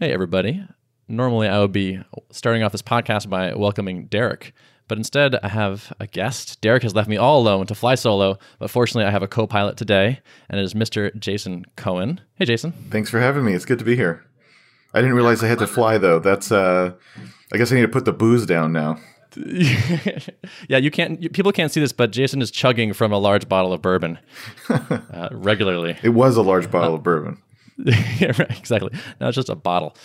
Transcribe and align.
Hey, 0.00 0.12
everybody. 0.12 0.64
Normally, 1.08 1.48
I 1.48 1.58
would 1.58 1.72
be 1.72 1.98
starting 2.30 2.62
off 2.62 2.70
this 2.70 2.82
podcast 2.82 3.28
by 3.28 3.52
welcoming 3.52 4.06
Derrick, 4.06 4.54
but 4.86 4.96
instead, 4.96 5.34
I 5.42 5.48
have 5.48 5.92
a 5.98 6.06
guest. 6.06 6.60
Derrick 6.60 6.84
has 6.84 6.94
left 6.94 7.08
me 7.08 7.16
all 7.16 7.40
alone 7.40 7.66
to 7.66 7.74
fly 7.74 7.96
solo, 7.96 8.38
but 8.60 8.70
fortunately, 8.70 9.06
I 9.08 9.10
have 9.10 9.24
a 9.24 9.26
co 9.26 9.48
pilot 9.48 9.76
today, 9.76 10.20
and 10.48 10.60
it 10.60 10.62
is 10.62 10.72
Mr. 10.72 11.12
Jason 11.18 11.64
Cohen. 11.74 12.20
Hey, 12.36 12.44
Jason. 12.44 12.70
Thanks 12.90 13.10
for 13.10 13.18
having 13.18 13.44
me. 13.44 13.54
It's 13.54 13.64
good 13.64 13.80
to 13.80 13.84
be 13.84 13.96
here. 13.96 14.24
I 14.94 15.00
didn't 15.00 15.16
realize 15.16 15.42
I 15.42 15.48
had 15.48 15.58
to 15.58 15.66
fly, 15.66 15.98
though. 15.98 16.20
That's, 16.20 16.52
uh, 16.52 16.92
I 17.52 17.58
guess 17.58 17.72
I 17.72 17.74
need 17.74 17.82
to 17.82 17.88
put 17.88 18.04
the 18.04 18.12
booze 18.12 18.46
down 18.46 18.72
now. 18.72 19.00
yeah, 19.36 20.78
you 20.78 20.92
can't. 20.92 21.20
You, 21.20 21.28
people 21.28 21.50
can't 21.50 21.72
see 21.72 21.80
this, 21.80 21.92
but 21.92 22.12
Jason 22.12 22.40
is 22.40 22.52
chugging 22.52 22.92
from 22.92 23.12
a 23.12 23.18
large 23.18 23.48
bottle 23.48 23.72
of 23.72 23.82
bourbon 23.82 24.20
uh, 24.68 25.28
regularly. 25.32 25.96
It 26.04 26.10
was 26.10 26.36
a 26.36 26.42
large 26.42 26.70
bottle 26.70 26.94
of 26.94 27.02
bourbon. 27.02 27.42
yeah, 28.18 28.32
right, 28.38 28.58
exactly. 28.58 28.90
Now 29.20 29.28
it's 29.28 29.36
just 29.36 29.48
a 29.48 29.54
bottle. 29.54 29.96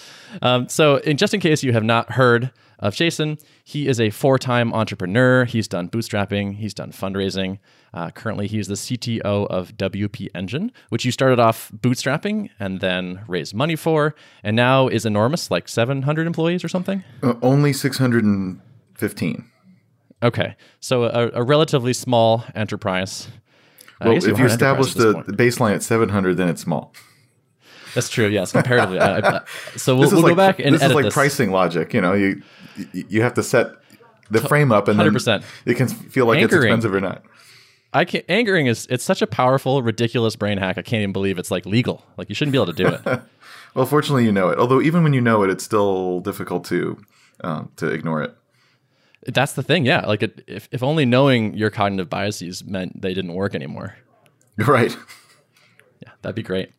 Um, 0.41 0.69
so, 0.69 0.97
in, 0.97 1.17
just 1.17 1.33
in 1.33 1.39
case 1.39 1.63
you 1.63 1.73
have 1.73 1.83
not 1.83 2.11
heard 2.11 2.51
of 2.77 2.93
Jason, 2.93 3.39
he 3.63 3.87
is 3.87 3.99
a 3.99 4.11
four 4.11 4.37
time 4.37 4.71
entrepreneur. 4.73 5.45
He's 5.45 5.67
done 5.67 5.89
bootstrapping, 5.89 6.55
he's 6.55 6.73
done 6.73 6.91
fundraising. 6.91 7.57
Uh, 7.91 8.11
currently, 8.11 8.47
he's 8.47 8.67
the 8.67 8.75
CTO 8.75 9.47
of 9.47 9.75
WP 9.77 10.27
Engine, 10.35 10.71
which 10.89 11.03
you 11.03 11.11
started 11.11 11.39
off 11.39 11.71
bootstrapping 11.75 12.49
and 12.59 12.79
then 12.79 13.21
raised 13.27 13.55
money 13.55 13.75
for, 13.75 14.13
and 14.43 14.55
now 14.55 14.87
is 14.87 15.05
enormous, 15.05 15.49
like 15.49 15.67
700 15.67 16.27
employees 16.27 16.63
or 16.63 16.69
something? 16.69 17.03
Uh, 17.23 17.33
only 17.41 17.73
615. 17.73 19.51
Okay. 20.21 20.55
So, 20.79 21.03
a, 21.05 21.31
a 21.33 21.43
relatively 21.43 21.93
small 21.93 22.43
enterprise. 22.53 23.29
Well, 23.99 24.17
if 24.17 24.37
you 24.37 24.45
establish 24.45 24.93
the, 24.93 25.23
the 25.25 25.33
baseline 25.33 25.73
at 25.73 25.81
700, 25.81 26.37
then 26.37 26.49
it's 26.49 26.61
small. 26.61 26.93
That's 27.93 28.09
true. 28.09 28.27
Yes, 28.27 28.51
comparatively. 28.51 28.99
I, 28.99 29.19
I, 29.19 29.41
so 29.75 29.95
we'll, 29.95 30.09
we'll 30.11 30.21
like, 30.21 30.31
go 30.31 30.35
back 30.35 30.59
and 30.59 30.73
this 30.73 30.81
edit 30.81 30.91
is 30.91 30.95
like 30.95 31.05
this. 31.05 31.13
pricing 31.13 31.51
logic. 31.51 31.93
You 31.93 32.01
know, 32.01 32.13
you 32.13 32.41
you 32.93 33.21
have 33.21 33.33
to 33.35 33.43
set 33.43 33.75
the 34.29 34.41
frame 34.41 34.71
up, 34.71 34.87
and 34.87 34.99
100%. 34.99 35.23
then 35.25 35.43
it 35.65 35.75
can 35.75 35.87
feel 35.87 36.25
like 36.25 36.39
Anchoring. 36.39 36.63
it's 36.63 36.85
expensive 36.85 36.93
or 36.93 37.01
not. 37.01 37.23
I 37.93 38.05
can 38.05 38.23
anchoring 38.27 38.65
is 38.65 38.87
it's 38.89 39.03
such 39.03 39.21
a 39.21 39.27
powerful, 39.27 39.83
ridiculous 39.83 40.35
brain 40.35 40.57
hack. 40.57 40.77
I 40.77 40.81
can't 40.81 41.01
even 41.01 41.13
believe 41.13 41.37
it's 41.37 41.51
like 41.51 41.65
legal. 41.65 42.03
Like 42.17 42.27
you 42.29 42.35
shouldn't 42.35 42.51
be 42.51 42.57
able 42.57 42.73
to 42.73 42.83
do 42.83 42.87
it. 42.87 43.21
well, 43.75 43.85
fortunately, 43.85 44.25
you 44.25 44.31
know 44.31 44.49
it. 44.49 44.57
Although 44.57 44.81
even 44.81 45.03
when 45.03 45.13
you 45.13 45.21
know 45.21 45.43
it, 45.43 45.51
it's 45.51 45.63
still 45.63 46.19
difficult 46.21 46.65
to 46.65 46.97
um, 47.41 47.71
to 47.75 47.87
ignore 47.87 48.23
it. 48.23 48.35
That's 49.27 49.53
the 49.53 49.63
thing. 49.63 49.85
Yeah, 49.85 50.05
like 50.05 50.23
it, 50.23 50.43
if 50.47 50.67
if 50.71 50.81
only 50.81 51.05
knowing 51.05 51.53
your 51.53 51.69
cognitive 51.69 52.09
biases 52.09 52.63
meant 52.65 53.01
they 53.01 53.13
didn't 53.13 53.35
work 53.35 53.53
anymore. 53.55 53.95
Right. 54.57 54.95
Yeah, 56.01 56.11
that'd 56.21 56.35
be 56.35 56.43
great. 56.43 56.71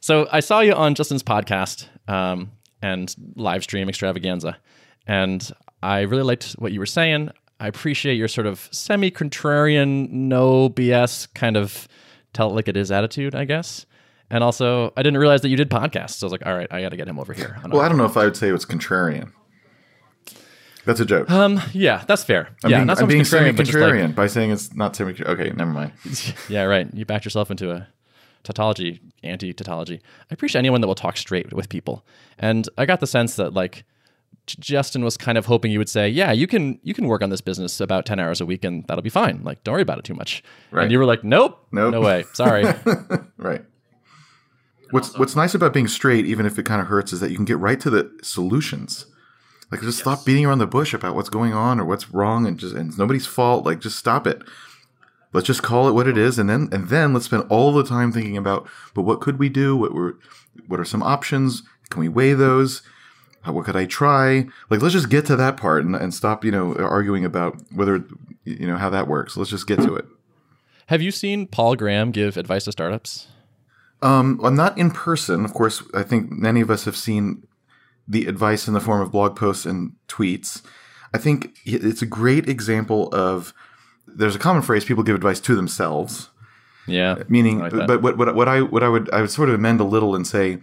So 0.00 0.28
I 0.30 0.40
saw 0.40 0.60
you 0.60 0.72
on 0.72 0.94
Justin's 0.94 1.22
podcast 1.22 1.86
um, 2.08 2.52
and 2.82 3.14
live 3.34 3.62
stream 3.62 3.88
extravaganza, 3.88 4.56
and 5.06 5.50
I 5.82 6.00
really 6.02 6.22
liked 6.22 6.52
what 6.52 6.72
you 6.72 6.80
were 6.80 6.86
saying. 6.86 7.30
I 7.60 7.66
appreciate 7.66 8.14
your 8.14 8.28
sort 8.28 8.46
of 8.46 8.68
semi 8.70 9.10
contrarian, 9.10 10.10
no 10.10 10.70
BS 10.70 11.32
kind 11.34 11.56
of 11.56 11.88
tell 12.32 12.50
it 12.50 12.54
like 12.54 12.68
it 12.68 12.76
is 12.76 12.92
attitude, 12.92 13.34
I 13.34 13.44
guess. 13.44 13.84
And 14.30 14.44
also, 14.44 14.92
I 14.96 15.02
didn't 15.02 15.18
realize 15.18 15.40
that 15.40 15.48
you 15.48 15.56
did 15.56 15.70
podcasts. 15.70 16.10
So 16.10 16.26
I 16.26 16.26
was 16.26 16.32
like, 16.32 16.46
all 16.46 16.54
right, 16.54 16.68
I 16.70 16.82
got 16.82 16.90
to 16.90 16.96
get 16.96 17.08
him 17.08 17.18
over 17.18 17.32
here. 17.32 17.58
Well, 17.68 17.80
I 17.80 17.88
don't 17.88 17.96
know 17.96 18.04
if 18.04 18.16
I 18.16 18.24
would 18.24 18.36
say 18.36 18.48
it 18.48 18.52
was 18.52 18.66
contrarian. 18.66 19.32
That's 20.84 21.00
a 21.00 21.04
joke. 21.04 21.30
Um, 21.30 21.60
yeah, 21.72 22.04
that's 22.06 22.24
fair. 22.24 22.48
I'm 22.64 22.70
yeah, 22.70 22.78
being, 22.84 22.90
I'm 22.90 23.06
being 23.08 23.24
semi 23.24 23.52
contrarian 23.52 24.06
like, 24.06 24.14
by 24.14 24.26
saying 24.26 24.50
it's 24.50 24.74
not 24.74 24.96
semi. 24.96 25.14
Okay, 25.20 25.50
never 25.50 25.70
mind. 25.70 25.92
yeah, 26.48 26.62
right. 26.64 26.88
You 26.94 27.04
backed 27.04 27.24
yourself 27.24 27.50
into 27.50 27.70
a 27.72 27.88
tautology, 28.42 29.00
anti 29.22 29.52
tautology. 29.52 30.00
I 30.30 30.34
appreciate 30.34 30.60
anyone 30.60 30.80
that 30.80 30.86
will 30.86 30.94
talk 30.94 31.16
straight 31.16 31.52
with 31.52 31.68
people. 31.68 32.04
And 32.38 32.68
I 32.78 32.86
got 32.86 33.00
the 33.00 33.06
sense 33.06 33.36
that 33.36 33.54
like 33.54 33.84
Justin 34.46 35.04
was 35.04 35.16
kind 35.16 35.36
of 35.36 35.46
hoping 35.46 35.70
you 35.70 35.78
would 35.78 35.88
say, 35.88 36.08
"Yeah, 36.08 36.32
you 36.32 36.46
can 36.46 36.78
you 36.82 36.94
can 36.94 37.06
work 37.06 37.22
on 37.22 37.30
this 37.30 37.40
business 37.40 37.80
about 37.80 38.06
ten 38.06 38.18
hours 38.18 38.40
a 38.40 38.46
week, 38.46 38.64
and 38.64 38.84
that'll 38.86 39.02
be 39.02 39.10
fine. 39.10 39.42
Like, 39.44 39.62
don't 39.64 39.72
worry 39.72 39.82
about 39.82 39.98
it 39.98 40.04
too 40.04 40.14
much." 40.14 40.42
Right. 40.70 40.84
And 40.84 40.92
you 40.92 40.98
were 40.98 41.04
like, 41.04 41.24
"Nope, 41.24 41.66
nope, 41.70 41.92
no 41.92 42.00
way. 42.00 42.24
Sorry." 42.32 42.64
right. 43.36 43.64
What's 44.90 45.18
What's 45.18 45.36
nice 45.36 45.54
about 45.54 45.74
being 45.74 45.88
straight, 45.88 46.24
even 46.24 46.46
if 46.46 46.58
it 46.58 46.64
kind 46.64 46.80
of 46.80 46.86
hurts, 46.86 47.12
is 47.12 47.20
that 47.20 47.30
you 47.30 47.36
can 47.36 47.44
get 47.44 47.58
right 47.58 47.78
to 47.80 47.90
the 47.90 48.10
solutions. 48.22 49.06
Like, 49.70 49.82
just 49.82 49.98
yes. 49.98 50.00
stop 50.00 50.24
beating 50.24 50.46
around 50.46 50.58
the 50.58 50.66
bush 50.66 50.94
about 50.94 51.14
what's 51.14 51.28
going 51.28 51.52
on 51.52 51.78
or 51.78 51.84
what's 51.84 52.10
wrong, 52.10 52.46
and 52.46 52.58
just 52.58 52.74
and 52.74 52.88
it's 52.88 52.98
nobody's 52.98 53.26
fault. 53.26 53.66
Like, 53.66 53.80
just 53.80 53.98
stop 53.98 54.26
it. 54.26 54.42
Let's 55.32 55.46
just 55.46 55.62
call 55.62 55.88
it 55.88 55.92
what 55.92 56.08
it 56.08 56.16
is, 56.16 56.38
and 56.38 56.48
then 56.48 56.68
and 56.72 56.88
then 56.88 57.12
let's 57.12 57.26
spend 57.26 57.44
all 57.50 57.72
the 57.72 57.84
time 57.84 58.12
thinking 58.12 58.36
about, 58.36 58.68
but 58.94 59.02
what 59.02 59.20
could 59.20 59.38
we 59.38 59.48
do? 59.48 59.76
What 59.76 59.92
were 59.92 60.18
what 60.66 60.80
are 60.80 60.84
some 60.84 61.02
options? 61.02 61.62
Can 61.90 62.00
we 62.00 62.08
weigh 62.08 62.32
those? 62.32 62.82
How, 63.42 63.52
what 63.52 63.64
could 63.64 63.76
I 63.76 63.86
try? 63.86 64.46
Like, 64.68 64.82
let's 64.82 64.94
just 64.94 65.10
get 65.10 65.26
to 65.26 65.36
that 65.36 65.56
part 65.56 65.84
and, 65.84 65.94
and 65.94 66.12
stop, 66.12 66.44
you 66.44 66.50
know, 66.50 66.74
arguing 66.74 67.24
about 67.24 67.60
whether 67.72 68.04
you 68.44 68.66
know 68.66 68.76
how 68.76 68.90
that 68.90 69.06
works. 69.08 69.36
Let's 69.36 69.50
just 69.50 69.66
get 69.66 69.78
to 69.80 69.96
it. 69.96 70.06
Have 70.86 71.02
you 71.02 71.10
seen 71.10 71.46
Paul 71.46 71.76
Graham 71.76 72.10
give 72.10 72.36
advice 72.36 72.64
to 72.64 72.72
startups? 72.72 73.28
Um, 74.00 74.38
well, 74.40 74.50
not 74.50 74.78
in 74.78 74.90
person. 74.90 75.44
Of 75.44 75.52
course, 75.52 75.82
I 75.94 76.02
think 76.02 76.30
many 76.30 76.60
of 76.60 76.70
us 76.70 76.84
have 76.84 76.96
seen 76.96 77.46
the 78.06 78.26
advice 78.26 78.66
in 78.66 78.74
the 78.74 78.80
form 78.80 79.02
of 79.02 79.12
blog 79.12 79.36
posts 79.36 79.66
and 79.66 79.92
tweets. 80.08 80.62
I 81.12 81.18
think 81.18 81.58
it's 81.64 82.02
a 82.02 82.06
great 82.06 82.48
example 82.48 83.08
of 83.12 83.52
there's 84.18 84.36
a 84.36 84.38
common 84.38 84.62
phrase 84.62 84.84
people 84.84 85.04
give 85.04 85.16
advice 85.16 85.40
to 85.40 85.54
themselves. 85.54 86.28
Yeah. 86.86 87.22
Meaning, 87.28 87.60
like 87.60 87.72
but 87.72 88.02
what, 88.02 88.18
what, 88.18 88.34
what 88.34 88.48
I 88.48 88.62
what 88.62 88.82
I 88.82 88.88
would 88.88 89.10
I 89.10 89.20
would 89.20 89.30
sort 89.30 89.48
of 89.48 89.54
amend 89.54 89.80
a 89.80 89.84
little 89.84 90.14
and 90.14 90.26
say, 90.26 90.58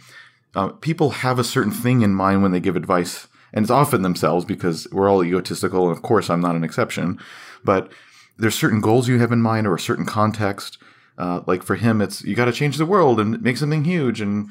uh, 0.56 0.70
people 0.70 1.12
have 1.12 1.40
a 1.40 1.44
certain 1.44 1.72
thing 1.72 2.02
in 2.02 2.14
mind 2.14 2.42
when 2.42 2.52
they 2.52 2.60
give 2.60 2.76
advice, 2.76 3.28
and 3.54 3.64
it's 3.64 3.72
often 3.72 4.02
themselves 4.02 4.44
because 4.44 4.88
we're 4.92 5.10
all 5.10 5.24
egotistical, 5.24 5.88
and 5.88 5.96
of 5.96 6.04
course 6.04 6.30
I'm 6.30 6.42
not 6.42 6.56
an 6.56 6.64
exception. 6.64 7.20
But 7.64 7.92
there's 8.38 8.56
certain 8.56 8.82
goals 8.82 9.08
you 9.08 9.20
have 9.20 9.32
in 9.32 9.42
mind 9.42 9.68
or 9.68 9.76
a 9.76 9.80
certain 9.80 10.06
context. 10.06 10.78
Uh, 11.18 11.42
like 11.48 11.64
for 11.64 11.76
him, 11.76 12.02
it's 12.02 12.24
you 12.24 12.36
got 12.36 12.46
to 12.46 12.52
change 12.52 12.78
the 12.78 12.86
world 12.86 13.20
and 13.20 13.42
make 13.42 13.58
something 13.58 13.86
huge, 13.86 14.20
and 14.20 14.50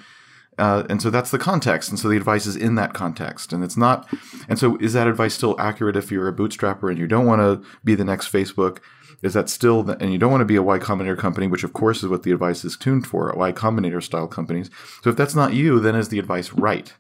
uh, 0.59 0.85
and 0.89 1.03
so 1.03 1.11
that's 1.11 1.31
the 1.31 1.39
context. 1.39 1.91
And 1.91 1.99
so 1.99 2.09
the 2.09 2.17
advice 2.17 2.47
is 2.47 2.57
in 2.57 2.75
that 2.77 2.95
context. 2.95 3.53
And 3.53 3.65
it's 3.65 3.77
not, 3.77 4.09
and 4.49 4.59
so 4.59 4.77
is 4.79 4.93
that 4.93 5.07
advice 5.07 5.35
still 5.35 5.61
accurate 5.61 5.97
if 5.97 6.11
you're 6.11 6.29
a 6.29 6.33
bootstrapper 6.33 6.91
and 6.91 6.99
you 6.99 7.07
don't 7.07 7.27
want 7.27 7.41
to 7.41 7.69
be 7.85 7.95
the 7.95 8.05
next 8.05 8.33
Facebook? 8.33 8.79
Is 9.23 9.35
that 9.35 9.49
still, 9.49 9.83
the, 9.83 9.97
and 9.99 10.13
you 10.13 10.19
don't 10.19 10.31
want 10.31 10.43
to 10.43 10.47
be 10.47 10.57
a 10.57 10.63
Y 10.63 10.79
Combinator 10.79 11.19
company, 11.19 11.47
which 11.47 11.65
of 11.65 11.73
course 11.73 12.03
is 12.03 12.09
what 12.09 12.25
the 12.25 12.33
advice 12.33 12.65
is 12.65 12.77
tuned 12.77 13.07
for, 13.07 13.33
Y 13.37 13.53
Combinator 13.53 14.03
style 14.03 14.29
companies. 14.29 14.71
So 15.03 15.11
if 15.11 15.17
that's 15.17 15.35
not 15.35 15.55
you, 15.55 15.81
then 15.81 15.95
is 15.95 16.09
the 16.09 16.19
advice 16.19 16.53
right? 16.53 16.93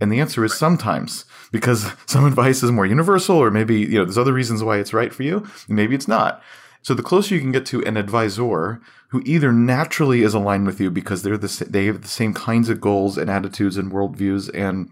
And 0.00 0.12
the 0.12 0.20
answer 0.20 0.44
is 0.44 0.54
sometimes, 0.54 1.24
because 1.50 1.90
some 2.06 2.24
advice 2.24 2.62
is 2.62 2.70
more 2.70 2.86
universal, 2.86 3.36
or 3.36 3.50
maybe, 3.50 3.80
you 3.80 3.98
know, 3.98 4.04
there's 4.04 4.18
other 4.18 4.32
reasons 4.32 4.62
why 4.62 4.78
it's 4.78 4.92
right 4.92 5.12
for 5.12 5.22
you, 5.22 5.46
and 5.66 5.76
maybe 5.76 5.94
it's 5.94 6.08
not. 6.08 6.42
So 6.86 6.94
the 6.94 7.02
closer 7.02 7.34
you 7.34 7.40
can 7.40 7.50
get 7.50 7.66
to 7.66 7.82
an 7.82 7.96
advisor 7.96 8.80
who 9.08 9.20
either 9.26 9.50
naturally 9.50 10.22
is 10.22 10.34
aligned 10.34 10.66
with 10.66 10.80
you 10.80 10.88
because 10.88 11.24
they're 11.24 11.36
the 11.36 11.66
they 11.68 11.86
have 11.86 12.02
the 12.02 12.06
same 12.06 12.32
kinds 12.32 12.68
of 12.68 12.80
goals 12.80 13.18
and 13.18 13.28
attitudes 13.28 13.76
and 13.76 13.90
worldviews 13.90 14.48
and 14.54 14.88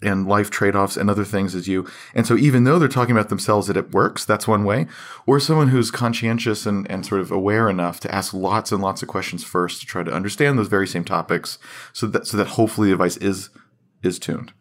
and 0.00 0.28
life 0.28 0.50
trade-offs 0.50 0.96
and 0.96 1.10
other 1.10 1.24
things 1.24 1.56
as 1.56 1.66
you. 1.66 1.84
And 2.14 2.28
so 2.28 2.36
even 2.36 2.62
though 2.62 2.78
they're 2.78 2.86
talking 2.86 3.10
about 3.10 3.28
themselves 3.28 3.66
that 3.66 3.76
it 3.76 3.90
works, 3.90 4.24
that's 4.24 4.46
one 4.46 4.62
way. 4.62 4.86
Or 5.26 5.40
someone 5.40 5.70
who's 5.70 5.90
conscientious 5.90 6.64
and, 6.64 6.88
and 6.88 7.04
sort 7.04 7.20
of 7.20 7.32
aware 7.32 7.68
enough 7.68 7.98
to 8.00 8.14
ask 8.14 8.32
lots 8.32 8.70
and 8.70 8.80
lots 8.80 9.02
of 9.02 9.08
questions 9.08 9.42
first 9.42 9.80
to 9.80 9.86
try 9.86 10.04
to 10.04 10.12
understand 10.12 10.56
those 10.56 10.68
very 10.68 10.86
same 10.86 11.04
topics 11.04 11.58
so 11.92 12.06
that 12.06 12.28
so 12.28 12.36
that 12.36 12.50
hopefully 12.50 12.90
the 12.90 12.94
advice 12.94 13.16
is 13.16 13.50
is 14.00 14.20
tuned. 14.20 14.52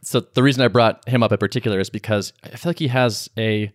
So 0.00 0.18
the 0.18 0.42
reason 0.42 0.64
I 0.64 0.66
brought 0.66 1.08
him 1.08 1.22
up 1.22 1.30
in 1.30 1.38
particular 1.38 1.78
is 1.78 1.88
because 1.88 2.32
I 2.42 2.56
feel 2.56 2.70
like 2.70 2.80
he 2.80 2.88
has 2.88 3.30
a 3.38 3.72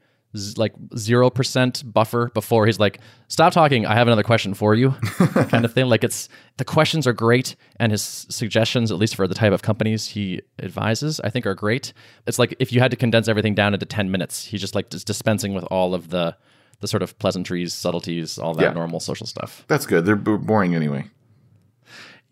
like 0.58 0.78
0% 0.78 1.94
buffer 1.94 2.30
before 2.34 2.66
he's 2.66 2.80
like 2.80 3.00
stop 3.28 3.54
talking 3.54 3.86
i 3.86 3.96
have 3.96 4.08
another 4.08 4.24
question 4.24 4.54
for 4.54 4.76
you 4.76 4.92
kind 5.50 5.66
of 5.66 5.74
thing. 5.74 5.86
Like 5.86 6.04
it's 6.04 6.30
the 6.58 6.66
questions 6.66 7.08
are 7.08 7.14
great 7.14 7.56
and 7.80 7.92
his 7.92 8.28
suggestions 8.30 8.92
at 8.92 8.98
least 8.98 9.16
for 9.16 9.28
the 9.28 9.36
type 9.36 9.54
of 9.54 9.62
companies 9.62 10.08
he 10.08 10.42
advises 10.62 11.20
i 11.22 11.30
think 11.30 11.46
are 11.46 11.56
great. 11.56 11.94
It's 12.26 12.40
like 12.40 12.56
if 12.60 12.72
you 12.72 12.80
had 12.80 12.92
to 12.92 12.98
condense 12.98 13.28
everything 13.28 13.56
down 13.56 13.74
into 13.74 13.86
10 13.86 14.12
minutes 14.12 14.46
he's 14.46 14.62
just 14.62 14.76
like 14.76 14.90
just 14.90 15.08
dispensing 15.08 15.54
with 15.54 15.64
all 15.66 15.94
of 15.94 16.10
the 16.10 16.36
the 16.80 16.88
sort 16.88 17.02
of 17.02 17.18
pleasantries 17.20 17.74
subtleties 17.74 18.38
all 18.38 18.54
that 18.54 18.64
yeah. 18.64 18.74
normal 18.74 19.00
social 19.00 19.26
stuff. 19.26 19.64
That's 19.68 19.86
good. 19.86 20.06
They're 20.06 20.16
boring 20.16 20.76
anyway. 20.76 21.06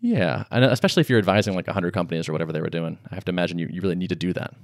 Yeah. 0.00 0.44
And 0.50 0.64
uh, 0.64 0.68
especially 0.68 1.00
if 1.00 1.10
you're 1.10 1.18
advising 1.18 1.54
like 1.54 1.66
100 1.66 1.92
companies 1.92 2.28
or 2.28 2.32
whatever 2.32 2.52
they 2.52 2.60
were 2.60 2.70
doing 2.70 2.98
i 3.10 3.14
have 3.14 3.24
to 3.24 3.30
imagine 3.30 3.58
you, 3.58 3.68
you 3.70 3.80
really 3.80 3.96
need 3.96 4.10
to 4.10 4.16
do 4.16 4.32
that. 4.34 4.54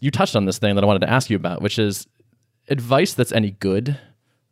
You 0.00 0.10
touched 0.10 0.34
on 0.34 0.46
this 0.46 0.58
thing 0.58 0.74
that 0.74 0.82
I 0.82 0.86
wanted 0.86 1.00
to 1.00 1.10
ask 1.10 1.30
you 1.30 1.36
about, 1.36 1.62
which 1.62 1.78
is 1.78 2.08
advice 2.68 3.14
that's 3.14 3.32
any 3.32 3.52
good 3.52 3.98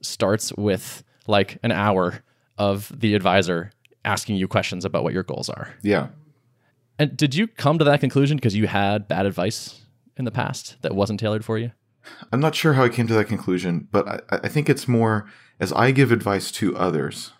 starts 0.02 0.52
with 0.54 1.02
like 1.26 1.58
an 1.62 1.72
hour 1.72 2.22
of 2.58 2.92
the 2.98 3.14
advisor 3.14 3.72
asking 4.04 4.36
you 4.36 4.48
questions 4.48 4.84
about 4.84 5.04
what 5.04 5.12
your 5.12 5.22
goals 5.22 5.48
are. 5.48 5.74
Yeah. 5.82 6.08
And 6.98 7.16
did 7.16 7.34
you 7.34 7.46
come 7.46 7.78
to 7.78 7.84
that 7.84 8.00
conclusion 8.00 8.36
because 8.36 8.56
you 8.56 8.66
had 8.66 9.08
bad 9.08 9.26
advice 9.26 9.80
in 10.16 10.24
the 10.24 10.30
past 10.30 10.76
that 10.82 10.94
wasn't 10.94 11.20
tailored 11.20 11.44
for 11.44 11.58
you? 11.58 11.72
I'm 12.32 12.40
not 12.40 12.54
sure 12.54 12.74
how 12.74 12.84
I 12.84 12.88
came 12.88 13.06
to 13.06 13.14
that 13.14 13.26
conclusion, 13.26 13.88
but 13.90 14.08
I, 14.08 14.40
I 14.44 14.48
think 14.48 14.68
it's 14.68 14.88
more 14.88 15.28
as 15.58 15.72
I 15.72 15.90
give 15.90 16.10
advice 16.10 16.50
to 16.52 16.76
others, 16.76 17.32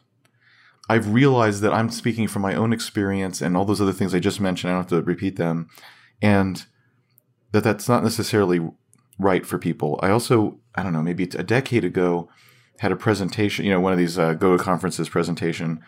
I've 0.88 1.12
realized 1.12 1.62
that 1.62 1.73
I'm 1.73 1.90
speaking 1.90 2.28
from 2.28 2.43
my 2.43 2.55
own 2.55 2.73
experience 2.73 3.40
and 3.40 3.56
all 3.56 3.64
those 3.64 3.81
other 3.81 3.93
things 3.93 4.14
I 4.14 4.19
just 4.19 4.40
mentioned. 4.40 4.70
I 4.70 4.75
don't 4.75 4.90
have 4.90 4.99
to 4.99 5.02
repeat 5.02 5.37
them. 5.37 5.69
And 6.20 6.64
that 7.52 7.64
that's 7.64 7.88
not 7.88 8.02
necessarily 8.02 8.61
right 9.20 9.46
for 9.46 9.58
people. 9.58 9.99
I 10.02 10.11
also, 10.11 10.58
I 10.75 10.82
don't 10.82 10.93
know, 10.93 11.02
maybe 11.02 11.25
a 11.25 11.43
decade 11.43 11.84
ago 11.84 12.28
had 12.78 12.93
a 12.93 12.96
presentation, 12.96 13.64
you 13.64 13.70
know, 13.70 13.81
one 13.81 13.93
of 13.93 13.99
these 13.99 14.19
uh, 14.19 14.34
go 14.34 14.56
to 14.56 14.62
conferences 14.62 15.08
presentation 15.08 15.81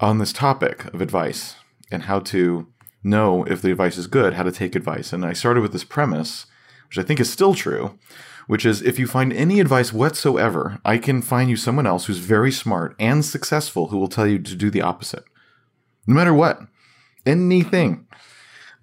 on 0.00 0.18
this 0.18 0.32
topic 0.32 0.92
of 0.94 1.00
advice 1.00 1.56
and 1.90 2.04
how 2.04 2.20
to 2.20 2.68
know 3.02 3.44
if 3.44 3.60
the 3.60 3.72
advice 3.72 3.98
is 3.98 4.06
good, 4.06 4.34
how 4.34 4.44
to 4.44 4.52
take 4.52 4.76
advice. 4.76 5.12
And 5.12 5.24
I 5.24 5.32
started 5.32 5.62
with 5.62 5.72
this 5.72 5.84
premise, 5.84 6.46
which 6.88 6.98
I 6.98 7.02
think 7.02 7.18
is 7.18 7.30
still 7.30 7.54
true, 7.54 7.98
which 8.46 8.64
is 8.64 8.82
if 8.82 8.98
you 8.98 9.06
find 9.06 9.32
any 9.32 9.60
advice 9.60 9.92
whatsoever, 9.92 10.78
I 10.84 10.98
can 10.98 11.22
find 11.22 11.50
you 11.50 11.56
someone 11.56 11.86
else 11.86 12.06
who's 12.06 12.18
very 12.18 12.52
smart 12.52 12.94
and 12.98 13.24
successful 13.24 13.88
who 13.88 13.98
will 13.98 14.08
tell 14.08 14.26
you 14.26 14.38
to 14.38 14.54
do 14.54 14.70
the 14.70 14.82
opposite. 14.82 15.24
No 16.06 16.14
matter 16.14 16.34
what, 16.34 16.60
anything. 17.26 18.06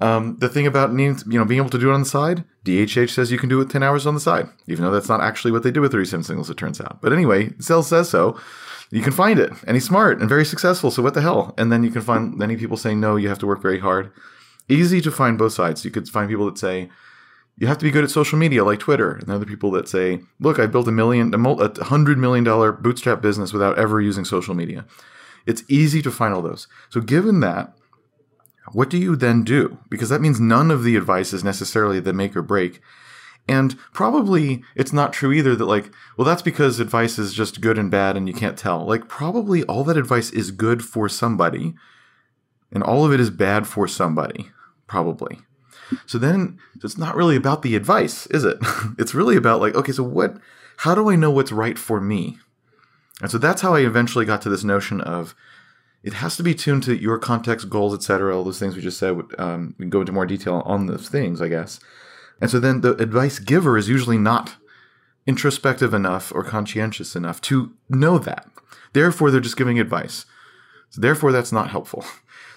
Um, 0.01 0.38
the 0.40 0.48
thing 0.48 0.66
about 0.66 0.94
needing, 0.94 1.19
you 1.28 1.38
know, 1.38 1.46
being 1.46 1.60
able 1.60 1.69
to 1.72 1.78
do 1.78 1.90
it 1.90 1.94
on 1.94 2.01
the 2.01 2.10
side, 2.10 2.46
DHH 2.63 3.10
says 3.10 3.31
you 3.31 3.38
can 3.38 3.50
do 3.50 3.60
it 3.60 3.69
10 3.69 3.84
hours 3.84 4.07
on 4.07 4.13
the 4.13 4.19
side, 4.19 4.48
even 4.68 4.86
though 4.86 4.92
that's 4.92 5.10
not 5.10 5.22
actually 5.22 5.51
what 5.51 5.63
they 5.63 5.72
do 5.72 5.81
with 5.81 5.92
37signals, 5.92 6.50
it 6.50 6.57
turns 6.57 6.80
out. 6.80 7.01
But 7.01 7.12
anyway, 7.12 7.51
Sales 7.60 7.88
says 7.88 8.10
so. 8.10 8.40
You 8.92 9.04
can 9.04 9.13
find 9.13 9.38
it, 9.38 9.51
and 9.68 9.75
he's 9.75 9.86
smart 9.86 10.19
and 10.19 10.28
very 10.28 10.46
successful. 10.46 10.90
So 10.90 11.04
what 11.04 11.13
the 11.13 11.22
hell? 11.22 11.54
And 11.57 11.72
then 11.72 11.84
you 11.84 11.92
can 11.92 12.01
find 12.01 12.36
many 12.36 12.57
people 12.57 12.78
saying 12.78 13.00
no, 13.00 13.18
you 13.18 13.30
have 13.30 13.38
to 13.40 13.46
work 13.46 13.62
very 13.62 13.80
hard. 13.80 14.12
Easy 14.68 15.00
to 15.01 15.12
find 15.12 15.38
both 15.38 15.54
sides. 15.54 15.86
You 15.86 15.92
could 15.92 16.10
find 16.10 16.30
people 16.30 16.46
that 16.46 16.57
say 16.57 16.90
you 17.60 17.68
have 17.68 17.78
to 17.78 17.84
be 17.84 17.92
good 17.92 18.06
at 18.06 18.10
social 18.10 18.40
media, 18.40 18.63
like 18.63 18.80
Twitter, 18.80 19.12
and 19.12 19.30
other 19.30 19.46
people 19.46 19.69
that 19.72 19.90
say, 19.90 20.22
look, 20.40 20.60
I 20.60 20.66
built 20.66 20.88
a 20.88 20.92
million, 20.92 21.34
a 21.34 21.84
hundred 21.84 22.18
million 22.18 22.44
dollar 22.46 22.72
bootstrap 22.72 23.22
business 23.22 23.51
without 23.51 23.78
ever 23.78 24.00
using 24.00 24.24
social 24.25 24.56
media. 24.56 24.86
It's 25.46 25.63
easy 25.68 26.01
to 26.04 26.12
find 26.12 26.34
all 26.34 26.42
those. 26.42 26.68
So 26.90 27.01
given 27.01 27.42
that, 27.42 27.74
what 28.74 28.89
do 28.89 28.98
you 28.98 29.16
then 29.16 29.44
do? 29.44 29.80
Because 29.89 30.10
that 30.10 30.21
means 30.21 30.39
none 30.39 30.71
of 30.71 30.83
the 30.83 30.95
advice 30.95 31.33
is 31.33 31.44
necessarily 31.44 32.00
the 32.00 32.13
make 32.13 32.36
or 32.36 32.42
break. 32.42 32.81
And 33.48 33.77
probably 33.94 34.63
it's 34.75 34.94
not 34.94 35.12
true 35.12 35.31
either 35.31 35.56
that, 35.56 35.66
like, 35.66 35.92
well, 36.18 36.25
that's 36.25 36.42
because 36.42 36.80
advice 36.80 37.18
is 37.18 37.33
just 37.33 37.62
good 37.62 37.77
and 37.77 37.89
bad 37.89 38.16
and 38.16 38.27
you 38.27 38.33
can't 38.33 38.57
tell. 38.57 38.86
Like, 38.86 39.07
probably 39.07 39.63
all 39.63 39.83
that 39.86 39.98
advice 39.98 40.30
is 40.30 40.51
good 40.51 40.83
for 40.83 41.10
somebody 41.10 41.74
and 42.71 42.83
all 42.83 43.06
of 43.06 43.12
it 43.12 43.19
is 43.19 43.31
bad 43.31 43.66
for 43.66 43.88
somebody, 43.88 44.51
probably. 44.86 45.39
So 46.06 46.19
then 46.19 46.60
it's 46.83 46.98
not 46.98 47.15
really 47.15 47.36
about 47.36 47.63
the 47.63 47.75
advice, 47.75 48.27
is 48.27 48.44
it? 48.44 48.60
it's 49.00 49.15
really 49.15 49.36
about, 49.36 49.62
like, 49.62 49.74
okay, 49.74 49.92
so 49.92 50.04
what, 50.04 50.38
how 50.77 50.94
do 50.94 51.10
I 51.10 51.15
know 51.15 51.31
what's 51.31 51.51
right 51.51 51.77
for 51.77 52.00
me? 52.00 52.38
And 53.22 53.31
so 53.31 53.38
that's 53.38 53.62
how 53.62 53.74
I 53.74 53.81
eventually 53.81 54.25
got 54.25 54.42
to 54.44 54.50
this 54.50 54.63
notion 54.63 55.01
of 55.01 55.36
it 56.04 56.13
has 56.13 56.38
to 56.38 56.44
be 56.44 56.56
tuned 56.56 56.84
to 56.84 56.96
your 56.96 57.18
context, 57.18 57.69
goals, 57.69 57.94
etc. 57.94 58.36
All 58.36 58.44
those 58.44 58.60
things 58.60 58.75
we 58.75 58.81
just 58.81 59.00
said. 59.00 59.19
Um, 59.38 59.75
we 59.78 59.84
can 59.84 59.90
go 59.90 60.01
into 60.01 60.12
more 60.12 60.25
detail 60.25 60.63
on 60.66 60.86
those 60.86 61.10
things, 61.10 61.42
I 61.42 61.50
guess. 61.50 61.80
And 62.42 62.50
so 62.50 62.60
then 62.60 62.81
the 62.81 62.96
advice 62.96 63.40
giver 63.40 63.78
is 63.78 63.90
usually 63.90 64.18
not 64.18 64.56
introspective 65.28 65.94
enough 65.94 66.31
or 66.34 66.44
conscientious 66.44 67.16
enough 67.16 67.42
to 67.42 67.74
know 67.90 68.18
that. 68.18 68.48
Therefore, 68.94 69.30
they're 69.30 69.42
just 69.42 69.57
giving 69.57 69.80
advice. 69.80 70.25
So 70.90 71.01
therefore, 71.01 71.31
that's 71.31 71.51
not 71.51 71.69
helpful. 71.69 72.06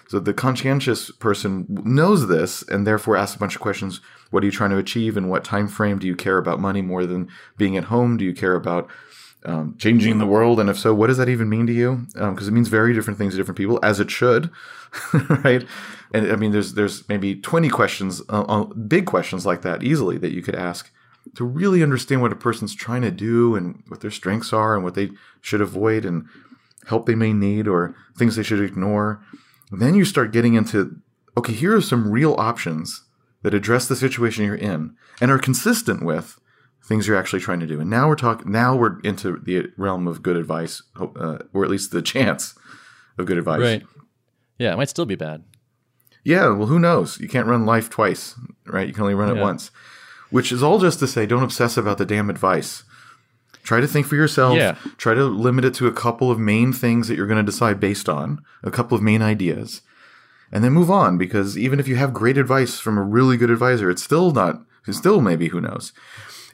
So 0.09 0.19
the 0.19 0.33
conscientious 0.33 1.09
person 1.09 1.65
knows 1.69 2.27
this 2.27 2.61
and 2.63 2.85
therefore 2.85 3.15
asks 3.17 3.35
a 3.35 3.39
bunch 3.39 3.55
of 3.55 3.61
questions. 3.61 3.99
What 4.29 4.43
are 4.43 4.45
you 4.45 4.51
trying 4.51 4.69
to 4.71 4.77
achieve? 4.77 5.17
In 5.17 5.27
what 5.29 5.43
time 5.43 5.67
frame 5.67 5.97
do 5.97 6.05
you 6.05 6.15
care 6.15 6.37
about 6.37 6.59
money 6.59 6.83
more 6.83 7.05
than 7.05 7.29
being 7.57 7.77
at 7.77 7.85
home? 7.85 8.17
Do 8.17 8.25
you 8.25 8.33
care 8.33 8.53
about 8.53 8.89
um, 9.45 9.75
changing 9.77 10.17
the 10.17 10.25
world? 10.25 10.59
And 10.59 10.69
if 10.69 10.77
so, 10.77 10.93
what 10.93 11.07
does 11.07 11.17
that 11.17 11.29
even 11.29 11.49
mean 11.49 11.67
to 11.67 11.73
you? 11.73 12.07
Because 12.13 12.47
um, 12.47 12.47
it 12.47 12.51
means 12.51 12.67
very 12.67 12.93
different 12.93 13.17
things 13.17 13.33
to 13.33 13.37
different 13.37 13.57
people, 13.57 13.79
as 13.83 13.99
it 13.99 14.09
should, 14.11 14.49
right? 15.29 15.65
And 16.13 16.31
I 16.31 16.35
mean, 16.35 16.51
there's 16.51 16.73
there's 16.73 17.07
maybe 17.09 17.35
20 17.35 17.69
questions, 17.69 18.21
uh, 18.29 18.63
big 18.65 19.05
questions 19.05 19.45
like 19.45 19.61
that, 19.63 19.83
easily 19.83 20.17
that 20.17 20.31
you 20.31 20.41
could 20.41 20.55
ask 20.55 20.91
to 21.35 21.43
really 21.43 21.81
understand 21.81 22.21
what 22.21 22.33
a 22.33 22.35
person's 22.35 22.75
trying 22.75 23.01
to 23.01 23.11
do 23.11 23.55
and 23.55 23.81
what 23.87 24.01
their 24.01 24.11
strengths 24.11 24.53
are 24.53 24.75
and 24.75 24.83
what 24.83 24.95
they 24.95 25.09
should 25.41 25.61
avoid 25.61 26.05
and 26.05 26.27
help 26.87 27.05
they 27.05 27.15
may 27.15 27.33
need 27.33 27.67
or 27.67 27.95
things 28.17 28.35
they 28.35 28.43
should 28.43 28.61
ignore. 28.61 29.23
And 29.71 29.81
then 29.81 29.95
you 29.95 30.05
start 30.05 30.33
getting 30.33 30.53
into 30.55 30.97
okay, 31.35 31.53
here 31.53 31.75
are 31.75 31.81
some 31.81 32.11
real 32.11 32.35
options 32.37 33.03
that 33.41 33.53
address 33.53 33.87
the 33.87 33.95
situation 33.95 34.45
you're 34.45 34.55
in 34.55 34.95
and 35.19 35.31
are 35.31 35.39
consistent 35.39 36.03
with 36.03 36.39
things 36.83 37.07
you're 37.07 37.17
actually 37.17 37.39
trying 37.39 37.59
to 37.61 37.67
do. 37.67 37.79
And 37.79 37.89
now 37.89 38.07
we're 38.07 38.15
talking. 38.15 38.51
Now 38.51 38.75
we're 38.75 38.99
into 39.01 39.37
the 39.37 39.71
realm 39.77 40.07
of 40.07 40.21
good 40.21 40.35
advice, 40.35 40.83
uh, 40.99 41.39
or 41.53 41.63
at 41.63 41.69
least 41.69 41.91
the 41.91 42.01
chance 42.13 42.55
of 43.17 43.25
good 43.25 43.37
advice. 43.37 43.61
Right. 43.61 43.83
Yeah, 44.57 44.73
it 44.73 44.77
might 44.77 44.89
still 44.89 45.05
be 45.05 45.15
bad. 45.15 45.43
Yeah. 46.23 46.49
Well, 46.49 46.67
who 46.67 46.79
knows? 46.79 47.19
You 47.19 47.27
can't 47.27 47.47
run 47.47 47.65
life 47.65 47.89
twice, 47.89 48.35
right? 48.65 48.87
You 48.87 48.93
can 48.93 49.03
only 49.03 49.15
run 49.15 49.35
it 49.35 49.41
once. 49.41 49.71
Which 50.29 50.51
is 50.51 50.63
all 50.63 50.79
just 50.79 50.99
to 50.99 51.07
say, 51.07 51.25
don't 51.25 51.43
obsess 51.43 51.77
about 51.77 51.99
the 51.99 52.05
damn 52.05 52.29
advice. 52.29 52.83
Try 53.63 53.79
to 53.79 53.87
think 53.87 54.07
for 54.07 54.15
yourself. 54.15 54.57
Yeah. 54.57 54.77
Try 54.97 55.13
to 55.13 55.25
limit 55.25 55.63
it 55.63 55.73
to 55.75 55.87
a 55.87 55.91
couple 55.91 56.31
of 56.31 56.39
main 56.39 56.73
things 56.73 57.07
that 57.07 57.15
you're 57.15 57.27
going 57.27 57.43
to 57.43 57.51
decide 57.51 57.79
based 57.79 58.09
on, 58.09 58.43
a 58.63 58.71
couple 58.71 58.97
of 58.97 59.03
main 59.03 59.21
ideas, 59.21 59.81
and 60.51 60.63
then 60.63 60.73
move 60.73 60.91
on. 60.91 61.17
Because 61.17 61.57
even 61.57 61.79
if 61.79 61.87
you 61.87 61.95
have 61.95 62.13
great 62.13 62.37
advice 62.37 62.79
from 62.79 62.97
a 62.97 63.03
really 63.03 63.37
good 63.37 63.49
advisor, 63.49 63.89
it's 63.89 64.03
still 64.03 64.31
not. 64.31 64.61
It's 64.87 64.97
still 64.97 65.21
maybe 65.21 65.49
who 65.49 65.61
knows. 65.61 65.93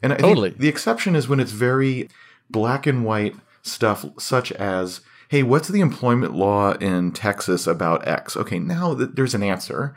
And 0.02 0.14
I 0.14 0.18
totally. 0.18 0.52
the 0.52 0.68
exception 0.68 1.16
is 1.16 1.28
when 1.28 1.40
it's 1.40 1.52
very 1.52 2.10
black 2.50 2.88
and 2.88 3.06
white 3.06 3.36
stuff, 3.62 4.06
such 4.20 4.52
as, 4.54 5.02
hey, 5.30 5.44
what's 5.44 5.68
the 5.68 5.82
employment 5.82 6.34
law 6.34 6.74
in 6.74 7.12
Texas 7.12 7.68
about 7.68 8.08
X? 8.08 8.36
Okay, 8.38 8.60
now 8.60 8.94
that 8.94 9.16
there's 9.16 9.36
an 9.36 9.44
answer. 9.44 9.96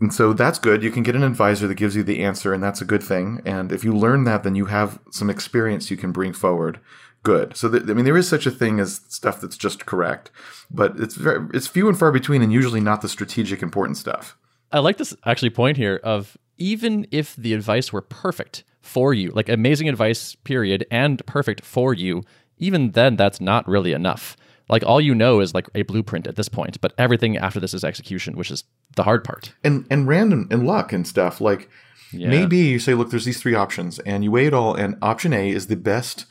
And 0.00 0.14
so 0.14 0.32
that's 0.32 0.58
good. 0.58 0.82
You 0.82 0.90
can 0.90 1.02
get 1.02 1.16
an 1.16 1.24
advisor 1.24 1.66
that 1.66 1.74
gives 1.74 1.96
you 1.96 2.04
the 2.04 2.22
answer, 2.22 2.52
and 2.52 2.62
that's 2.62 2.80
a 2.80 2.84
good 2.84 3.02
thing. 3.02 3.40
And 3.44 3.72
if 3.72 3.82
you 3.82 3.92
learn 3.92 4.24
that, 4.24 4.44
then 4.44 4.54
you 4.54 4.66
have 4.66 5.00
some 5.10 5.28
experience 5.28 5.90
you 5.90 5.96
can 5.96 6.12
bring 6.12 6.32
forward. 6.32 6.78
Good. 7.24 7.56
So, 7.56 7.68
I 7.68 7.80
mean, 7.80 8.04
there 8.04 8.16
is 8.16 8.28
such 8.28 8.46
a 8.46 8.50
thing 8.50 8.78
as 8.78 9.00
stuff 9.08 9.40
that's 9.40 9.56
just 9.56 9.86
correct, 9.86 10.30
but 10.70 10.98
it's 11.00 11.16
very, 11.16 11.48
it's 11.52 11.66
few 11.66 11.88
and 11.88 11.98
far 11.98 12.12
between, 12.12 12.42
and 12.42 12.52
usually 12.52 12.80
not 12.80 13.02
the 13.02 13.08
strategic 13.08 13.60
important 13.60 13.96
stuff. 13.96 14.36
I 14.70 14.78
like 14.78 14.98
this 14.98 15.16
actually 15.24 15.50
point 15.50 15.76
here 15.76 16.00
of 16.04 16.36
even 16.58 17.06
if 17.10 17.34
the 17.34 17.54
advice 17.54 17.92
were 17.92 18.02
perfect, 18.02 18.62
for 18.88 19.14
you, 19.14 19.30
like 19.30 19.48
amazing 19.48 19.88
advice, 19.88 20.34
period, 20.34 20.86
and 20.90 21.24
perfect 21.26 21.64
for 21.64 21.94
you, 21.94 22.24
even 22.58 22.92
then, 22.92 23.16
that's 23.16 23.40
not 23.40 23.68
really 23.68 23.92
enough. 23.92 24.36
Like 24.68 24.82
all 24.84 25.00
you 25.00 25.14
know 25.14 25.40
is 25.40 25.54
like 25.54 25.68
a 25.74 25.82
blueprint 25.82 26.26
at 26.26 26.36
this 26.36 26.48
point, 26.48 26.80
but 26.80 26.92
everything 26.98 27.36
after 27.36 27.60
this 27.60 27.74
is 27.74 27.84
execution, 27.84 28.36
which 28.36 28.50
is 28.50 28.64
the 28.96 29.04
hard 29.04 29.24
part. 29.24 29.52
And 29.64 29.86
and 29.90 30.06
random 30.06 30.48
and 30.50 30.66
luck 30.66 30.92
and 30.92 31.06
stuff. 31.06 31.40
Like 31.40 31.70
yeah. 32.12 32.28
maybe 32.28 32.58
you 32.58 32.78
say, 32.78 32.94
look, 32.94 33.10
there's 33.10 33.24
these 33.24 33.40
three 33.40 33.54
options, 33.54 33.98
and 34.00 34.24
you 34.24 34.30
weigh 34.30 34.46
it 34.46 34.54
all, 34.54 34.74
and 34.74 34.96
option 35.00 35.32
A 35.32 35.50
is 35.50 35.68
the 35.68 35.76
best 35.76 36.26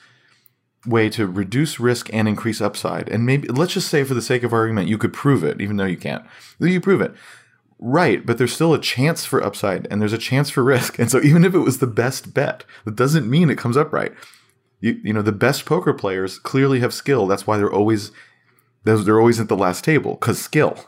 way 0.86 1.10
to 1.10 1.28
reduce 1.28 1.80
risk 1.80 2.14
and 2.14 2.28
increase 2.28 2.62
upside. 2.62 3.10
And 3.10 3.26
maybe 3.26 3.48
let's 3.50 3.74
just 3.74 3.90
say 3.90 4.04
for 4.04 4.14
the 4.14 4.22
sake 4.22 4.44
of 4.44 4.54
argument, 4.54 4.88
you 4.88 4.98
could 4.98 5.14
prove 5.14 5.44
it, 5.44 5.60
even 5.60 5.78
though 5.78 5.86
you 5.86 5.98
can't. 5.98 6.24
You 6.60 6.80
prove 6.80 7.02
it. 7.02 7.14
Right, 7.80 8.26
but 8.26 8.38
there's 8.38 8.54
still 8.54 8.74
a 8.74 8.82
chance 8.82 9.24
for 9.24 9.44
upside 9.44 9.88
and 9.92 10.02
there's 10.02 10.14
a 10.14 10.18
chance 10.18 10.50
for 10.50 10.64
risk. 10.64 10.98
And 10.98 11.12
so 11.12 11.22
even 11.22 11.46
if 11.46 11.54
it 11.54 11.60
was 11.60 11.78
the 11.78 11.88
best 11.88 12.34
bet, 12.34 12.64
that 12.86 12.96
doesn't 12.96 13.30
mean 13.30 13.50
it 13.50 13.58
comes 13.58 13.78
up 13.78 13.94
right. 13.94 14.14
You, 14.80 15.00
you 15.04 15.14
know, 15.14 15.22
the 15.22 15.32
best 15.32 15.66
poker 15.66 15.94
players 15.94 16.40
clearly 16.40 16.80
have 16.80 16.94
skill. 16.94 17.28
That's 17.28 17.46
why 17.46 17.58
they're 17.58 17.72
always 17.72 18.12
they're 18.84 19.20
always 19.20 19.40
at 19.40 19.50
the 19.50 19.58
last 19.58 19.84
table 19.84 20.16
cuz 20.18 20.40
skill. 20.40 20.86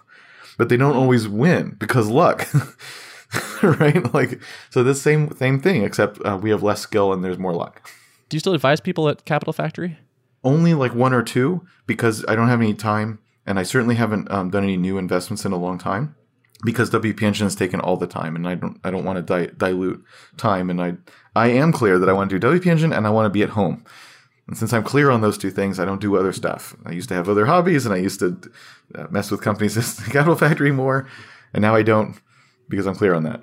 But 0.58 0.70
they 0.70 0.78
don't 0.78 0.96
always 0.96 1.28
win 1.28 1.76
because 1.80 2.08
luck. 2.08 2.48
right? 3.64 4.12
Like 4.14 4.42
so 4.72 4.84
the 4.84 4.96
same 4.96 5.32
same 5.36 5.60
thing 5.60 5.84
except 5.84 6.20
uh, 6.26 6.40
we 6.42 6.50
have 6.50 6.64
less 6.64 6.82
skill 6.82 7.14
and 7.14 7.24
there's 7.24 7.38
more 7.38 7.54
luck. 7.54 7.88
Do 8.30 8.36
you 8.36 8.40
still 8.40 8.54
advise 8.54 8.80
people 8.80 9.10
at 9.10 9.26
Capital 9.26 9.54
Factory? 9.54 10.00
Only 10.44 10.74
like 10.74 10.96
one 10.96 11.14
or 11.14 11.22
two 11.22 11.66
because 11.86 12.26
I 12.28 12.36
don't 12.36 12.48
have 12.48 12.62
any 12.62 12.74
time 12.74 13.20
and 13.46 13.60
I 13.60 13.64
certainly 13.64 13.96
haven't 13.96 14.30
um, 14.32 14.50
done 14.50 14.64
any 14.64 14.78
new 14.78 14.98
investments 14.98 15.46
in 15.46 15.52
a 15.52 15.58
long 15.58 15.78
time 15.78 16.16
because 16.64 16.90
WP 16.90 17.22
Engine 17.22 17.46
has 17.46 17.56
taken 17.56 17.80
all 17.80 17.98
the 17.98 18.08
time, 18.08 18.36
and 18.36 18.48
I 18.48 18.56
don't 18.56 18.80
I 18.84 18.92
don't 18.92 19.06
want 19.06 19.18
to 19.18 19.22
di- 19.22 19.54
dilute 19.58 20.04
time, 20.38 20.70
and 20.70 20.82
I 20.82 20.94
I 21.36 21.48
am 21.48 21.72
clear 21.72 22.00
that 22.00 22.10
I 22.10 22.14
want 22.14 22.30
to 22.30 22.40
do 22.40 22.48
WP 22.48 22.66
Engine 22.66 22.94
and 22.94 23.08
I 23.08 23.10
want 23.10 23.26
to 23.26 23.30
be 23.30 23.44
at 23.44 23.50
home. 23.50 23.84
And 24.48 24.58
since 24.58 24.74
I'm 24.74 24.84
clear 24.84 25.12
on 25.12 25.22
those 25.22 25.38
two 25.38 25.52
things, 25.52 25.80
I 25.80 25.86
don't 25.86 26.02
do 26.02 26.18
other 26.18 26.34
stuff. 26.34 26.76
I 26.84 26.92
used 26.92 27.08
to 27.10 27.16
have 27.16 27.30
other 27.30 27.46
hobbies, 27.46 27.86
and 27.86 27.94
I 27.94 27.98
used 27.98 28.20
to 28.20 28.38
uh, 28.96 29.06
mess 29.12 29.30
with 29.30 29.42
companies 29.42 29.78
as 29.78 30.00
Capital 30.08 30.36
Factory 30.36 30.72
more, 30.72 31.08
and 31.54 31.62
now 31.62 31.76
I 31.76 31.84
don't 31.84 32.20
because 32.68 32.88
I'm 32.88 32.96
clear 32.96 33.14
on 33.14 33.24
that. 33.24 33.42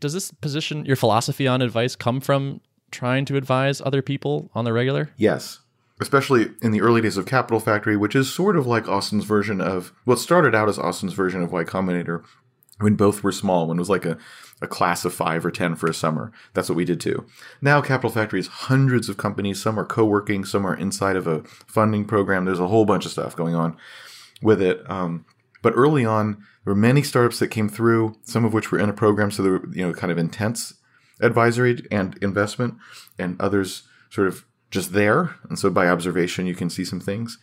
Does 0.00 0.12
this 0.12 0.30
position, 0.30 0.84
your 0.84 0.96
philosophy 0.96 1.46
on 1.46 1.62
advice, 1.62 1.96
come 1.96 2.20
from 2.20 2.60
trying 2.90 3.24
to 3.24 3.36
advise 3.36 3.80
other 3.80 4.02
people 4.02 4.50
on 4.54 4.64
the 4.64 4.72
regular? 4.72 5.10
Yes, 5.16 5.60
especially 6.00 6.50
in 6.62 6.72
the 6.72 6.80
early 6.80 7.00
days 7.00 7.16
of 7.16 7.26
Capital 7.26 7.60
Factory, 7.60 7.96
which 7.96 8.14
is 8.14 8.32
sort 8.32 8.56
of 8.56 8.66
like 8.66 8.88
Austin's 8.88 9.24
version 9.24 9.60
of 9.60 9.92
what 10.04 10.18
started 10.18 10.54
out 10.54 10.68
as 10.68 10.78
Austin's 10.78 11.14
version 11.14 11.42
of 11.42 11.52
Y 11.52 11.64
Combinator, 11.64 12.22
when 12.80 12.94
both 12.96 13.22
were 13.22 13.32
small, 13.32 13.70
it 13.70 13.78
was 13.78 13.90
like 13.90 14.04
a, 14.04 14.18
a 14.60 14.66
class 14.66 15.04
of 15.04 15.14
five 15.14 15.44
or 15.46 15.50
10 15.50 15.76
for 15.76 15.88
a 15.88 15.94
summer. 15.94 16.32
That's 16.54 16.68
what 16.68 16.76
we 16.76 16.84
did 16.84 17.00
too. 17.00 17.26
Now, 17.60 17.80
Capital 17.80 18.10
Factory 18.10 18.40
is 18.40 18.48
hundreds 18.48 19.08
of 19.08 19.16
companies. 19.16 19.62
Some 19.62 19.78
are 19.78 19.84
co 19.84 20.04
working, 20.04 20.44
some 20.44 20.66
are 20.66 20.76
inside 20.76 21.16
of 21.16 21.26
a 21.26 21.42
funding 21.44 22.04
program. 22.04 22.44
There's 22.44 22.60
a 22.60 22.68
whole 22.68 22.84
bunch 22.84 23.04
of 23.04 23.12
stuff 23.12 23.36
going 23.36 23.54
on. 23.54 23.76
with 24.42 24.60
it. 24.60 24.88
Um, 24.90 25.24
but 25.62 25.72
early 25.74 26.04
on, 26.04 26.44
there 26.64 26.74
were 26.74 26.80
many 26.80 27.02
startups 27.02 27.38
that 27.38 27.48
came 27.48 27.68
through, 27.68 28.16
some 28.22 28.44
of 28.44 28.52
which 28.52 28.70
were 28.70 28.78
in 28.78 28.90
a 28.90 28.94
program, 28.94 29.30
so 29.30 29.42
they 29.42 29.48
were 29.48 29.66
you 29.72 29.86
know 29.86 29.94
kind 29.94 30.12
of 30.12 30.18
intense 30.18 30.74
advisory 31.20 31.82
and 31.90 32.18
investment, 32.20 32.74
and 33.18 33.40
others 33.40 33.84
sort 34.10 34.28
of 34.28 34.44
just 34.70 34.92
there. 34.92 35.36
And 35.48 35.58
so 35.58 35.70
by 35.70 35.88
observation, 35.88 36.46
you 36.46 36.54
can 36.54 36.68
see 36.68 36.84
some 36.84 37.00
things. 37.00 37.38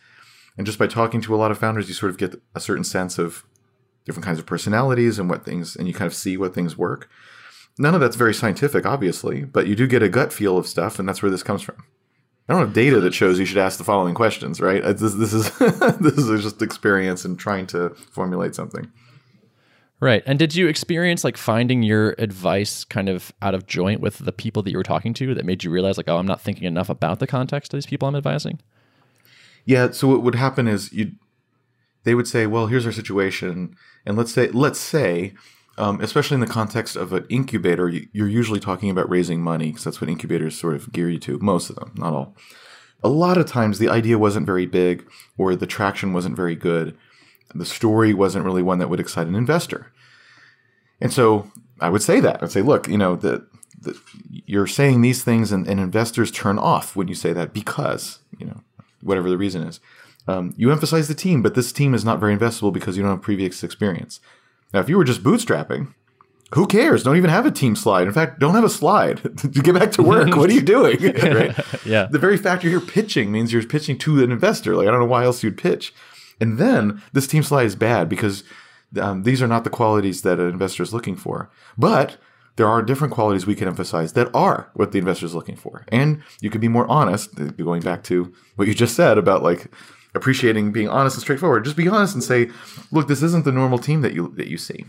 And 0.56 0.66
just 0.66 0.78
by 0.78 0.86
talking 0.86 1.20
to 1.22 1.34
a 1.34 1.36
lot 1.36 1.50
of 1.50 1.58
founders, 1.58 1.88
you 1.88 1.94
sort 1.94 2.10
of 2.10 2.18
get 2.18 2.40
a 2.54 2.60
certain 2.60 2.84
sense 2.84 3.18
of 3.18 3.44
different 4.04 4.24
kinds 4.24 4.38
of 4.38 4.46
personalities 4.46 5.18
and 5.18 5.28
what 5.30 5.44
things, 5.44 5.76
and 5.76 5.86
you 5.88 5.94
kind 5.94 6.06
of 6.06 6.14
see 6.14 6.36
what 6.36 6.54
things 6.54 6.76
work. 6.76 7.08
None 7.78 7.94
of 7.94 8.00
that's 8.00 8.16
very 8.16 8.34
scientific, 8.34 8.84
obviously, 8.84 9.44
but 9.44 9.66
you 9.66 9.74
do 9.74 9.86
get 9.86 10.02
a 10.02 10.08
gut 10.08 10.32
feel 10.32 10.58
of 10.58 10.66
stuff, 10.66 10.98
and 10.98 11.08
that's 11.08 11.22
where 11.22 11.30
this 11.30 11.42
comes 11.42 11.62
from. 11.62 11.76
I 12.48 12.52
don't 12.52 12.62
have 12.62 12.74
data 12.74 13.00
that 13.00 13.14
shows 13.14 13.38
you 13.38 13.46
should 13.46 13.58
ask 13.58 13.78
the 13.78 13.84
following 13.84 14.14
questions, 14.14 14.60
right? 14.60 14.82
This, 14.82 15.14
this 15.14 15.32
is 15.32 15.50
this 16.00 16.18
is 16.18 16.42
just 16.42 16.60
experience 16.60 17.24
and 17.24 17.38
trying 17.38 17.66
to 17.68 17.90
formulate 18.10 18.54
something. 18.54 18.90
Right. 20.00 20.24
And 20.26 20.36
did 20.36 20.56
you 20.56 20.66
experience 20.66 21.22
like 21.22 21.36
finding 21.36 21.84
your 21.84 22.16
advice 22.18 22.82
kind 22.82 23.08
of 23.08 23.32
out 23.40 23.54
of 23.54 23.66
joint 23.66 24.00
with 24.00 24.18
the 24.18 24.32
people 24.32 24.60
that 24.64 24.72
you 24.72 24.76
were 24.76 24.82
talking 24.82 25.14
to 25.14 25.32
that 25.32 25.44
made 25.44 25.62
you 25.62 25.70
realize 25.70 25.96
like, 25.96 26.08
oh, 26.08 26.16
I'm 26.16 26.26
not 26.26 26.40
thinking 26.40 26.64
enough 26.64 26.88
about 26.88 27.20
the 27.20 27.26
context 27.28 27.72
of 27.72 27.76
these 27.76 27.86
people 27.86 28.08
I'm 28.08 28.16
advising? 28.16 28.58
Yeah. 29.64 29.92
So 29.92 30.08
what 30.08 30.24
would 30.24 30.34
happen 30.34 30.66
is 30.66 30.92
you 30.92 31.12
they 32.02 32.16
would 32.16 32.26
say, 32.26 32.46
well, 32.46 32.66
here's 32.66 32.84
our 32.84 32.90
situation, 32.90 33.76
and 34.04 34.16
let's 34.16 34.32
say 34.32 34.48
let's 34.48 34.80
say 34.80 35.34
um, 35.78 36.00
especially 36.00 36.34
in 36.34 36.40
the 36.40 36.46
context 36.46 36.96
of 36.96 37.12
an 37.12 37.26
incubator, 37.28 37.88
you're 37.88 38.28
usually 38.28 38.60
talking 38.60 38.90
about 38.90 39.08
raising 39.08 39.40
money 39.40 39.68
because 39.68 39.84
that's 39.84 40.00
what 40.00 40.10
incubators 40.10 40.58
sort 40.58 40.74
of 40.74 40.92
gear 40.92 41.08
you 41.08 41.18
to. 41.20 41.38
Most 41.38 41.70
of 41.70 41.76
them, 41.76 41.92
not 41.96 42.12
all. 42.12 42.36
A 43.02 43.08
lot 43.08 43.38
of 43.38 43.46
times, 43.46 43.78
the 43.78 43.88
idea 43.88 44.18
wasn't 44.18 44.46
very 44.46 44.66
big, 44.66 45.08
or 45.36 45.56
the 45.56 45.66
traction 45.66 46.12
wasn't 46.12 46.36
very 46.36 46.54
good. 46.54 46.96
The 47.54 47.64
story 47.64 48.14
wasn't 48.14 48.44
really 48.44 48.62
one 48.62 48.78
that 48.78 48.88
would 48.88 49.00
excite 49.00 49.26
an 49.26 49.34
investor. 49.34 49.92
And 51.00 51.12
so 51.12 51.50
I 51.80 51.88
would 51.88 52.02
say 52.02 52.20
that. 52.20 52.42
I'd 52.42 52.52
say, 52.52 52.62
look, 52.62 52.86
you 52.86 52.98
know, 52.98 53.16
that 53.16 53.44
you're 54.46 54.68
saying 54.68 55.00
these 55.00 55.24
things, 55.24 55.50
and, 55.50 55.66
and, 55.66 55.80
investors 55.80 56.30
turn 56.30 56.58
off 56.58 56.94
when 56.94 57.08
you 57.08 57.14
say 57.14 57.32
that 57.32 57.52
because, 57.52 58.20
you 58.38 58.46
know, 58.46 58.60
whatever 59.00 59.28
the 59.28 59.36
reason 59.36 59.62
is. 59.62 59.80
Um, 60.28 60.54
you 60.56 60.70
emphasize 60.70 61.08
the 61.08 61.14
team, 61.14 61.42
but 61.42 61.54
this 61.54 61.72
team 61.72 61.94
is 61.94 62.04
not 62.04 62.20
very 62.20 62.36
investable 62.36 62.72
because 62.72 62.96
you 62.96 63.02
don't 63.02 63.12
have 63.12 63.22
previous 63.22 63.62
experience. 63.64 64.20
Now, 64.72 64.80
if 64.80 64.88
you 64.88 64.96
were 64.96 65.04
just 65.04 65.22
bootstrapping, 65.22 65.94
who 66.54 66.66
cares? 66.66 67.02
Don't 67.02 67.16
even 67.16 67.30
have 67.30 67.46
a 67.46 67.50
team 67.50 67.74
slide. 67.74 68.06
In 68.06 68.12
fact, 68.12 68.38
don't 68.38 68.54
have 68.54 68.64
a 68.64 68.68
slide. 68.68 69.22
get 69.52 69.74
back 69.74 69.92
to 69.92 70.02
work, 70.02 70.36
what 70.36 70.50
are 70.50 70.52
you 70.52 70.60
doing? 70.60 71.00
right? 71.22 71.58
Yeah. 71.84 72.08
The 72.10 72.18
very 72.18 72.36
fact 72.36 72.62
you're 72.62 72.78
here 72.78 72.80
pitching 72.80 73.32
means 73.32 73.52
you're 73.52 73.64
pitching 73.64 73.98
to 73.98 74.22
an 74.22 74.30
investor. 74.30 74.76
Like 74.76 74.86
I 74.86 74.90
don't 74.90 75.00
know 75.00 75.06
why 75.06 75.24
else 75.24 75.42
you'd 75.42 75.58
pitch. 75.58 75.94
And 76.40 76.58
then 76.58 77.02
this 77.12 77.26
team 77.26 77.42
slide 77.42 77.66
is 77.66 77.76
bad 77.76 78.08
because 78.08 78.44
um, 79.00 79.22
these 79.22 79.40
are 79.40 79.46
not 79.46 79.64
the 79.64 79.70
qualities 79.70 80.22
that 80.22 80.38
an 80.40 80.48
investor 80.48 80.82
is 80.82 80.92
looking 80.92 81.16
for. 81.16 81.50
But 81.78 82.18
there 82.56 82.68
are 82.68 82.82
different 82.82 83.14
qualities 83.14 83.46
we 83.46 83.54
can 83.54 83.68
emphasize 83.68 84.12
that 84.12 84.30
are 84.34 84.70
what 84.74 84.92
the 84.92 84.98
investor 84.98 85.24
is 85.24 85.34
looking 85.34 85.56
for. 85.56 85.84
And 85.88 86.22
you 86.40 86.50
can 86.50 86.60
be 86.60 86.68
more 86.68 86.86
honest, 86.86 87.30
going 87.56 87.80
back 87.80 88.02
to 88.04 88.32
what 88.56 88.68
you 88.68 88.74
just 88.74 88.94
said 88.94 89.16
about 89.16 89.42
like 89.42 89.70
appreciating 90.14 90.72
being 90.72 90.88
honest 90.88 91.16
and 91.16 91.22
straightforward. 91.22 91.64
Just 91.64 91.76
be 91.76 91.88
honest 91.88 92.14
and 92.14 92.22
say, 92.22 92.50
look, 92.90 93.08
this 93.08 93.22
isn't 93.22 93.44
the 93.44 93.52
normal 93.52 93.78
team 93.78 94.02
that 94.02 94.12
you 94.12 94.32
that 94.36 94.48
you 94.48 94.58
see. 94.58 94.84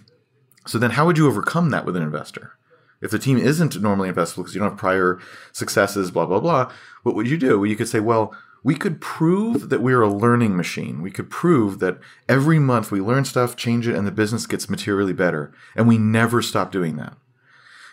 So 0.66 0.78
then 0.78 0.92
how 0.92 1.06
would 1.06 1.18
you 1.18 1.28
overcome 1.28 1.70
that 1.72 1.86
with 1.86 1.96
an 1.96 2.04
investor? 2.04 2.54
If 3.02 3.12
the 3.12 3.20
team 3.20 3.38
isn't 3.38 3.82
normally 3.82 4.10
investable 4.10 4.38
because 4.38 4.56
you 4.56 4.62
don't 4.62 4.72
have 4.72 4.80
prior 4.80 5.20
successes, 5.52 6.10
blah, 6.10 6.26
blah, 6.26 6.40
blah, 6.40 6.72
what 7.04 7.16
would 7.16 7.30
you 7.30 7.38
do? 7.38 7.60
Well, 7.60 7.70
you 7.70 7.76
could 7.76 7.90
say, 7.90 8.00
well, 8.00 8.34
we 8.64 8.76
could 8.76 9.02
prove 9.02 9.70
that 9.70 9.82
we're 9.82 10.02
a 10.02 10.10
learning 10.10 10.56
machine. 10.56 11.02
We 11.02 11.12
could 11.12 11.30
prove 11.30 11.80
that 11.80 12.00
every 12.30 12.60
month 12.60 12.92
we 12.92 13.02
learn 13.02 13.26
stuff, 13.26 13.58
change 13.58 13.90
it, 13.90 13.96
and 13.96 14.08
the 14.08 14.12
business 14.12 14.48
gets 14.48 14.70
materially 14.70 15.12
better. 15.12 15.54
And 15.76 15.86
we 15.86 15.98
never 15.98 16.42
stop 16.42 16.72
doing 16.72 16.96
that. 16.96 17.18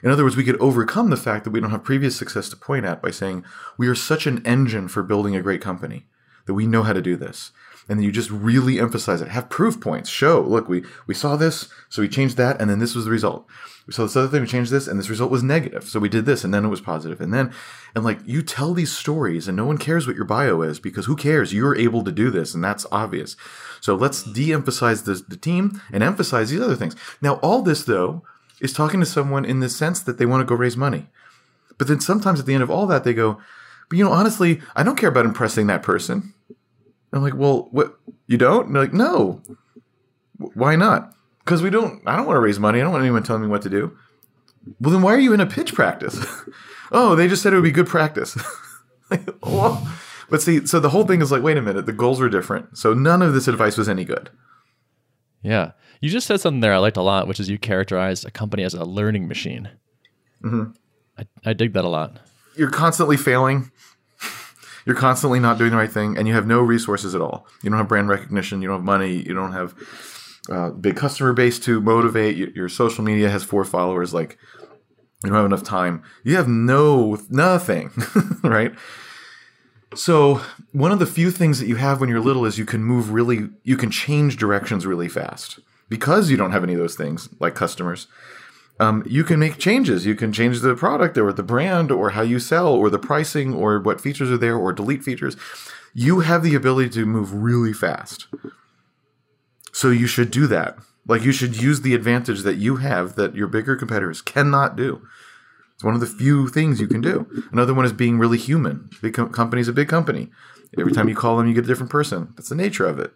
In 0.05 0.13
other 0.13 0.23
words, 0.23 0.37
we 0.37 0.45
could 0.45 0.61
overcome 0.61 1.11
the 1.11 1.17
fact 1.17 1.43
that 1.43 1.51
we 1.51 1.61
don't 1.61 1.73
have 1.73 1.83
previous 1.83 2.17
success 2.17 2.49
to 2.51 2.57
point 2.57 2.87
at 2.87 3.03
by 3.03 3.11
saying 3.11 3.45
we 3.77 3.89
are 3.89 3.97
such 3.97 4.29
an 4.29 4.47
engine 4.47 4.87
for 4.87 5.03
building 5.03 5.35
a 5.35 5.43
great 5.43 5.61
company 5.61 6.07
that 6.51 6.55
we 6.55 6.67
know 6.67 6.83
how 6.83 6.93
to 6.93 7.01
do 7.01 7.15
this. 7.15 7.53
And 7.89 7.97
then 7.97 8.05
you 8.05 8.11
just 8.11 8.29
really 8.29 8.81
emphasize 8.81 9.21
it. 9.21 9.29
Have 9.29 9.49
proof 9.49 9.81
points. 9.81 10.11
Show, 10.11 10.41
look, 10.41 10.69
we, 10.69 10.83
we 11.07 11.15
saw 11.15 11.37
this, 11.37 11.69
so 11.89 12.03
we 12.03 12.09
changed 12.09 12.37
that, 12.39 12.61
and 12.61 12.69
then 12.69 12.81
this 12.81 12.97
was 12.97 13.05
the 13.05 13.11
result. 13.13 13.47
We 13.87 13.93
saw 13.93 14.03
this 14.03 14.17
other 14.17 14.27
thing, 14.27 14.41
we 14.41 14.49
changed 14.49 14.73
this, 14.73 14.89
and 14.89 14.99
this 14.99 15.09
result 15.09 15.31
was 15.31 15.45
negative. 15.45 15.85
So 15.85 16.01
we 16.01 16.09
did 16.09 16.27
this, 16.27 16.43
and 16.43 16.53
then 16.53 16.65
it 16.65 16.71
was 16.71 16.81
positive. 16.81 17.21
And 17.21 17.33
then, 17.33 17.53
and 17.95 18.03
like, 18.03 18.19
you 18.27 18.43
tell 18.43 18.75
these 18.75 18.91
stories, 18.91 19.47
and 19.47 19.57
no 19.57 19.65
one 19.65 19.79
cares 19.79 20.09
what 20.09 20.17
your 20.17 20.25
bio 20.25 20.61
is 20.63 20.81
because 20.81 21.07
who 21.07 21.15
cares? 21.15 21.53
You're 21.53 21.77
able 21.77 22.03
to 22.03 22.11
do 22.11 22.33
this, 22.33 22.53
and 22.53 22.65
that's 22.65 22.85
obvious. 22.91 23.37
So 23.81 23.95
let's 23.95 24.25
de 24.25 24.53
emphasize 24.53 25.05
the, 25.05 25.23
the 25.29 25.37
team 25.37 25.81
and 25.93 26.03
emphasize 26.03 26.51
these 26.51 26.61
other 26.61 26.75
things. 26.75 26.97
Now, 27.23 27.35
all 27.45 27.63
this, 27.63 27.85
though, 27.85 28.25
is 28.61 28.73
talking 28.73 28.99
to 28.99 29.07
someone 29.07 29.45
in 29.45 29.61
the 29.61 29.69
sense 29.69 30.01
that 30.01 30.19
they 30.19 30.27
want 30.27 30.41
to 30.41 30.45
go 30.45 30.57
raise 30.57 30.77
money. 30.77 31.07
But 31.79 31.87
then 31.87 32.01
sometimes 32.01 32.41
at 32.41 32.47
the 32.47 32.55
end 32.55 32.65
of 32.65 32.71
all 32.73 32.89
that, 32.89 33.05
they 33.05 33.15
go, 33.15 33.41
but 33.89 33.99
you 33.99 34.05
know, 34.05 34.13
honestly, 34.13 34.61
I 34.77 34.83
don't 34.83 34.97
care 34.97 35.09
about 35.09 35.27
impressing 35.27 35.67
that 35.69 35.83
person. 35.83 36.35
I'm 37.13 37.23
like, 37.23 37.35
well, 37.35 37.69
what? 37.71 37.99
You 38.27 38.39
don't? 38.39 38.67
And 38.67 38.75
they're 38.75 38.83
like, 38.83 38.93
no. 38.93 39.43
Why 40.37 40.77
not? 40.77 41.15
Because 41.45 41.63
we 41.63 41.71
don't. 41.71 42.03
I 42.07 42.17
don't 42.17 42.27
want 42.27 42.37
to 42.37 42.41
raise 42.41 42.59
money. 42.59 42.81
I 42.81 42.83
don't 42.83 42.93
want 42.93 43.03
anyone 43.03 43.23
telling 43.23 43.43
me 43.43 43.49
what 43.49 43.63
to 43.63 43.71
do. 43.71 43.97
Well, 44.81 44.93
then 44.93 45.03
why 45.03 45.15
are 45.15 45.21
you 45.21 45.33
in 45.33 45.41
a 45.41 45.47
pitch 45.47 45.75
practice? 45.75 46.25
oh, 46.93 47.15
they 47.15 47.29
just 47.29 47.43
said 47.43 47.53
it 47.53 47.57
would 47.57 47.65
be 47.65 47.71
good 47.71 47.87
practice. 47.87 48.39
like, 49.11 49.29
well, 49.43 49.87
but 50.29 50.43
see, 50.43 50.67
so 50.67 50.79
the 50.79 50.91
whole 50.91 51.07
thing 51.07 51.21
is 51.21 51.33
like, 51.33 51.43
wait 51.43 51.57
a 51.57 51.63
minute, 51.63 51.87
the 51.87 51.93
goals 51.93 52.21
were 52.21 52.29
different. 52.29 52.79
So 52.79 52.95
none 52.95 53.23
of 53.23 53.35
this 53.35 53.49
advice 53.49 53.77
was 53.77 53.89
any 53.89 54.05
good. 54.05 54.31
Yeah. 55.43 55.73
You 56.01 56.09
just 56.09 56.27
said 56.27 56.41
something 56.41 56.61
there 56.61 56.73
I 56.73 56.79
liked 56.79 56.97
a 56.97 57.03
lot, 57.03 57.27
which 57.27 57.41
is 57.41 57.51
you 57.51 57.59
characterized 57.59 58.25
a 58.27 58.31
company 58.31 58.63
as 58.63 58.75
a 58.75 58.85
learning 58.85 59.29
machine. 59.29 59.71
Mm-hmm. 60.43 60.71
I, 61.19 61.51
I 61.51 61.53
dig 61.53 61.73
that 61.73 61.85
a 61.85 61.89
lot. 61.89 62.19
You're 62.57 62.71
constantly 62.71 63.17
failing 63.17 63.71
you're 64.87 64.97
constantly 64.97 65.41
not 65.41 65.59
doing 65.59 65.71
the 65.71 65.77
right 65.77 65.91
thing 65.91 66.17
and 66.17 66.27
you 66.27 66.35
have 66.35 66.47
no 66.47 66.61
resources 66.61 67.15
at 67.15 67.21
all. 67.21 67.47
You 67.63 67.71
don't 67.71 67.79
have 67.79 67.89
brand 67.89 68.09
recognition, 68.09 68.63
you 68.63 68.69
don't 68.69 68.79
have 68.79 68.85
money, 68.85 69.13
you 69.13 69.35
don't 69.35 69.53
have 69.53 69.75
uh, 70.51 70.71
big 70.71 70.97
customer 70.97 71.33
base 71.33 71.59
to 71.61 71.81
motivate. 71.81 72.37
Your 72.37 72.69
social 72.69 73.05
media 73.05 73.31
has 73.31 73.43
four 73.43 73.65
followers. 73.65 74.15
Like 74.15 74.39
you 75.23 75.31
don't 75.31 75.37
have 75.37 75.47
enough 75.47 75.65
time. 75.65 76.03
You 76.25 76.37
have 76.37 76.49
no 76.49 77.19
nothing, 77.29 77.93
right? 78.43 78.73
So 79.95 80.41
one 80.73 80.93
of 80.93 80.99
the 80.99 81.07
few 81.07 81.31
things 81.31 81.59
that 81.59 81.67
you 81.67 81.77
have 81.77 82.01
when 82.01 82.09
you're 82.09 82.21
little 82.21 82.47
is 82.47 82.59
you 82.59 82.65
can 82.65 82.85
move 82.85 83.11
really, 83.11 83.49
you 83.65 83.77
can 83.77 83.91
change 83.91 84.37
directions 84.37 84.87
really 84.87 85.09
fast 85.09 85.59
because 85.89 86.31
you 86.31 86.37
don't 86.37 86.53
have 86.53 86.63
any 86.63 86.75
of 86.75 86.79
those 86.79 86.95
things 86.95 87.29
like 87.41 87.55
customers 87.55 88.07
um, 88.81 89.05
you 89.07 89.25
can 89.25 89.39
make 89.39 89.59
changes. 89.59 90.07
You 90.07 90.15
can 90.15 90.33
change 90.33 90.61
the 90.61 90.75
product 90.75 91.19
or 91.19 91.33
the 91.33 91.43
brand 91.43 91.93
or 91.93 92.11
how 92.11 92.23
you 92.23 92.41
sell 92.41 92.69
or 92.69 92.89
the 92.89 92.99
pricing 92.99 93.53
or 93.55 93.79
what 93.79 94.01
features 94.01 94.31
are 94.31 94.39
there 94.39 94.57
or 94.57 94.73
delete 94.73 95.05
features. 95.05 95.37
You 95.93 96.21
have 96.21 96.43
the 96.43 96.55
ability 96.55 96.89
to 96.91 97.05
move 97.05 97.35
really 97.35 97.75
fast. 97.75 98.27
So 99.73 99.91
you 99.91 100.07
should 100.07 100.31
do 100.31 100.47
that. 100.47 100.79
Like 101.07 101.23
you 101.23 101.33
should 101.33 101.61
use 101.61 101.83
the 101.83 101.95
advantage 101.95 102.43
that 102.43 102.57
you 102.57 102.77
have 102.77 103.17
that 103.17 103.35
your 103.35 103.49
bigger 103.49 103.77
competitors 103.77 104.23
cannot 104.23 104.77
do. 104.77 105.07
It's 105.75 105.85
one 105.85 105.95
of 105.95 106.01
the 106.01 106.07
few 106.07 106.49
things 106.49 106.81
you 106.81 106.87
can 106.87 107.03
do. 107.03 107.27
Another 107.53 107.75
one 107.75 107.85
is 107.85 107.93
being 107.93 108.19
really 108.19 108.39
human. 108.39 108.89
Big 109.03 109.15
com- 109.15 109.31
company's 109.31 109.69
a 109.69 109.73
big 109.75 109.89
company. 109.89 110.31
Every 110.79 110.93
time 110.93 111.09
you 111.09 111.15
call 111.15 111.37
them, 111.37 111.49
you 111.49 111.55
get 111.55 111.65
a 111.65 111.67
different 111.67 111.91
person. 111.91 112.33
That's 112.37 112.49
the 112.49 112.55
nature 112.55 112.87
of 112.87 112.99
it. 112.99 113.13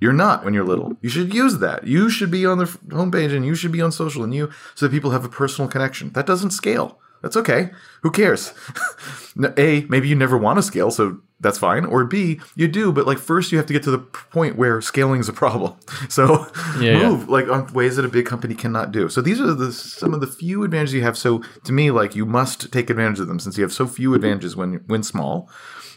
You're 0.00 0.12
not 0.12 0.44
when 0.44 0.54
you're 0.54 0.64
little. 0.64 0.96
You 1.00 1.08
should 1.08 1.34
use 1.34 1.58
that. 1.58 1.86
You 1.86 2.08
should 2.08 2.30
be 2.30 2.46
on 2.46 2.58
the 2.58 2.66
homepage 2.88 3.34
and 3.34 3.44
you 3.44 3.54
should 3.54 3.72
be 3.72 3.82
on 3.82 3.90
social 3.90 4.22
and 4.22 4.34
you 4.34 4.50
so 4.74 4.86
that 4.86 4.92
people 4.92 5.10
have 5.10 5.24
a 5.24 5.28
personal 5.28 5.68
connection. 5.68 6.12
That 6.12 6.26
doesn't 6.26 6.50
scale. 6.50 7.00
That's 7.22 7.36
okay. 7.36 7.70
Who 8.02 8.12
cares? 8.12 8.54
a, 9.56 9.84
maybe 9.88 10.06
you 10.06 10.14
never 10.14 10.38
want 10.38 10.58
to 10.58 10.62
scale, 10.62 10.92
so 10.92 11.20
that's 11.40 11.58
fine. 11.58 11.84
Or 11.84 12.04
B, 12.04 12.40
you 12.54 12.68
do, 12.68 12.92
but 12.92 13.06
like 13.06 13.18
first 13.18 13.50
you 13.50 13.58
have 13.58 13.66
to 13.66 13.72
get 13.72 13.82
to 13.84 13.90
the 13.90 13.98
point 13.98 14.56
where 14.56 14.80
scaling 14.80 15.20
is 15.20 15.28
a 15.28 15.32
problem. 15.32 15.74
So 16.08 16.46
yeah, 16.80 17.08
move 17.08 17.20
yeah. 17.22 17.26
like 17.28 17.48
on 17.48 17.72
ways 17.72 17.96
that 17.96 18.04
a 18.04 18.08
big 18.08 18.24
company 18.24 18.54
cannot 18.54 18.92
do. 18.92 19.08
So 19.08 19.20
these 19.20 19.40
are 19.40 19.52
the 19.52 19.72
some 19.72 20.14
of 20.14 20.20
the 20.20 20.26
few 20.26 20.62
advantages 20.62 20.94
you 20.94 21.02
have. 21.02 21.18
So 21.18 21.42
to 21.64 21.72
me, 21.72 21.90
like 21.90 22.14
you 22.14 22.24
must 22.24 22.72
take 22.72 22.88
advantage 22.88 23.20
of 23.20 23.26
them 23.26 23.38
since 23.40 23.58
you 23.58 23.62
have 23.62 23.72
so 23.72 23.86
few 23.86 24.14
advantages 24.14 24.56
when 24.56 24.74
when 24.86 25.02
small. 25.02 25.50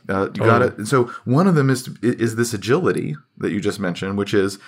Uh, 0.10 0.30
you 0.34 0.42
got 0.42 0.62
it. 0.62 0.86
So 0.88 1.06
one 1.26 1.48
of 1.48 1.56
them 1.56 1.70
is 1.70 1.90
is 2.02 2.36
this 2.36 2.54
agility 2.54 3.16
that 3.38 3.52
you 3.52 3.62
just 3.62 3.80
mentioned, 3.80 4.18
which 4.18 4.34
is 4.34 4.60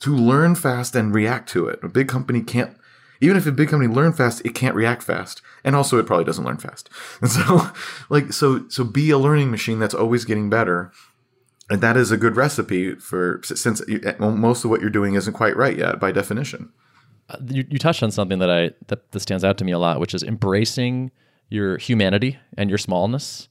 to 0.00 0.14
learn 0.14 0.54
fast 0.54 0.94
and 0.94 1.14
react 1.14 1.48
to 1.50 1.66
it. 1.68 1.78
A 1.82 1.88
big 1.88 2.08
company 2.08 2.42
can't. 2.42 2.76
Even 3.20 3.36
if 3.36 3.46
a 3.46 3.52
big 3.52 3.70
company 3.70 3.92
learn 3.92 4.12
fast, 4.12 4.44
it 4.44 4.54
can't 4.54 4.74
react 4.74 5.02
fast, 5.02 5.40
and 5.64 5.74
also 5.74 5.98
it 5.98 6.06
probably 6.06 6.24
doesn't 6.24 6.44
learn 6.44 6.58
fast. 6.58 6.90
And 7.22 7.30
so, 7.32 7.70
like, 8.10 8.32
so 8.32 8.68
so 8.68 8.84
be 8.84 9.10
a 9.10 9.18
learning 9.18 9.50
machine 9.50 9.78
that's 9.78 9.94
always 9.94 10.24
getting 10.24 10.50
better, 10.50 10.92
and 11.70 11.80
that 11.80 11.96
is 11.96 12.10
a 12.10 12.16
good 12.16 12.36
recipe 12.36 12.94
for 12.94 13.40
since 13.44 13.82
most 14.18 14.64
of 14.64 14.70
what 14.70 14.80
you're 14.80 14.90
doing 14.90 15.14
isn't 15.14 15.32
quite 15.32 15.56
right 15.56 15.76
yet 15.76 15.98
by 15.98 16.12
definition. 16.12 16.72
Uh, 17.28 17.38
you, 17.48 17.64
you 17.70 17.78
touched 17.78 18.02
on 18.02 18.10
something 18.10 18.38
that 18.38 18.50
I 18.50 18.70
that, 18.88 19.10
that 19.12 19.20
stands 19.20 19.44
out 19.44 19.56
to 19.58 19.64
me 19.64 19.72
a 19.72 19.78
lot, 19.78 19.98
which 19.98 20.14
is 20.14 20.22
embracing 20.22 21.10
your 21.48 21.78
humanity 21.78 22.38
and 22.56 22.68
your 22.68 22.78
smallness 22.78 23.48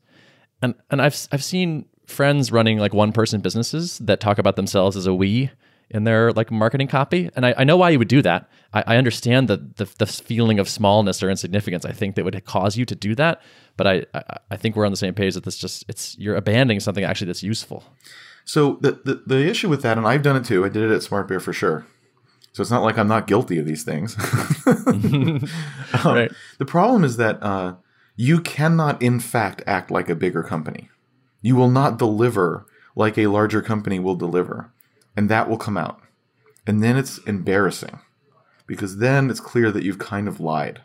and 0.65 0.75
and 0.89 1.01
I've 1.01 1.27
I've 1.31 1.43
seen 1.43 1.85
friends 2.07 2.51
running 2.51 2.77
like 2.77 2.93
one 2.93 3.11
person 3.11 3.41
businesses 3.41 3.97
that 3.99 4.19
talk 4.19 4.37
about 4.37 4.55
themselves 4.55 4.95
as 4.95 5.07
a 5.07 5.13
we 5.13 5.49
in 5.89 6.03
their 6.03 6.31
like 6.33 6.51
marketing 6.51 6.87
copy. 6.87 7.29
And 7.35 7.45
I, 7.45 7.53
I 7.59 7.63
know 7.63 7.77
why 7.77 7.91
you 7.91 7.99
would 7.99 8.07
do 8.07 8.21
that. 8.23 8.49
I, 8.73 8.83
I 8.87 8.97
understand 8.97 9.47
the, 9.47 9.57
the, 9.75 9.87
the 9.99 10.05
feeling 10.05 10.59
of 10.59 10.67
smallness 10.67 11.21
or 11.21 11.29
insignificance. 11.29 11.85
I 11.85 11.91
think 11.91 12.15
that 12.15 12.25
would 12.25 12.43
cause 12.45 12.75
you 12.75 12.85
to 12.85 12.95
do 12.95 13.13
that. 13.15 13.41
But 13.77 13.87
I, 13.87 14.05
I, 14.13 14.23
I 14.51 14.57
think 14.57 14.75
we're 14.75 14.85
on 14.85 14.91
the 14.91 14.97
same 14.97 15.13
page 15.13 15.35
that 15.35 15.43
this 15.43 15.57
just 15.57 15.85
it's 15.87 16.17
you're 16.17 16.35
abandoning 16.35 16.79
something 16.79 17.03
actually 17.03 17.27
that's 17.27 17.43
useful. 17.43 17.83
So 18.45 18.77
the, 18.81 18.91
the 19.03 19.23
the 19.25 19.49
issue 19.49 19.69
with 19.69 19.81
that, 19.81 19.97
and 19.97 20.07
I've 20.07 20.21
done 20.21 20.35
it 20.35 20.45
too. 20.45 20.65
I 20.65 20.69
did 20.69 20.83
it 20.83 20.93
at 20.93 21.01
SmartBear 21.01 21.41
for 21.41 21.53
sure. 21.53 21.85
So 22.53 22.61
it's 22.61 22.71
not 22.71 22.83
like 22.83 22.97
I'm 22.97 23.07
not 23.07 23.27
guilty 23.27 23.57
of 23.59 23.65
these 23.65 23.83
things. 23.83 24.15
um, 24.67 25.41
Right. 26.05 26.31
The 26.57 26.65
problem 26.65 27.03
is 27.03 27.17
that 27.17 27.41
uh, 27.43 27.75
you 28.15 28.39
cannot, 28.39 29.01
in 29.01 29.19
fact, 29.19 29.61
act 29.67 29.91
like 29.91 30.09
a 30.09 30.15
bigger 30.15 30.43
company. 30.43 30.89
You 31.41 31.55
will 31.55 31.69
not 31.69 31.99
deliver 31.99 32.65
like 32.95 33.17
a 33.17 33.27
larger 33.27 33.61
company 33.61 33.99
will 33.99 34.15
deliver, 34.15 34.71
and 35.15 35.29
that 35.29 35.49
will 35.49 35.57
come 35.57 35.77
out. 35.77 35.99
And 36.65 36.81
then 36.81 36.97
it's 36.97 37.17
embarrassing 37.19 37.99
because 38.67 38.97
then 38.97 39.29
it's 39.29 39.39
clear 39.39 39.71
that 39.71 39.83
you've 39.83 39.99
kind 39.99 40.27
of 40.27 40.39
lied. 40.39 40.81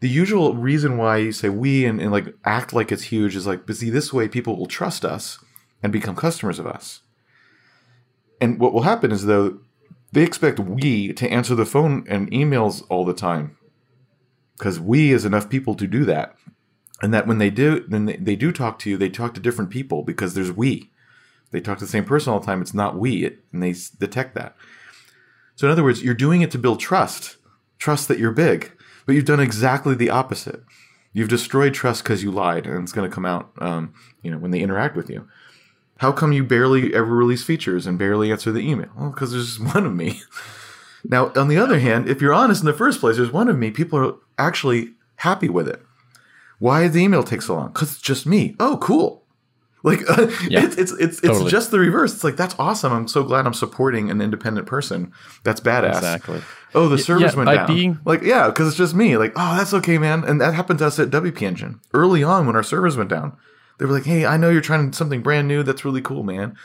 The 0.00 0.08
usual 0.08 0.54
reason 0.54 0.96
why 0.96 1.18
you 1.18 1.30
say 1.30 1.48
we 1.48 1.84
and, 1.84 2.00
and 2.00 2.10
like 2.10 2.34
act 2.44 2.72
like 2.72 2.90
it's 2.90 3.04
huge 3.04 3.36
is 3.36 3.46
like, 3.46 3.66
but 3.66 3.76
see, 3.76 3.90
this 3.90 4.12
way 4.12 4.26
people 4.26 4.56
will 4.56 4.66
trust 4.66 5.04
us 5.04 5.38
and 5.82 5.92
become 5.92 6.16
customers 6.16 6.58
of 6.58 6.66
us. 6.66 7.02
And 8.40 8.58
what 8.58 8.72
will 8.72 8.82
happen 8.82 9.12
is 9.12 9.26
though 9.26 9.60
they 10.10 10.22
expect 10.22 10.58
we 10.58 11.12
to 11.12 11.28
answer 11.28 11.54
the 11.54 11.66
phone 11.66 12.04
and 12.08 12.30
emails 12.32 12.84
all 12.88 13.04
the 13.04 13.14
time 13.14 13.56
because 14.58 14.80
we 14.80 15.12
is 15.12 15.24
enough 15.24 15.48
people 15.48 15.76
to 15.76 15.86
do 15.86 16.04
that 16.06 16.34
and 17.02 17.12
that 17.12 17.26
when 17.26 17.38
they 17.38 17.50
do 17.50 17.84
then 17.88 18.06
they, 18.06 18.16
they 18.16 18.36
do 18.36 18.52
talk 18.52 18.78
to 18.78 18.88
you 18.88 18.96
they 18.96 19.08
talk 19.08 19.34
to 19.34 19.40
different 19.40 19.70
people 19.70 20.02
because 20.02 20.34
there's 20.34 20.52
we 20.52 20.90
they 21.50 21.60
talk 21.60 21.78
to 21.78 21.84
the 21.84 21.90
same 21.90 22.04
person 22.04 22.32
all 22.32 22.40
the 22.40 22.46
time 22.46 22.62
it's 22.62 22.74
not 22.74 22.96
we 22.96 23.24
it, 23.24 23.40
and 23.52 23.62
they 23.62 23.74
detect 23.98 24.34
that 24.34 24.56
so 25.56 25.66
in 25.66 25.72
other 25.72 25.84
words 25.84 26.02
you're 26.02 26.14
doing 26.14 26.42
it 26.42 26.50
to 26.50 26.58
build 26.58 26.80
trust 26.80 27.36
trust 27.78 28.08
that 28.08 28.18
you're 28.18 28.32
big 28.32 28.72
but 29.04 29.14
you've 29.14 29.24
done 29.24 29.40
exactly 29.40 29.94
the 29.94 30.10
opposite 30.10 30.62
you've 31.12 31.28
destroyed 31.28 31.74
trust 31.74 32.02
because 32.02 32.22
you 32.22 32.30
lied 32.30 32.66
and 32.66 32.82
it's 32.82 32.92
going 32.92 33.08
to 33.08 33.14
come 33.14 33.26
out 33.26 33.52
um, 33.58 33.92
you 34.22 34.30
know 34.30 34.38
when 34.38 34.50
they 34.50 34.60
interact 34.60 34.96
with 34.96 35.10
you 35.10 35.28
how 36.02 36.10
come 36.10 36.32
you 36.32 36.42
barely 36.42 36.92
ever 36.92 37.14
release 37.14 37.44
features 37.44 37.86
and 37.86 37.96
barely 37.96 38.32
answer 38.32 38.50
the 38.50 38.58
email? 38.58 38.88
Well, 38.98 39.10
because 39.10 39.30
there's 39.30 39.60
one 39.60 39.86
of 39.86 39.94
me. 39.94 40.20
Now, 41.04 41.32
on 41.36 41.46
the 41.46 41.58
other 41.58 41.78
hand, 41.78 42.08
if 42.08 42.20
you're 42.20 42.34
honest 42.34 42.60
in 42.60 42.66
the 42.66 42.72
first 42.72 42.98
place, 42.98 43.18
there's 43.18 43.30
one 43.30 43.48
of 43.48 43.56
me. 43.56 43.70
People 43.70 44.00
are 44.00 44.14
actually 44.36 44.94
happy 45.16 45.48
with 45.48 45.68
it. 45.68 45.80
Why 46.62 46.82
did 46.82 46.92
the 46.92 47.02
email 47.02 47.24
take 47.24 47.42
so 47.42 47.56
long? 47.56 47.72
Because 47.72 47.90
it's 47.90 48.00
just 48.00 48.24
me. 48.24 48.54
Oh, 48.60 48.76
cool. 48.80 49.24
Like 49.82 49.98
uh, 50.08 50.28
Yeah. 50.48 50.64
it's 50.64 50.76
it's 50.76 50.92
it's, 50.92 51.00
it's 51.18 51.20
Totally. 51.22 51.50
just 51.50 51.72
the 51.72 51.80
reverse. 51.80 52.14
It's 52.14 52.22
like 52.22 52.36
that's 52.36 52.54
awesome. 52.56 52.92
I'm 52.92 53.08
so 53.08 53.24
glad 53.24 53.46
I'm 53.46 53.52
supporting 53.54 54.12
an 54.12 54.20
independent 54.20 54.68
person. 54.68 55.12
That's 55.42 55.60
badass. 55.60 55.96
Exactly. 55.96 56.40
Oh, 56.72 56.88
the 56.88 56.98
servers 56.98 57.32
yeah, 57.32 57.36
went 57.36 57.50
down. 57.50 57.66
being- 57.66 57.98
like, 58.04 58.22
yeah, 58.22 58.46
because 58.46 58.68
it's 58.68 58.76
just 58.76 58.94
me. 58.94 59.16
Like, 59.16 59.32
oh, 59.34 59.56
that's 59.56 59.74
okay, 59.74 59.98
man. 59.98 60.22
And 60.22 60.40
that 60.40 60.54
happened 60.54 60.78
to 60.78 60.86
us 60.86 61.00
at 61.00 61.10
WP 61.10 61.42
Engine 61.42 61.80
early 61.92 62.22
on 62.22 62.46
when 62.46 62.54
our 62.54 62.62
servers 62.62 62.96
went 62.96 63.10
down. 63.10 63.36
They 63.78 63.84
were 63.86 63.92
like, 63.92 64.04
hey, 64.06 64.24
I 64.24 64.36
know 64.36 64.48
you're 64.50 64.60
trying 64.60 64.92
something 64.92 65.20
brand 65.20 65.48
new. 65.48 65.64
That's 65.64 65.84
really 65.84 66.00
cool, 66.00 66.22
man. 66.22 66.56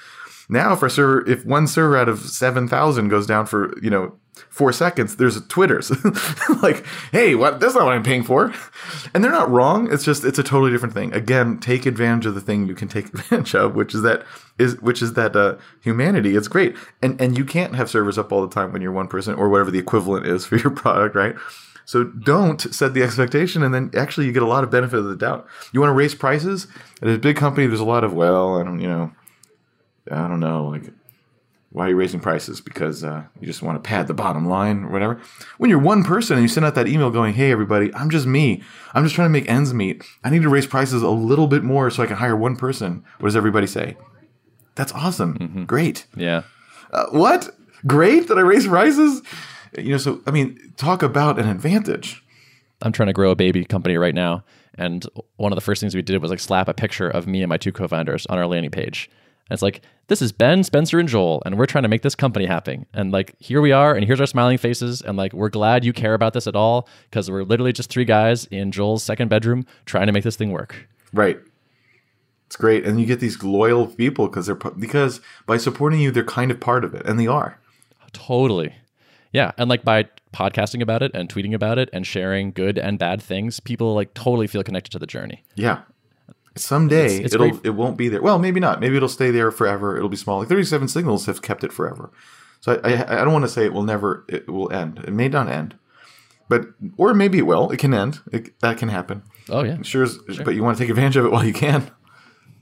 Now, 0.47 0.73
if 0.73 0.83
our 0.83 0.89
server, 0.89 1.27
if 1.27 1.43
one 1.43 1.65
server 1.65 1.97
out 1.97 2.07
of 2.07 2.19
seven 2.19 2.67
thousand 2.67 3.07
goes 3.09 3.25
down 3.25 3.47
for 3.47 3.73
you 3.81 3.89
know 3.89 4.15
four 4.49 4.71
seconds, 4.71 5.15
there's 5.15 5.35
a 5.35 5.41
Twitter's 5.41 5.91
like, 6.63 6.85
hey, 7.11 7.35
what? 7.35 7.59
That's 7.59 7.75
not 7.75 7.85
what 7.85 7.93
I'm 7.93 8.03
paying 8.03 8.23
for. 8.23 8.53
And 9.13 9.23
they're 9.23 9.31
not 9.31 9.49
wrong. 9.49 9.91
It's 9.91 10.03
just 10.03 10.23
it's 10.23 10.39
a 10.39 10.43
totally 10.43 10.71
different 10.71 10.93
thing. 10.93 11.13
Again, 11.13 11.59
take 11.59 11.85
advantage 11.85 12.25
of 12.25 12.35
the 12.35 12.41
thing 12.41 12.67
you 12.67 12.75
can 12.75 12.87
take 12.87 13.05
advantage 13.13 13.55
of, 13.55 13.75
which 13.75 13.93
is 13.93 14.01
that 14.01 14.23
is 14.57 14.79
which 14.81 15.01
is 15.01 15.13
that 15.13 15.35
uh, 15.35 15.55
humanity. 15.81 16.35
It's 16.35 16.47
great, 16.47 16.75
and 17.01 17.19
and 17.21 17.37
you 17.37 17.45
can't 17.45 17.75
have 17.75 17.89
servers 17.89 18.17
up 18.17 18.31
all 18.31 18.45
the 18.45 18.53
time 18.53 18.71
when 18.71 18.81
you're 18.81 18.91
one 18.91 19.07
person 19.07 19.35
or 19.35 19.49
whatever 19.49 19.71
the 19.71 19.79
equivalent 19.79 20.25
is 20.25 20.45
for 20.45 20.57
your 20.57 20.71
product, 20.75 21.15
right? 21.15 21.35
So 21.85 22.03
don't 22.03 22.59
set 22.59 22.93
the 22.93 23.01
expectation, 23.01 23.63
and 23.63 23.73
then 23.73 23.91
actually 23.95 24.25
you 24.25 24.33
get 24.33 24.43
a 24.43 24.47
lot 24.47 24.65
of 24.65 24.69
benefit 24.69 24.99
of 24.99 25.05
the 25.05 25.15
doubt. 25.15 25.47
You 25.71 25.79
want 25.79 25.89
to 25.89 25.95
raise 25.95 26.13
prices 26.13 26.67
at 27.01 27.07
a 27.07 27.17
big 27.17 27.37
company. 27.37 27.65
There's 27.65 27.79
a 27.79 27.85
lot 27.85 28.03
of 28.03 28.13
well, 28.13 28.59
I 28.59 28.63
don't, 28.63 28.81
you 28.81 28.89
know, 28.89 29.13
I 30.11 30.27
don't 30.27 30.41
know, 30.41 30.67
like 30.67 30.91
why 31.71 31.85
are 31.85 31.89
you 31.89 31.95
raising 31.95 32.19
prices? 32.19 32.61
Because 32.61 33.03
uh, 33.03 33.23
you 33.39 33.47
just 33.47 33.61
want 33.61 33.81
to 33.81 33.87
pad 33.87 34.07
the 34.07 34.13
bottom 34.13 34.47
line 34.47 34.85
or 34.85 34.89
whatever. 34.89 35.21
When 35.57 35.69
you're 35.69 35.79
one 35.79 36.03
person 36.03 36.37
and 36.37 36.43
you 36.43 36.47
send 36.47 36.65
out 36.65 36.75
that 36.75 36.87
email 36.87 37.09
going, 37.09 37.33
"Hey 37.33 37.51
everybody, 37.51 37.93
I'm 37.93 38.09
just 38.09 38.25
me. 38.25 38.63
I'm 38.93 39.03
just 39.03 39.15
trying 39.15 39.27
to 39.27 39.33
make 39.33 39.49
ends 39.49 39.73
meet. 39.73 40.03
I 40.23 40.29
need 40.29 40.43
to 40.43 40.49
raise 40.49 40.65
prices 40.65 41.01
a 41.03 41.09
little 41.09 41.47
bit 41.47 41.63
more 41.63 41.89
so 41.89 42.03
I 42.03 42.07
can 42.07 42.17
hire 42.17 42.35
one 42.35 42.55
person." 42.55 43.03
What 43.19 43.27
does 43.27 43.35
everybody 43.35 43.67
say? 43.67 43.97
That's 44.75 44.93
awesome. 44.93 45.65
Great. 45.65 46.05
Yeah. 46.15 46.43
Uh, 46.91 47.07
what? 47.11 47.49
Great 47.85 48.27
that 48.27 48.37
I 48.37 48.41
raise 48.41 48.67
prices? 48.67 49.21
You 49.77 49.91
know, 49.91 49.97
so 49.97 50.21
I 50.25 50.31
mean, 50.31 50.73
talk 50.77 51.03
about 51.03 51.37
an 51.37 51.47
advantage. 51.47 52.23
I'm 52.81 52.91
trying 52.91 53.07
to 53.07 53.13
grow 53.13 53.31
a 53.31 53.35
baby 53.35 53.65
company 53.65 53.97
right 53.97 54.15
now. 54.15 54.43
And 54.75 55.05
one 55.37 55.51
of 55.51 55.57
the 55.57 55.61
first 55.61 55.81
things 55.81 55.95
we 55.95 56.01
did 56.01 56.21
was 56.21 56.29
like 56.29 56.39
slap 56.39 56.67
a 56.67 56.73
picture 56.73 57.09
of 57.09 57.27
me 57.27 57.41
and 57.41 57.49
my 57.49 57.57
two 57.57 57.71
co 57.71 57.87
founders 57.87 58.25
on 58.27 58.37
our 58.37 58.45
landing 58.45 58.71
page. 58.71 59.09
And 59.49 59.55
it's 59.55 59.61
like, 59.61 59.81
this 60.07 60.21
is 60.21 60.31
Ben, 60.31 60.63
Spencer, 60.63 60.99
and 60.99 61.07
Joel, 61.07 61.41
and 61.45 61.57
we're 61.57 61.65
trying 61.65 61.83
to 61.83 61.89
make 61.89 62.01
this 62.01 62.15
company 62.15 62.45
happen. 62.45 62.85
And 62.93 63.11
like, 63.11 63.35
here 63.39 63.61
we 63.61 63.71
are, 63.71 63.95
and 63.95 64.05
here's 64.05 64.19
our 64.19 64.27
smiling 64.27 64.57
faces. 64.57 65.01
And 65.01 65.17
like, 65.17 65.33
we're 65.33 65.49
glad 65.49 65.85
you 65.85 65.93
care 65.93 66.13
about 66.13 66.33
this 66.33 66.47
at 66.47 66.55
all 66.55 66.87
because 67.09 67.29
we're 67.29 67.43
literally 67.43 67.73
just 67.73 67.89
three 67.89 68.05
guys 68.05 68.45
in 68.45 68.71
Joel's 68.71 69.03
second 69.03 69.29
bedroom 69.29 69.65
trying 69.85 70.07
to 70.07 70.13
make 70.13 70.23
this 70.23 70.35
thing 70.35 70.51
work. 70.51 70.87
Right. 71.13 71.39
It's 72.47 72.55
great, 72.55 72.85
and 72.85 72.99
you 72.99 73.05
get 73.05 73.19
these 73.19 73.43
loyal 73.43 73.87
people 73.87 74.27
because 74.27 74.45
they're 74.45 74.55
because 74.55 75.19
by 75.45 75.57
supporting 75.57 75.99
you, 75.99 76.11
they're 76.11 76.23
kind 76.23 76.49
of 76.49 76.61
part 76.61 76.85
of 76.85 76.93
it, 76.93 77.05
and 77.05 77.19
they 77.19 77.27
are. 77.27 77.59
Totally. 78.13 78.73
Yeah. 79.33 79.51
And 79.57 79.69
like 79.69 79.83
by 79.83 80.05
podcasting 80.33 80.81
about 80.81 81.03
it 81.03 81.11
and 81.13 81.27
tweeting 81.27 81.53
about 81.53 81.77
it 81.77 81.89
and 81.91 82.07
sharing 82.07 82.51
good 82.51 82.77
and 82.77 82.97
bad 82.97 83.21
things, 83.21 83.59
people 83.59 83.93
like 83.93 84.13
totally 84.13 84.47
feel 84.47 84.63
connected 84.63 84.91
to 84.91 84.99
the 84.99 85.05
journey. 85.05 85.43
Yeah. 85.55 85.81
Someday 86.57 87.05
It's- 87.05 87.19
it's 87.25 87.35
it'll 87.35 87.59
it 87.63 87.71
won't 87.75 87.97
be 87.97 88.07
there. 88.09 88.21
Well, 88.21 88.39
maybe 88.39 88.59
not. 88.59 88.79
Maybe 88.79 88.97
it'll 88.97 89.09
stay 89.09 89.31
there 89.31 89.51
forever. 89.51 89.95
It'll 89.97 90.09
be 90.09 90.17
small. 90.17 90.39
Like 90.39 90.47
thirty 90.49 90.63
seven 90.63 90.87
signals 90.87 91.25
have 91.25 91.41
kept 91.41 91.63
it 91.63 91.71
forever. 91.71 92.11
So 92.59 92.79
I, 92.83 92.93
I 92.93 93.21
I 93.21 93.23
don't 93.23 93.33
want 93.33 93.45
to 93.45 93.49
say 93.49 93.65
it 93.65 93.73
will 93.73 93.83
never 93.83 94.25
it 94.27 94.47
will 94.49 94.71
end. 94.71 94.99
It 95.05 95.11
may 95.13 95.27
not 95.29 95.47
end, 95.49 95.75
but 96.49 96.65
or 96.97 97.13
maybe 97.13 97.37
it 97.37 97.45
will. 97.45 97.69
It 97.71 97.77
can 97.77 97.93
end. 97.93 98.19
It, 98.31 98.59
that 98.61 98.77
can 98.77 98.89
happen. 98.89 99.23
Oh, 99.49 99.63
yeah. 99.63 99.81
Sure, 99.81 100.03
is, 100.03 100.17
but 100.43 100.55
you 100.55 100.63
want 100.63 100.77
to 100.77 100.83
take 100.83 100.89
advantage 100.89 101.15
of 101.15 101.25
it 101.25 101.31
while 101.31 101.45
you 101.45 101.53
can. 101.53 101.89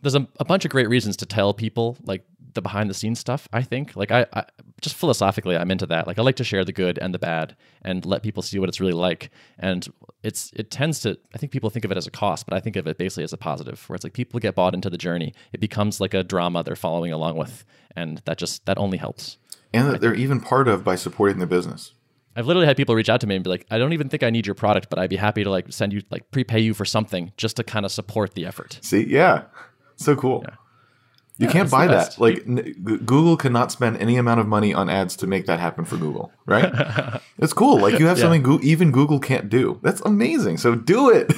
there's 0.04 0.14
a, 0.14 0.28
a 0.40 0.46
bunch 0.46 0.66
of 0.66 0.72
great 0.72 0.88
reasons 0.88 1.18
to 1.18 1.26
tell 1.26 1.52
people 1.54 1.98
like 2.04 2.24
the 2.56 2.62
behind 2.62 2.89
the 2.89 2.94
scenes 2.94 3.20
stuff 3.20 3.48
i 3.54 3.62
think. 3.62 3.96
Like 3.96 4.12
I, 4.12 4.26
I 4.34 4.46
just 4.82 4.96
philosophically 4.96 5.56
i'm 5.56 5.72
into 5.72 5.86
that. 5.88 6.08
Like 6.08 6.18
i 6.18 6.22
like 6.22 6.38
to 6.38 6.44
share 6.44 6.65
the 6.65 6.74
good 6.74 6.98
and 7.00 7.13
the 7.13 7.20
bad 7.20 7.56
and 7.84 8.06
let 8.06 8.24
people 8.24 8.41
see 8.41 8.60
what 8.60 8.70
it's 8.70 8.80
really 8.80 8.94
like. 8.94 9.30
And 9.60 9.88
it's 10.24 10.52
it 10.56 10.72
tends 10.72 11.00
to 11.02 11.18
i 11.34 11.38
think 11.38 11.52
people 11.52 11.70
think 11.70 11.86
of 11.86 11.91
it 11.91 11.98
as 11.98 12.08
a 12.08 12.12
cost 12.12 12.46
but 12.46 12.56
i 12.56 12.60
think 12.60 12.76
of 12.76 12.88
it 12.88 12.98
basically 12.98 13.24
as 13.24 13.34
a 13.34 13.38
positive 13.38 13.88
where 13.88 13.96
it's 13.96 14.04
like 14.04 14.13
people 14.13 14.39
get 14.39 14.56
bought 14.56 14.74
into 14.74 14.89
the 14.89 14.98
journey. 14.98 15.34
It 15.54 15.60
becomes 15.60 16.02
like 16.02 16.13
a 16.13 16.24
drama 16.24 16.63
they're 16.63 16.76
following 16.76 17.12
along 17.12 17.38
with 17.38 17.65
and 17.96 18.22
that 18.26 18.38
just 18.38 18.65
that 18.65 18.78
only 18.78 18.98
helps. 18.98 19.38
And 19.74 19.89
that 19.89 20.02
they're 20.02 20.15
even 20.15 20.39
part 20.39 20.68
of 20.68 20.84
by 20.84 20.96
supporting 20.96 21.39
the 21.39 21.48
business. 21.48 21.94
I've 22.36 22.48
literally 22.48 22.68
had 22.68 22.76
people 22.76 22.96
reach 22.96 23.10
out 23.10 23.22
to 23.22 23.28
me 23.28 23.36
and 23.36 23.44
be 23.44 23.50
like, 23.50 23.65
I 23.72 23.78
don't 23.78 23.94
even 23.94 24.10
think 24.10 24.22
I 24.22 24.30
need 24.30 24.46
your 24.46 24.56
product, 24.56 24.89
but 24.89 25.00
I'd 25.00 25.10
be 25.10 25.15
happy 25.15 25.44
to 25.44 25.50
like 25.50 25.72
send 25.72 25.94
you 25.94 26.02
like 26.12 26.30
prepay 26.32 26.60
you 26.60 26.74
for 26.74 26.84
something 26.84 27.32
just 27.38 27.56
to 27.58 27.63
kind 27.63 27.86
of 27.86 27.91
support 27.91 28.34
the 28.34 28.46
effort. 28.46 28.80
See, 28.82 29.06
yeah, 29.06 29.44
so 29.96 30.15
cool. 30.15 30.46
You 31.38 31.48
can't 31.48 31.69
buy 31.69 31.88
that. 31.88 32.19
Like 32.19 32.43
n- 32.48 32.74
Google 32.84 33.36
cannot 33.36 33.71
spend 33.71 33.98
any 33.98 34.15
amount 34.15 34.39
of 34.39 34.48
money 34.48 34.74
on 34.74 34.89
ads 34.89 35.17
to 35.17 35.28
make 35.28 35.48
that 35.48 35.60
happen 35.60 35.84
for 35.84 35.98
Google, 35.98 36.32
right? 36.45 36.71
it's 37.38 37.52
cool. 37.52 37.80
Like 37.80 38.00
you 38.00 38.08
have 38.08 38.17
something 38.17 38.41
Goo- 38.41 38.62
even 38.63 38.91
Google 38.91 39.19
can't 39.19 39.50
do. 39.50 39.80
That's 39.84 40.02
amazing. 40.02 40.58
So 40.58 40.76
do 40.76 41.10
it. 41.10 41.32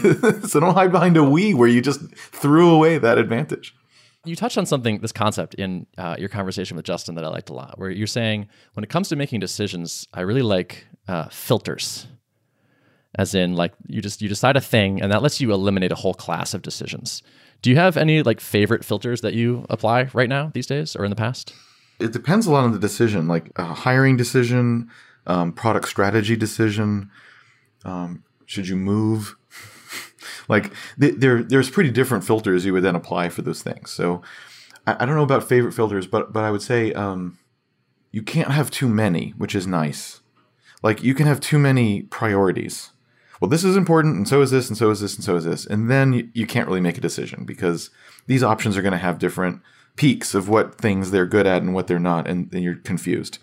so 0.47 0.59
don't 0.59 0.75
hide 0.75 0.91
behind 0.91 1.17
a 1.17 1.23
we 1.23 1.53
where 1.53 1.67
you 1.67 1.81
just 1.81 2.13
threw 2.15 2.69
away 2.69 2.99
that 2.99 3.17
advantage. 3.17 3.75
You 4.23 4.35
touched 4.35 4.57
on 4.57 4.65
something, 4.65 4.99
this 4.99 5.11
concept 5.13 5.53
in 5.55 5.87
uh, 5.97 6.15
your 6.19 6.29
conversation 6.29 6.75
with 6.75 6.85
Justin 6.85 7.15
that 7.15 7.23
I 7.23 7.29
liked 7.29 7.49
a 7.49 7.53
lot, 7.53 7.79
where 7.79 7.89
you're 7.89 8.07
saying 8.07 8.47
when 8.73 8.83
it 8.83 8.89
comes 8.89 9.09
to 9.09 9.15
making 9.15 9.39
decisions, 9.39 10.07
I 10.13 10.21
really 10.21 10.41
like 10.41 10.85
uh, 11.07 11.29
filters, 11.29 12.07
as 13.15 13.33
in 13.33 13.55
like 13.55 13.73
you 13.87 14.01
just 14.01 14.21
you 14.21 14.27
decide 14.27 14.57
a 14.57 14.61
thing 14.61 15.01
and 15.01 15.11
that 15.11 15.23
lets 15.23 15.39
you 15.39 15.51
eliminate 15.53 15.91
a 15.91 15.95
whole 15.95 16.13
class 16.13 16.53
of 16.53 16.61
decisions. 16.61 17.23
Do 17.61 17.69
you 17.69 17.75
have 17.75 17.97
any 17.97 18.23
like 18.23 18.39
favorite 18.39 18.85
filters 18.85 19.21
that 19.21 19.33
you 19.33 19.65
apply 19.69 20.09
right 20.13 20.29
now 20.29 20.51
these 20.53 20.67
days 20.67 20.95
or 20.95 21.03
in 21.03 21.09
the 21.09 21.15
past? 21.15 21.53
It 21.99 22.13
depends 22.13 22.45
a 22.45 22.51
lot 22.51 22.63
on 22.63 22.71
the 22.71 22.79
decision, 22.79 23.27
like 23.27 23.51
a 23.55 23.65
hiring 23.73 24.17
decision, 24.17 24.89
um, 25.25 25.51
product 25.51 25.87
strategy 25.87 26.35
decision. 26.35 27.09
Um, 27.83 28.23
should 28.45 28.67
you 28.67 28.75
move? 28.75 29.35
like 30.47 30.71
th- 30.99 31.15
there, 31.17 31.43
there's 31.43 31.69
pretty 31.69 31.89
different 31.89 32.23
filters 32.23 32.65
you 32.65 32.73
would 32.73 32.83
then 32.83 32.95
apply 32.95 33.29
for 33.29 33.41
those 33.41 33.63
things. 33.63 33.91
So 33.91 34.21
I, 34.85 34.97
I 34.99 35.05
don't 35.05 35.15
know 35.15 35.23
about 35.23 35.47
favorite 35.47 35.73
filters, 35.73 36.07
but 36.07 36.31
but 36.31 36.43
I 36.43 36.51
would 36.51 36.61
say 36.61 36.93
um, 36.93 37.37
you 38.11 38.21
can't 38.21 38.51
have 38.51 38.71
too 38.71 38.87
many, 38.87 39.33
which 39.37 39.55
is 39.55 39.67
nice. 39.67 40.21
Like 40.83 41.03
you 41.03 41.13
can 41.13 41.27
have 41.27 41.39
too 41.39 41.59
many 41.59 42.03
priorities. 42.03 42.91
Well, 43.39 43.49
this 43.49 43.63
is 43.63 43.75
important, 43.75 44.15
and 44.15 44.27
so 44.27 44.41
is 44.41 44.51
this, 44.51 44.69
and 44.69 44.77
so 44.77 44.89
is 44.89 44.99
this, 44.99 45.15
and 45.15 45.23
so 45.23 45.35
is 45.35 45.45
this, 45.45 45.65
and 45.65 45.91
then 45.91 46.13
you, 46.13 46.29
you 46.33 46.47
can't 46.47 46.67
really 46.67 46.81
make 46.81 46.97
a 46.97 47.01
decision 47.01 47.45
because 47.45 47.89
these 48.25 48.43
options 48.43 48.75
are 48.75 48.81
going 48.81 48.93
to 48.93 48.97
have 48.97 49.19
different 49.19 49.61
peaks 49.95 50.33
of 50.33 50.49
what 50.49 50.75
things 50.75 51.11
they're 51.11 51.25
good 51.25 51.45
at 51.45 51.61
and 51.61 51.73
what 51.73 51.87
they're 51.87 51.99
not, 51.99 52.27
and, 52.27 52.51
and 52.53 52.63
you're 52.63 52.75
confused. 52.75 53.39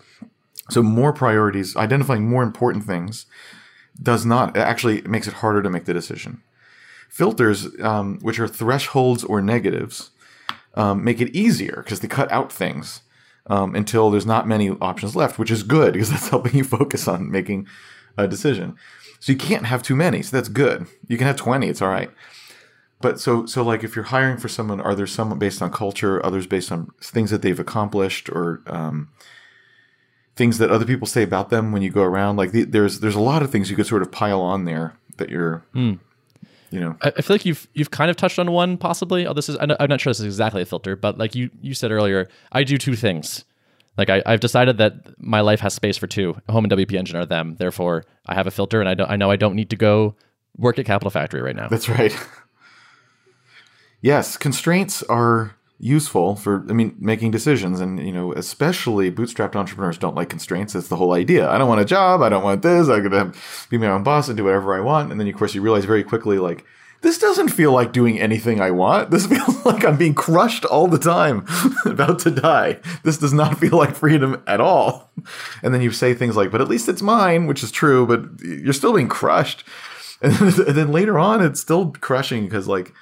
So 0.69 0.81
more 0.81 1.13
priorities, 1.13 1.75
identifying 1.75 2.27
more 2.27 2.43
important 2.43 2.85
things, 2.85 3.25
does 4.01 4.25
not 4.25 4.57
actually 4.57 5.01
makes 5.03 5.27
it 5.27 5.35
harder 5.35 5.61
to 5.61 5.69
make 5.69 5.85
the 5.85 5.93
decision. 5.93 6.41
Filters, 7.09 7.67
um, 7.81 8.19
which 8.21 8.39
are 8.39 8.47
thresholds 8.47 9.23
or 9.23 9.41
negatives, 9.41 10.11
um, 10.73 11.03
make 11.03 11.21
it 11.21 11.35
easier 11.35 11.81
because 11.83 12.01
they 12.01 12.07
cut 12.07 12.31
out 12.31 12.51
things 12.51 13.01
um, 13.47 13.75
until 13.75 14.09
there's 14.09 14.25
not 14.25 14.47
many 14.47 14.69
options 14.69 15.15
left, 15.15 15.39
which 15.39 15.51
is 15.51 15.63
good 15.63 15.93
because 15.93 16.09
that's 16.09 16.27
helping 16.29 16.55
you 16.55 16.63
focus 16.63 17.07
on 17.07 17.31
making 17.31 17.67
a 18.17 18.27
decision. 18.27 18.75
So 19.19 19.31
you 19.31 19.37
can't 19.37 19.65
have 19.65 19.81
too 19.83 19.95
many. 19.95 20.21
So 20.21 20.35
that's 20.37 20.49
good. 20.49 20.87
You 21.07 21.17
can 21.17 21.25
have 21.27 21.35
20. 21.35 21.67
It's 21.67 21.81
all 21.81 21.89
right. 21.89 22.11
But 23.01 23.19
so 23.19 23.45
so 23.45 23.61
like 23.63 23.83
if 23.83 23.95
you're 23.95 24.05
hiring 24.05 24.37
for 24.37 24.47
someone, 24.47 24.79
are 24.81 24.95
there 24.95 25.07
some 25.07 25.37
based 25.37 25.61
on 25.61 25.71
culture, 25.71 26.25
others 26.25 26.47
based 26.47 26.71
on 26.71 26.91
things 27.01 27.29
that 27.31 27.41
they've 27.41 27.59
accomplished, 27.59 28.29
or 28.29 28.61
um, 28.67 29.09
things 30.35 30.57
that 30.57 30.71
other 30.71 30.85
people 30.85 31.07
say 31.07 31.23
about 31.23 31.49
them 31.49 31.71
when 31.71 31.81
you 31.81 31.89
go 31.91 32.03
around? 32.03 32.37
Like 32.37 32.51
the, 32.51 32.63
there's 32.63 32.99
there's 33.01 33.15
a 33.15 33.19
lot 33.19 33.41
of 33.43 33.51
things 33.51 33.69
you 33.69 33.75
could 33.75 33.85
sort 33.87 34.01
of 34.01 34.11
pile 34.11 34.41
on 34.41 34.65
there 34.65 34.93
that 35.17 35.29
you're, 35.29 35.63
Hmm. 35.73 35.93
you 36.71 36.79
know, 36.79 36.95
I, 37.01 37.11
I 37.17 37.21
feel 37.21 37.35
like 37.35 37.45
you've 37.45 37.67
you've 37.73 37.91
kind 37.91 38.09
of 38.09 38.15
touched 38.17 38.39
on 38.39 38.51
one 38.51 38.77
possibly. 38.77 39.27
Oh, 39.27 39.33
this 39.33 39.49
is 39.49 39.57
I'm 39.59 39.67
not 39.89 39.99
sure 40.01 40.09
this 40.11 40.19
is 40.21 40.25
exactly 40.25 40.61
a 40.61 40.65
filter, 40.65 40.95
but 40.95 41.17
like 41.17 41.35
you 41.35 41.49
you 41.61 41.73
said 41.73 41.91
earlier, 41.91 42.29
I 42.51 42.63
do 42.63 42.77
two 42.77 42.95
things. 42.95 43.43
Like 43.97 44.09
I, 44.09 44.21
I've 44.25 44.39
decided 44.39 44.77
that 44.77 45.19
my 45.19 45.41
life 45.41 45.61
has 45.61 45.73
space 45.73 45.97
for 45.97 46.07
two. 46.07 46.35
Home 46.49 46.65
and 46.65 46.73
WP 46.73 46.93
Engine 46.93 47.15
are 47.15 47.25
them. 47.25 47.55
Therefore, 47.57 48.03
I 48.25 48.35
have 48.35 48.47
a 48.47 48.51
filter, 48.51 48.79
and 48.79 48.89
I 48.89 48.93
don't 48.93 49.09
I 49.09 49.15
know 49.15 49.31
I 49.31 49.35
don't 49.35 49.55
need 49.55 49.69
to 49.69 49.75
go 49.75 50.15
work 50.57 50.79
at 50.79 50.85
Capital 50.85 51.11
Factory 51.11 51.41
right 51.41 51.55
now. 51.55 51.67
That's 51.67 51.89
right. 51.89 52.15
yes, 54.01 54.37
constraints 54.37 55.03
are 55.03 55.55
useful 55.77 56.35
for 56.35 56.65
I 56.69 56.73
mean 56.73 56.95
making 56.99 57.31
decisions 57.31 57.81
and 57.81 57.99
you 57.99 58.13
know 58.13 58.31
especially 58.33 59.11
bootstrapped 59.11 59.57
entrepreneurs 59.57 59.97
don't 59.97 60.15
like 60.15 60.29
constraints 60.29 60.71
that's 60.71 60.87
the 60.87 60.95
whole 60.95 61.11
idea 61.11 61.49
I 61.49 61.57
don't 61.57 61.67
want 61.67 61.81
a 61.81 61.85
job 61.85 62.21
I 62.21 62.29
don't 62.29 62.43
want 62.43 62.61
this 62.61 62.87
I'm 62.87 63.03
gonna 63.03 63.33
be 63.69 63.77
my 63.77 63.87
own 63.87 64.01
boss 64.01 64.29
and 64.29 64.37
do 64.37 64.45
whatever 64.45 64.73
I 64.73 64.79
want 64.79 65.11
and 65.11 65.19
then 65.19 65.27
of 65.27 65.35
course 65.35 65.53
you 65.53 65.61
realize 65.61 65.83
very 65.83 66.03
quickly 66.03 66.39
like 66.39 66.63
this 67.05 67.19
doesn't 67.19 67.49
feel 67.49 67.71
like 67.71 67.93
doing 67.93 68.19
anything 68.19 68.59
I 68.59 68.71
want. 68.71 69.11
This 69.15 69.27
feels 69.27 69.63
like 69.63 69.85
I'm 69.85 69.95
being 69.95 70.15
crushed 70.15 70.65
all 70.65 70.87
the 70.87 70.97
time 70.97 71.45
about 71.85 72.17
to 72.19 72.31
die. 72.31 72.79
This 73.03 73.19
does 73.19 73.31
not 73.31 73.59
feel 73.59 73.77
like 73.77 73.95
freedom 73.95 74.41
at 74.47 74.59
all. 74.59 75.11
And 75.61 75.71
then 75.71 75.81
you 75.81 75.91
say 75.91 76.15
things 76.15 76.35
like 76.35 76.49
but 76.49 76.61
at 76.61 76.67
least 76.67 76.89
it's 76.89 77.03
mine 77.03 77.45
which 77.45 77.61
is 77.63 77.71
true 77.71 78.07
but 78.07 78.41
you're 78.43 78.73
still 78.73 78.93
being 78.93 79.07
crushed. 79.07 79.63
And 80.21 80.33
then, 80.33 80.91
later 80.91 81.19
on 81.19 81.43
it's 81.43 81.59
still 81.59 81.91
crushing 81.91 82.45
because 82.45 82.67
like 82.67 82.93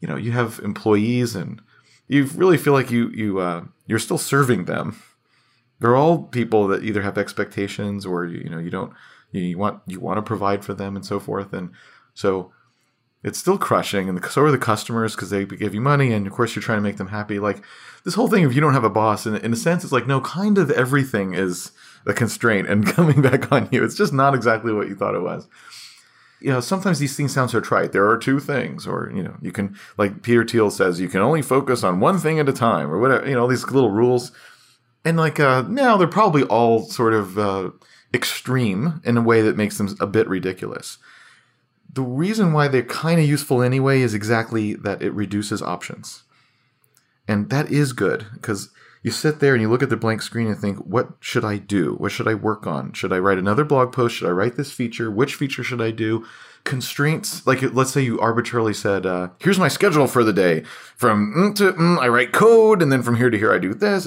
you 0.00 0.06
know 0.06 0.16
you 0.16 0.30
have 0.30 0.60
employees 0.62 1.34
and 1.34 1.60
you 2.06 2.26
really 2.26 2.58
feel 2.58 2.74
like 2.74 2.90
you 2.90 3.08
you 3.08 3.40
uh, 3.40 3.64
you're 3.86 3.98
still 3.98 4.18
serving 4.18 4.66
them. 4.66 5.02
They're 5.80 5.96
all 5.96 6.24
people 6.24 6.68
that 6.68 6.84
either 6.84 7.02
have 7.02 7.18
expectations 7.18 8.06
or 8.06 8.26
you 8.26 8.50
know 8.50 8.58
you 8.58 8.70
don't 8.70 8.92
you, 9.32 9.40
you 9.42 9.58
want 9.58 9.80
you 9.86 9.98
want 9.98 10.18
to 10.18 10.22
provide 10.22 10.64
for 10.64 10.74
them 10.74 10.94
and 10.94 11.04
so 11.04 11.18
forth. 11.18 11.52
And 11.52 11.70
so 12.14 12.52
it's 13.22 13.38
still 13.38 13.58
crushing 13.58 14.08
and 14.08 14.24
so 14.24 14.42
are 14.42 14.50
the 14.50 14.58
customers 14.58 15.14
because 15.14 15.30
they 15.30 15.44
give 15.44 15.74
you 15.74 15.80
money 15.80 16.12
and 16.12 16.26
of 16.26 16.32
course 16.32 16.54
you're 16.54 16.62
trying 16.62 16.78
to 16.78 16.82
make 16.82 16.96
them 16.96 17.08
happy 17.08 17.38
like 17.38 17.62
this 18.04 18.14
whole 18.14 18.28
thing 18.28 18.44
if 18.44 18.54
you 18.54 18.60
don't 18.60 18.74
have 18.74 18.84
a 18.84 18.90
boss 18.90 19.26
in, 19.26 19.36
in 19.36 19.52
a 19.52 19.56
sense 19.56 19.84
it's 19.84 19.92
like 19.92 20.06
no 20.06 20.20
kind 20.20 20.58
of 20.58 20.70
everything 20.70 21.34
is 21.34 21.72
a 22.06 22.12
constraint 22.12 22.68
and 22.68 22.86
coming 22.94 23.22
back 23.22 23.50
on 23.52 23.68
you 23.70 23.84
it's 23.84 23.96
just 23.96 24.12
not 24.12 24.34
exactly 24.34 24.72
what 24.72 24.88
you 24.88 24.94
thought 24.94 25.14
it 25.14 25.22
was 25.22 25.48
you 26.42 26.50
know, 26.50 26.60
sometimes 26.60 26.98
these 26.98 27.16
things 27.16 27.32
sound 27.32 27.50
so 27.50 27.60
trite. 27.60 27.92
There 27.92 28.08
are 28.08 28.18
two 28.18 28.40
things, 28.40 28.86
or 28.86 29.12
you 29.14 29.22
know, 29.22 29.36
you 29.40 29.52
can 29.52 29.76
like 29.96 30.22
Peter 30.22 30.44
Thiel 30.44 30.70
says, 30.70 31.00
you 31.00 31.08
can 31.08 31.20
only 31.20 31.40
focus 31.40 31.84
on 31.84 32.00
one 32.00 32.18
thing 32.18 32.40
at 32.40 32.48
a 32.48 32.52
time, 32.52 32.90
or 32.90 32.98
whatever. 32.98 33.26
You 33.26 33.34
know, 33.34 33.42
all 33.42 33.48
these 33.48 33.64
little 33.70 33.90
rules, 33.90 34.32
and 35.04 35.16
like 35.16 35.38
uh, 35.38 35.62
now 35.62 35.96
they're 35.96 36.08
probably 36.08 36.42
all 36.44 36.82
sort 36.82 37.14
of 37.14 37.38
uh, 37.38 37.70
extreme 38.12 39.00
in 39.04 39.16
a 39.16 39.22
way 39.22 39.40
that 39.40 39.56
makes 39.56 39.78
them 39.78 39.96
a 40.00 40.06
bit 40.06 40.28
ridiculous. 40.28 40.98
The 41.92 42.02
reason 42.02 42.52
why 42.52 42.68
they're 42.68 42.82
kind 42.82 43.20
of 43.20 43.26
useful 43.26 43.62
anyway 43.62 44.00
is 44.00 44.14
exactly 44.14 44.74
that 44.74 45.02
it 45.02 45.12
reduces 45.12 45.60
options, 45.60 46.22
and 47.28 47.50
that 47.50 47.70
is 47.70 47.92
good 47.92 48.26
because 48.34 48.70
you 49.02 49.10
sit 49.10 49.40
there 49.40 49.52
and 49.52 49.60
you 49.60 49.68
look 49.68 49.82
at 49.82 49.90
the 49.90 49.96
blank 49.96 50.22
screen 50.22 50.46
and 50.46 50.56
think, 50.56 50.78
what 50.78 51.08
should 51.18 51.44
I 51.44 51.58
do? 51.58 51.94
What 51.94 52.12
should 52.12 52.28
I 52.28 52.34
work 52.34 52.66
on? 52.66 52.92
Should 52.92 53.12
I 53.12 53.18
write 53.18 53.38
another 53.38 53.64
blog 53.64 53.92
post? 53.92 54.16
Should 54.16 54.28
I 54.28 54.32
write 54.32 54.56
this 54.56 54.72
feature? 54.72 55.10
Which 55.10 55.34
feature 55.34 55.64
should 55.64 55.82
I 55.82 55.90
do? 55.90 56.24
Constraints, 56.62 57.44
like 57.44 57.60
let's 57.74 57.90
say 57.90 58.02
you 58.02 58.20
arbitrarily 58.20 58.72
said, 58.72 59.04
uh, 59.04 59.30
here's 59.40 59.58
my 59.58 59.66
schedule 59.66 60.06
for 60.06 60.22
the 60.22 60.32
day. 60.32 60.62
From 60.94 61.34
mm 61.36 61.54
to 61.56 61.72
mm, 61.72 61.98
I 61.98 62.06
write 62.06 62.30
code, 62.30 62.80
and 62.80 62.92
then 62.92 63.02
from 63.02 63.16
here 63.16 63.30
to 63.30 63.36
here 63.36 63.52
I 63.52 63.58
do 63.58 63.74
this. 63.74 64.06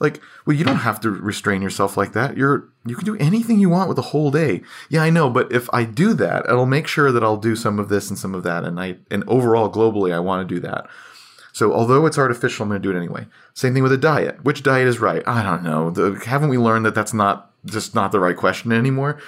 Like, 0.00 0.20
well, 0.44 0.54
you 0.54 0.64
don't 0.64 0.76
have 0.76 1.00
to 1.00 1.10
restrain 1.10 1.62
yourself 1.62 1.96
like 1.96 2.12
that. 2.12 2.36
You're 2.36 2.68
you 2.84 2.94
can 2.94 3.06
do 3.06 3.16
anything 3.16 3.58
you 3.58 3.70
want 3.70 3.88
with 3.88 3.96
the 3.96 4.02
whole 4.02 4.30
day. 4.30 4.60
Yeah, 4.90 5.02
I 5.02 5.08
know, 5.08 5.30
but 5.30 5.50
if 5.50 5.66
I 5.72 5.84
do 5.84 6.12
that, 6.12 6.44
it'll 6.44 6.66
make 6.66 6.86
sure 6.86 7.10
that 7.10 7.24
I'll 7.24 7.38
do 7.38 7.56
some 7.56 7.78
of 7.78 7.88
this 7.88 8.10
and 8.10 8.18
some 8.18 8.34
of 8.34 8.42
that, 8.42 8.64
and 8.64 8.78
I 8.78 8.98
and 9.10 9.24
overall 9.26 9.72
globally 9.72 10.12
I 10.12 10.20
want 10.20 10.46
to 10.46 10.54
do 10.54 10.60
that. 10.60 10.86
So 11.54 11.72
although 11.72 12.04
it's 12.04 12.18
artificial, 12.18 12.64
I'm 12.64 12.68
going 12.68 12.82
to 12.82 12.88
do 12.88 12.94
it 12.94 12.98
anyway. 12.98 13.28
Same 13.54 13.74
thing 13.74 13.84
with 13.84 13.92
a 13.92 13.96
diet. 13.96 14.42
Which 14.44 14.64
diet 14.64 14.88
is 14.88 14.98
right? 14.98 15.22
I 15.24 15.40
don't 15.44 15.62
know. 15.62 15.88
The, 15.88 16.20
haven't 16.26 16.48
we 16.48 16.58
learned 16.58 16.84
that 16.84 16.96
that's 16.96 17.14
not 17.14 17.52
just 17.64 17.94
not 17.94 18.10
the 18.10 18.18
right 18.18 18.36
question 18.36 18.72
anymore? 18.72 19.20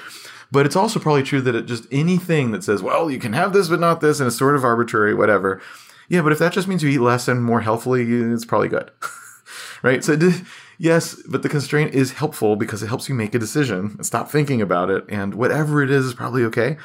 But 0.51 0.67
it's 0.67 0.75
also 0.75 0.99
probably 0.99 1.23
true 1.23 1.41
that 1.41 1.55
it 1.55 1.67
just 1.67 1.87
anything 1.93 2.51
that 2.51 2.65
says, 2.65 2.83
well, 2.83 3.09
you 3.13 3.21
can 3.21 3.33
have 3.33 3.53
this 3.53 3.69
but 3.69 3.79
not 3.79 4.01
this, 4.01 4.19
and 4.19 4.27
it's 4.27 4.37
sort 4.37 4.57
of 4.57 4.65
arbitrary, 4.65 5.15
whatever. 5.15 5.63
Yeah, 6.09 6.23
but 6.23 6.33
if 6.33 6.41
that 6.41 6.53
just 6.53 6.67
means 6.67 6.83
you 6.83 6.89
eat 6.89 6.99
less 6.99 7.29
and 7.29 7.45
more 7.45 7.61
healthily, 7.61 8.03
it's 8.03 8.45
probably 8.45 8.69
good, 8.69 8.91
right? 9.85 10.03
So 10.03 10.19
yes, 10.79 11.23
but 11.29 11.43
the 11.45 11.49
constraint 11.49 11.95
is 11.95 12.13
helpful 12.13 12.57
because 12.57 12.83
it 12.83 12.89
helps 12.89 13.09
you 13.09 13.15
make 13.15 13.37
a 13.37 13.41
decision 13.41 13.95
and 13.97 14.07
stop 14.07 14.31
thinking 14.31 14.61
about 14.61 14.91
it, 14.91 15.05
and 15.09 15.35
whatever 15.35 15.81
it 15.81 15.93
is 15.93 16.07
is 16.07 16.15
probably 16.15 16.43
okay. 16.45 16.77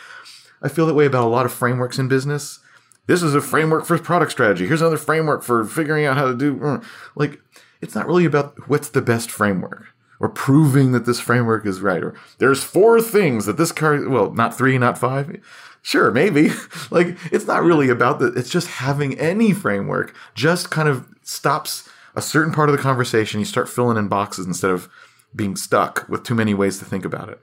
I 0.61 0.69
feel 0.69 0.85
that 0.85 0.93
way 0.93 1.07
about 1.07 1.25
a 1.25 1.29
lot 1.29 1.47
of 1.47 1.53
frameworks 1.53 1.97
in 1.97 2.07
business 2.07 2.59
this 3.07 3.23
is 3.23 3.35
a 3.35 3.41
framework 3.41 3.85
for 3.85 3.97
product 3.97 4.31
strategy. 4.31 4.67
Here's 4.67 4.81
another 4.81 4.97
framework 4.97 5.43
for 5.43 5.63
figuring 5.65 6.05
out 6.05 6.17
how 6.17 6.27
to 6.27 6.35
do 6.35 6.63
uh, 6.63 6.81
like 7.15 7.39
it's 7.81 7.95
not 7.95 8.07
really 8.07 8.25
about 8.25 8.69
what's 8.69 8.89
the 8.89 9.01
best 9.01 9.31
framework 9.31 9.87
or 10.19 10.29
proving 10.29 10.91
that 10.91 11.05
this 11.05 11.19
framework 11.19 11.65
is 11.65 11.81
right 11.81 12.03
or 12.03 12.15
there's 12.37 12.63
four 12.63 13.01
things 13.01 13.45
that 13.45 13.57
this 13.57 13.71
car 13.71 14.07
well 14.07 14.31
not 14.31 14.57
three 14.57 14.77
not 14.77 14.97
five. 14.97 15.41
Sure 15.81 16.11
maybe. 16.11 16.51
Like 16.91 17.17
it's 17.31 17.47
not 17.47 17.63
really 17.63 17.89
about 17.89 18.19
that 18.19 18.37
it's 18.37 18.49
just 18.49 18.67
having 18.67 19.17
any 19.17 19.53
framework 19.53 20.13
just 20.35 20.69
kind 20.69 20.87
of 20.87 21.07
stops 21.23 21.89
a 22.15 22.21
certain 22.21 22.53
part 22.53 22.69
of 22.69 22.75
the 22.75 22.81
conversation. 22.81 23.39
You 23.39 23.45
start 23.45 23.69
filling 23.69 23.97
in 23.97 24.07
boxes 24.07 24.45
instead 24.45 24.71
of 24.71 24.89
being 25.35 25.55
stuck 25.55 26.07
with 26.09 26.23
too 26.23 26.35
many 26.35 26.53
ways 26.53 26.79
to 26.79 26.85
think 26.85 27.05
about 27.05 27.29
it. 27.29 27.39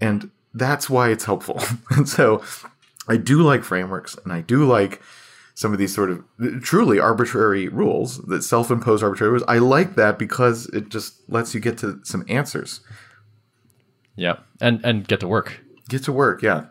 And 0.00 0.30
that's 0.54 0.88
why 0.88 1.10
it's 1.10 1.24
helpful. 1.24 1.60
And 1.90 2.08
so 2.08 2.42
I 3.08 3.16
do 3.16 3.42
like 3.42 3.64
frameworks 3.64 4.16
and 4.24 4.32
I 4.32 4.40
do 4.40 4.64
like 4.64 5.00
some 5.54 5.72
of 5.72 5.78
these 5.78 5.94
sort 5.94 6.10
of 6.10 6.22
truly 6.62 7.00
arbitrary 7.00 7.66
rules 7.68 8.18
that 8.26 8.42
self-impose 8.42 9.02
arbitrary 9.02 9.32
rules. 9.32 9.44
I 9.48 9.58
like 9.58 9.94
that 9.96 10.18
because 10.18 10.66
it 10.66 10.90
just 10.90 11.28
lets 11.28 11.54
you 11.54 11.60
get 11.60 11.78
to 11.78 11.98
some 12.04 12.24
answers. 12.28 12.80
Yeah, 14.16 14.38
and 14.60 14.84
and 14.84 15.08
get 15.08 15.20
to 15.20 15.28
work. 15.28 15.60
Get 15.88 16.04
to 16.04 16.12
work, 16.12 16.42
yeah. 16.42 16.66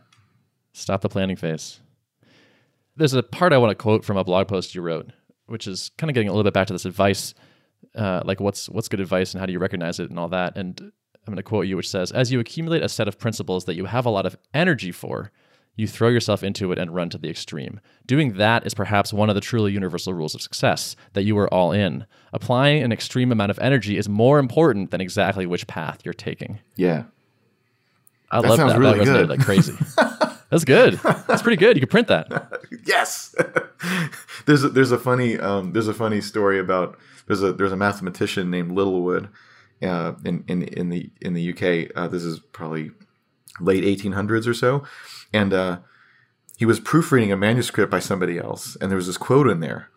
Stop 0.73 1.01
the 1.01 1.09
planning 1.09 1.35
phase. 1.35 1.79
There's 2.95 3.13
a 3.13 3.23
part 3.23 3.53
I 3.53 3.57
want 3.57 3.71
to 3.71 3.75
quote 3.75 4.05
from 4.05 4.17
a 4.17 4.23
blog 4.23 4.47
post 4.47 4.75
you 4.75 4.81
wrote, 4.81 5.11
which 5.47 5.67
is 5.67 5.91
kind 5.97 6.09
of 6.09 6.13
getting 6.13 6.27
a 6.27 6.31
little 6.31 6.43
bit 6.43 6.53
back 6.53 6.67
to 6.67 6.73
this 6.73 6.85
advice, 6.85 7.33
uh, 7.95 8.21
like 8.23 8.39
what's 8.39 8.69
what's 8.69 8.87
good 8.87 8.99
advice 8.99 9.33
and 9.33 9.39
how 9.39 9.45
do 9.45 9.53
you 9.53 9.59
recognize 9.59 9.99
it 9.99 10.09
and 10.09 10.19
all 10.19 10.29
that. 10.29 10.57
And 10.57 10.79
I'm 10.81 11.33
going 11.33 11.37
to 11.37 11.43
quote 11.43 11.65
you, 11.65 11.75
which 11.75 11.89
says, 11.89 12.11
"As 12.11 12.31
you 12.31 12.39
accumulate 12.39 12.83
a 12.83 12.89
set 12.89 13.07
of 13.07 13.17
principles 13.17 13.65
that 13.65 13.75
you 13.75 13.85
have 13.85 14.05
a 14.05 14.11
lot 14.11 14.27
of 14.27 14.37
energy 14.53 14.91
for." 14.91 15.31
You 15.75 15.87
throw 15.87 16.09
yourself 16.09 16.43
into 16.43 16.71
it 16.71 16.79
and 16.79 16.93
run 16.93 17.09
to 17.09 17.17
the 17.17 17.29
extreme. 17.29 17.79
Doing 18.05 18.33
that 18.33 18.65
is 18.65 18.73
perhaps 18.73 19.11
one 19.11 19.29
of 19.29 19.35
the 19.35 19.41
truly 19.41 19.71
universal 19.71 20.13
rules 20.13 20.35
of 20.35 20.41
success 20.41 20.95
that 21.13 21.23
you 21.23 21.37
are 21.37 21.53
all 21.53 21.71
in. 21.71 22.05
Applying 22.33 22.83
an 22.83 22.91
extreme 22.91 23.31
amount 23.31 23.51
of 23.51 23.59
energy 23.59 23.97
is 23.97 24.07
more 24.07 24.39
important 24.39 24.91
than 24.91 25.01
exactly 25.01 25.45
which 25.45 25.67
path 25.67 26.01
you're 26.03 26.13
taking. 26.13 26.59
Yeah. 26.75 27.03
I 28.31 28.39
love 28.39 28.57
that. 28.57 28.79
Really 28.79 28.99
that 28.99 29.05
good. 29.05 29.29
like 29.29 29.39
crazy. 29.41 29.73
That's 30.49 30.65
good. 30.65 30.93
That's 31.27 31.41
pretty 31.41 31.57
good. 31.57 31.75
You 31.75 31.81
can 31.81 31.89
print 31.89 32.07
that. 32.07 32.61
yes. 32.85 33.35
there's 34.45 34.63
a, 34.63 34.69
there's 34.69 34.91
a 34.91 34.97
funny 34.97 35.39
um, 35.39 35.73
there's 35.73 35.87
a 35.87 35.93
funny 35.93 36.21
story 36.21 36.59
about 36.59 36.97
there's 37.27 37.43
a 37.43 37.53
there's 37.53 37.71
a 37.71 37.77
mathematician 37.77 38.49
named 38.51 38.71
Littlewood 38.71 39.29
uh, 39.81 40.13
in 40.23 40.43
in 40.47 40.63
in 40.63 40.89
the 40.89 41.09
in 41.21 41.33
the 41.33 41.51
UK. 41.51 41.91
Uh, 41.95 42.07
this 42.07 42.23
is 42.23 42.39
probably 42.51 42.91
late 43.59 43.83
1800s 43.83 44.47
or 44.47 44.53
so 44.53 44.83
and 45.33 45.53
uh, 45.53 45.79
he 46.57 46.65
was 46.65 46.79
proofreading 46.79 47.31
a 47.31 47.35
manuscript 47.37 47.91
by 47.91 47.99
somebody 47.99 48.37
else, 48.37 48.77
and 48.79 48.89
there 48.89 48.95
was 48.95 49.07
this 49.07 49.17
quote 49.17 49.47
in 49.49 49.59
there, 49.59 49.89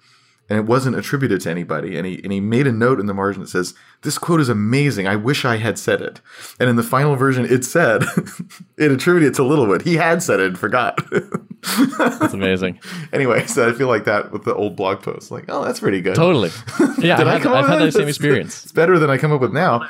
and 0.51 0.59
it 0.59 0.64
wasn't 0.64 0.97
attributed 0.97 1.40
to 1.42 1.51
anybody. 1.51 1.97
And 1.97 2.05
he 2.07 2.21
and 2.25 2.33
he 2.33 2.40
made 2.40 2.66
a 2.66 2.73
note 2.73 2.99
in 2.99 3.07
the 3.07 3.14
margin 3.14 3.42
that 3.42 3.49
says, 3.49 3.75
"This 4.03 4.18
quote 4.18 4.40
is 4.40 4.49
amazing. 4.49 5.07
I 5.07 5.14
wish 5.14 5.44
I 5.44 5.59
had 5.59 5.79
said 5.79 6.01
it." 6.03 6.21
And 6.59 6.68
in 6.68 6.75
the 6.75 6.83
final 6.83 7.14
version, 7.14 7.44
it 7.44 7.64
said 7.64 8.03
it 8.79 8.90
attributed 8.90 9.33
it 9.33 9.35
to 9.37 9.44
Littlewood. 9.44 9.83
He 9.83 9.94
had 9.94 10.21
said 10.23 10.40
it 10.40 10.47
and 10.47 10.59
forgot. 10.59 10.99
That's 11.99 12.35
amazing. 12.35 12.81
anyway, 13.12 13.47
so 13.47 13.68
I 13.68 13.73
feel 13.73 13.88
like 13.88 14.05
that 14.07 14.33
with 14.33 14.44
the 14.44 14.55
old 14.55 14.75
blog 14.75 15.03
post. 15.03 15.31
Like, 15.31 15.44
oh, 15.49 15.64
that's 15.64 15.81
pretty 15.81 16.01
good. 16.01 16.14
Totally. 16.16 16.51
Yeah, 16.99 17.16
Did 17.16 17.29
I 17.29 17.37
I've, 17.37 17.42
come 17.42 17.53
I've 17.53 17.68
had 17.68 17.79
that 17.79 17.85
that? 17.87 17.92
same 17.92 18.09
experience. 18.09 18.64
It's 18.64 18.73
better 18.73 18.99
than 18.99 19.09
I 19.09 19.18
come 19.18 19.31
up 19.33 19.40
with 19.40 19.53
now. 19.53 19.88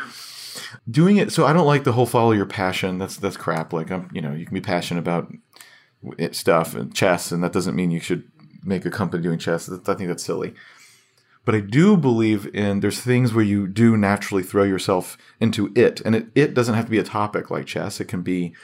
Doing 0.90 1.18
it, 1.18 1.33
so 1.33 1.44
I 1.44 1.53
don't 1.53 1.66
like 1.66 1.85
the 1.85 1.92
whole 1.92 2.07
follow 2.07 2.33
your 2.33 2.46
passion. 2.46 2.98
That's 2.98 3.16
that's 3.16 3.37
crap. 3.37 3.72
Like 3.72 3.90
I'm, 3.90 4.09
you 4.12 4.22
know, 4.22 4.33
you 4.33 4.46
can 4.46 4.55
be 4.55 4.61
passionate 4.61 5.01
about 5.01 5.31
stuff 6.33 6.74
and 6.74 6.94
chess, 6.94 7.31
and 7.31 7.42
that 7.44 7.53
doesn't 7.53 7.77
mean 7.77 7.90
you 7.90 8.01
should 8.01 8.24
make 8.64 8.87
a 8.87 8.90
company 8.90 9.22
doing 9.22 9.38
chess. 9.38 9.68
I 9.68 9.94
think 9.94 10.09
that's 10.09 10.24
silly. 10.24 10.55
But 11.44 11.55
I 11.55 11.61
do 11.61 11.96
believe 11.96 12.55
in 12.55 12.81
there's 12.81 13.01
things 13.01 13.33
where 13.33 13.44
you 13.44 13.66
do 13.66 13.96
naturally 13.96 14.42
throw 14.42 14.64
yourself 14.64 15.16
into 15.40 15.72
it, 15.74 16.01
and 16.03 16.14
it, 16.14 16.27
it 16.35 16.55
doesn't 16.55 16.74
have 16.74 16.85
to 16.85 16.90
be 16.90 16.98
a 16.98 17.05
topic 17.05 17.51
like 17.51 17.66
chess. 17.66 18.01
It 18.01 18.05
can 18.07 18.22
be 18.22 18.55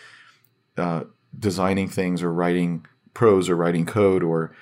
uh, 0.77 1.05
designing 1.39 1.89
things 1.89 2.23
or 2.23 2.33
writing 2.33 2.87
prose 3.15 3.49
or 3.49 3.57
writing 3.57 3.87
code 3.87 4.23
or 4.23 4.55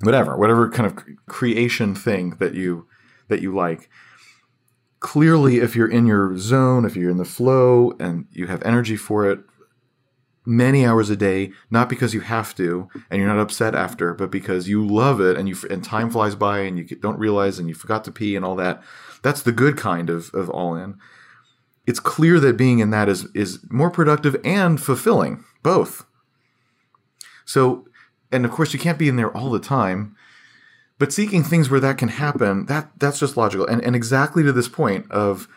whatever, 0.00 0.36
whatever 0.36 0.70
kind 0.70 0.86
of 0.86 1.04
creation 1.26 1.94
thing 1.94 2.30
that 2.38 2.54
you 2.54 2.86
that 3.28 3.42
you 3.42 3.54
like 3.54 3.90
clearly 5.00 5.58
if 5.58 5.74
you're 5.74 5.90
in 5.90 6.06
your 6.06 6.36
zone 6.38 6.84
if 6.84 6.94
you're 6.96 7.10
in 7.10 7.16
the 7.16 7.24
flow 7.24 7.92
and 7.98 8.26
you 8.32 8.46
have 8.46 8.62
energy 8.62 8.96
for 8.96 9.28
it 9.28 9.40
many 10.46 10.84
hours 10.84 11.10
a 11.10 11.16
day 11.16 11.50
not 11.70 11.88
because 11.88 12.14
you 12.14 12.20
have 12.20 12.54
to 12.54 12.88
and 13.10 13.20
you're 13.20 13.28
not 13.28 13.40
upset 13.40 13.74
after 13.74 14.14
but 14.14 14.30
because 14.30 14.68
you 14.68 14.86
love 14.86 15.20
it 15.20 15.36
and 15.36 15.48
you 15.48 15.56
and 15.70 15.84
time 15.84 16.10
flies 16.10 16.34
by 16.34 16.60
and 16.60 16.78
you 16.78 16.84
don't 16.96 17.18
realize 17.18 17.58
and 17.58 17.68
you 17.68 17.74
forgot 17.74 18.04
to 18.04 18.12
pee 18.12 18.36
and 18.36 18.44
all 18.44 18.56
that 18.56 18.82
that's 19.22 19.42
the 19.42 19.52
good 19.52 19.76
kind 19.76 20.10
of, 20.10 20.32
of 20.34 20.48
all 20.50 20.74
in. 20.74 20.98
It's 21.86 22.00
clear 22.00 22.38
that 22.40 22.56
being 22.56 22.78
in 22.78 22.90
that 22.90 23.08
is 23.08 23.26
is 23.34 23.60
more 23.70 23.90
productive 23.90 24.36
and 24.44 24.80
fulfilling 24.80 25.44
both. 25.62 26.04
So 27.44 27.86
and 28.30 28.44
of 28.44 28.50
course 28.50 28.72
you 28.72 28.78
can't 28.78 28.98
be 28.98 29.08
in 29.08 29.16
there 29.16 29.34
all 29.36 29.50
the 29.50 29.58
time 29.58 30.16
but 31.00 31.14
seeking 31.14 31.42
things 31.42 31.70
where 31.70 31.80
that 31.80 31.96
can 31.96 32.08
happen 32.08 32.66
that 32.66 32.90
that's 32.98 33.18
just 33.18 33.36
logical. 33.36 33.66
And 33.66 33.82
and 33.82 33.96
exactly 33.96 34.44
to 34.44 34.52
this 34.52 34.68
point 34.68 35.10
of 35.10 35.48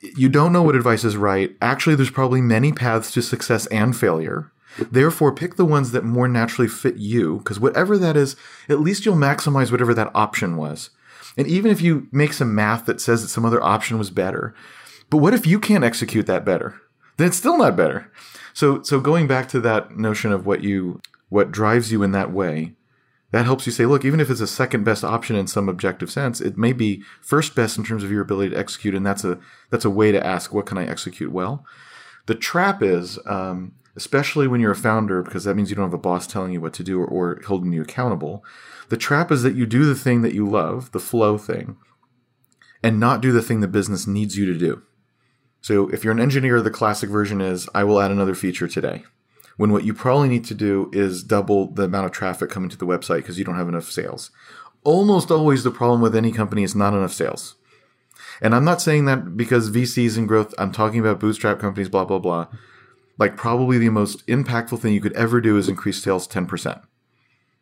you 0.00 0.28
don't 0.28 0.52
know 0.52 0.62
what 0.62 0.76
advice 0.76 1.04
is 1.04 1.16
right. 1.16 1.54
Actually 1.60 1.96
there's 1.96 2.10
probably 2.10 2.40
many 2.40 2.72
paths 2.72 3.10
to 3.12 3.20
success 3.20 3.66
and 3.66 3.94
failure. 3.96 4.52
Therefore 4.78 5.34
pick 5.34 5.56
the 5.56 5.64
ones 5.64 5.90
that 5.90 6.04
more 6.04 6.28
naturally 6.28 6.68
fit 6.68 6.96
you 6.96 7.38
because 7.38 7.58
whatever 7.58 7.98
that 7.98 8.16
is 8.16 8.36
at 8.68 8.80
least 8.80 9.04
you'll 9.04 9.16
maximize 9.16 9.72
whatever 9.72 9.92
that 9.92 10.12
option 10.14 10.56
was. 10.56 10.90
And 11.36 11.48
even 11.48 11.72
if 11.72 11.82
you 11.82 12.06
make 12.12 12.32
some 12.32 12.54
math 12.54 12.86
that 12.86 13.00
says 13.00 13.22
that 13.22 13.28
some 13.28 13.44
other 13.44 13.62
option 13.62 13.98
was 13.98 14.10
better 14.10 14.54
but 15.10 15.18
what 15.18 15.34
if 15.34 15.46
you 15.46 15.58
can't 15.58 15.84
execute 15.84 16.26
that 16.26 16.44
better? 16.44 16.80
Then 17.16 17.26
it's 17.26 17.36
still 17.36 17.58
not 17.58 17.76
better. 17.76 18.10
So 18.52 18.82
so 18.84 19.00
going 19.00 19.26
back 19.26 19.48
to 19.48 19.60
that 19.62 19.96
notion 19.96 20.30
of 20.30 20.46
what 20.46 20.62
you 20.62 21.00
what 21.28 21.50
drives 21.50 21.90
you 21.90 22.04
in 22.04 22.12
that 22.12 22.30
way 22.30 22.76
that 23.34 23.46
helps 23.46 23.66
you 23.66 23.72
say, 23.72 23.84
look, 23.84 24.04
even 24.04 24.20
if 24.20 24.30
it's 24.30 24.40
a 24.40 24.46
second 24.46 24.84
best 24.84 25.02
option 25.02 25.34
in 25.34 25.48
some 25.48 25.68
objective 25.68 26.08
sense, 26.08 26.40
it 26.40 26.56
may 26.56 26.72
be 26.72 27.02
first 27.20 27.56
best 27.56 27.76
in 27.76 27.82
terms 27.82 28.04
of 28.04 28.10
your 28.12 28.22
ability 28.22 28.50
to 28.50 28.56
execute, 28.56 28.94
and 28.94 29.04
that's 29.04 29.24
a 29.24 29.40
that's 29.70 29.84
a 29.84 29.90
way 29.90 30.12
to 30.12 30.24
ask, 30.24 30.54
what 30.54 30.66
can 30.66 30.78
I 30.78 30.86
execute 30.86 31.32
well? 31.32 31.66
The 32.26 32.36
trap 32.36 32.80
is, 32.80 33.18
um, 33.26 33.72
especially 33.96 34.46
when 34.46 34.60
you're 34.60 34.70
a 34.70 34.76
founder, 34.76 35.20
because 35.20 35.42
that 35.42 35.56
means 35.56 35.68
you 35.68 35.74
don't 35.74 35.86
have 35.86 35.92
a 35.92 35.98
boss 35.98 36.28
telling 36.28 36.52
you 36.52 36.60
what 36.60 36.74
to 36.74 36.84
do 36.84 37.00
or, 37.00 37.06
or 37.06 37.40
holding 37.44 37.72
you 37.72 37.82
accountable. 37.82 38.44
The 38.88 38.96
trap 38.96 39.32
is 39.32 39.42
that 39.42 39.56
you 39.56 39.66
do 39.66 39.84
the 39.84 39.96
thing 39.96 40.22
that 40.22 40.32
you 40.32 40.48
love, 40.48 40.92
the 40.92 41.00
flow 41.00 41.36
thing, 41.36 41.76
and 42.84 43.00
not 43.00 43.20
do 43.20 43.32
the 43.32 43.42
thing 43.42 43.58
the 43.58 43.66
business 43.66 44.06
needs 44.06 44.38
you 44.38 44.46
to 44.46 44.56
do. 44.56 44.82
So 45.60 45.88
if 45.88 46.04
you're 46.04 46.12
an 46.12 46.20
engineer, 46.20 46.62
the 46.62 46.70
classic 46.70 47.10
version 47.10 47.40
is, 47.40 47.68
I 47.74 47.82
will 47.82 48.00
add 48.00 48.12
another 48.12 48.36
feature 48.36 48.68
today 48.68 49.02
when 49.56 49.72
what 49.72 49.84
you 49.84 49.94
probably 49.94 50.28
need 50.28 50.44
to 50.46 50.54
do 50.54 50.90
is 50.92 51.22
double 51.22 51.72
the 51.72 51.84
amount 51.84 52.06
of 52.06 52.12
traffic 52.12 52.50
coming 52.50 52.70
to 52.70 52.76
the 52.76 52.86
website 52.86 53.18
because 53.18 53.38
you 53.38 53.44
don't 53.44 53.56
have 53.56 53.68
enough 53.68 53.90
sales. 53.90 54.30
Almost 54.82 55.30
always 55.30 55.64
the 55.64 55.70
problem 55.70 56.00
with 56.00 56.16
any 56.16 56.32
company 56.32 56.62
is 56.62 56.74
not 56.74 56.94
enough 56.94 57.12
sales. 57.12 57.56
And 58.40 58.54
I'm 58.54 58.64
not 58.64 58.82
saying 58.82 59.04
that 59.04 59.36
because 59.36 59.70
VCs 59.70 60.18
and 60.18 60.28
growth, 60.28 60.54
I'm 60.58 60.72
talking 60.72 61.00
about 61.00 61.20
bootstrap 61.20 61.58
companies, 61.58 61.88
blah, 61.88 62.04
blah, 62.04 62.18
blah. 62.18 62.48
Like, 63.16 63.36
probably 63.36 63.78
the 63.78 63.90
most 63.90 64.26
impactful 64.26 64.80
thing 64.80 64.92
you 64.92 65.00
could 65.00 65.12
ever 65.12 65.40
do 65.40 65.56
is 65.56 65.68
increase 65.68 66.02
sales 66.02 66.26
10%. 66.26 66.82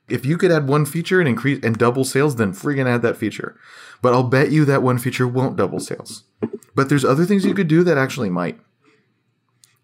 If 0.08 0.26
you 0.26 0.36
could 0.36 0.50
add 0.50 0.66
one 0.66 0.84
feature 0.86 1.20
and 1.20 1.28
increase 1.28 1.62
and 1.62 1.76
double 1.76 2.04
sales, 2.04 2.36
then 2.36 2.52
friggin' 2.52 2.86
add 2.86 3.02
that 3.02 3.16
feature. 3.16 3.58
But 4.00 4.14
I'll 4.14 4.24
bet 4.24 4.50
you 4.50 4.64
that 4.64 4.82
one 4.82 4.98
feature 4.98 5.28
won't 5.28 5.56
double 5.56 5.78
sales. 5.78 6.24
But 6.74 6.88
there's 6.88 7.04
other 7.04 7.24
things 7.24 7.44
you 7.44 7.54
could 7.54 7.68
do 7.68 7.84
that 7.84 7.98
actually 7.98 8.30
might. 8.30 8.58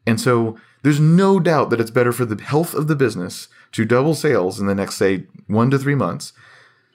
And 0.09 0.19
so 0.21 0.57
there's 0.83 1.01
no 1.01 1.39
doubt 1.39 1.71
that 1.71 1.81
it's 1.81 1.91
better 1.91 2.13
for 2.13 2.25
the 2.25 2.43
health 2.43 2.73
of 2.75 2.89
the 2.89 2.97
business 2.97 3.49
to 3.73 3.85
double 3.85 4.15
sales 4.15 4.59
in 4.59 4.67
the 4.67 4.75
next, 4.75 4.97
say, 4.97 5.25
one 5.47 5.71
to 5.71 5.79
three 5.79 5.95
months 5.95 6.33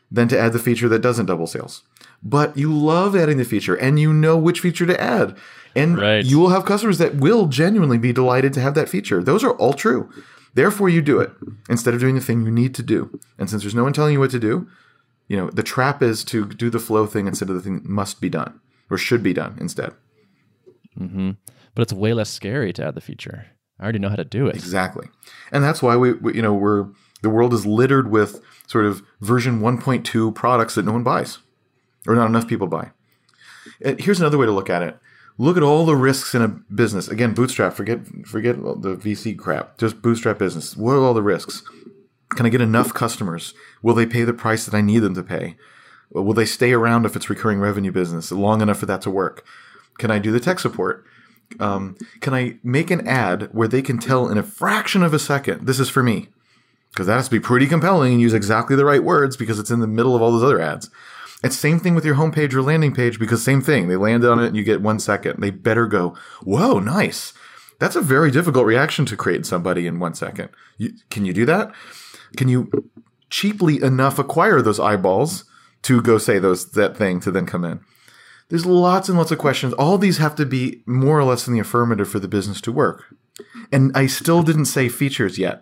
than 0.09 0.27
to 0.29 0.39
add 0.39 0.53
the 0.53 0.59
feature 0.59 0.89
that 0.89 1.01
doesn't 1.01 1.27
double 1.27 1.47
sales. 1.47 1.83
But 2.23 2.57
you 2.57 2.73
love 2.73 3.15
adding 3.15 3.37
the 3.37 3.45
feature 3.45 3.75
and 3.75 3.99
you 3.99 4.13
know 4.13 4.37
which 4.37 4.61
feature 4.61 4.85
to 4.85 4.99
add. 4.99 5.35
And 5.75 5.97
Right. 5.99 6.25
you 6.25 6.39
will 6.39 6.49
have 6.49 6.65
customers 6.65 6.97
that 6.99 7.15
will 7.15 7.47
genuinely 7.47 7.97
be 7.97 8.13
delighted 8.13 8.53
to 8.53 8.61
have 8.61 8.75
that 8.75 8.89
feature. 8.89 9.23
Those 9.23 9.43
are 9.43 9.51
all 9.51 9.73
true. 9.73 10.09
Therefore, 10.55 10.89
you 10.89 11.01
do 11.01 11.19
it 11.19 11.31
instead 11.69 11.93
of 11.93 11.99
doing 11.99 12.15
the 12.15 12.21
thing 12.21 12.43
you 12.45 12.51
need 12.51 12.73
to 12.75 12.83
do. 12.83 13.19
And 13.39 13.49
since 13.49 13.63
there's 13.63 13.75
no 13.75 13.83
one 13.83 13.93
telling 13.93 14.13
you 14.13 14.19
what 14.19 14.31
to 14.31 14.39
do, 14.39 14.67
you 15.27 15.37
know, 15.37 15.49
the 15.49 15.63
trap 15.63 16.01
is 16.03 16.23
to 16.25 16.45
do 16.45 16.69
the 16.69 16.79
flow 16.79 17.05
thing 17.07 17.27
instead 17.27 17.49
of 17.49 17.55
the 17.55 17.61
thing 17.61 17.75
that 17.79 17.85
must 17.85 18.21
be 18.21 18.29
done 18.29 18.59
or 18.89 18.97
should 18.97 19.23
be 19.23 19.33
done 19.33 19.57
instead. 19.59 19.93
Mm-hmm. 20.99 21.31
But 21.75 21.83
it's 21.83 21.93
way 21.93 22.13
less 22.13 22.29
scary 22.29 22.71
to 22.73 22.85
add 22.85 22.95
the 22.95 23.01
feature. 23.01 23.47
I 23.79 23.83
already 23.83 23.99
know 23.99 24.09
how 24.09 24.15
to 24.15 24.25
do 24.25 24.47
it. 24.47 24.55
Exactly, 24.55 25.07
and 25.51 25.63
that's 25.63 25.81
why 25.81 25.95
we, 25.95 26.13
we 26.13 26.35
you 26.35 26.41
know, 26.41 26.53
we're 26.53 26.87
the 27.21 27.29
world 27.29 27.53
is 27.53 27.65
littered 27.65 28.11
with 28.11 28.41
sort 28.67 28.85
of 28.85 29.01
version 29.21 29.61
1.2 29.61 30.35
products 30.35 30.75
that 30.75 30.85
no 30.85 30.91
one 30.91 31.03
buys, 31.03 31.39
or 32.07 32.15
not 32.15 32.27
enough 32.27 32.47
people 32.47 32.67
buy. 32.67 32.91
And 33.81 33.99
here's 33.99 34.19
another 34.19 34.37
way 34.37 34.45
to 34.45 34.51
look 34.51 34.69
at 34.69 34.83
it: 34.83 34.97
look 35.37 35.57
at 35.57 35.63
all 35.63 35.85
the 35.85 35.95
risks 35.95 36.35
in 36.35 36.41
a 36.41 36.47
business. 36.47 37.07
Again, 37.07 37.33
bootstrap. 37.33 37.73
Forget 37.73 37.99
forget 38.25 38.57
the 38.57 38.95
VC 38.95 39.37
crap. 39.37 39.77
Just 39.77 40.01
bootstrap 40.01 40.37
business. 40.37 40.77
What 40.77 40.93
are 40.93 41.03
all 41.03 41.13
the 41.13 41.23
risks? 41.23 41.63
Can 42.35 42.45
I 42.45 42.49
get 42.49 42.61
enough 42.61 42.93
customers? 42.93 43.53
Will 43.81 43.93
they 43.93 44.05
pay 44.05 44.23
the 44.23 44.33
price 44.33 44.65
that 44.65 44.75
I 44.75 44.81
need 44.81 44.99
them 44.99 45.13
to 45.15 45.23
pay? 45.23 45.55
Will 46.11 46.33
they 46.33 46.45
stay 46.45 46.73
around 46.73 47.05
if 47.05 47.15
it's 47.15 47.29
recurring 47.29 47.59
revenue 47.59 47.91
business 47.91 48.31
long 48.31 48.61
enough 48.61 48.77
for 48.79 48.85
that 48.85 49.01
to 49.01 49.09
work? 49.09 49.45
Can 49.97 50.11
I 50.11 50.19
do 50.19 50.31
the 50.31 50.39
tech 50.39 50.59
support? 50.59 51.05
Um, 51.59 51.97
can 52.19 52.33
I 52.33 52.57
make 52.63 52.89
an 52.89 53.07
ad 53.07 53.49
where 53.51 53.67
they 53.67 53.81
can 53.81 53.99
tell 53.99 54.27
in 54.29 54.37
a 54.37 54.43
fraction 54.43 55.03
of 55.03 55.13
a 55.13 55.19
second, 55.19 55.67
this 55.67 55.79
is 55.79 55.89
for 55.89 56.03
me? 56.03 56.29
Because 56.91 57.07
that 57.07 57.15
has 57.15 57.25
to 57.25 57.31
be 57.31 57.39
pretty 57.39 57.67
compelling 57.67 58.13
and 58.13 58.21
use 58.21 58.33
exactly 58.33 58.75
the 58.75 58.85
right 58.85 59.03
words 59.03 59.35
because 59.35 59.59
it's 59.59 59.71
in 59.71 59.79
the 59.79 59.87
middle 59.87 60.15
of 60.15 60.21
all 60.21 60.31
those 60.31 60.43
other 60.43 60.61
ads. 60.61 60.89
It's 61.43 61.57
same 61.57 61.79
thing 61.79 61.93
with 61.93 62.05
your 62.05 62.15
homepage 62.15 62.53
or 62.53 62.61
landing 62.61 62.93
page 62.93 63.19
because 63.19 63.43
same 63.43 63.61
thing. 63.61 63.87
They 63.87 63.97
land 63.97 64.23
on 64.23 64.39
it 64.39 64.47
and 64.47 64.55
you 64.55 64.63
get 64.63 64.81
one 64.81 64.99
second. 64.99 65.41
They 65.41 65.49
better 65.49 65.87
go, 65.87 66.15
whoa, 66.43 66.79
nice. 66.79 67.33
That's 67.79 67.95
a 67.95 68.01
very 68.01 68.31
difficult 68.31 68.65
reaction 68.65 69.05
to 69.07 69.17
create 69.17 69.45
somebody 69.45 69.85
in 69.87 69.99
one 69.99 70.13
second. 70.13 70.49
You, 70.77 70.93
can 71.09 71.25
you 71.25 71.33
do 71.33 71.45
that? 71.45 71.73
Can 72.37 72.47
you 72.47 72.71
cheaply 73.29 73.81
enough 73.81 74.19
acquire 74.19 74.61
those 74.61 74.79
eyeballs 74.79 75.43
to 75.81 76.01
go 76.01 76.17
say 76.17 76.39
those 76.39 76.71
that 76.71 76.95
thing 76.95 77.19
to 77.21 77.31
then 77.31 77.45
come 77.45 77.65
in? 77.65 77.81
There's 78.49 78.65
lots 78.65 79.09
and 79.09 79.17
lots 79.17 79.31
of 79.31 79.37
questions. 79.37 79.73
All 79.73 79.97
these 79.97 80.17
have 80.17 80.35
to 80.35 80.45
be 80.45 80.83
more 80.85 81.19
or 81.19 81.23
less 81.23 81.47
in 81.47 81.53
the 81.53 81.59
affirmative 81.59 82.09
for 82.09 82.19
the 82.19 82.27
business 82.27 82.61
to 82.61 82.71
work. 82.71 83.15
And 83.71 83.95
I 83.95 84.05
still 84.05 84.43
didn't 84.43 84.65
say 84.65 84.89
features 84.89 85.37
yet. 85.37 85.61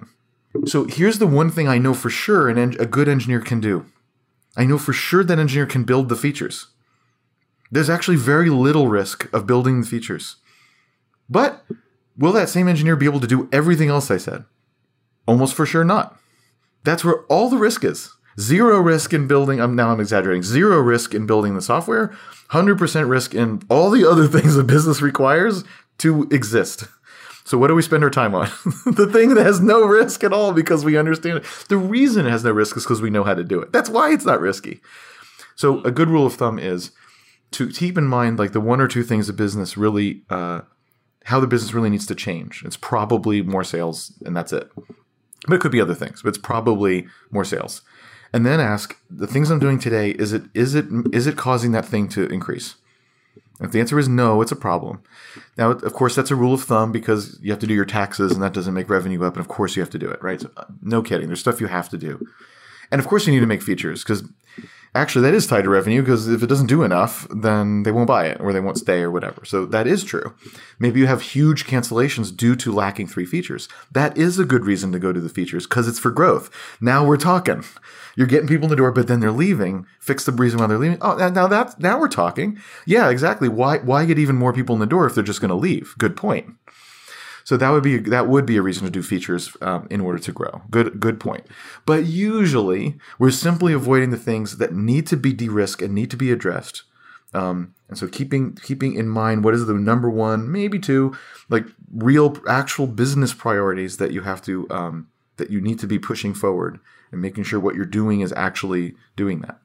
So 0.66 0.86
here's 0.86 1.20
the 1.20 1.28
one 1.28 1.50
thing 1.50 1.68
I 1.68 1.78
know 1.78 1.94
for 1.94 2.10
sure 2.10 2.50
an 2.50 2.58
en- 2.58 2.76
a 2.80 2.86
good 2.86 3.08
engineer 3.08 3.40
can 3.40 3.62
do. 3.62 3.86
I 4.58 4.66
know 4.66 4.78
for 4.78 4.92
sure 4.94 5.24
that 5.24 5.40
engineer 5.40 5.66
can 5.66 5.86
build 5.86 6.10
the 6.10 6.16
features. 6.16 6.68
There's 7.72 7.90
actually 7.90 8.18
very 8.18 8.50
little 8.50 8.90
risk 8.90 9.32
of 9.34 9.48
building 9.48 9.80
the 9.80 9.88
features. 9.88 10.38
But 11.30 11.64
will 12.18 12.34
that 12.34 12.50
same 12.50 12.68
engineer 12.68 12.98
be 12.98 13.06
able 13.06 13.22
to 13.22 13.28
do 13.28 13.48
everything 13.54 13.88
else 13.88 14.12
I 14.12 14.18
said? 14.18 14.44
Almost 15.26 15.54
for 15.54 15.66
sure 15.66 15.86
not. 15.86 16.20
That's 16.84 17.06
where 17.06 17.22
all 17.26 17.50
the 17.50 17.58
risk 17.58 17.86
is. 17.86 18.12
Zero 18.40 18.80
risk 18.80 19.14
in 19.14 19.28
building, 19.28 19.60
I'm 19.60 19.76
now 19.76 19.92
I'm 19.92 20.00
exaggerating. 20.00 20.44
Zero 20.44 20.80
risk 20.80 21.14
in 21.14 21.26
building 21.26 21.56
the 21.56 21.62
software, 21.62 22.16
100% 22.52 23.10
risk 23.10 23.36
in 23.36 23.62
all 23.70 23.90
the 23.90 24.10
other 24.10 24.28
things 24.40 24.58
a 24.58 24.64
business 24.64 25.02
requires 25.02 25.64
to 26.00 26.24
exist. 26.32 26.86
So 27.44 27.58
what 27.58 27.68
do 27.68 27.76
we 27.76 27.82
spend 27.82 28.04
our 28.04 28.10
time 28.10 28.34
on? 28.34 28.46
the 28.86 29.10
thing 29.12 29.34
that 29.34 29.46
has 29.46 29.60
no 29.60 29.84
risk 29.84 30.24
at 30.24 30.32
all 30.32 30.54
because 30.54 30.86
we 30.86 30.98
understand 30.98 31.40
it. 31.40 31.46
The 31.70 31.78
reason 31.78 32.26
it 32.26 32.30
has 32.30 32.44
no 32.44 32.52
risk 32.52 32.78
is 32.78 32.84
because 32.84 33.02
we 33.02 33.10
know 33.10 33.24
how 33.24 33.34
to 33.34 33.44
do 33.44 33.60
it. 33.60 33.74
That's 33.74 33.90
why 33.90 34.14
it's 34.14 34.26
not 34.26 34.40
risky. 34.40 34.82
So 35.56 35.82
a 35.84 35.92
good 35.92 36.10
rule 36.10 36.26
of 36.26 36.36
thumb 36.36 36.60
is 36.60 36.92
to 37.52 37.70
keep 37.70 37.98
in 37.98 38.06
mind 38.06 38.40
like 38.40 38.54
the 38.54 38.62
one 38.62 38.80
or 38.80 38.88
two 38.88 39.04
things 39.04 39.28
a 39.28 39.34
business 39.34 39.76
really 39.76 40.24
uh, 40.30 40.62
how 41.26 41.40
the 41.40 41.48
business 41.48 41.74
really 41.74 41.90
needs 41.90 42.06
to 42.08 42.16
change. 42.16 42.64
It's 42.66 42.78
probably 42.78 43.42
more 43.42 43.64
sales 43.64 44.14
and 44.26 44.36
that's 44.36 44.54
it. 44.54 44.72
But 45.48 45.56
it 45.56 45.62
could 45.62 45.72
be 45.72 45.82
other 45.82 45.96
things, 45.96 46.22
but 46.22 46.30
it's 46.30 46.38
probably 46.38 47.08
more 47.32 47.46
sales. 47.46 47.82
And 48.34 48.46
then 48.46 48.60
ask 48.60 48.98
the 49.10 49.28
things 49.28 49.50
I'm 49.50 49.60
doing 49.60 49.80
today. 49.80 50.12
Is 50.12 50.34
it 50.34 50.44
is 50.54 50.76
it 50.76 50.86
is 51.12 51.28
it 51.28 51.38
causing 51.38 51.72
that 51.72 51.86
thing 51.86 52.08
to 52.10 52.28
increase? 52.28 52.76
If 53.60 53.72
the 53.72 53.80
answer 53.80 54.00
is 54.00 54.10
no, 54.10 54.42
it's 54.42 54.52
a 54.52 54.56
problem. 54.56 55.04
Now, 55.56 55.72
of 55.72 55.94
course, 55.94 56.16
that's 56.16 56.32
a 56.32 56.36
rule 56.36 56.56
of 56.56 56.64
thumb 56.64 56.92
because 56.92 57.38
you 57.44 57.52
have 57.52 57.60
to 57.60 57.68
do 57.68 57.76
your 57.76 57.86
taxes, 57.86 58.32
and 58.32 58.42
that 58.42 58.54
doesn't 58.54 58.74
make 58.74 58.90
revenue 58.90 59.24
up. 59.24 59.36
And 59.36 59.42
of 59.42 59.48
course, 59.48 59.76
you 59.76 59.84
have 59.84 59.92
to 59.92 60.00
do 60.00 60.10
it, 60.10 60.22
right? 60.24 60.42
So, 60.42 60.50
uh, 60.58 60.66
no 60.82 61.04
kidding. 61.04 61.28
There's 61.28 61.42
stuff 61.42 61.62
you 61.62 61.68
have 61.68 61.88
to 61.90 61.98
do, 61.98 62.26
and 62.92 63.00
of 63.00 63.08
course, 63.08 63.28
you 63.28 63.34
need 63.34 63.40
to 63.42 63.46
make 63.46 63.62
features 63.62 64.04
because 64.04 64.24
actually 64.94 65.24
that 65.24 65.34
is 65.34 65.48
tied 65.48 65.64
to 65.64 65.70
revenue 65.70 66.02
because 66.02 66.28
if 66.28 66.44
it 66.44 66.48
doesn't 66.48 66.68
do 66.68 66.84
enough, 66.84 67.28
then 67.30 67.84
they 67.84 67.92
won't 67.92 68.08
buy 68.08 68.26
it 68.26 68.40
or 68.40 68.52
they 68.52 68.60
won't 68.60 68.78
stay 68.78 69.02
or 69.02 69.12
whatever. 69.12 69.46
So 69.46 69.66
that 69.66 69.88
is 69.88 70.04
true. 70.04 70.34
Maybe 70.80 71.00
you 71.00 71.08
have 71.08 71.22
huge 71.22 71.66
cancellations 71.66 72.36
due 72.36 72.56
to 72.58 72.72
lacking 72.72 73.08
three 73.08 73.26
features. 73.26 73.70
That 73.92 74.18
is 74.18 74.40
a 74.40 74.46
good 74.46 74.66
reason 74.66 74.92
to 74.92 75.00
go 75.00 75.14
to 75.14 75.22
the 75.22 75.30
features 75.30 75.66
because 75.66 75.88
it's 75.88 76.00
for 76.00 76.12
growth. 76.12 76.50
Now 76.82 77.06
we're 77.06 77.18
talking. 77.18 77.64
You're 78.16 78.28
getting 78.28 78.48
people 78.48 78.66
in 78.66 78.70
the 78.70 78.76
door, 78.76 78.92
but 78.92 79.08
then 79.08 79.22
they're 79.22 79.32
leaving. 79.32 79.86
Fix 80.00 80.26
the 80.26 80.32
reason 80.32 80.60
why 80.60 80.68
they're 80.68 80.78
leaving. 80.78 80.98
Oh, 81.02 81.16
now 81.30 81.48
that 81.48 81.80
now 81.80 82.00
we're 82.00 82.10
talking. 82.10 82.60
Yeah, 82.86 83.10
exactly. 83.10 83.48
Why 83.48 83.78
why 83.78 84.06
get 84.06 84.20
even 84.20 84.36
more 84.36 84.54
people 84.54 84.76
in 84.76 84.80
the 84.80 84.86
door 84.86 85.06
if 85.06 85.16
they're 85.16 85.24
just 85.24 85.42
going 85.42 85.50
to 85.50 85.56
leave? 85.56 85.96
Good 85.98 86.18
point. 86.18 86.56
So 87.44 87.58
that 87.58 87.70
would 87.70 87.84
be 87.84 87.98
that 87.98 88.28
would 88.28 88.46
be 88.46 88.58
a 88.58 88.62
reason 88.62 88.86
to 88.86 88.92
do 88.92 89.02
features 89.02 89.56
um, 89.62 89.88
in 89.90 90.02
order 90.02 90.20
to 90.20 90.32
grow. 90.32 90.62
Good 90.70 91.00
good 91.00 91.20
point. 91.20 91.46
But 91.86 92.06
usually 92.06 92.98
we're 93.20 93.32
simply 93.32 93.74
avoiding 93.74 94.10
the 94.12 94.18
things 94.18 94.58
that 94.58 94.74
need 94.74 95.08
to 95.08 95.18
be 95.18 95.34
de-risked 95.34 95.82
and 95.82 95.94
need 95.94 96.12
to 96.12 96.18
be 96.18 96.32
addressed. 96.32 96.84
Um, 97.34 97.76
and 97.88 97.98
so 97.98 98.08
keeping 98.08 98.56
keeping 98.56 98.96
in 98.96 99.08
mind 99.08 99.44
what 99.44 99.54
is 99.54 99.66
the 99.66 99.74
number 99.74 100.10
one, 100.10 100.52
maybe 100.52 100.80
two, 100.80 101.16
like 101.50 101.66
real 101.94 102.38
actual 102.48 102.88
business 102.88 103.34
priorities 103.34 103.98
that 103.98 104.12
you 104.12 104.22
have 104.22 104.42
to 104.44 104.70
um, 104.70 105.08
that 105.38 105.50
you 105.50 105.62
need 105.62 105.80
to 105.80 105.88
be 105.88 105.98
pushing 105.98 106.34
forward 106.34 106.80
and 107.12 107.22
making 107.22 107.44
sure 107.44 107.60
what 107.60 107.76
you're 107.76 107.86
doing 107.86 108.22
is 108.22 108.34
actually 108.34 108.96
doing 109.16 109.42
that. 109.42 109.60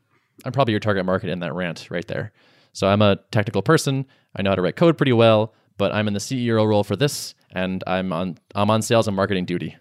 I'm 0.44 0.52
probably 0.52 0.72
your 0.72 0.80
target 0.80 1.04
market 1.04 1.30
in 1.30 1.40
that 1.40 1.54
rant 1.54 1.88
right 1.90 2.06
there. 2.06 2.32
So 2.72 2.86
I'm 2.86 3.02
a 3.02 3.16
technical 3.30 3.62
person. 3.62 4.06
I 4.34 4.42
know 4.42 4.50
how 4.50 4.56
to 4.56 4.62
write 4.62 4.76
code 4.76 4.96
pretty 4.96 5.12
well, 5.12 5.54
but 5.78 5.92
I'm 5.92 6.08
in 6.08 6.14
the 6.14 6.20
CEO 6.20 6.66
role 6.66 6.84
for 6.84 6.96
this, 6.96 7.34
and 7.56 7.82
I'm 7.86 8.12
on 8.12 8.36
I'm 8.54 8.70
on 8.70 8.82
sales 8.82 9.08
and 9.08 9.16
marketing 9.16 9.46
duty, 9.46 9.76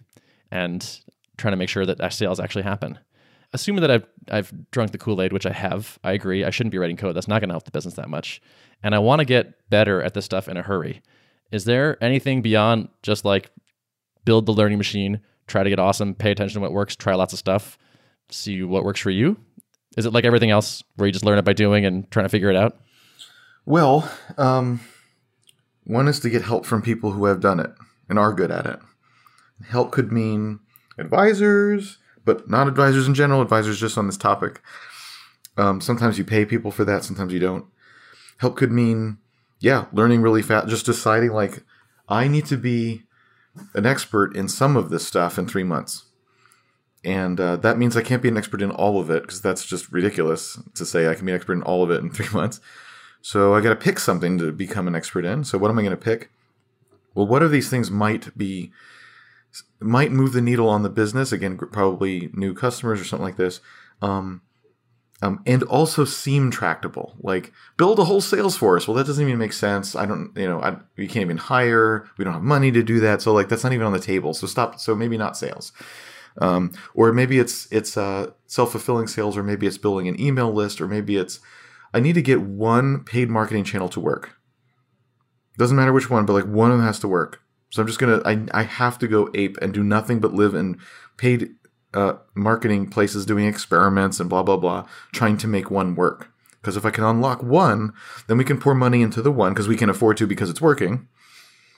and 0.50 1.00
trying 1.36 1.52
to 1.52 1.56
make 1.56 1.68
sure 1.68 1.84
that 1.84 2.12
sales 2.12 2.40
actually 2.40 2.62
happen. 2.62 2.98
Assuming 3.52 3.82
that 3.82 3.90
I've 3.90 4.06
I've 4.30 4.70
drunk 4.70 4.92
the 4.92 4.98
Kool 4.98 5.20
Aid, 5.20 5.32
which 5.32 5.46
I 5.46 5.52
have, 5.52 5.98
I 6.02 6.12
agree. 6.12 6.42
I 6.42 6.50
shouldn't 6.50 6.72
be 6.72 6.78
writing 6.78 6.96
code. 6.96 7.14
That's 7.14 7.28
not 7.28 7.40
going 7.40 7.50
to 7.50 7.52
help 7.52 7.64
the 7.64 7.70
business 7.70 7.94
that 7.94 8.08
much, 8.08 8.40
and 8.82 8.94
I 8.94 8.98
want 8.98 9.20
to 9.20 9.26
get 9.26 9.68
better 9.68 10.02
at 10.02 10.14
this 10.14 10.24
stuff 10.24 10.48
in 10.48 10.56
a 10.56 10.62
hurry. 10.62 11.02
Is 11.52 11.66
there 11.66 12.02
anything 12.02 12.40
beyond 12.42 12.88
just 13.02 13.24
like 13.24 13.50
build 14.24 14.46
the 14.46 14.52
learning 14.52 14.78
machine, 14.78 15.20
try 15.46 15.62
to 15.62 15.70
get 15.70 15.78
awesome, 15.78 16.14
pay 16.14 16.32
attention 16.32 16.54
to 16.54 16.60
what 16.60 16.72
works, 16.72 16.96
try 16.96 17.14
lots 17.14 17.34
of 17.34 17.38
stuff, 17.38 17.78
see 18.30 18.62
what 18.62 18.84
works 18.84 19.00
for 19.00 19.10
you? 19.10 19.36
Is 19.96 20.06
it 20.06 20.12
like 20.12 20.24
everything 20.24 20.50
else 20.50 20.82
where 20.96 21.06
you 21.06 21.12
just 21.12 21.24
learn 21.24 21.38
it 21.38 21.44
by 21.44 21.52
doing 21.52 21.84
and 21.84 22.10
trying 22.10 22.24
to 22.24 22.30
figure 22.30 22.50
it 22.50 22.56
out? 22.56 22.80
Well, 23.64 24.10
um, 24.36 24.80
one 25.86 26.08
is 26.08 26.20
to 26.20 26.30
get 26.30 26.42
help 26.42 26.66
from 26.66 26.82
people 26.82 27.12
who 27.12 27.26
have 27.26 27.40
done 27.40 27.60
it 27.60 27.72
and 28.08 28.18
are 28.18 28.32
good 28.32 28.50
at 28.50 28.66
it. 28.66 28.78
Help 29.68 29.92
could 29.92 30.12
mean 30.12 30.60
advisors, 30.98 31.98
but 32.24 32.50
not 32.50 32.68
advisors 32.68 33.06
in 33.06 33.14
general, 33.14 33.40
advisors 33.40 33.80
just 33.80 33.96
on 33.96 34.06
this 34.06 34.16
topic. 34.16 34.60
Um, 35.56 35.80
sometimes 35.80 36.18
you 36.18 36.24
pay 36.24 36.44
people 36.44 36.70
for 36.70 36.84
that, 36.84 37.04
sometimes 37.04 37.32
you 37.32 37.38
don't. 37.38 37.66
Help 38.38 38.56
could 38.56 38.72
mean, 38.72 39.18
yeah, 39.60 39.86
learning 39.92 40.20
really 40.20 40.42
fast, 40.42 40.68
just 40.68 40.84
deciding 40.84 41.32
like, 41.32 41.62
I 42.08 42.28
need 42.28 42.46
to 42.46 42.56
be 42.56 43.04
an 43.74 43.86
expert 43.86 44.36
in 44.36 44.48
some 44.48 44.76
of 44.76 44.90
this 44.90 45.06
stuff 45.06 45.38
in 45.38 45.46
three 45.46 45.64
months. 45.64 46.04
And 47.04 47.40
uh, 47.40 47.56
that 47.56 47.78
means 47.78 47.96
I 47.96 48.02
can't 48.02 48.22
be 48.22 48.28
an 48.28 48.36
expert 48.36 48.60
in 48.60 48.72
all 48.72 49.00
of 49.00 49.10
it 49.10 49.22
because 49.22 49.40
that's 49.40 49.64
just 49.64 49.92
ridiculous 49.92 50.58
to 50.74 50.84
say 50.84 51.08
I 51.08 51.14
can 51.14 51.24
be 51.24 51.32
an 51.32 51.36
expert 51.36 51.54
in 51.54 51.62
all 51.62 51.84
of 51.84 51.90
it 51.90 52.02
in 52.02 52.10
three 52.10 52.28
months. 52.32 52.60
So 53.22 53.54
I 53.54 53.60
got 53.60 53.70
to 53.70 53.76
pick 53.76 53.98
something 53.98 54.38
to 54.38 54.52
become 54.52 54.86
an 54.86 54.94
expert 54.94 55.24
in. 55.24 55.44
So 55.44 55.58
what 55.58 55.70
am 55.70 55.78
I 55.78 55.82
going 55.82 55.90
to 55.90 55.96
pick? 55.96 56.30
Well, 57.14 57.26
what 57.26 57.42
of 57.42 57.50
these 57.50 57.68
things 57.68 57.90
might 57.90 58.36
be 58.36 58.72
might 59.80 60.12
move 60.12 60.32
the 60.32 60.42
needle 60.42 60.68
on 60.68 60.82
the 60.82 60.90
business? 60.90 61.32
Again, 61.32 61.56
probably 61.56 62.30
new 62.34 62.54
customers 62.54 63.00
or 63.00 63.04
something 63.04 63.24
like 63.24 63.36
this. 63.36 63.60
Um, 64.02 64.42
um, 65.22 65.42
and 65.46 65.62
also 65.62 66.04
seem 66.04 66.50
tractable. 66.50 67.14
Like 67.20 67.52
build 67.78 67.98
a 67.98 68.04
whole 68.04 68.20
sales 68.20 68.56
force. 68.56 68.86
Well, 68.86 68.96
that 68.96 69.06
doesn't 69.06 69.26
even 69.26 69.38
make 69.38 69.54
sense. 69.54 69.96
I 69.96 70.04
don't, 70.04 70.30
you 70.36 70.46
know, 70.46 70.60
I, 70.60 70.76
we 70.96 71.06
can't 71.06 71.24
even 71.24 71.38
hire. 71.38 72.06
We 72.18 72.24
don't 72.24 72.34
have 72.34 72.42
money 72.42 72.70
to 72.72 72.82
do 72.82 73.00
that. 73.00 73.22
So 73.22 73.32
like 73.32 73.48
that's 73.48 73.64
not 73.64 73.72
even 73.72 73.86
on 73.86 73.92
the 73.92 73.98
table. 73.98 74.34
So 74.34 74.46
stop. 74.46 74.78
So 74.78 74.94
maybe 74.94 75.16
not 75.16 75.36
sales. 75.36 75.72
Um, 76.38 76.72
or 76.94 77.12
maybe 77.12 77.38
it's 77.38 77.66
it's 77.70 77.96
uh, 77.96 78.30
self 78.46 78.72
fulfilling 78.72 79.06
sales, 79.06 79.36
or 79.36 79.42
maybe 79.42 79.66
it's 79.66 79.78
building 79.78 80.06
an 80.06 80.20
email 80.20 80.52
list, 80.52 80.80
or 80.80 80.86
maybe 80.86 81.16
it's 81.16 81.40
I 81.96 82.00
need 82.00 82.14
to 82.16 82.22
get 82.22 82.42
one 82.42 83.04
paid 83.04 83.30
marketing 83.30 83.64
channel 83.64 83.88
to 83.88 84.00
work. 84.00 84.36
Doesn't 85.56 85.78
matter 85.78 85.94
which 85.94 86.10
one, 86.10 86.26
but 86.26 86.34
like 86.34 86.44
one 86.44 86.70
of 86.70 86.76
them 86.76 86.86
has 86.86 86.98
to 87.00 87.08
work. 87.08 87.40
So 87.70 87.80
I'm 87.80 87.88
just 87.88 87.98
gonna 87.98 88.20
I 88.26 88.44
I 88.52 88.64
have 88.64 88.98
to 88.98 89.08
go 89.08 89.30
ape 89.32 89.56
and 89.62 89.72
do 89.72 89.82
nothing 89.82 90.20
but 90.20 90.34
live 90.34 90.54
in 90.54 90.78
paid 91.16 91.54
uh, 91.94 92.14
marketing 92.34 92.90
places 92.90 93.24
doing 93.24 93.46
experiments 93.46 94.20
and 94.20 94.28
blah 94.28 94.42
blah 94.42 94.58
blah, 94.58 94.86
trying 95.14 95.38
to 95.38 95.48
make 95.48 95.70
one 95.70 95.94
work. 95.94 96.30
Because 96.60 96.76
if 96.76 96.84
I 96.84 96.90
can 96.90 97.04
unlock 97.04 97.42
one, 97.42 97.94
then 98.26 98.36
we 98.36 98.44
can 98.44 98.60
pour 98.60 98.74
money 98.74 99.00
into 99.00 99.22
the 99.22 99.32
one 99.32 99.54
because 99.54 99.68
we 99.68 99.76
can 99.76 99.88
afford 99.88 100.18
to 100.18 100.26
because 100.26 100.50
it's 100.50 100.60
working. 100.60 101.08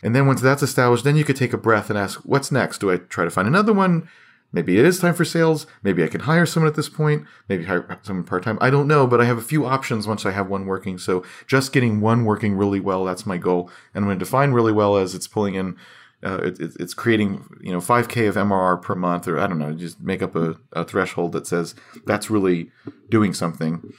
And 0.03 0.17
then 0.17 0.27
once 0.27 0.41
that's 0.41 0.63
established, 0.65 1.05
then 1.05 1.15
you 1.15 1.25
could 1.25 1.37
take 1.37 1.53
a 1.53 1.59
breath 1.59 1.91
and 1.91 1.99
ask, 1.99 2.21
what's 2.21 2.51
next? 2.51 2.79
Do 2.79 2.91
I 2.91 2.97
try 2.97 3.23
to 3.23 3.31
find 3.31 3.47
another 3.47 3.73
one? 3.73 4.09
Maybe 4.51 4.79
it 4.79 4.87
is 4.87 4.99
time 4.99 5.15
for 5.15 5.27
sales. 5.27 5.67
Maybe 5.83 6.03
I 6.03 6.07
can 6.07 6.23
hire 6.23 6.47
someone 6.47 6.69
at 6.71 6.77
this 6.77 6.89
point. 6.89 7.27
Maybe 7.49 7.65
hire 7.65 7.99
someone 8.03 8.25
part 8.25 8.45
time. 8.45 8.59
I 8.61 8.71
don't 8.71 8.89
know, 8.89 9.07
but 9.07 9.21
I 9.21 9.27
have 9.27 9.37
a 9.37 9.43
few 9.43 9.67
options 9.67 10.07
once 10.07 10.25
I 10.25 10.31
have 10.31 10.49
one 10.49 10.65
working. 10.65 10.97
So 10.97 11.23
just 11.47 11.73
getting 11.73 12.01
one 12.01 12.25
working 12.25 12.55
really 12.55 12.81
well, 12.81 13.05
that's 13.05 13.27
my 13.27 13.37
goal. 13.37 13.71
And 13.95 14.05
I'm 14.05 14.09
going 14.09 14.19
to 14.19 14.25
define 14.25 14.53
really 14.53 14.73
well 14.73 14.97
as 14.97 15.15
it's 15.15 15.29
pulling 15.29 15.55
in 15.55 15.77
uh, 16.23 16.39
it, 16.43 16.59
it's 16.81 16.95
creating 16.95 17.45
you 17.61 17.71
know 17.71 17.79
5k 17.79 18.29
of 18.29 18.35
mrr 18.35 18.83
per 18.83 18.95
month 18.95 19.29
or 19.29 19.39
i 19.39 19.47
don't 19.47 19.59
know 19.59 19.73
just 19.73 20.01
make 20.01 20.21
up 20.23 20.35
a, 20.35 20.57
a 20.73 20.85
threshold 20.85 21.33
that 21.33 21.47
says 21.47 21.75
that's 22.07 22.29
really 22.29 22.71
doing 23.09 23.33
something 23.33 23.93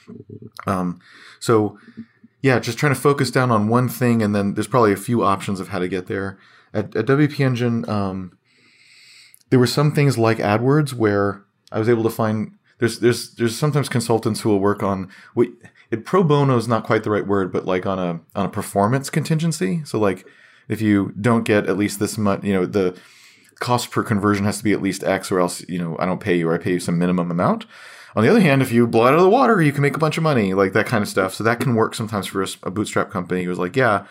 um, 0.67 0.99
so 1.39 1.79
yeah 2.41 2.59
just 2.59 2.77
trying 2.77 2.93
to 2.93 2.99
focus 2.99 3.31
down 3.31 3.51
on 3.51 3.69
one 3.69 3.87
thing 3.87 4.21
and 4.21 4.35
then 4.35 4.53
there's 4.53 4.67
probably 4.67 4.91
a 4.91 4.97
few 4.97 5.23
options 5.23 5.59
of 5.59 5.69
how 5.69 5.79
to 5.79 5.87
get 5.87 6.07
there 6.07 6.37
at, 6.73 6.93
at 6.95 7.05
wp 7.05 7.39
engine 7.39 7.89
um, 7.89 8.37
there 9.49 9.59
were 9.59 9.67
some 9.67 9.91
things 9.91 10.17
like 10.17 10.37
adwords 10.37 10.93
where 10.93 11.43
i 11.71 11.79
was 11.79 11.89
able 11.89 12.03
to 12.03 12.09
find 12.09 12.51
there's 12.79 12.99
there's 12.99 13.35
there's 13.35 13.57
sometimes 13.57 13.89
consultants 13.89 14.41
who 14.41 14.49
will 14.49 14.59
work 14.59 14.83
on 14.83 15.09
it 15.91 16.05
pro 16.05 16.23
bono 16.23 16.57
is 16.57 16.67
not 16.67 16.83
quite 16.83 17.03
the 17.03 17.11
right 17.11 17.27
word 17.27 17.51
but 17.51 17.65
like 17.65 17.85
on 17.85 17.99
a 17.99 18.19
on 18.35 18.45
a 18.45 18.49
performance 18.49 19.09
contingency 19.09 19.81
so 19.85 19.99
like 19.99 20.25
if 20.69 20.81
you 20.81 21.13
don't 21.19 21.43
get 21.43 21.67
at 21.67 21.77
least 21.77 21.99
this 21.99 22.17
much, 22.17 22.43
you 22.43 22.53
know, 22.53 22.65
the 22.65 22.97
cost 23.59 23.91
per 23.91 24.03
conversion 24.03 24.45
has 24.45 24.59
to 24.59 24.63
be 24.63 24.71
at 24.71 24.81
least 24.81 25.03
X, 25.03 25.31
or 25.31 25.39
else, 25.39 25.67
you 25.67 25.79
know, 25.79 25.97
I 25.99 26.05
don't 26.05 26.21
pay 26.21 26.37
you, 26.37 26.47
or 26.47 26.53
I 26.53 26.59
pay 26.59 26.73
you 26.73 26.79
some 26.79 26.97
minimum 26.97 27.29
amount. 27.31 27.65
On 28.15 28.23
the 28.23 28.29
other 28.29 28.39
hand, 28.39 28.61
if 28.61 28.71
you 28.71 28.87
blow 28.87 29.05
it 29.05 29.09
out 29.09 29.15
of 29.15 29.21
the 29.21 29.29
water, 29.29 29.61
you 29.61 29.73
can 29.73 29.81
make 29.81 29.95
a 29.95 29.99
bunch 29.99 30.17
of 30.17 30.23
money, 30.23 30.53
like 30.53 30.73
that 30.73 30.85
kind 30.85 31.01
of 31.01 31.09
stuff. 31.09 31.33
So 31.33 31.43
that 31.43 31.59
can 31.59 31.75
work 31.75 31.95
sometimes 31.95 32.27
for 32.27 32.43
a, 32.43 32.47
a 32.63 32.71
bootstrap 32.71 33.09
company 33.09 33.43
who 33.43 33.49
was 33.49 33.59
like, 33.59 33.75
yeah, 33.75 34.05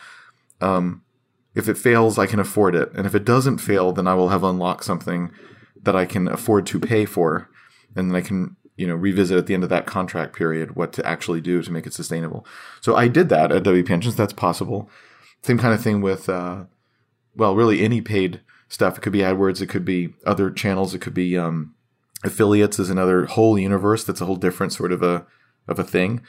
um, 0.61 1.03
if 1.55 1.69
it 1.69 1.79
fails, 1.79 2.19
I 2.19 2.27
can 2.27 2.41
afford 2.41 2.75
it. 2.75 2.93
And 2.95 3.07
if 3.07 3.15
it 3.15 3.25
doesn't 3.25 3.59
fail, 3.59 3.93
then 3.93 4.07
I 4.07 4.15
will 4.15 4.29
have 4.29 4.45
unlocked 4.45 4.85
something 4.85 5.31
that 5.83 5.97
I 5.97 6.05
can 6.05 6.29
afford 6.29 6.67
to 6.67 6.81
pay 6.81 7.05
for. 7.05 7.49
And 7.97 8.11
then 8.11 8.17
I 8.17 8.21
can, 8.21 8.57
you 8.77 8.87
know, 8.87 8.95
revisit 8.95 9.39
at 9.39 9.47
the 9.47 9.55
end 9.55 9.65
of 9.65 9.71
that 9.71 9.87
contract 9.87 10.37
period 10.37 10.77
what 10.77 10.93
to 10.95 11.07
actually 11.07 11.41
do 11.41 11.63
to 11.63 11.73
make 11.73 11.87
it 11.87 11.95
sustainable. 11.95 12.47
So 12.81 12.95
I 12.95 13.09
did 13.09 13.29
that 13.31 13.51
at 13.51 13.63
WP 13.63 13.91
Engines. 13.91 14.17
That's 14.17 14.33
possible. 14.33 14.91
Same 15.43 15.59
kind 15.59 15.75
of 15.75 15.83
thing 15.83 16.01
with, 16.01 16.29
uh, 16.29 16.65
well, 17.35 17.55
really 17.55 17.83
any 17.83 18.01
paid 18.01 18.41
stuff. 18.69 18.99
It 18.99 19.01
could 19.01 19.13
be 19.13 19.21
AdWords, 19.21 19.63
it 19.63 19.69
could 19.69 19.85
be 19.85 20.15
other 20.27 20.51
channels, 20.51 20.95
it 20.95 21.01
could 21.01 21.15
be 21.15 21.37
um, 21.39 21.75
affiliates 22.25 22.79
is 22.79 22.91
another 22.91 23.27
whole 23.27 23.59
universe 23.59 24.05
that's 24.05 24.21
a 24.21 24.27
whole 24.27 24.37
different 24.37 24.73
sort 24.73 24.93
of 24.93 25.03
a 25.03 25.27
of 25.67 25.79
a 25.79 25.85
thing. 25.85 26.23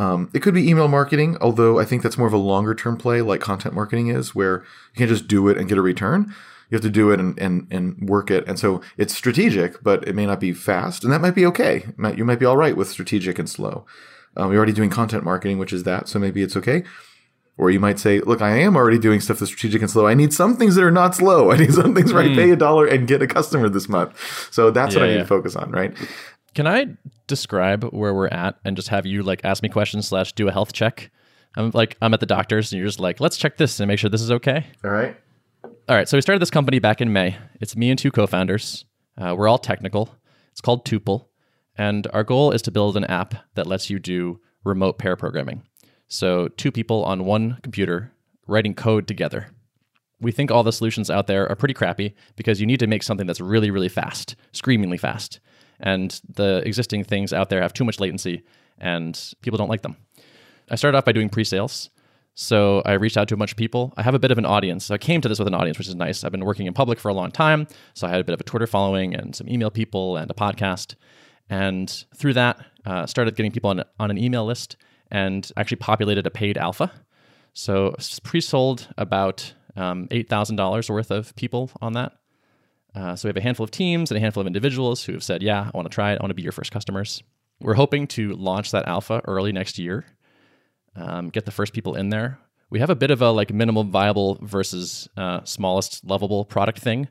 Um, 0.00 0.30
it 0.32 0.40
could 0.40 0.54
be 0.54 0.66
email 0.66 0.88
marketing, 0.88 1.36
although 1.42 1.78
I 1.78 1.84
think 1.84 2.02
that's 2.02 2.16
more 2.16 2.26
of 2.26 2.32
a 2.32 2.38
longer 2.38 2.74
term 2.74 2.96
play, 2.96 3.20
like 3.20 3.42
content 3.42 3.74
marketing 3.74 4.08
is, 4.08 4.34
where 4.34 4.64
you 4.94 4.96
can't 4.96 5.10
just 5.10 5.28
do 5.28 5.46
it 5.48 5.58
and 5.58 5.68
get 5.68 5.76
a 5.76 5.82
return. 5.82 6.34
You 6.70 6.76
have 6.76 6.82
to 6.82 6.88
do 6.88 7.10
it 7.10 7.20
and, 7.20 7.38
and, 7.38 7.66
and 7.70 8.08
work 8.08 8.30
it. 8.30 8.48
And 8.48 8.58
so 8.58 8.80
it's 8.96 9.14
strategic, 9.14 9.82
but 9.82 10.08
it 10.08 10.14
may 10.14 10.24
not 10.24 10.40
be 10.40 10.54
fast. 10.54 11.04
And 11.04 11.12
that 11.12 11.20
might 11.20 11.34
be 11.34 11.44
okay. 11.44 11.84
You 12.16 12.24
might 12.24 12.38
be 12.38 12.46
all 12.46 12.56
right 12.56 12.74
with 12.74 12.88
strategic 12.88 13.38
and 13.38 13.50
slow. 13.50 13.84
Um, 14.38 14.48
we're 14.48 14.56
already 14.56 14.72
doing 14.72 14.88
content 14.88 15.22
marketing, 15.22 15.58
which 15.58 15.72
is 15.72 15.82
that. 15.82 16.08
So 16.08 16.18
maybe 16.18 16.42
it's 16.42 16.56
okay. 16.56 16.82
Or 17.58 17.70
you 17.70 17.80
might 17.80 17.98
say, 17.98 18.20
look, 18.20 18.40
I 18.40 18.56
am 18.56 18.76
already 18.76 18.98
doing 18.98 19.20
stuff 19.20 19.40
that's 19.40 19.50
strategic 19.50 19.82
and 19.82 19.90
slow. 19.90 20.06
I 20.06 20.14
need 20.14 20.32
some 20.32 20.56
things 20.56 20.76
that 20.76 20.84
are 20.84 20.90
not 20.90 21.14
slow. 21.14 21.50
I 21.50 21.58
need 21.58 21.74
some 21.74 21.94
things 21.94 22.10
where 22.10 22.24
mm. 22.24 22.32
I 22.32 22.34
pay 22.36 22.50
a 22.52 22.56
dollar 22.56 22.86
and 22.86 23.06
get 23.06 23.20
a 23.20 23.26
customer 23.26 23.68
this 23.68 23.86
month. 23.86 24.16
So 24.50 24.70
that's 24.70 24.94
yeah, 24.94 25.00
what 25.00 25.04
I 25.04 25.08
need 25.10 25.16
yeah. 25.16 25.22
to 25.22 25.28
focus 25.28 25.56
on, 25.56 25.70
right? 25.72 25.94
Can 26.54 26.66
I 26.66 26.96
describe 27.26 27.84
where 27.84 28.14
we're 28.14 28.28
at 28.28 28.58
and 28.64 28.76
just 28.76 28.88
have 28.88 29.06
you 29.06 29.22
like 29.22 29.40
ask 29.44 29.62
me 29.62 29.68
questions 29.68 30.08
slash 30.08 30.32
do 30.32 30.48
a 30.48 30.52
health 30.52 30.72
check? 30.72 31.10
I'm 31.56 31.70
like 31.74 31.96
I'm 32.02 32.14
at 32.14 32.20
the 32.20 32.26
doctor's 32.26 32.72
and 32.72 32.78
you're 32.78 32.88
just 32.88 33.00
like, 33.00 33.20
let's 33.20 33.36
check 33.36 33.56
this 33.56 33.80
and 33.80 33.88
make 33.88 33.98
sure 33.98 34.10
this 34.10 34.22
is 34.22 34.30
okay. 34.32 34.66
All 34.84 34.90
right. 34.90 35.16
All 35.88 35.96
right. 35.96 36.08
So 36.08 36.16
we 36.16 36.22
started 36.22 36.42
this 36.42 36.50
company 36.50 36.78
back 36.78 37.00
in 37.00 37.12
May. 37.12 37.36
It's 37.60 37.76
me 37.76 37.90
and 37.90 37.98
two 37.98 38.10
co-founders. 38.10 38.84
Uh, 39.16 39.34
we're 39.36 39.48
all 39.48 39.58
technical. 39.58 40.14
It's 40.52 40.60
called 40.60 40.84
Tuple. 40.84 41.26
And 41.76 42.06
our 42.12 42.24
goal 42.24 42.52
is 42.52 42.62
to 42.62 42.70
build 42.70 42.96
an 42.96 43.04
app 43.04 43.34
that 43.54 43.66
lets 43.66 43.90
you 43.90 43.98
do 43.98 44.40
remote 44.64 44.98
pair 44.98 45.16
programming. 45.16 45.62
So, 46.08 46.48
two 46.48 46.72
people 46.72 47.04
on 47.04 47.24
one 47.24 47.58
computer 47.62 48.12
writing 48.46 48.74
code 48.74 49.06
together. 49.06 49.48
We 50.20 50.32
think 50.32 50.50
all 50.50 50.62
the 50.62 50.72
solutions 50.72 51.08
out 51.08 51.26
there 51.28 51.48
are 51.48 51.56
pretty 51.56 51.72
crappy 51.72 52.14
because 52.36 52.60
you 52.60 52.66
need 52.66 52.80
to 52.80 52.86
make 52.86 53.02
something 53.02 53.26
that's 53.26 53.40
really, 53.40 53.70
really 53.70 53.88
fast, 53.88 54.36
screamingly 54.52 54.98
fast. 54.98 55.40
And 55.80 56.20
the 56.28 56.62
existing 56.64 57.04
things 57.04 57.32
out 57.32 57.50
there 57.50 57.62
have 57.62 57.72
too 57.72 57.84
much 57.84 58.00
latency 58.00 58.42
and 58.78 59.18
people 59.42 59.56
don't 59.56 59.68
like 59.68 59.82
them. 59.82 59.96
I 60.70 60.76
started 60.76 60.96
off 60.96 61.04
by 61.04 61.12
doing 61.12 61.28
pre 61.28 61.44
sales. 61.44 61.90
So 62.34 62.80
I 62.86 62.92
reached 62.92 63.16
out 63.16 63.28
to 63.28 63.34
a 63.34 63.36
bunch 63.36 63.50
of 63.50 63.58
people. 63.58 63.92
I 63.96 64.02
have 64.02 64.14
a 64.14 64.18
bit 64.18 64.30
of 64.30 64.38
an 64.38 64.46
audience. 64.46 64.86
So 64.86 64.94
I 64.94 64.98
came 64.98 65.20
to 65.20 65.28
this 65.28 65.38
with 65.38 65.48
an 65.48 65.54
audience, 65.54 65.78
which 65.78 65.88
is 65.88 65.94
nice. 65.94 66.24
I've 66.24 66.32
been 66.32 66.44
working 66.44 66.66
in 66.66 66.72
public 66.72 66.98
for 66.98 67.08
a 67.08 67.14
long 67.14 67.30
time. 67.30 67.66
So 67.94 68.06
I 68.06 68.10
had 68.10 68.20
a 68.20 68.24
bit 68.24 68.32
of 68.32 68.40
a 68.40 68.44
Twitter 68.44 68.66
following 68.66 69.14
and 69.14 69.34
some 69.34 69.48
email 69.48 69.70
people 69.70 70.16
and 70.16 70.30
a 70.30 70.34
podcast. 70.34 70.94
And 71.50 72.04
through 72.16 72.34
that, 72.34 72.64
uh, 72.86 73.04
started 73.06 73.36
getting 73.36 73.52
people 73.52 73.70
on, 73.70 73.82
on 73.98 74.10
an 74.10 74.16
email 74.16 74.46
list 74.46 74.76
and 75.10 75.50
actually 75.56 75.78
populated 75.78 76.26
a 76.26 76.30
paid 76.30 76.56
alpha. 76.56 76.92
So 77.52 77.96
pre-sold 78.22 78.88
about 78.96 79.52
um, 79.76 80.06
$8,000 80.08 80.88
worth 80.88 81.10
of 81.10 81.34
people 81.34 81.70
on 81.82 81.94
that. 81.94 82.12
Uh, 82.94 83.14
so 83.14 83.26
we 83.26 83.30
have 83.30 83.36
a 83.36 83.42
handful 83.42 83.64
of 83.64 83.70
teams 83.70 84.10
and 84.10 84.18
a 84.18 84.20
handful 84.20 84.40
of 84.40 84.46
individuals 84.46 85.04
who 85.04 85.12
have 85.12 85.22
said, 85.22 85.42
yeah, 85.42 85.70
I 85.72 85.76
want 85.76 85.90
to 85.90 85.94
try 85.94 86.12
it. 86.12 86.18
I 86.20 86.22
want 86.22 86.30
to 86.30 86.34
be 86.34 86.42
your 86.42 86.52
first 86.52 86.72
customers. 86.72 87.22
We're 87.60 87.74
hoping 87.74 88.06
to 88.08 88.32
launch 88.32 88.70
that 88.72 88.88
alpha 88.88 89.20
early 89.26 89.52
next 89.52 89.78
year 89.78 90.06
um, 90.96 91.30
get 91.30 91.44
the 91.44 91.50
first 91.50 91.72
people 91.72 91.94
in 91.94 92.10
there. 92.10 92.38
We 92.70 92.78
have 92.80 92.90
a 92.90 92.94
bit 92.94 93.10
of 93.10 93.20
a 93.22 93.30
like 93.30 93.52
minimum 93.52 93.90
viable 93.90 94.38
versus 94.42 95.08
uh, 95.16 95.42
smallest 95.44 96.04
lovable 96.04 96.44
product 96.44 96.78
thing, 96.78 97.08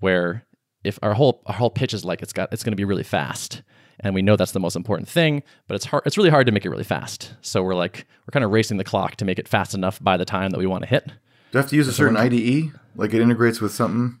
where 0.00 0.44
if 0.84 0.98
our 1.02 1.14
whole 1.14 1.42
our 1.46 1.54
whole 1.54 1.70
pitch 1.70 1.94
is 1.94 2.04
like 2.04 2.22
it's 2.22 2.32
got 2.32 2.52
it's 2.52 2.62
going 2.62 2.72
to 2.72 2.76
be 2.76 2.84
really 2.84 3.02
fast, 3.02 3.62
and 4.00 4.14
we 4.14 4.22
know 4.22 4.36
that's 4.36 4.52
the 4.52 4.60
most 4.60 4.76
important 4.76 5.08
thing, 5.08 5.42
but 5.66 5.76
it's 5.76 5.86
hard. 5.86 6.02
It's 6.04 6.18
really 6.18 6.30
hard 6.30 6.46
to 6.46 6.52
make 6.52 6.66
it 6.66 6.70
really 6.70 6.84
fast. 6.84 7.34
So 7.40 7.62
we're 7.62 7.74
like 7.74 8.06
we're 8.26 8.32
kind 8.32 8.44
of 8.44 8.50
racing 8.50 8.76
the 8.76 8.84
clock 8.84 9.16
to 9.16 9.24
make 9.24 9.38
it 9.38 9.48
fast 9.48 9.74
enough 9.74 10.02
by 10.02 10.16
the 10.18 10.26
time 10.26 10.50
that 10.50 10.58
we 10.58 10.66
want 10.66 10.82
to 10.82 10.88
hit. 10.88 11.06
Do 11.06 11.12
you 11.52 11.60
have 11.60 11.70
to 11.70 11.76
use 11.76 11.88
a 11.88 11.92
certain 11.92 12.16
IDE? 12.16 12.72
Like 12.94 13.14
it 13.14 13.22
integrates 13.22 13.60
with 13.62 13.72
something? 13.72 14.20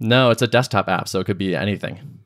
No, 0.00 0.30
it's 0.30 0.42
a 0.42 0.46
desktop 0.46 0.88
app, 0.88 1.08
so 1.08 1.20
it 1.20 1.24
could 1.24 1.38
be 1.38 1.54
anything. 1.54 2.20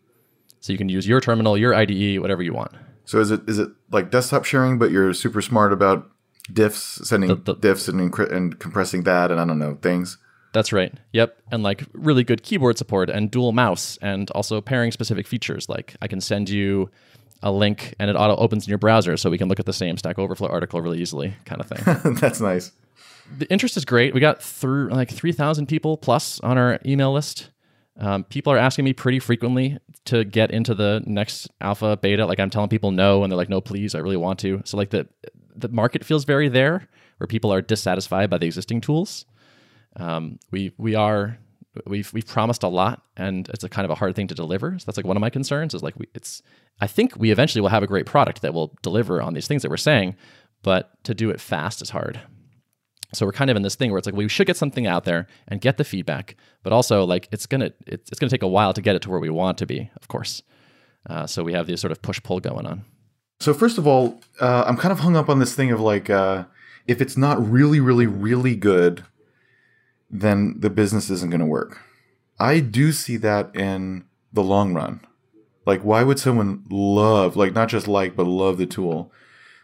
So 0.61 0.73
you 0.73 0.79
can 0.79 0.89
use 0.89 1.07
your 1.07 1.21
terminal, 1.21 1.57
your 1.57 1.75
IDE, 1.75 2.21
whatever 2.21 2.43
you 2.43 2.53
want. 2.53 2.73
So 3.05 3.21
is 3.21 3.31
it 3.31 3.49
is 3.49 3.59
it 3.59 3.71
like 3.91 4.11
desktop 4.11 4.45
sharing, 4.45 4.79
but 4.79 4.91
you're 4.91 5.15
super 5.15 5.41
smart 5.41 5.73
about 5.73 6.11
diffs, 6.53 7.05
sending 7.05 7.29
the, 7.29 7.37
the, 7.37 7.57
diffs 7.57 7.89
and, 7.89 8.15
and 8.31 8.59
compressing 8.59 9.05
that, 9.05 9.31
and 9.31 9.41
I 9.41 9.45
don't 9.45 9.59
know 9.59 9.79
things. 9.81 10.19
That's 10.53 10.73
right. 10.73 10.93
Yep, 11.13 11.39
and 11.53 11.63
like 11.63 11.85
really 11.93 12.25
good 12.25 12.43
keyboard 12.43 12.79
support 12.79 13.11
and 13.11 13.31
dual 13.31 13.53
mouse, 13.53 13.99
and 14.03 14.31
also 14.33 14.61
pairing 14.61 14.93
specific 14.93 15.27
features. 15.27 15.69
Like 15.69 15.95
I 16.03 16.09
can 16.09 16.21
send 16.21 16.49
you 16.49 16.91
a 17.43 17.53
link 17.53 17.95
and 17.99 18.11
it 18.11 18.15
auto 18.17 18.37
opens 18.37 18.67
in 18.67 18.71
your 18.71 18.79
browser, 18.79 19.17
so 19.17 19.31
we 19.31 19.39
can 19.39 19.49
look 19.49 19.61
at 19.61 19.67
the 19.67 19.73
same 19.73 19.97
Stack 19.97 20.19
Overflow 20.19 20.49
article 20.49 20.81
really 20.81 21.01
easily, 21.01 21.35
kind 21.45 21.61
of 21.61 21.69
thing. 21.69 22.15
That's 22.21 22.41
nice. 22.41 22.73
The 23.37 23.51
interest 23.51 23.77
is 23.77 23.85
great. 23.85 24.15
We 24.15 24.21
got 24.21 24.43
through 24.43 24.89
like 24.89 25.11
three 25.11 25.33
thousand 25.33 25.67
people 25.67 25.97
plus 25.97 26.41
on 26.41 26.59
our 26.59 26.81
email 26.85 27.13
list. 27.13 27.51
Um, 27.99 28.25
people 28.25 28.53
are 28.53 28.59
asking 28.59 28.85
me 28.85 28.93
pretty 28.93 29.19
frequently 29.19 29.79
to 30.05 30.25
get 30.25 30.51
into 30.51 30.75
the 30.75 31.03
next 31.05 31.49
alpha 31.61 31.97
beta. 31.97 32.27
Like 32.27 32.39
I'm 32.39 32.51
telling 32.51 32.69
people 32.69 32.93
no, 32.93 33.23
and 33.23 33.31
they're 33.31 33.37
like, 33.37 33.49
no, 33.49 33.61
please, 33.61 33.95
I 33.95 33.99
really 33.99 34.17
want 34.17 34.39
to. 34.41 34.63
So 34.65 34.77
like 34.77 34.91
the 34.91 35.09
the 35.57 35.69
market 35.69 36.05
feels 36.05 36.25
very 36.25 36.49
there, 36.49 36.89
where 37.19 37.27
people 37.27 37.53
are 37.53 37.61
dissatisfied 37.61 38.31
by 38.31 38.39
the 38.39 38.47
existing 38.47 38.81
tools. 38.81 39.25
Um, 39.97 40.39
we 40.51 40.73
we 40.79 40.95
are 40.95 41.39
we've 41.87 42.13
we've 42.13 42.27
promised 42.27 42.63
a 42.63 42.69
lot, 42.69 43.03
and 43.17 43.49
it's 43.49 43.65
a 43.65 43.69
kind 43.69 43.85
of 43.85 43.91
a 43.91 43.97
hard 43.97 44.15
thing 44.15 44.29
to 44.29 44.35
deliver. 44.35 44.79
So 44.79 44.85
that's 44.87 44.97
like 44.97 45.07
one 45.07 45.17
of 45.17 45.21
my 45.21 45.31
concerns. 45.31 45.75
Is 45.75 45.83
like 45.83 45.99
we, 45.99 46.07
it's 46.15 46.43
I 46.81 46.87
think 46.87 47.17
we 47.17 47.31
eventually 47.31 47.61
will 47.61 47.69
have 47.69 47.83
a 47.83 47.89
great 47.89 48.07
product 48.07 48.43
that 48.43 48.55
will 48.55 48.77
deliver 48.83 49.21
on 49.21 49.35
these 49.35 49.49
things 49.49 49.63
that 49.63 49.71
we're 49.71 49.77
saying, 49.77 50.15
but 50.63 51.03
to 51.05 51.15
do 51.15 51.31
it 51.31 51.41
fast 51.41 51.83
is 51.83 51.91
hard. 51.91 52.21
So 53.15 53.25
we're 53.25 53.33
kind 53.33 53.51
of 53.51 53.57
in 53.57 53.63
this 53.63 53.75
thing 53.75 53.91
where 53.91 53.99
it's 53.99 54.07
like 54.07 54.15
we 54.15 54.29
should 54.29 54.47
get 54.47 54.57
something 54.57 54.87
out 54.87 55.05
there 55.05 55.27
and 55.47 55.61
get 55.61 55.79
the 55.79 55.85
feedback, 55.85 56.37
but 56.63 56.73
also 56.73 57.05
like 57.05 57.29
it's 57.33 57.47
gonna 57.47 57.73
it's, 57.87 58.11
it's 58.11 58.19
gonna 58.19 58.31
take 58.31 58.43
a 58.43 58.49
while 58.49 58.73
to 58.75 58.83
get 58.83 58.97
it 58.97 59.03
to 59.03 59.11
where 59.11 59.21
we 59.21 59.31
want 59.31 59.59
to 59.59 59.67
be, 59.67 59.91
of 59.97 60.09
course. 60.09 60.43
Uh, 61.09 61.27
so 61.27 61.43
we 61.43 61.53
have 61.53 61.67
this 61.67 61.81
sort 61.81 61.93
of 61.93 62.03
push 62.03 62.23
pull 62.23 62.41
going 62.41 62.67
on. 62.67 62.85
So 63.41 63.55
first 63.55 63.79
of 63.79 63.87
all, 63.87 64.21
uh, 64.41 64.65
I'm 64.67 64.77
kind 64.77 64.93
of 64.93 65.01
hung 65.01 65.17
up 65.17 65.29
on 65.29 65.39
this 65.39 65.55
thing 65.55 65.71
of 65.71 65.81
like 65.81 66.11
uh, 66.11 66.45
if 66.89 67.01
it's 67.03 67.17
not 67.17 67.39
really, 67.49 67.81
really, 67.81 68.07
really 68.07 68.57
good, 68.57 69.05
then 70.11 70.57
the 70.59 70.71
business 70.71 71.11
isn't 71.11 71.31
going 71.31 71.41
to 71.41 71.47
work. 71.47 71.79
I 72.41 72.61
do 72.61 72.93
see 72.93 73.17
that 73.19 73.55
in 73.55 74.07
the 74.33 74.43
long 74.43 74.75
run. 74.75 75.01
Like, 75.67 75.83
why 75.83 76.03
would 76.03 76.19
someone 76.19 76.65
love, 76.71 77.37
like, 77.37 77.53
not 77.53 77.69
just 77.69 77.87
like, 77.87 78.17
but 78.17 78.27
love 78.27 78.57
the 78.57 78.67
tool? 78.67 79.13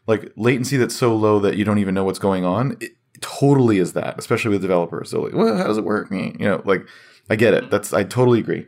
Like 0.07 0.33
latency 0.37 0.77
that's 0.77 0.95
so 0.95 1.17
low 1.17 1.39
that 1.39 1.57
you 1.57 1.65
don't 1.65 1.79
even 1.79 1.95
know 1.95 2.05
what's 2.05 2.19
going 2.19 2.45
on. 2.45 2.77
It, 2.79 2.93
totally 3.25 3.79
is 3.79 3.95
that, 3.95 4.19
especially 4.19 4.51
with 4.51 4.61
developers. 4.61 5.11
So 5.11 5.23
like, 5.23 5.33
well, 5.33 5.57
how 5.57 5.67
does 5.67 5.79
it 5.79 5.85
work? 5.85 6.11
You 6.11 6.33
know, 6.39 6.63
like 6.67 6.87
I 7.31 7.37
get 7.37 7.55
it. 7.55 7.63
Mm-hmm. 7.63 7.71
That's 7.71 7.93
I 7.95 8.05
totally 8.05 8.41
agree. 8.41 8.67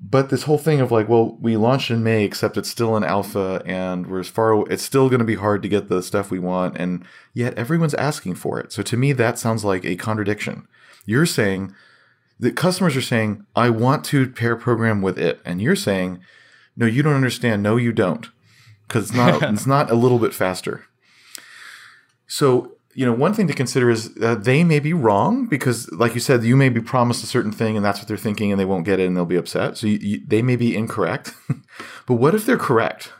But 0.00 0.30
this 0.30 0.42
whole 0.42 0.58
thing 0.58 0.80
of 0.80 0.90
like, 0.90 1.08
well, 1.08 1.38
we 1.40 1.56
launched 1.56 1.92
in 1.92 2.02
May, 2.02 2.24
except 2.24 2.56
it's 2.56 2.68
still 2.68 2.96
in 2.96 3.04
alpha, 3.04 3.62
and 3.64 4.08
we're 4.08 4.18
as 4.18 4.28
far. 4.28 4.68
It's 4.68 4.82
still 4.82 5.08
going 5.08 5.20
to 5.20 5.24
be 5.24 5.36
hard 5.36 5.62
to 5.62 5.68
get 5.68 5.88
the 5.88 6.02
stuff 6.02 6.32
we 6.32 6.40
want, 6.40 6.76
and 6.76 7.04
yet 7.32 7.54
everyone's 7.54 7.94
asking 7.94 8.34
for 8.34 8.58
it. 8.58 8.72
So 8.72 8.82
to 8.82 8.96
me, 8.96 9.12
that 9.12 9.38
sounds 9.38 9.64
like 9.64 9.84
a 9.84 9.94
contradiction. 9.94 10.66
You're 11.06 11.26
saying 11.26 11.72
that 12.40 12.56
customers 12.56 12.96
are 12.96 13.02
saying, 13.02 13.46
"I 13.54 13.70
want 13.70 14.04
to 14.06 14.28
pair 14.28 14.56
program 14.56 15.02
with 15.02 15.18
it," 15.18 15.40
and 15.44 15.62
you're 15.62 15.76
saying, 15.76 16.18
"No, 16.76 16.86
you 16.86 17.04
don't 17.04 17.14
understand. 17.14 17.62
No, 17.62 17.76
you 17.76 17.92
don't, 17.92 18.28
because 18.88 19.10
it's 19.10 19.16
not. 19.16 19.40
it's 19.52 19.66
not 19.66 19.88
a 19.88 19.94
little 19.94 20.18
bit 20.18 20.34
faster." 20.34 20.86
So 22.26 22.72
you 22.94 23.06
know, 23.06 23.12
one 23.12 23.32
thing 23.32 23.46
to 23.46 23.54
consider 23.54 23.90
is 23.90 24.10
uh, 24.22 24.34
they 24.34 24.64
may 24.64 24.78
be 24.78 24.92
wrong 24.92 25.46
because, 25.46 25.90
like 25.92 26.14
you 26.14 26.20
said, 26.20 26.44
you 26.44 26.56
may 26.56 26.68
be 26.68 26.80
promised 26.80 27.24
a 27.24 27.26
certain 27.26 27.52
thing 27.52 27.76
and 27.76 27.84
that's 27.84 27.98
what 27.98 28.08
they're 28.08 28.16
thinking 28.16 28.50
and 28.50 28.60
they 28.60 28.64
won't 28.64 28.84
get 28.84 29.00
it 29.00 29.06
and 29.06 29.16
they'll 29.16 29.24
be 29.24 29.36
upset. 29.36 29.78
So 29.78 29.86
you, 29.86 29.98
you, 29.98 30.22
they 30.26 30.42
may 30.42 30.56
be 30.56 30.76
incorrect. 30.76 31.34
but 32.06 32.14
what 32.14 32.34
if 32.34 32.44
they're 32.44 32.58
correct? 32.58 33.12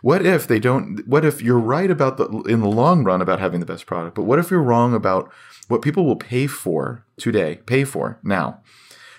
What 0.00 0.24
if 0.24 0.46
they 0.46 0.60
don't? 0.60 1.06
What 1.08 1.24
if 1.24 1.42
you're 1.42 1.58
right 1.58 1.90
about 1.90 2.16
the 2.16 2.26
in 2.42 2.60
the 2.60 2.68
long 2.68 3.02
run 3.02 3.20
about 3.20 3.40
having 3.40 3.58
the 3.58 3.66
best 3.66 3.86
product? 3.86 4.14
But 4.14 4.24
what 4.24 4.38
if 4.38 4.50
you're 4.50 4.62
wrong 4.62 4.94
about 4.94 5.32
what 5.66 5.82
people 5.82 6.04
will 6.04 6.16
pay 6.16 6.46
for 6.46 7.04
today, 7.16 7.56
pay 7.66 7.82
for 7.82 8.20
now? 8.22 8.60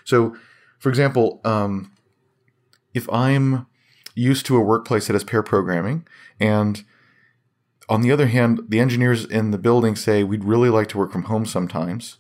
So, 0.06 0.38
for 0.80 0.88
example, 0.88 1.42
um, 1.44 1.92
if 2.94 3.12
I'm 3.12 3.68
used 4.16 4.46
to 4.46 4.56
a 4.56 4.62
workplace 4.62 5.08
that 5.08 5.14
has 5.14 5.24
pair 5.26 5.44
programming 5.44 6.08
and 6.40 6.84
on 7.90 8.02
the 8.02 8.12
other 8.12 8.28
hand, 8.28 8.62
the 8.70 8.80
engineers 8.80 9.26
in 9.26 9.52
the 9.52 9.58
building 9.58 9.96
say 9.96 10.24
we'd 10.24 10.44
really 10.44 10.70
like 10.70 10.88
to 10.90 10.98
work 10.98 11.12
from 11.12 11.24
home 11.24 11.46
sometimes, 11.46 12.18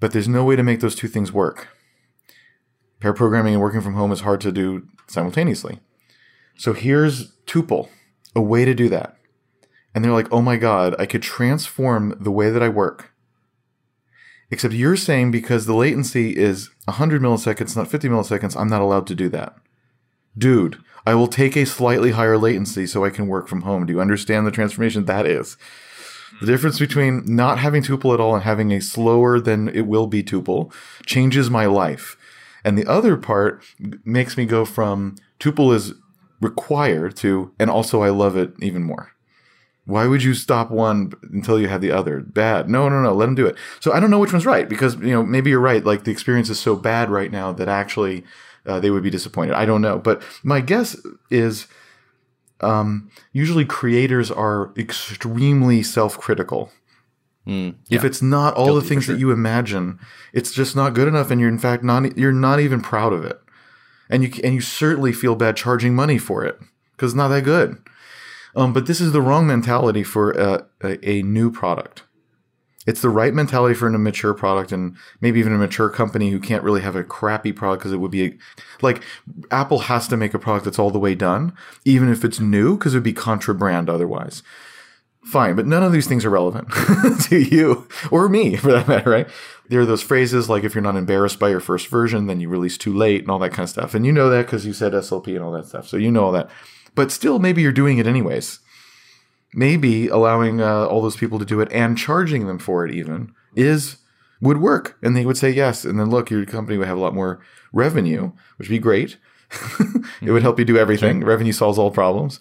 but 0.00 0.12
there's 0.12 0.26
no 0.26 0.44
way 0.44 0.56
to 0.56 0.62
make 0.62 0.80
those 0.80 0.94
two 0.94 1.08
things 1.08 1.30
work. 1.30 1.68
Pair 3.00 3.12
programming 3.12 3.52
and 3.52 3.62
working 3.62 3.82
from 3.82 3.94
home 3.94 4.10
is 4.12 4.22
hard 4.22 4.40
to 4.40 4.50
do 4.50 4.88
simultaneously. 5.06 5.80
So 6.56 6.72
here's 6.72 7.32
Tuple, 7.46 7.90
a 8.34 8.40
way 8.40 8.64
to 8.64 8.74
do 8.74 8.88
that. 8.88 9.18
And 9.94 10.02
they're 10.02 10.12
like, 10.12 10.32
oh 10.32 10.40
my 10.40 10.56
God, 10.56 10.96
I 10.98 11.04
could 11.04 11.22
transform 11.22 12.16
the 12.18 12.30
way 12.30 12.50
that 12.50 12.62
I 12.62 12.68
work. 12.68 13.12
Except 14.50 14.72
you're 14.72 14.96
saying 14.96 15.30
because 15.30 15.66
the 15.66 15.74
latency 15.74 16.36
is 16.36 16.70
100 16.86 17.20
milliseconds, 17.20 17.76
not 17.76 17.88
50 17.88 18.08
milliseconds, 18.08 18.58
I'm 18.58 18.68
not 18.68 18.82
allowed 18.82 19.06
to 19.08 19.14
do 19.14 19.28
that. 19.30 19.56
Dude, 20.36 20.78
I 21.06 21.14
will 21.14 21.28
take 21.28 21.56
a 21.56 21.66
slightly 21.66 22.12
higher 22.12 22.38
latency 22.38 22.86
so 22.86 23.04
I 23.04 23.10
can 23.10 23.28
work 23.28 23.46
from 23.48 23.62
home. 23.62 23.86
Do 23.86 23.92
you 23.92 24.00
understand 24.00 24.46
the 24.46 24.50
transformation 24.50 25.04
that 25.04 25.26
is? 25.26 25.56
The 26.40 26.46
difference 26.46 26.78
between 26.78 27.22
not 27.26 27.58
having 27.58 27.82
tuple 27.82 28.12
at 28.12 28.20
all 28.20 28.34
and 28.34 28.42
having 28.42 28.72
a 28.72 28.80
slower 28.80 29.38
than 29.38 29.68
it 29.68 29.86
will 29.86 30.06
be 30.06 30.22
tuple 30.22 30.72
changes 31.06 31.48
my 31.48 31.66
life. 31.66 32.16
And 32.64 32.76
the 32.76 32.86
other 32.86 33.16
part 33.16 33.62
makes 34.04 34.36
me 34.36 34.46
go 34.46 34.64
from 34.64 35.16
tuple 35.38 35.74
is 35.74 35.94
required 36.40 37.16
to, 37.16 37.52
and 37.58 37.70
also 37.70 38.02
I 38.02 38.10
love 38.10 38.36
it 38.36 38.52
even 38.60 38.82
more. 38.82 39.12
Why 39.86 40.06
would 40.06 40.22
you 40.22 40.32
stop 40.32 40.70
one 40.70 41.12
until 41.30 41.60
you 41.60 41.68
have 41.68 41.82
the 41.82 41.92
other? 41.92 42.20
Bad. 42.20 42.70
No, 42.70 42.88
no, 42.88 43.02
no. 43.02 43.12
Let 43.12 43.26
them 43.26 43.34
do 43.34 43.46
it. 43.46 43.56
So 43.80 43.92
I 43.92 44.00
don't 44.00 44.10
know 44.10 44.18
which 44.18 44.32
one's 44.32 44.46
right 44.46 44.66
because, 44.66 44.94
you 44.96 45.10
know, 45.10 45.22
maybe 45.22 45.50
you're 45.50 45.60
right. 45.60 45.84
Like 45.84 46.04
the 46.04 46.10
experience 46.10 46.48
is 46.48 46.58
so 46.58 46.74
bad 46.74 47.10
right 47.10 47.30
now 47.30 47.52
that 47.52 47.68
actually 47.68 48.24
uh, 48.66 48.80
they 48.80 48.90
would 48.90 49.02
be 49.02 49.10
disappointed. 49.10 49.54
I 49.54 49.66
don't 49.66 49.82
know, 49.82 49.98
but 49.98 50.22
my 50.42 50.60
guess 50.60 50.96
is 51.30 51.66
um, 52.60 53.10
usually 53.32 53.64
creators 53.64 54.30
are 54.30 54.72
extremely 54.76 55.82
self-critical. 55.82 56.70
Mm, 57.46 57.74
yeah. 57.88 57.98
If 57.98 58.04
it's 58.04 58.22
not 58.22 58.54
all 58.54 58.66
Guilty 58.66 58.80
the 58.80 58.88
things 58.88 59.04
sure. 59.04 59.14
that 59.14 59.20
you 59.20 59.30
imagine, 59.30 59.98
it's 60.32 60.52
just 60.52 60.74
not 60.74 60.94
good 60.94 61.08
enough, 61.08 61.30
and 61.30 61.40
you're 61.40 61.50
in 61.50 61.58
fact 61.58 61.84
not 61.84 62.16
you're 62.16 62.32
not 62.32 62.58
even 62.58 62.80
proud 62.80 63.12
of 63.12 63.24
it, 63.24 63.38
and 64.08 64.22
you 64.22 64.32
and 64.42 64.54
you 64.54 64.62
certainly 64.62 65.12
feel 65.12 65.34
bad 65.34 65.56
charging 65.56 65.94
money 65.94 66.16
for 66.16 66.42
it 66.44 66.58
because 66.92 67.12
it's 67.12 67.16
not 67.16 67.28
that 67.28 67.44
good. 67.44 67.76
Um, 68.56 68.72
but 68.72 68.86
this 68.86 69.00
is 69.00 69.12
the 69.12 69.20
wrong 69.20 69.46
mentality 69.46 70.02
for 70.02 70.30
a, 70.30 70.66
a, 70.82 71.08
a 71.10 71.22
new 71.22 71.50
product. 71.50 72.03
It's 72.86 73.00
the 73.00 73.08
right 73.08 73.32
mentality 73.32 73.74
for 73.74 73.86
an 73.86 73.94
immature 73.94 74.34
product 74.34 74.70
and 74.70 74.96
maybe 75.20 75.40
even 75.40 75.54
a 75.54 75.58
mature 75.58 75.88
company 75.88 76.30
who 76.30 76.38
can't 76.38 76.62
really 76.62 76.82
have 76.82 76.96
a 76.96 77.04
crappy 77.04 77.52
product 77.52 77.80
because 77.80 77.92
it 77.92 77.98
would 77.98 78.10
be 78.10 78.38
like 78.82 79.02
Apple 79.50 79.80
has 79.80 80.06
to 80.08 80.16
make 80.16 80.34
a 80.34 80.38
product 80.38 80.66
that's 80.66 80.78
all 80.78 80.90
the 80.90 80.98
way 80.98 81.14
done, 81.14 81.54
even 81.84 82.10
if 82.10 82.24
it's 82.24 82.40
new, 82.40 82.76
because 82.76 82.94
it 82.94 82.98
would 82.98 83.04
be 83.04 83.12
contra 83.12 83.54
brand 83.54 83.88
otherwise. 83.88 84.42
Fine, 85.24 85.56
but 85.56 85.66
none 85.66 85.82
of 85.82 85.92
these 85.92 86.06
things 86.06 86.26
are 86.26 86.30
relevant 86.30 86.68
to 87.22 87.38
you 87.38 87.88
or 88.10 88.28
me 88.28 88.56
for 88.56 88.72
that 88.72 88.86
matter, 88.86 89.08
right? 89.08 89.28
There 89.70 89.80
are 89.80 89.86
those 89.86 90.02
phrases 90.02 90.50
like 90.50 90.64
if 90.64 90.74
you're 90.74 90.82
not 90.82 90.96
embarrassed 90.96 91.38
by 91.38 91.48
your 91.48 91.60
first 91.60 91.88
version, 91.88 92.26
then 92.26 92.40
you 92.40 92.50
release 92.50 92.76
too 92.76 92.92
late 92.92 93.22
and 93.22 93.30
all 93.30 93.38
that 93.38 93.52
kind 93.52 93.64
of 93.64 93.70
stuff. 93.70 93.94
And 93.94 94.04
you 94.04 94.12
know 94.12 94.28
that 94.28 94.44
because 94.44 94.66
you 94.66 94.74
said 94.74 94.92
SLP 94.92 95.28
and 95.28 95.42
all 95.42 95.52
that 95.52 95.64
stuff. 95.64 95.88
So 95.88 95.96
you 95.96 96.10
know 96.10 96.24
all 96.24 96.32
that. 96.32 96.50
But 96.94 97.10
still, 97.10 97.38
maybe 97.38 97.62
you're 97.62 97.72
doing 97.72 97.96
it 97.96 98.06
anyways 98.06 98.60
maybe 99.54 100.08
allowing 100.08 100.60
uh, 100.60 100.86
all 100.86 101.02
those 101.02 101.16
people 101.16 101.38
to 101.38 101.44
do 101.44 101.60
it 101.60 101.70
and 101.72 101.96
charging 101.96 102.46
them 102.46 102.58
for 102.58 102.84
it 102.84 102.92
even 102.92 103.32
is 103.54 103.98
would 104.40 104.58
work. 104.58 104.98
And 105.02 105.16
they 105.16 105.24
would 105.24 105.36
say 105.36 105.50
yes. 105.50 105.84
And 105.84 105.98
then 105.98 106.10
look 106.10 106.30
your 106.30 106.44
company 106.44 106.76
would 106.76 106.88
have 106.88 106.98
a 106.98 107.00
lot 107.00 107.14
more 107.14 107.40
revenue 107.72 108.32
which 108.56 108.68
would 108.68 108.74
be 108.74 108.78
great. 108.78 109.18
It 110.22 110.30
would 110.30 110.42
help 110.42 110.58
you 110.58 110.64
do 110.64 110.78
everything. 110.78 111.20
Sure. 111.20 111.28
revenue 111.28 111.52
solves 111.52 111.78
all 111.78 111.90
problems. 111.90 112.40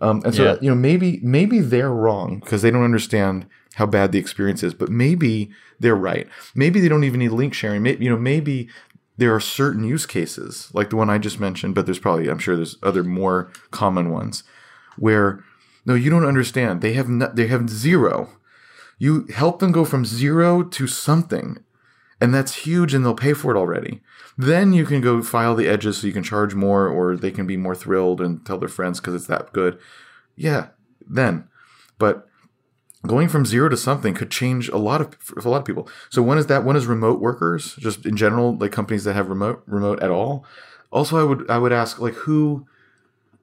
Um, 0.00 0.22
and 0.24 0.34
so 0.34 0.44
yeah. 0.44 0.56
you 0.60 0.68
know 0.68 0.74
maybe 0.74 1.20
maybe 1.22 1.60
they're 1.60 1.92
wrong 1.92 2.40
because 2.40 2.62
they 2.62 2.70
don't 2.70 2.84
understand 2.84 3.46
how 3.74 3.86
bad 3.86 4.12
the 4.12 4.18
experience 4.18 4.62
is 4.62 4.74
but 4.74 4.88
maybe 4.90 5.50
they're 5.80 5.94
right. 5.94 6.28
Maybe 6.54 6.80
they 6.80 6.88
don't 6.88 7.04
even 7.04 7.20
need 7.20 7.30
link 7.30 7.54
sharing. 7.54 7.82
Maybe 7.82 8.04
you 8.04 8.10
know 8.10 8.18
maybe 8.18 8.68
there 9.18 9.34
are 9.34 9.40
certain 9.40 9.84
use 9.84 10.06
cases 10.06 10.70
like 10.72 10.90
the 10.90 10.96
one 10.96 11.10
i 11.10 11.18
just 11.18 11.38
mentioned 11.38 11.74
but 11.74 11.84
there's 11.84 11.98
probably 11.98 12.28
i'm 12.28 12.38
sure 12.38 12.56
there's 12.56 12.78
other 12.82 13.04
more 13.04 13.52
common 13.70 14.10
ones 14.10 14.42
where 14.96 15.44
no, 15.84 15.94
you 15.94 16.10
don't 16.10 16.26
understand. 16.26 16.80
They 16.80 16.92
have 16.94 17.08
no, 17.08 17.30
they 17.32 17.46
have 17.48 17.68
zero. 17.68 18.30
You 18.98 19.26
help 19.34 19.58
them 19.58 19.72
go 19.72 19.84
from 19.84 20.04
zero 20.04 20.62
to 20.62 20.86
something, 20.86 21.58
and 22.20 22.32
that's 22.32 22.66
huge, 22.66 22.94
and 22.94 23.04
they'll 23.04 23.14
pay 23.14 23.32
for 23.32 23.54
it 23.54 23.58
already. 23.58 24.00
Then 24.38 24.72
you 24.72 24.84
can 24.84 25.00
go 25.00 25.22
file 25.22 25.54
the 25.54 25.68
edges 25.68 25.98
so 25.98 26.06
you 26.06 26.12
can 26.12 26.22
charge 26.22 26.54
more, 26.54 26.88
or 26.88 27.16
they 27.16 27.30
can 27.30 27.46
be 27.46 27.56
more 27.56 27.74
thrilled 27.74 28.20
and 28.20 28.44
tell 28.46 28.58
their 28.58 28.68
friends 28.68 29.00
because 29.00 29.14
it's 29.14 29.26
that 29.26 29.52
good. 29.52 29.78
Yeah, 30.36 30.68
then, 31.08 31.48
but 31.98 32.28
going 33.06 33.28
from 33.28 33.44
zero 33.44 33.68
to 33.68 33.76
something 33.76 34.14
could 34.14 34.30
change 34.30 34.68
a 34.68 34.76
lot 34.78 35.00
of 35.00 35.16
a 35.44 35.48
lot 35.48 35.58
of 35.58 35.64
people. 35.64 35.88
So 36.10 36.22
one 36.22 36.38
is 36.38 36.46
that 36.46 36.64
one 36.64 36.76
is 36.76 36.86
remote 36.86 37.20
workers, 37.20 37.74
just 37.76 38.06
in 38.06 38.16
general, 38.16 38.56
like 38.56 38.72
companies 38.72 39.04
that 39.04 39.14
have 39.14 39.28
remote 39.28 39.62
remote 39.66 40.02
at 40.02 40.10
all. 40.10 40.46
Also, 40.92 41.18
I 41.18 41.24
would 41.24 41.50
I 41.50 41.58
would 41.58 41.72
ask 41.72 41.98
like 41.98 42.14
who 42.14 42.66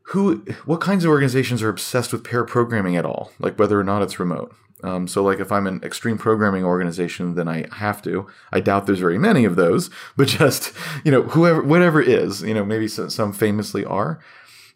who 0.10 0.44
what 0.66 0.82
kinds 0.82 1.06
of 1.06 1.12
organizations 1.12 1.62
are 1.62 1.70
obsessed 1.70 2.12
with 2.12 2.24
pair 2.24 2.44
programming 2.44 2.96
at 2.96 3.06
all? 3.06 3.32
Like 3.40 3.60
whether 3.60 3.80
or 3.80 3.84
not 3.84 4.02
it's 4.02 4.20
remote. 4.20 4.56
Um, 4.82 5.10
so 5.10 5.22
like 5.22 5.42
if 5.42 5.52
i'm 5.52 5.68
an 5.68 5.82
extreme 5.84 6.18
programming 6.18 6.64
organization 6.64 7.36
then 7.36 7.50
i 7.50 7.68
have 7.76 8.02
to. 8.04 8.28
I 8.52 8.62
doubt 8.62 8.86
there's 8.86 9.00
very 9.00 9.18
many 9.18 9.44
of 9.46 9.56
those 9.56 9.90
but 10.18 10.30
just 10.30 10.74
you 11.04 11.12
know 11.12 11.24
whoever 11.24 11.62
whatever 11.62 12.02
is 12.02 12.42
you 12.42 12.54
know 12.54 12.64
maybe 12.66 12.88
some, 12.88 13.34
famously 13.34 13.84
are. 13.86 14.20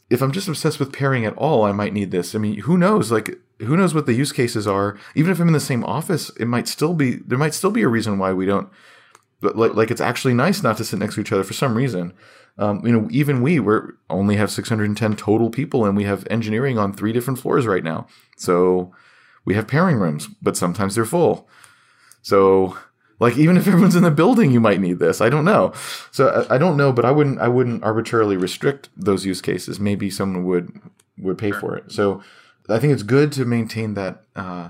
If 0.09 0.21
i'm 0.21 0.33
just 0.33 0.47
obsessed 0.47 0.79
with 0.79 0.93
pairing 0.93 1.25
at 1.25 1.37
all 1.37 1.63
i 1.63 1.71
might 1.71 1.93
need 1.93 2.11
this. 2.11 2.35
I 2.35 2.37
mean 2.37 2.59
who 2.61 2.77
knows? 2.77 3.11
Like 3.11 3.39
who 3.59 3.77
knows 3.77 3.95
what 3.95 4.05
the 4.05 4.13
use 4.13 4.33
cases 4.33 4.67
are? 4.67 4.99
Even 5.15 5.31
if 5.31 5.39
i'm 5.39 5.47
in 5.47 5.53
the 5.53 5.59
same 5.59 5.85
office 5.85 6.29
it 6.31 6.45
might 6.45 6.67
still 6.67 6.93
be 6.93 7.15
there 7.15 7.37
might 7.37 7.53
still 7.53 7.71
be 7.71 7.81
a 7.81 7.87
reason 7.87 8.19
why 8.19 8.33
we 8.33 8.45
don't 8.45 8.69
like, 9.41 9.73
like 9.73 9.89
it's 9.89 10.01
actually 10.01 10.33
nice 10.33 10.61
not 10.61 10.77
to 10.77 10.85
sit 10.85 10.99
next 10.99 11.15
to 11.15 11.21
each 11.21 11.31
other 11.31 11.43
for 11.43 11.53
some 11.53 11.75
reason 11.75 12.13
um, 12.57 12.85
you 12.85 12.91
know, 12.91 13.07
even 13.11 13.41
we 13.41 13.59
we 13.59 13.79
only 14.09 14.35
have 14.35 14.51
610 14.51 15.15
total 15.15 15.49
people, 15.49 15.85
and 15.85 15.97
we 15.97 16.03
have 16.03 16.27
engineering 16.29 16.77
on 16.77 16.93
three 16.93 17.13
different 17.13 17.39
floors 17.39 17.65
right 17.65 17.83
now. 17.83 18.07
So 18.37 18.93
we 19.45 19.55
have 19.55 19.67
pairing 19.67 19.97
rooms, 19.97 20.27
but 20.41 20.55
sometimes 20.55 20.95
they're 20.95 21.05
full. 21.05 21.47
So 22.21 22.77
like 23.19 23.37
even 23.37 23.57
if 23.57 23.67
everyone's 23.67 23.95
in 23.95 24.03
the 24.03 24.11
building, 24.11 24.51
you 24.51 24.59
might 24.59 24.81
need 24.81 24.99
this. 24.99 25.21
I 25.21 25.29
don't 25.29 25.45
know. 25.45 25.73
So 26.11 26.45
I, 26.49 26.55
I 26.55 26.57
don't 26.57 26.77
know, 26.77 26.91
but 26.91 27.05
I 27.05 27.11
wouldn't 27.11 27.39
I 27.39 27.47
wouldn't 27.47 27.83
arbitrarily 27.83 28.37
restrict 28.37 28.89
those 28.95 29.25
use 29.25 29.41
cases. 29.41 29.79
Maybe 29.79 30.09
someone 30.09 30.45
would 30.45 30.79
would 31.17 31.37
pay 31.37 31.51
for 31.51 31.75
it. 31.75 31.91
So 31.91 32.21
I 32.69 32.79
think 32.79 32.93
it's 32.93 33.03
good 33.03 33.31
to 33.33 33.45
maintain 33.45 33.93
that 33.95 34.23
uh, 34.35 34.69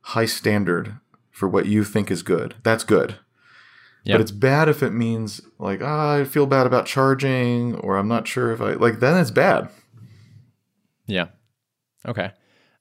high 0.00 0.26
standard 0.26 0.98
for 1.30 1.48
what 1.48 1.66
you 1.66 1.84
think 1.84 2.10
is 2.10 2.22
good. 2.22 2.54
That's 2.62 2.84
good. 2.84 3.16
But 4.12 4.20
it's 4.20 4.30
bad 4.30 4.68
if 4.68 4.82
it 4.82 4.90
means 4.90 5.40
like, 5.58 5.80
oh, 5.80 6.20
I 6.20 6.24
feel 6.24 6.46
bad 6.46 6.66
about 6.66 6.86
charging, 6.86 7.74
or 7.76 7.96
I'm 7.96 8.08
not 8.08 8.28
sure 8.28 8.52
if 8.52 8.60
I 8.60 8.72
like. 8.72 9.00
Then 9.00 9.16
it's 9.18 9.30
bad. 9.30 9.70
Yeah. 11.06 11.28
Okay. 12.06 12.30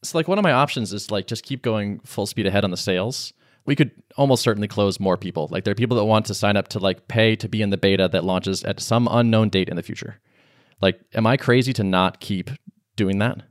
So 0.04 0.18
like 0.18 0.28
one 0.28 0.38
of 0.38 0.44
my 0.44 0.52
options 0.52 0.92
is 0.92 1.12
like 1.12 1.28
just 1.28 1.44
keep 1.44 1.62
going 1.62 2.00
full 2.00 2.26
speed 2.26 2.46
ahead 2.46 2.66
on 2.66 2.72
the 2.72 2.78
sales. 2.78 3.32
We 3.66 3.76
could 3.76 3.92
almost 4.18 4.44
certainly 4.44 4.68
close 4.68 5.00
more 5.00 5.16
people. 5.16 5.48
Like 5.50 5.64
there 5.64 5.72
are 5.72 5.76
people 5.76 5.96
that 5.96 6.04
want 6.04 6.26
to 6.26 6.34
sign 6.34 6.58
up 6.58 6.68
to 6.70 6.80
like 6.80 7.08
pay 7.08 7.38
to 7.38 7.48
be 7.48 7.62
in 7.62 7.70
the 7.70 7.78
beta 7.78 8.10
that 8.12 8.26
launches 8.26 8.64
at 8.66 8.82
some 8.82 9.08
unknown 9.10 9.48
date 9.48 9.70
in 9.70 9.78
the 9.78 9.84
future. 9.84 10.20
Like, 10.82 11.00
am 11.14 11.26
I 11.26 11.38
crazy 11.38 11.72
to 11.74 11.84
not 11.84 12.20
keep 12.20 12.50
doing 12.98 13.20
that? 13.20 13.44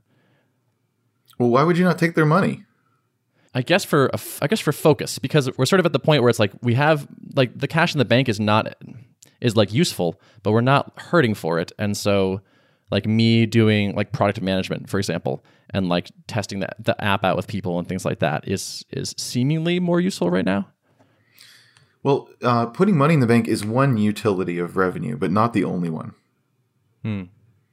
Well, 1.39 1.49
why 1.49 1.63
would 1.63 1.79
you 1.79 1.83
not 1.83 1.97
take 1.97 2.13
their 2.13 2.27
money? 2.27 2.63
I 3.55 3.61
guess 3.61 3.85
for 3.85 4.09
I 4.41 4.47
guess 4.47 4.59
for 4.59 4.71
focus 4.71 5.19
because 5.19 5.49
we're 5.57 5.65
sort 5.65 5.79
of 5.79 5.85
at 5.85 5.93
the 5.93 5.99
point 5.99 6.23
where 6.23 6.29
it's 6.29 6.39
like 6.39 6.51
we 6.61 6.73
have 6.73 7.07
like 7.35 7.57
the 7.57 7.67
cash 7.67 7.93
in 7.93 7.99
the 7.99 8.05
bank 8.05 8.27
is 8.27 8.39
not 8.39 8.75
is 9.41 9.55
like 9.55 9.71
useful, 9.71 10.19
but 10.41 10.51
we're 10.51 10.61
not 10.61 10.91
hurting 10.97 11.35
for 11.35 11.59
it, 11.59 11.71
and 11.77 11.95
so 11.95 12.41
like 12.89 13.05
me 13.05 13.45
doing 13.45 13.95
like 13.95 14.11
product 14.11 14.41
management, 14.41 14.89
for 14.89 14.97
example, 14.97 15.43
and 15.69 15.87
like 15.87 16.11
testing 16.27 16.59
the, 16.61 16.69
the 16.79 16.99
app 17.03 17.23
out 17.23 17.35
with 17.35 17.47
people 17.47 17.77
and 17.77 17.87
things 17.87 18.05
like 18.05 18.19
that 18.19 18.47
is 18.47 18.83
is 18.89 19.13
seemingly 19.17 19.79
more 19.79 19.99
useful 19.99 20.31
right 20.31 20.45
now. 20.45 20.67
Well, 22.01 22.29
uh, 22.41 22.65
putting 22.67 22.97
money 22.97 23.13
in 23.13 23.19
the 23.19 23.27
bank 23.27 23.47
is 23.47 23.63
one 23.63 23.97
utility 23.97 24.57
of 24.57 24.77
revenue, 24.77 25.15
but 25.15 25.31
not 25.31 25.53
the 25.53 25.63
only 25.63 25.89
one. 25.89 26.15
Hmm. 27.03 27.23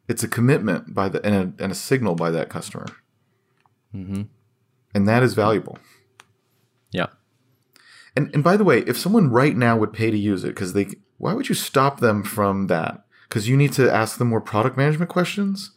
It's 0.09 0.23
a 0.23 0.29
commitment 0.29 0.95
by 0.95 1.09
the 1.09 1.25
and 1.25 1.35
a, 1.35 1.63
and 1.63 1.73
a 1.73 1.75
signal 1.75 2.17
by 2.17 2.31
that 2.33 2.51
customer. 2.51 2.87
Mm-hmm 3.95 4.23
and 4.95 5.09
that 5.09 5.23
is 5.23 5.35
valuable. 5.35 5.79
Yeah. 6.91 7.07
And 8.17 8.31
and 8.35 8.43
by 8.43 8.57
the 8.57 8.65
way, 8.65 8.81
if 8.81 8.97
someone 8.97 9.31
right 9.31 9.57
now 9.57 9.77
would 9.77 9.93
pay 9.93 10.11
to 10.11 10.19
use 10.19 10.45
it 10.45 10.49
because 10.49 10.73
they 10.73 10.89
why 11.19 11.35
would 11.35 11.49
you 11.49 11.55
stop 11.55 12.01
them 12.01 12.23
from 12.23 12.67
that? 12.69 13.05
Because 13.29 13.49
you 13.49 13.57
need 13.57 13.73
to 13.75 13.91
ask 13.93 14.19
them 14.19 14.29
more 14.29 14.41
product 14.41 14.77
management 14.77 15.11
questions. 15.11 15.73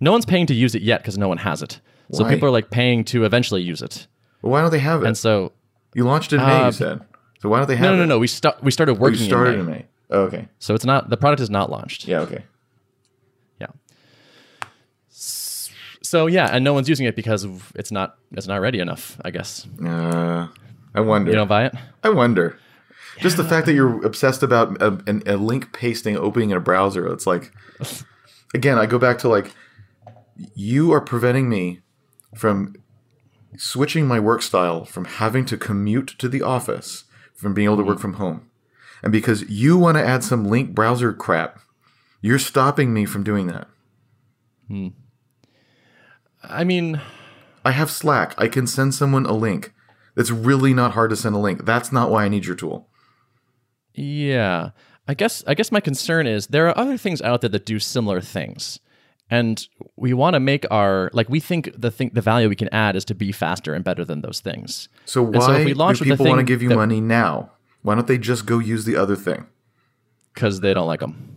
No 0.00 0.12
one's 0.12 0.26
paying 0.26 0.46
to 0.46 0.54
use 0.54 0.74
it 0.74 0.82
yet 0.82 1.00
because 1.00 1.18
no 1.18 1.28
one 1.28 1.38
has 1.38 1.62
it. 1.62 1.80
Why? 2.08 2.18
So 2.18 2.28
people 2.28 2.48
are 2.48 2.52
like 2.52 2.70
paying 2.70 3.04
to 3.04 3.24
eventually 3.24 3.62
use 3.62 3.82
it. 3.82 4.06
Well, 4.42 4.52
why 4.52 4.60
don't 4.60 4.70
they 4.70 4.78
have 4.78 5.02
it? 5.02 5.06
And 5.06 5.16
so 5.16 5.52
you 5.94 6.04
launched 6.04 6.32
in 6.32 6.40
May. 6.40 6.44
Uh, 6.44 6.66
you 6.66 6.72
said. 6.72 7.00
So 7.40 7.48
why 7.48 7.58
don't 7.58 7.68
they 7.68 7.76
have? 7.76 7.84
No, 7.84 7.96
no, 7.96 7.98
no, 8.00 8.04
no. 8.04 8.18
We 8.18 8.26
start. 8.26 8.62
We 8.62 8.70
started 8.70 8.94
working. 8.94 9.18
Oh, 9.18 9.22
you 9.22 9.28
started 9.28 9.58
in 9.58 9.66
May. 9.66 9.72
In 9.72 9.78
May. 9.78 9.86
Oh, 10.10 10.20
okay. 10.22 10.48
So 10.58 10.74
it's 10.74 10.84
not 10.84 11.10
the 11.10 11.16
product 11.16 11.40
is 11.40 11.50
not 11.50 11.70
launched. 11.70 12.06
Yeah. 12.06 12.20
Okay. 12.20 12.44
So 16.14 16.28
yeah, 16.28 16.46
and 16.46 16.62
no 16.62 16.72
one's 16.72 16.88
using 16.88 17.06
it 17.06 17.16
because 17.16 17.44
it's 17.74 17.90
not 17.90 18.18
it's 18.30 18.46
not 18.46 18.60
ready 18.60 18.78
enough. 18.78 19.20
I 19.24 19.32
guess. 19.32 19.66
Uh, 19.84 20.46
I 20.94 21.00
wonder. 21.00 21.32
You 21.32 21.36
don't 21.36 21.48
buy 21.48 21.64
it? 21.64 21.74
I 22.04 22.10
wonder. 22.10 22.56
Yeah. 23.16 23.22
Just 23.24 23.36
the 23.36 23.42
fact 23.42 23.66
that 23.66 23.72
you're 23.72 24.06
obsessed 24.06 24.44
about 24.44 24.80
a, 24.80 25.02
a, 25.08 25.34
a 25.34 25.36
link 25.36 25.72
pasting 25.72 26.16
opening 26.16 26.50
in 26.50 26.56
a 26.56 26.60
browser. 26.60 27.12
It's 27.12 27.26
like, 27.26 27.50
again, 28.54 28.78
I 28.78 28.86
go 28.86 28.96
back 28.96 29.18
to 29.18 29.28
like, 29.28 29.54
you 30.54 30.92
are 30.92 31.00
preventing 31.00 31.48
me 31.48 31.80
from 32.36 32.76
switching 33.56 34.06
my 34.06 34.20
work 34.20 34.42
style 34.42 34.84
from 34.84 35.06
having 35.06 35.44
to 35.46 35.56
commute 35.56 36.14
to 36.18 36.28
the 36.28 36.42
office 36.42 37.06
from 37.34 37.54
being 37.54 37.64
able 37.64 37.78
to 37.78 37.82
work 37.82 37.96
mm-hmm. 37.96 38.02
from 38.02 38.12
home. 38.14 38.50
And 39.02 39.10
because 39.10 39.42
you 39.50 39.78
want 39.78 39.96
to 39.96 40.06
add 40.06 40.22
some 40.22 40.44
link 40.44 40.76
browser 40.76 41.12
crap, 41.12 41.58
you're 42.20 42.38
stopping 42.38 42.94
me 42.94 43.04
from 43.04 43.24
doing 43.24 43.48
that. 43.48 43.66
Hmm. 44.68 44.90
I 46.48 46.64
mean, 46.64 47.00
I 47.64 47.72
have 47.72 47.90
Slack. 47.90 48.34
I 48.38 48.48
can 48.48 48.66
send 48.66 48.94
someone 48.94 49.26
a 49.26 49.32
link. 49.32 49.72
It's 50.16 50.30
really 50.30 50.74
not 50.74 50.92
hard 50.92 51.10
to 51.10 51.16
send 51.16 51.34
a 51.34 51.38
link. 51.38 51.64
That's 51.64 51.90
not 51.90 52.10
why 52.10 52.24
I 52.24 52.28
need 52.28 52.46
your 52.46 52.54
tool. 52.54 52.88
Yeah. 53.94 54.70
I 55.06 55.14
guess 55.14 55.44
I 55.46 55.54
guess 55.54 55.70
my 55.72 55.80
concern 55.80 56.26
is 56.26 56.46
there 56.48 56.68
are 56.68 56.78
other 56.78 56.96
things 56.96 57.20
out 57.22 57.40
there 57.40 57.50
that 57.50 57.66
do 57.66 57.78
similar 57.78 58.20
things. 58.20 58.80
And 59.30 59.66
we 59.96 60.12
want 60.12 60.34
to 60.34 60.40
make 60.40 60.66
our 60.70 61.10
like 61.12 61.28
we 61.28 61.40
think 61.40 61.70
the 61.76 61.90
thing 61.90 62.10
the 62.12 62.20
value 62.20 62.48
we 62.48 62.56
can 62.56 62.68
add 62.72 62.94
is 62.96 63.04
to 63.06 63.14
be 63.14 63.32
faster 63.32 63.74
and 63.74 63.84
better 63.84 64.04
than 64.04 64.20
those 64.20 64.40
things. 64.40 64.88
So 65.04 65.22
why 65.22 65.40
so 65.40 65.52
if 65.52 65.64
we 65.64 65.74
launch 65.74 65.98
do 65.98 66.04
people 66.04 66.26
want 66.26 66.38
to 66.38 66.44
give 66.44 66.62
you 66.62 66.68
that, 66.70 66.76
money 66.76 67.00
now? 67.00 67.50
Why 67.82 67.94
don't 67.94 68.06
they 68.06 68.18
just 68.18 68.46
go 68.46 68.58
use 68.58 68.84
the 68.84 68.96
other 68.96 69.16
thing? 69.16 69.46
Because 70.32 70.60
they 70.60 70.74
don't 70.74 70.86
like 70.86 71.00
them. 71.00 71.36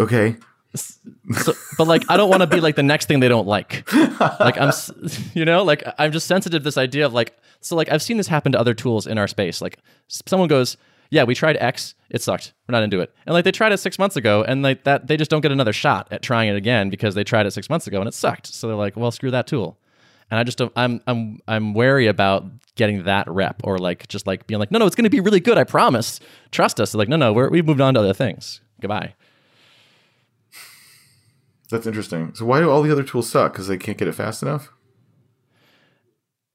Okay, 0.00 0.36
so, 0.74 1.52
but 1.76 1.86
like 1.86 2.02
I 2.08 2.16
don't 2.16 2.30
want 2.30 2.40
to 2.42 2.46
be 2.46 2.60
like 2.60 2.76
the 2.76 2.82
next 2.82 3.06
thing 3.06 3.20
they 3.20 3.28
don't 3.28 3.46
like. 3.46 3.90
Like 3.92 4.58
I'm, 4.58 4.72
you 5.34 5.44
know, 5.44 5.62
like 5.62 5.84
I'm 5.98 6.12
just 6.12 6.26
sensitive 6.26 6.62
to 6.62 6.64
this 6.64 6.78
idea 6.78 7.06
of 7.06 7.12
like 7.12 7.38
so 7.60 7.76
like 7.76 7.90
I've 7.90 8.02
seen 8.02 8.16
this 8.16 8.28
happen 8.28 8.52
to 8.52 8.60
other 8.60 8.74
tools 8.74 9.06
in 9.06 9.18
our 9.18 9.28
space. 9.28 9.60
Like 9.60 9.78
someone 10.08 10.48
goes, 10.48 10.76
"Yeah, 11.10 11.24
we 11.24 11.34
tried 11.34 11.56
X, 11.58 11.94
it 12.10 12.22
sucked. 12.22 12.54
We're 12.68 12.72
not 12.72 12.82
into 12.82 13.00
it." 13.00 13.14
And 13.26 13.34
like 13.34 13.44
they 13.44 13.52
tried 13.52 13.72
it 13.72 13.78
six 13.78 13.98
months 13.98 14.16
ago, 14.16 14.44
and 14.44 14.62
like 14.62 14.84
that 14.84 15.06
they 15.08 15.16
just 15.16 15.30
don't 15.30 15.42
get 15.42 15.52
another 15.52 15.72
shot 15.72 16.08
at 16.10 16.22
trying 16.22 16.48
it 16.48 16.56
again 16.56 16.90
because 16.90 17.14
they 17.14 17.24
tried 17.24 17.46
it 17.46 17.52
six 17.52 17.68
months 17.68 17.86
ago 17.86 18.00
and 18.00 18.08
it 18.08 18.14
sucked. 18.14 18.46
So 18.46 18.66
they're 18.66 18.76
like, 18.76 18.96
"Well, 18.96 19.10
screw 19.10 19.30
that 19.30 19.46
tool." 19.46 19.78
and 20.32 20.38
I 20.38 20.44
just 20.44 20.56
don't. 20.56 20.72
I'm 20.76 21.02
I'm 21.06 21.40
I'm 21.46 21.74
wary 21.74 22.06
about 22.06 22.46
getting 22.74 23.04
that 23.04 23.28
rep 23.28 23.60
or 23.64 23.78
like 23.78 24.08
just 24.08 24.26
like 24.26 24.46
being 24.46 24.58
like, 24.58 24.70
no, 24.70 24.78
no, 24.78 24.86
it's 24.86 24.96
going 24.96 25.04
to 25.04 25.10
be 25.10 25.20
really 25.20 25.40
good. 25.40 25.58
I 25.58 25.64
promise. 25.64 26.20
Trust 26.50 26.80
us. 26.80 26.92
They're 26.92 27.00
like, 27.00 27.08
no, 27.10 27.16
no, 27.16 27.34
we're, 27.34 27.50
we've 27.50 27.66
moved 27.66 27.82
on 27.82 27.92
to 27.92 28.00
other 28.00 28.14
things. 28.14 28.62
Goodbye. 28.80 29.14
That's 31.72 31.86
interesting. 31.86 32.34
So 32.34 32.44
why 32.44 32.60
do 32.60 32.70
all 32.70 32.82
the 32.82 32.92
other 32.92 33.02
tools 33.02 33.30
suck? 33.30 33.54
Because 33.54 33.66
they 33.66 33.78
can't 33.78 33.96
get 33.96 34.06
it 34.06 34.12
fast 34.12 34.42
enough. 34.42 34.70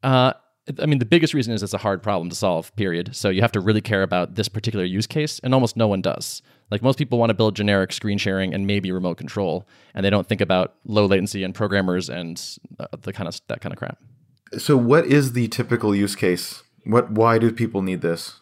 Uh, 0.03 0.33
I 0.79 0.85
mean, 0.85 0.99
the 0.99 1.05
biggest 1.05 1.33
reason 1.33 1.55
is 1.55 1.63
it's 1.63 1.73
a 1.73 1.79
hard 1.79 2.03
problem 2.03 2.29
to 2.29 2.35
solve. 2.35 2.73
Period. 2.75 3.15
So 3.15 3.29
you 3.29 3.41
have 3.41 3.51
to 3.53 3.59
really 3.59 3.81
care 3.81 4.03
about 4.03 4.35
this 4.35 4.47
particular 4.47 4.85
use 4.85 5.07
case, 5.07 5.39
and 5.39 5.55
almost 5.55 5.75
no 5.75 5.87
one 5.87 6.03
does. 6.03 6.43
Like 6.69 6.83
most 6.83 6.99
people 6.99 7.17
want 7.17 7.31
to 7.31 7.33
build 7.33 7.55
generic 7.55 7.93
screen 7.93 8.19
sharing 8.19 8.53
and 8.53 8.67
maybe 8.67 8.91
remote 8.91 9.17
control, 9.17 9.67
and 9.95 10.05
they 10.05 10.11
don't 10.11 10.29
think 10.29 10.39
about 10.39 10.75
low 10.85 11.07
latency 11.07 11.43
and 11.43 11.55
programmers 11.55 12.11
and 12.11 12.39
uh, 12.79 12.85
the 13.01 13.11
kind 13.11 13.27
of 13.27 13.41
that 13.47 13.59
kind 13.59 13.73
of 13.73 13.79
crap. 13.79 13.97
So 14.59 14.77
what 14.77 15.07
is 15.07 15.33
the 15.33 15.47
typical 15.47 15.95
use 15.95 16.15
case? 16.15 16.61
What 16.83 17.09
why 17.09 17.39
do 17.39 17.51
people 17.51 17.81
need 17.81 18.01
this? 18.01 18.39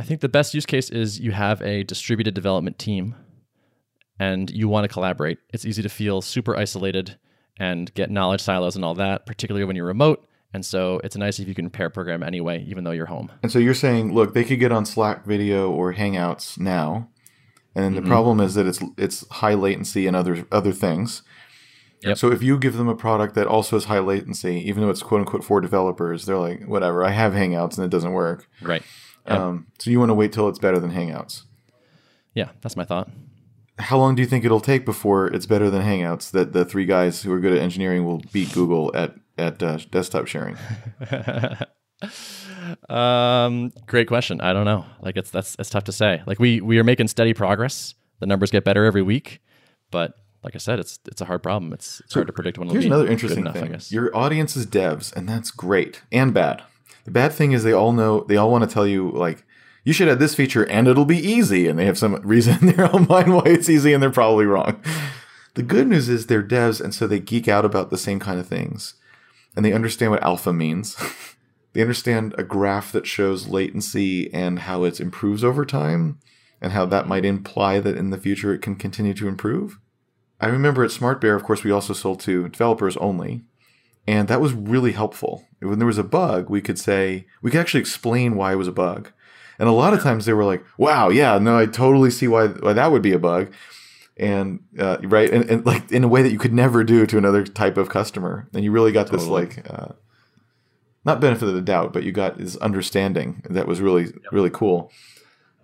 I 0.00 0.02
think 0.02 0.20
the 0.20 0.28
best 0.28 0.52
use 0.52 0.66
case 0.66 0.90
is 0.90 1.20
you 1.20 1.30
have 1.30 1.62
a 1.62 1.84
distributed 1.84 2.34
development 2.34 2.80
team 2.80 3.14
and 4.18 4.50
you 4.50 4.68
want 4.68 4.84
to 4.84 4.88
collaborate. 4.88 5.38
It's 5.52 5.64
easy 5.64 5.82
to 5.82 5.88
feel 5.88 6.22
super 6.22 6.56
isolated 6.56 7.18
and 7.58 7.92
get 7.94 8.10
knowledge 8.10 8.40
silos 8.40 8.76
and 8.76 8.84
all 8.84 8.94
that, 8.94 9.26
particularly 9.26 9.64
when 9.64 9.76
you're 9.76 9.86
remote. 9.86 10.26
And 10.54 10.64
so 10.64 11.00
it's 11.02 11.16
nice 11.16 11.38
if 11.38 11.48
you 11.48 11.54
can 11.54 11.70
pair 11.70 11.88
program 11.88 12.22
anyway, 12.22 12.64
even 12.64 12.84
though 12.84 12.90
you're 12.90 13.06
home. 13.06 13.32
And 13.42 13.50
so 13.50 13.58
you're 13.58 13.74
saying, 13.74 14.12
look, 14.12 14.34
they 14.34 14.44
could 14.44 14.60
get 14.60 14.72
on 14.72 14.84
Slack 14.84 15.24
video 15.24 15.70
or 15.70 15.94
Hangouts 15.94 16.58
now, 16.58 17.08
and 17.74 17.94
mm-hmm. 17.94 18.04
the 18.04 18.08
problem 18.08 18.40
is 18.40 18.54
that 18.54 18.66
it's 18.66 18.80
it's 18.98 19.26
high 19.28 19.54
latency 19.54 20.06
and 20.06 20.14
other 20.14 20.46
other 20.52 20.72
things. 20.72 21.22
Yep. 22.02 22.18
So 22.18 22.32
if 22.32 22.42
you 22.42 22.58
give 22.58 22.76
them 22.76 22.88
a 22.88 22.96
product 22.96 23.34
that 23.36 23.46
also 23.46 23.76
has 23.76 23.84
high 23.84 24.00
latency, 24.00 24.56
even 24.68 24.82
though 24.82 24.90
it's 24.90 25.02
quote 25.02 25.20
unquote 25.20 25.44
for 25.44 25.60
developers, 25.60 26.26
they're 26.26 26.38
like, 26.38 26.64
whatever, 26.64 27.04
I 27.04 27.10
have 27.10 27.32
Hangouts 27.32 27.76
and 27.76 27.86
it 27.86 27.90
doesn't 27.90 28.12
work. 28.12 28.48
Right. 28.60 28.82
Yep. 29.28 29.38
Um, 29.38 29.66
so 29.78 29.90
you 29.90 30.00
want 30.00 30.10
to 30.10 30.14
wait 30.14 30.32
till 30.32 30.48
it's 30.48 30.58
better 30.58 30.80
than 30.80 30.90
Hangouts. 30.90 31.44
Yeah, 32.34 32.48
that's 32.60 32.76
my 32.76 32.84
thought. 32.84 33.08
How 33.78 33.98
long 33.98 34.14
do 34.14 34.22
you 34.22 34.28
think 34.28 34.44
it'll 34.44 34.60
take 34.60 34.84
before 34.84 35.28
it's 35.28 35.46
better 35.46 35.70
than 35.70 35.82
Hangouts? 35.82 36.30
That 36.30 36.52
the 36.52 36.64
three 36.64 36.84
guys 36.84 37.22
who 37.22 37.32
are 37.32 37.40
good 37.40 37.52
at 37.52 37.58
engineering 37.58 38.04
will 38.04 38.22
beat 38.32 38.52
Google 38.52 38.94
at 38.94 39.14
at 39.38 39.62
uh, 39.62 39.78
desktop 39.90 40.26
sharing? 40.26 40.56
um, 42.88 43.72
great 43.86 44.08
question. 44.08 44.40
I 44.40 44.52
don't 44.52 44.64
know. 44.64 44.84
Like 45.00 45.16
it's 45.16 45.30
that's 45.30 45.56
it's 45.58 45.70
tough 45.70 45.84
to 45.84 45.92
say. 45.92 46.22
Like 46.26 46.38
we 46.38 46.60
we 46.60 46.78
are 46.78 46.84
making 46.84 47.08
steady 47.08 47.34
progress. 47.34 47.94
The 48.20 48.26
numbers 48.26 48.50
get 48.50 48.64
better 48.64 48.84
every 48.84 49.02
week, 49.02 49.40
but 49.90 50.14
like 50.44 50.54
I 50.54 50.58
said, 50.58 50.78
it's 50.78 50.98
it's 51.06 51.20
a 51.20 51.24
hard 51.24 51.42
problem. 51.42 51.72
It's, 51.72 52.00
it's 52.00 52.12
so 52.12 52.20
hard 52.20 52.26
to 52.26 52.32
predict 52.32 52.58
when. 52.58 52.68
Here's 52.68 52.84
another 52.84 53.06
interesting 53.06 53.40
enough, 53.40 53.54
thing. 53.54 53.76
Your 53.88 54.14
audience 54.16 54.56
is 54.56 54.66
devs, 54.66 55.14
and 55.14 55.28
that's 55.28 55.50
great 55.50 56.02
and 56.10 56.34
bad. 56.34 56.62
The 57.04 57.10
bad 57.10 57.32
thing 57.32 57.52
is 57.52 57.64
they 57.64 57.72
all 57.72 57.92
know 57.92 58.24
they 58.28 58.36
all 58.36 58.50
want 58.50 58.68
to 58.68 58.72
tell 58.72 58.86
you 58.86 59.10
like 59.10 59.44
you 59.84 59.92
should 59.92 60.08
add 60.08 60.18
this 60.18 60.34
feature 60.34 60.64
and 60.68 60.86
it'll 60.86 61.04
be 61.04 61.18
easy, 61.18 61.68
and 61.68 61.78
they 61.78 61.86
have 61.86 61.98
some 61.98 62.14
reason 62.22 62.58
in 62.60 62.76
their 62.76 62.92
own 62.94 63.06
mind 63.08 63.34
why 63.34 63.42
it's 63.46 63.68
easy, 63.68 63.92
and 63.92 64.02
they're 64.02 64.10
probably 64.10 64.46
wrong. 64.46 64.82
The 65.54 65.62
good 65.62 65.86
news 65.86 66.08
is 66.08 66.26
they're 66.26 66.42
devs, 66.42 66.80
and 66.80 66.94
so 66.94 67.06
they 67.06 67.20
geek 67.20 67.48
out 67.48 67.64
about 67.64 67.90
the 67.90 67.98
same 67.98 68.18
kind 68.18 68.40
of 68.40 68.46
things, 68.46 68.94
and 69.54 69.64
they 69.64 69.72
understand 69.72 70.12
what 70.12 70.22
alpha 70.22 70.52
means. 70.52 70.96
they 71.72 71.82
understand 71.82 72.34
a 72.38 72.42
graph 72.42 72.92
that 72.92 73.06
shows 73.06 73.48
latency 73.48 74.32
and 74.32 74.60
how 74.60 74.84
it 74.84 75.00
improves 75.00 75.44
over 75.44 75.66
time, 75.66 76.18
and 76.60 76.72
how 76.72 76.86
that 76.86 77.08
might 77.08 77.24
imply 77.24 77.80
that 77.80 77.96
in 77.96 78.10
the 78.10 78.18
future 78.18 78.54
it 78.54 78.62
can 78.62 78.76
continue 78.76 79.14
to 79.14 79.28
improve. 79.28 79.78
I 80.40 80.46
remember 80.46 80.82
at 80.82 80.90
SmartBear, 80.90 81.36
of 81.36 81.44
course, 81.44 81.62
we 81.62 81.70
also 81.70 81.92
sold 81.92 82.20
to 82.20 82.48
developers 82.48 82.96
only. 82.96 83.42
And 84.06 84.26
that 84.26 84.40
was 84.40 84.52
really 84.52 84.92
helpful. 84.92 85.46
When 85.60 85.78
there 85.78 85.86
was 85.86 85.98
a 85.98 86.04
bug, 86.04 86.50
we 86.50 86.60
could 86.60 86.78
say, 86.78 87.26
we 87.40 87.52
could 87.52 87.60
actually 87.60 87.80
explain 87.80 88.34
why 88.34 88.52
it 88.52 88.56
was 88.56 88.66
a 88.66 88.72
bug. 88.72 89.12
And 89.62 89.68
a 89.68 89.72
lot 89.72 89.94
of 89.94 90.02
times 90.02 90.26
they 90.26 90.32
were 90.32 90.44
like, 90.44 90.64
wow, 90.76 91.08
yeah, 91.08 91.38
no, 91.38 91.56
I 91.56 91.66
totally 91.66 92.10
see 92.10 92.26
why, 92.26 92.48
why 92.48 92.72
that 92.72 92.90
would 92.90 93.00
be 93.00 93.12
a 93.12 93.18
bug. 93.20 93.52
And, 94.16 94.58
uh, 94.76 94.96
right. 95.04 95.30
And, 95.30 95.48
and, 95.48 95.64
like 95.64 95.92
in 95.92 96.02
a 96.02 96.08
way 96.08 96.20
that 96.20 96.32
you 96.32 96.38
could 96.40 96.52
never 96.52 96.82
do 96.82 97.06
to 97.06 97.16
another 97.16 97.44
type 97.44 97.76
of 97.76 97.88
customer. 97.88 98.48
And 98.52 98.64
you 98.64 98.72
really 98.72 98.90
got 98.90 99.06
totally. 99.06 99.46
this 99.46 99.56
like, 99.56 99.70
uh, 99.70 99.92
not 101.04 101.20
benefit 101.20 101.46
of 101.48 101.54
the 101.54 101.60
doubt, 101.60 101.92
but 101.92 102.02
you 102.02 102.10
got 102.10 102.38
this 102.38 102.56
understanding 102.56 103.44
that 103.48 103.68
was 103.68 103.80
really, 103.80 104.06
yep. 104.06 104.32
really 104.32 104.50
cool. 104.50 104.90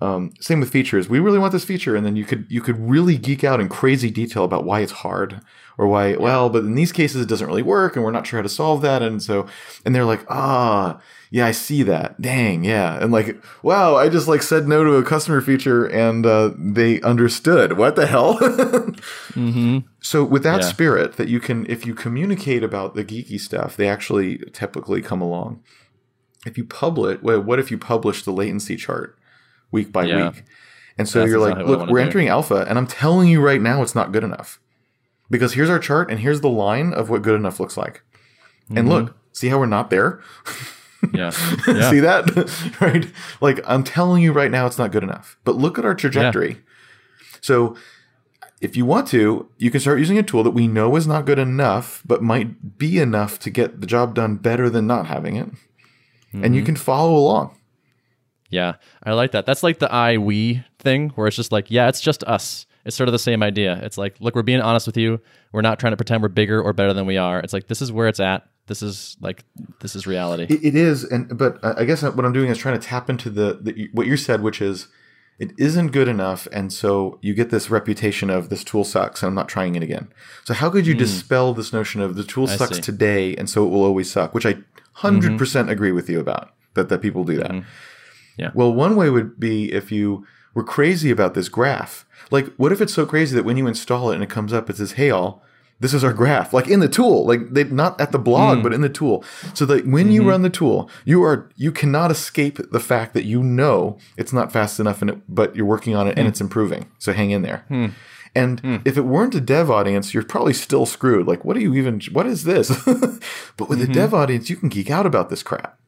Um, 0.01 0.33
same 0.39 0.61
with 0.61 0.71
features. 0.71 1.09
We 1.09 1.19
really 1.19 1.41
want 1.41 1.51
this 1.51 1.65
feature, 1.65 1.97
and 1.97 2.07
then 2.07 2.15
you 2.15 2.25
could 2.25 2.47
you 2.49 2.61
could 2.61 2.79
really 2.79 3.19
geek 3.19 3.43
out 3.43 3.59
in 3.59 3.69
crazy 3.69 4.13
detail 4.13 4.45
about 4.45 4.65
why 4.65 4.79
it's 4.79 4.93
hard 4.93 5.41
or 5.77 5.89
why 5.89 6.15
well, 6.15 6.49
but 6.49 6.63
in 6.63 6.77
these 6.77 6.93
cases 6.93 7.21
it 7.21 7.29
doesn't 7.29 7.49
really 7.49 7.65
work, 7.65 7.97
and 7.97 8.05
we're 8.05 8.13
not 8.13 8.25
sure 8.25 8.39
how 8.39 8.45
to 8.45 8.49
solve 8.49 8.81
that. 8.83 9.03
And 9.03 9.21
so, 9.21 9.49
and 9.85 9.93
they're 9.93 10.05
like, 10.05 10.25
ah, 10.29 11.01
yeah, 11.31 11.47
I 11.47 11.51
see 11.53 11.83
that. 11.83 12.21
Dang, 12.21 12.65
yeah, 12.65 13.03
and 13.03 13.13
like, 13.13 13.37
wow, 13.63 13.97
I 13.97 14.09
just 14.09 14.29
like 14.29 14.43
said 14.43 14.69
no 14.69 14.85
to 14.85 14.95
a 14.95 15.05
customer 15.05 15.41
feature, 15.41 15.87
and 15.87 16.25
uh, 16.25 16.53
they 16.57 17.01
understood. 17.03 17.77
What 17.77 17.97
the 17.97 18.07
hell? 18.07 18.39
mm-hmm. 18.39 19.79
So 20.01 20.25
with 20.25 20.43
that 20.45 20.63
yeah. 20.63 20.69
spirit, 20.69 21.17
that 21.17 21.29
you 21.29 21.41
can, 21.41 21.67
if 21.71 21.87
you 21.87 21.95
communicate 21.95 22.63
about 22.63 22.95
the 22.95 23.05
geeky 23.05 23.39
stuff, 23.39 23.77
they 23.77 23.89
actually 23.89 24.39
typically 24.53 25.03
come 25.03 25.21
along. 25.21 25.63
If 26.47 26.57
you 26.57 26.65
publish, 26.65 27.21
what 27.21 27.59
if 27.59 27.71
you 27.71 27.79
publish 27.79 28.23
the 28.23 28.33
latency 28.33 28.77
chart? 28.77 29.19
week 29.71 29.93
by 29.93 30.05
yeah. 30.05 30.31
week. 30.31 30.45
And 30.97 31.09
so 31.09 31.21
That's 31.21 31.31
you're 31.31 31.41
like, 31.41 31.65
look, 31.65 31.89
we're 31.89 32.01
entering 32.01 32.29
alpha, 32.29 32.67
and 32.69 32.77
I'm 32.77 32.87
telling 32.87 33.29
you 33.29 33.41
right 33.41 33.61
now, 33.61 33.83
it's 33.83 33.95
not 33.95 34.11
good 34.13 34.25
enough. 34.25 34.61
Because 35.31 35.55
here's 35.55 35.71
our 35.71 35.79
chart, 35.79 36.11
and 36.11 36.19
here's 36.21 36.41
the 36.41 36.49
line 36.49 36.93
of 36.93 37.09
what 37.09 37.23
good 37.23 37.37
enough 37.37 37.61
looks 37.61 37.77
like. 37.77 38.03
Mm-hmm. 38.65 38.79
And 38.79 38.89
look, 38.89 39.17
see 39.33 39.49
how 39.49 39.59
we're 39.59 39.67
not 39.67 39.91
there? 39.91 40.21
yeah. 41.13 41.33
yeah. 41.67 41.91
see 41.91 42.01
that? 42.01 42.77
right? 42.81 43.07
Like, 43.41 43.61
I'm 43.67 43.85
telling 43.85 44.23
you 44.23 44.33
right 44.33 44.51
now, 44.51 44.67
it's 44.67 44.79
not 44.79 44.93
good 44.93 45.03
enough. 45.03 45.39
But 45.45 45.57
look 45.57 45.79
at 45.79 45.85
our 45.85 45.95
trajectory. 45.95 46.51
Yeah. 46.51 46.57
So, 47.41 47.77
if 48.61 48.77
you 48.77 48.85
want 48.85 49.07
to, 49.09 49.49
you 49.59 49.71
can 49.71 49.81
start 49.81 50.01
using 50.01 50.19
a 50.19 50.23
tool 50.23 50.43
that 50.43 50.51
we 50.51 50.67
know 50.67 50.97
is 50.97 51.07
not 51.07 51.27
good 51.27 51.39
enough, 51.39 52.03
but 52.05 52.23
might 52.23 52.77
be 52.77 52.99
enough 52.99 53.39
to 53.41 53.51
get 53.51 53.81
the 53.81 53.87
job 53.87 54.15
done 54.15 54.37
better 54.37 54.69
than 54.69 54.87
not 54.87 55.07
having 55.07 55.37
it. 55.37 55.49
Mm-hmm. 55.49 56.45
And 56.45 56.55
you 56.55 56.61
mm-hmm. 56.61 56.67
can 56.67 56.77
follow 56.77 57.17
along. 57.17 57.55
Yeah, 58.51 58.75
I 59.03 59.13
like 59.13 59.33
that. 59.33 59.47
That's 59.47 59.63
like 59.63 59.79
the 59.79 59.93
I 59.93 60.17
we 60.17 60.65
thing 60.79 61.11
where 61.11 61.27
it's 61.27 61.37
just 61.37 61.53
like, 61.53 61.71
yeah, 61.71 61.89
it's 61.89 62.01
just 62.01 62.25
us. 62.25 62.67
It's 62.85 62.97
sort 62.97 63.09
of 63.09 63.13
the 63.13 63.19
same 63.19 63.43
idea. 63.43 63.79
It's 63.83 63.99
like, 63.99 64.17
look, 64.21 64.35
we're 64.35 64.43
being 64.43 64.61
honest 64.61 64.87
with 64.87 64.97
you. 64.97 65.21
We're 65.53 65.61
not 65.61 65.79
trying 65.79 65.93
to 65.93 65.97
pretend 65.97 66.23
we're 66.23 66.29
bigger 66.29 66.61
or 66.61 66.73
better 66.73 66.95
than 66.95 67.07
we 67.07 67.19
are. 67.19 67.41
It's 67.41 67.53
like 67.53 67.69
this 67.69 67.83
is 67.83 67.93
where 67.93 68.09
it's 68.09 68.21
at. 68.21 68.49
This 68.69 68.83
is 68.83 69.17
like 69.21 69.45
this 69.81 69.97
is 69.97 70.07
reality. 70.07 70.45
it, 70.45 70.65
it 70.65 70.75
is, 70.77 71.03
and 71.03 71.37
but 71.37 71.59
I 71.65 71.85
guess 71.85 72.03
what 72.03 72.25
I'm 72.25 72.33
doing 72.33 72.51
is 72.51 72.59
trying 72.59 72.79
to 72.79 72.87
tap 72.87 73.11
into 73.11 73.31
the, 73.31 73.59
the 73.61 73.89
what 73.93 74.07
you 74.07 74.17
said, 74.17 74.43
which 74.43 74.61
is 74.61 74.89
it 75.39 75.53
isn't 75.57 75.89
good 75.89 76.09
enough, 76.09 76.47
and 76.53 76.73
so 76.73 77.19
you 77.23 77.33
get 77.33 77.51
this 77.51 77.71
reputation 77.71 78.29
of 78.29 78.51
this 78.51 78.63
tool 78.63 78.85
sucks, 78.85 79.23
and 79.23 79.29
I'm 79.29 79.35
not 79.35 79.49
trying 79.49 79.75
it 79.75 79.83
again. 79.83 80.09
So 80.45 80.53
how 80.53 80.69
could 80.69 80.87
you 80.87 80.95
mm. 80.95 80.99
dispel 80.99 81.55
this 81.55 81.73
notion 81.73 82.01
of 82.01 82.15
the 82.15 82.25
tool 82.25 82.49
I 82.49 82.57
sucks 82.57 82.77
see. 82.77 82.83
today, 82.83 83.35
and 83.37 83.49
so 83.49 83.67
it 83.67 83.71
will 83.71 83.85
always 83.85 84.11
suck? 84.11 84.35
Which 84.35 84.47
I 84.47 84.53
100 84.53 85.29
mm-hmm. 85.29 85.37
percent 85.37 85.71
agree 85.71 85.93
with 85.93 86.11
you 86.11 86.21
about 86.21 86.53
that 86.75 86.89
that 86.89 87.01
people 87.01 87.25
do 87.25 87.37
that. 87.37 87.51
Mm-hmm. 87.51 87.69
Yeah. 88.37 88.51
Well, 88.55 88.73
one 88.73 88.97
way 88.97 89.11
would 89.11 89.41
be 89.41 89.73
if 89.73 89.91
you 89.91 90.27
were 90.55 90.65
crazy 90.65 91.11
about 91.11 91.35
this 91.35 91.49
graph. 91.49 92.05
Like, 92.31 92.53
what 92.57 92.73
if 92.73 92.81
it's 92.81 92.95
so 92.95 93.07
crazy 93.07 93.35
that 93.37 93.45
when 93.45 93.57
you 93.57 93.67
install 93.67 94.11
it 94.11 94.15
and 94.15 94.25
it 94.25 94.31
comes 94.31 94.53
up, 94.53 94.69
it 94.69 94.77
says, 94.77 94.93
"Hey, 94.93 95.11
all." 95.11 95.43
This 95.81 95.95
is 95.95 96.03
our 96.03 96.13
graph, 96.13 96.53
like 96.53 96.67
in 96.67 96.81
the 96.81 96.89
tool, 96.89 97.25
like 97.25 97.51
they 97.51 97.63
not 97.65 98.01
at 98.01 98.11
the 98.11 98.19
blog, 98.19 98.59
mm. 98.59 98.63
but 98.65 98.75
in 98.75 98.81
the 98.81 98.89
tool. 98.89 99.25
So 99.55 99.65
that 99.67 99.87
when 99.87 100.07
mm-hmm. 100.07 100.13
you 100.13 100.29
run 100.29 100.43
the 100.43 100.51
tool, 100.51 100.91
you 101.05 101.23
are 101.23 101.49
you 101.55 101.71
cannot 101.71 102.11
escape 102.11 102.59
the 102.73 102.81
fact 102.81 103.15
that 103.15 103.25
you 103.25 103.43
know 103.45 103.97
it's 104.17 104.33
not 104.33 104.53
fast 104.53 104.81
enough, 104.81 105.03
and 105.03 105.11
it, 105.11 105.19
but 105.29 105.55
you're 105.55 105.67
working 105.67 105.95
on 105.95 106.09
it 106.09 106.17
mm. 106.17 106.19
and 106.19 106.29
it's 106.29 106.41
improving. 106.41 106.91
So 106.99 107.13
hang 107.13 107.31
in 107.31 107.43
there. 107.43 107.65
Mm. 107.71 107.93
And 108.35 108.63
mm. 108.63 108.83
if 108.85 108.97
it 108.97 109.03
weren't 109.03 109.35
a 109.35 109.41
dev 109.41 109.71
audience, 109.71 110.13
you're 110.13 110.23
probably 110.23 110.53
still 110.53 110.87
screwed. 110.87 111.27
Like, 111.27 111.45
what 111.45 111.57
are 111.57 111.61
you 111.61 111.75
even? 111.75 112.01
What 112.13 112.27
is 112.27 112.45
this? 112.45 112.69
but 112.85 113.69
with 113.69 113.81
mm-hmm. 113.81 113.91
a 113.91 113.95
dev 113.95 114.15
audience, 114.15 114.51
you 114.51 114.57
can 114.57 114.69
geek 114.69 114.91
out 114.91 115.07
about 115.07 115.31
this 115.31 115.43
crap. 115.43 115.79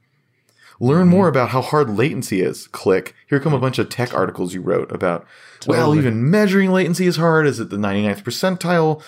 Learn 0.78 1.02
mm-hmm. 1.02 1.10
more 1.10 1.28
about 1.28 1.50
how 1.50 1.62
hard 1.62 1.90
latency 1.90 2.40
is. 2.40 2.66
Click. 2.68 3.14
Here 3.28 3.40
come 3.40 3.52
a 3.52 3.58
bunch 3.58 3.78
of 3.78 3.88
tech 3.88 4.14
articles 4.14 4.54
you 4.54 4.62
wrote 4.62 4.90
about. 4.90 5.26
Totally. 5.60 5.78
Well, 5.78 5.94
even 5.96 6.30
measuring 6.30 6.72
latency 6.72 7.06
is 7.06 7.16
hard. 7.16 7.46
Is 7.46 7.60
it 7.60 7.70
the 7.70 7.76
99th 7.76 8.22
percentile? 8.22 9.02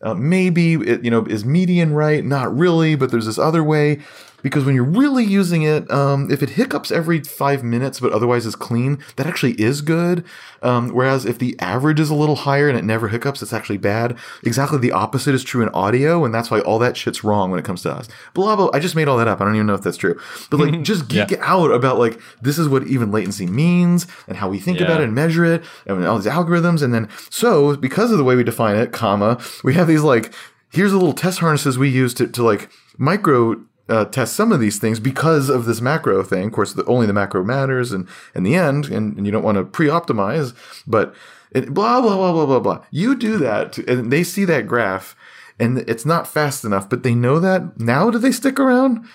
Uh, 0.00 0.14
maybe 0.14 0.74
it, 0.74 1.04
you 1.04 1.10
know 1.10 1.24
is 1.26 1.44
median 1.44 1.92
right? 1.92 2.24
Not 2.24 2.56
really, 2.56 2.94
but 2.94 3.10
there's 3.10 3.26
this 3.26 3.38
other 3.38 3.64
way 3.64 4.00
because 4.42 4.64
when 4.64 4.74
you're 4.74 4.84
really 4.84 5.24
using 5.24 5.62
it, 5.62 5.90
um, 5.90 6.30
if 6.30 6.42
it 6.42 6.50
hiccups 6.50 6.90
every 6.90 7.20
five 7.20 7.62
minutes 7.64 8.00
but 8.00 8.12
otherwise 8.12 8.46
is 8.46 8.56
clean, 8.56 8.98
that 9.16 9.26
actually 9.26 9.52
is 9.60 9.80
good. 9.80 10.24
Um, 10.62 10.90
whereas 10.90 11.24
if 11.24 11.38
the 11.38 11.58
average 11.60 12.00
is 12.00 12.10
a 12.10 12.14
little 12.14 12.36
higher 12.36 12.68
and 12.68 12.78
it 12.78 12.84
never 12.84 13.08
hiccups, 13.08 13.42
it's 13.42 13.52
actually 13.52 13.78
bad. 13.78 14.16
Exactly 14.42 14.78
the 14.78 14.92
opposite 14.92 15.34
is 15.34 15.44
true 15.44 15.62
in 15.62 15.68
audio, 15.70 16.24
and 16.24 16.34
that's 16.34 16.50
why 16.50 16.60
all 16.60 16.78
that 16.78 16.96
shit's 16.96 17.24
wrong 17.24 17.50
when 17.50 17.58
it 17.58 17.64
comes 17.64 17.82
to 17.82 17.92
us. 17.92 18.08
Blah 18.34 18.56
blah. 18.56 18.70
I 18.72 18.78
just 18.78 18.96
made 18.96 19.08
all 19.08 19.16
that 19.18 19.28
up. 19.28 19.40
I 19.40 19.44
don't 19.44 19.54
even 19.54 19.66
know 19.66 19.74
if 19.74 19.82
that's 19.82 19.96
true. 19.96 20.20
But 20.50 20.60
like, 20.60 20.82
just 20.82 21.08
geek 21.08 21.30
yeah. 21.30 21.38
out 21.40 21.70
about 21.70 21.98
like 21.98 22.20
this 22.40 22.58
is 22.58 22.68
what 22.68 22.86
even 22.86 23.10
latency 23.10 23.46
means 23.46 24.06
and 24.26 24.36
how 24.36 24.48
we 24.48 24.58
think 24.58 24.78
yeah. 24.78 24.86
about 24.86 25.00
it 25.00 25.04
and 25.04 25.14
measure 25.14 25.44
it 25.44 25.64
and 25.86 26.04
all 26.06 26.18
these 26.18 26.30
algorithms. 26.32 26.82
And 26.82 26.92
then 26.94 27.08
so 27.30 27.76
because 27.76 28.10
of 28.10 28.18
the 28.18 28.24
way 28.24 28.36
we 28.36 28.44
define 28.44 28.76
it, 28.76 28.92
comma, 28.92 29.40
we 29.64 29.74
have 29.74 29.86
these 29.86 30.02
like 30.02 30.32
here's 30.70 30.90
the 30.90 30.98
little 30.98 31.14
test 31.14 31.38
harnesses 31.38 31.78
we 31.78 31.88
use 31.88 32.12
to, 32.14 32.26
to 32.26 32.42
like 32.42 32.70
micro 32.98 33.56
uh, 33.88 34.04
test 34.06 34.34
some 34.34 34.52
of 34.52 34.60
these 34.60 34.78
things 34.78 35.00
because 35.00 35.48
of 35.48 35.64
this 35.64 35.80
macro 35.80 36.22
thing. 36.22 36.46
Of 36.46 36.52
course, 36.52 36.72
the, 36.72 36.84
only 36.84 37.06
the 37.06 37.12
macro 37.12 37.44
matters 37.44 37.92
and 37.92 38.08
in 38.34 38.42
the 38.42 38.54
end, 38.54 38.86
and, 38.86 39.16
and 39.16 39.26
you 39.26 39.32
don't 39.32 39.44
want 39.44 39.56
to 39.56 39.64
pre-optimize, 39.64 40.54
but 40.86 41.14
it, 41.50 41.72
blah, 41.72 42.00
blah, 42.00 42.16
blah, 42.16 42.32
blah, 42.32 42.46
blah, 42.46 42.60
blah. 42.60 42.84
You 42.90 43.16
do 43.16 43.38
that 43.38 43.78
and 43.78 44.12
they 44.12 44.22
see 44.24 44.44
that 44.44 44.66
graph 44.66 45.16
and 45.58 45.78
it's 45.78 46.06
not 46.06 46.28
fast 46.28 46.64
enough, 46.64 46.88
but 46.88 47.02
they 47.02 47.14
know 47.14 47.40
that 47.40 47.80
now. 47.80 48.10
Do 48.10 48.18
they 48.18 48.32
stick 48.32 48.60
around? 48.60 49.06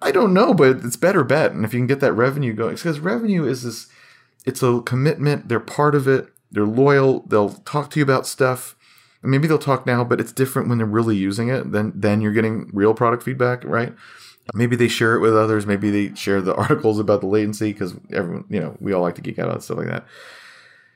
I 0.00 0.12
don't 0.12 0.34
know, 0.34 0.54
but 0.54 0.84
it's 0.84 0.96
better 0.96 1.24
bet. 1.24 1.52
And 1.52 1.64
if 1.64 1.72
you 1.72 1.80
can 1.80 1.86
get 1.86 2.00
that 2.00 2.12
revenue 2.12 2.52
going, 2.52 2.76
because 2.76 3.00
revenue 3.00 3.44
is 3.44 3.62
this, 3.62 3.88
it's 4.44 4.62
a 4.62 4.80
commitment. 4.84 5.48
They're 5.48 5.60
part 5.60 5.94
of 5.94 6.06
it. 6.06 6.28
They're 6.50 6.66
loyal. 6.66 7.20
They'll 7.26 7.50
talk 7.50 7.90
to 7.90 8.00
you 8.00 8.04
about 8.04 8.26
stuff. 8.26 8.76
Maybe 9.22 9.46
they'll 9.46 9.58
talk 9.58 9.86
now, 9.86 10.02
but 10.02 10.20
it's 10.20 10.32
different 10.32 10.68
when 10.68 10.78
they're 10.78 10.86
really 10.86 11.16
using 11.16 11.48
it. 11.48 11.70
Then, 11.72 11.92
then 11.94 12.20
you're 12.20 12.32
getting 12.32 12.70
real 12.72 12.94
product 12.94 13.22
feedback, 13.22 13.64
right? 13.64 13.94
Maybe 14.54 14.74
they 14.74 14.88
share 14.88 15.14
it 15.14 15.20
with 15.20 15.36
others. 15.36 15.66
Maybe 15.66 15.90
they 15.90 16.14
share 16.14 16.40
the 16.40 16.54
articles 16.56 16.98
about 16.98 17.20
the 17.20 17.28
latency 17.28 17.72
because 17.72 17.94
everyone, 18.12 18.44
you 18.48 18.60
know, 18.60 18.76
we 18.80 18.92
all 18.92 19.02
like 19.02 19.14
to 19.16 19.20
geek 19.20 19.38
out 19.38 19.48
on 19.48 19.60
stuff 19.60 19.78
like 19.78 19.88
that. 19.88 20.04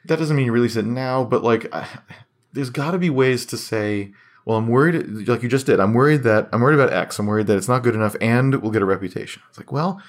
That 0.06 0.18
doesn't 0.18 0.36
mean 0.36 0.46
you 0.46 0.52
release 0.52 0.76
it 0.76 0.84
now, 0.84 1.24
but 1.24 1.42
like, 1.42 1.72
there's 2.52 2.70
got 2.70 2.92
to 2.92 2.98
be 2.98 3.10
ways 3.10 3.46
to 3.46 3.56
say, 3.56 4.12
well, 4.44 4.58
I'm 4.58 4.68
worried, 4.68 5.28
like 5.28 5.42
you 5.42 5.48
just 5.48 5.66
did. 5.66 5.80
I'm 5.80 5.92
worried 5.92 6.22
that 6.22 6.48
I'm 6.52 6.60
worried 6.60 6.78
about 6.78 6.92
X. 6.92 7.18
I'm 7.18 7.26
worried 7.26 7.48
that 7.48 7.56
it's 7.56 7.68
not 7.68 7.82
good 7.82 7.94
enough 7.94 8.14
and 8.20 8.54
we'll 8.62 8.70
get 8.70 8.82
a 8.82 8.86
reputation. 8.86 9.42
It's 9.48 9.58
like, 9.58 9.72
well, 9.72 10.00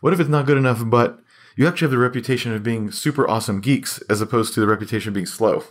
what 0.00 0.12
if 0.12 0.20
it's 0.20 0.28
not 0.28 0.46
good 0.46 0.58
enough, 0.58 0.82
but 0.84 1.20
you 1.56 1.66
actually 1.66 1.86
have 1.86 1.90
the 1.90 1.98
reputation 1.98 2.52
of 2.52 2.62
being 2.62 2.90
super 2.90 3.28
awesome 3.28 3.60
geeks 3.60 3.98
as 4.10 4.20
opposed 4.20 4.54
to 4.54 4.60
the 4.60 4.66
reputation 4.66 5.08
of 5.08 5.14
being 5.14 5.26
slow, 5.26 5.64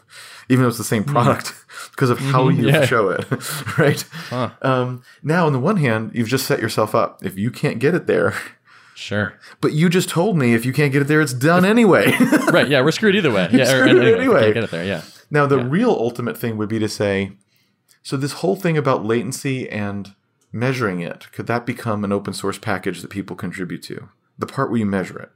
even 0.50 0.64
though 0.64 0.70
it's 0.70 0.78
the 0.78 0.84
same 0.84 1.04
hmm. 1.04 1.12
product 1.12 1.46
mm. 1.54 1.92
because 1.92 2.10
of 2.10 2.20
how 2.20 2.46
mm-hmm, 2.46 2.62
you 2.62 2.70
yeah. 2.70 2.86
show 2.86 3.10
it, 3.10 3.26
right? 3.78 4.02
Huh. 4.30 4.50
Um, 4.62 5.04
now, 5.24 5.46
on 5.46 5.54
the 5.54 5.60
one 5.60 5.78
hand, 5.78 6.12
you've 6.14 6.28
just 6.28 6.48
set 6.48 6.60
yourself 6.60 6.96
up. 6.96 7.24
If 7.24 7.38
you 7.38 7.52
can't 7.52 7.80
get 7.80 7.94
it 7.94 8.08
there, 8.08 8.34
Sure. 8.96 9.34
But 9.60 9.74
you 9.74 9.90
just 9.90 10.08
told 10.08 10.38
me 10.38 10.54
if 10.54 10.66
you 10.66 10.72
can't 10.72 10.92
get 10.94 11.02
it 11.02 11.06
there, 11.10 11.20
it's 11.20 11.34
done 11.34 11.66
anyway. 11.66 12.14
right. 12.52 12.68
Yeah. 12.68 12.82
We're 12.82 12.92
screwed 12.92 13.16
either 13.16 13.32
way. 13.32 13.50
Yeah. 13.52 13.76
Or, 13.76 13.84
anyway. 13.84 14.14
anyway. 14.14 14.54
get 14.54 14.64
it 14.64 14.72
there. 14.72 14.86
Yeah. 14.86 15.02
Now, 15.30 15.46
the 15.46 15.58
yeah. 15.58 15.68
real 15.68 15.92
ultimate 15.92 16.38
thing 16.38 16.56
would 16.56 16.70
be 16.70 16.80
to 16.80 16.88
say, 16.88 17.34
so 18.04 18.16
this 18.16 18.34
whole 18.34 18.56
thing 18.56 18.78
about 18.78 19.04
latency 19.06 19.70
and 19.70 20.16
measuring 20.54 21.02
it, 21.02 21.30
could 21.34 21.46
that 21.48 21.66
become 21.66 22.06
an 22.06 22.14
open 22.14 22.34
source 22.34 22.58
package 22.58 23.02
that 23.02 23.10
people 23.10 23.36
contribute 23.36 23.84
to? 23.84 24.08
The 24.38 24.48
part 24.48 24.70
where 24.70 24.80
you 24.80 24.86
measure 24.86 25.20
it. 25.20 25.32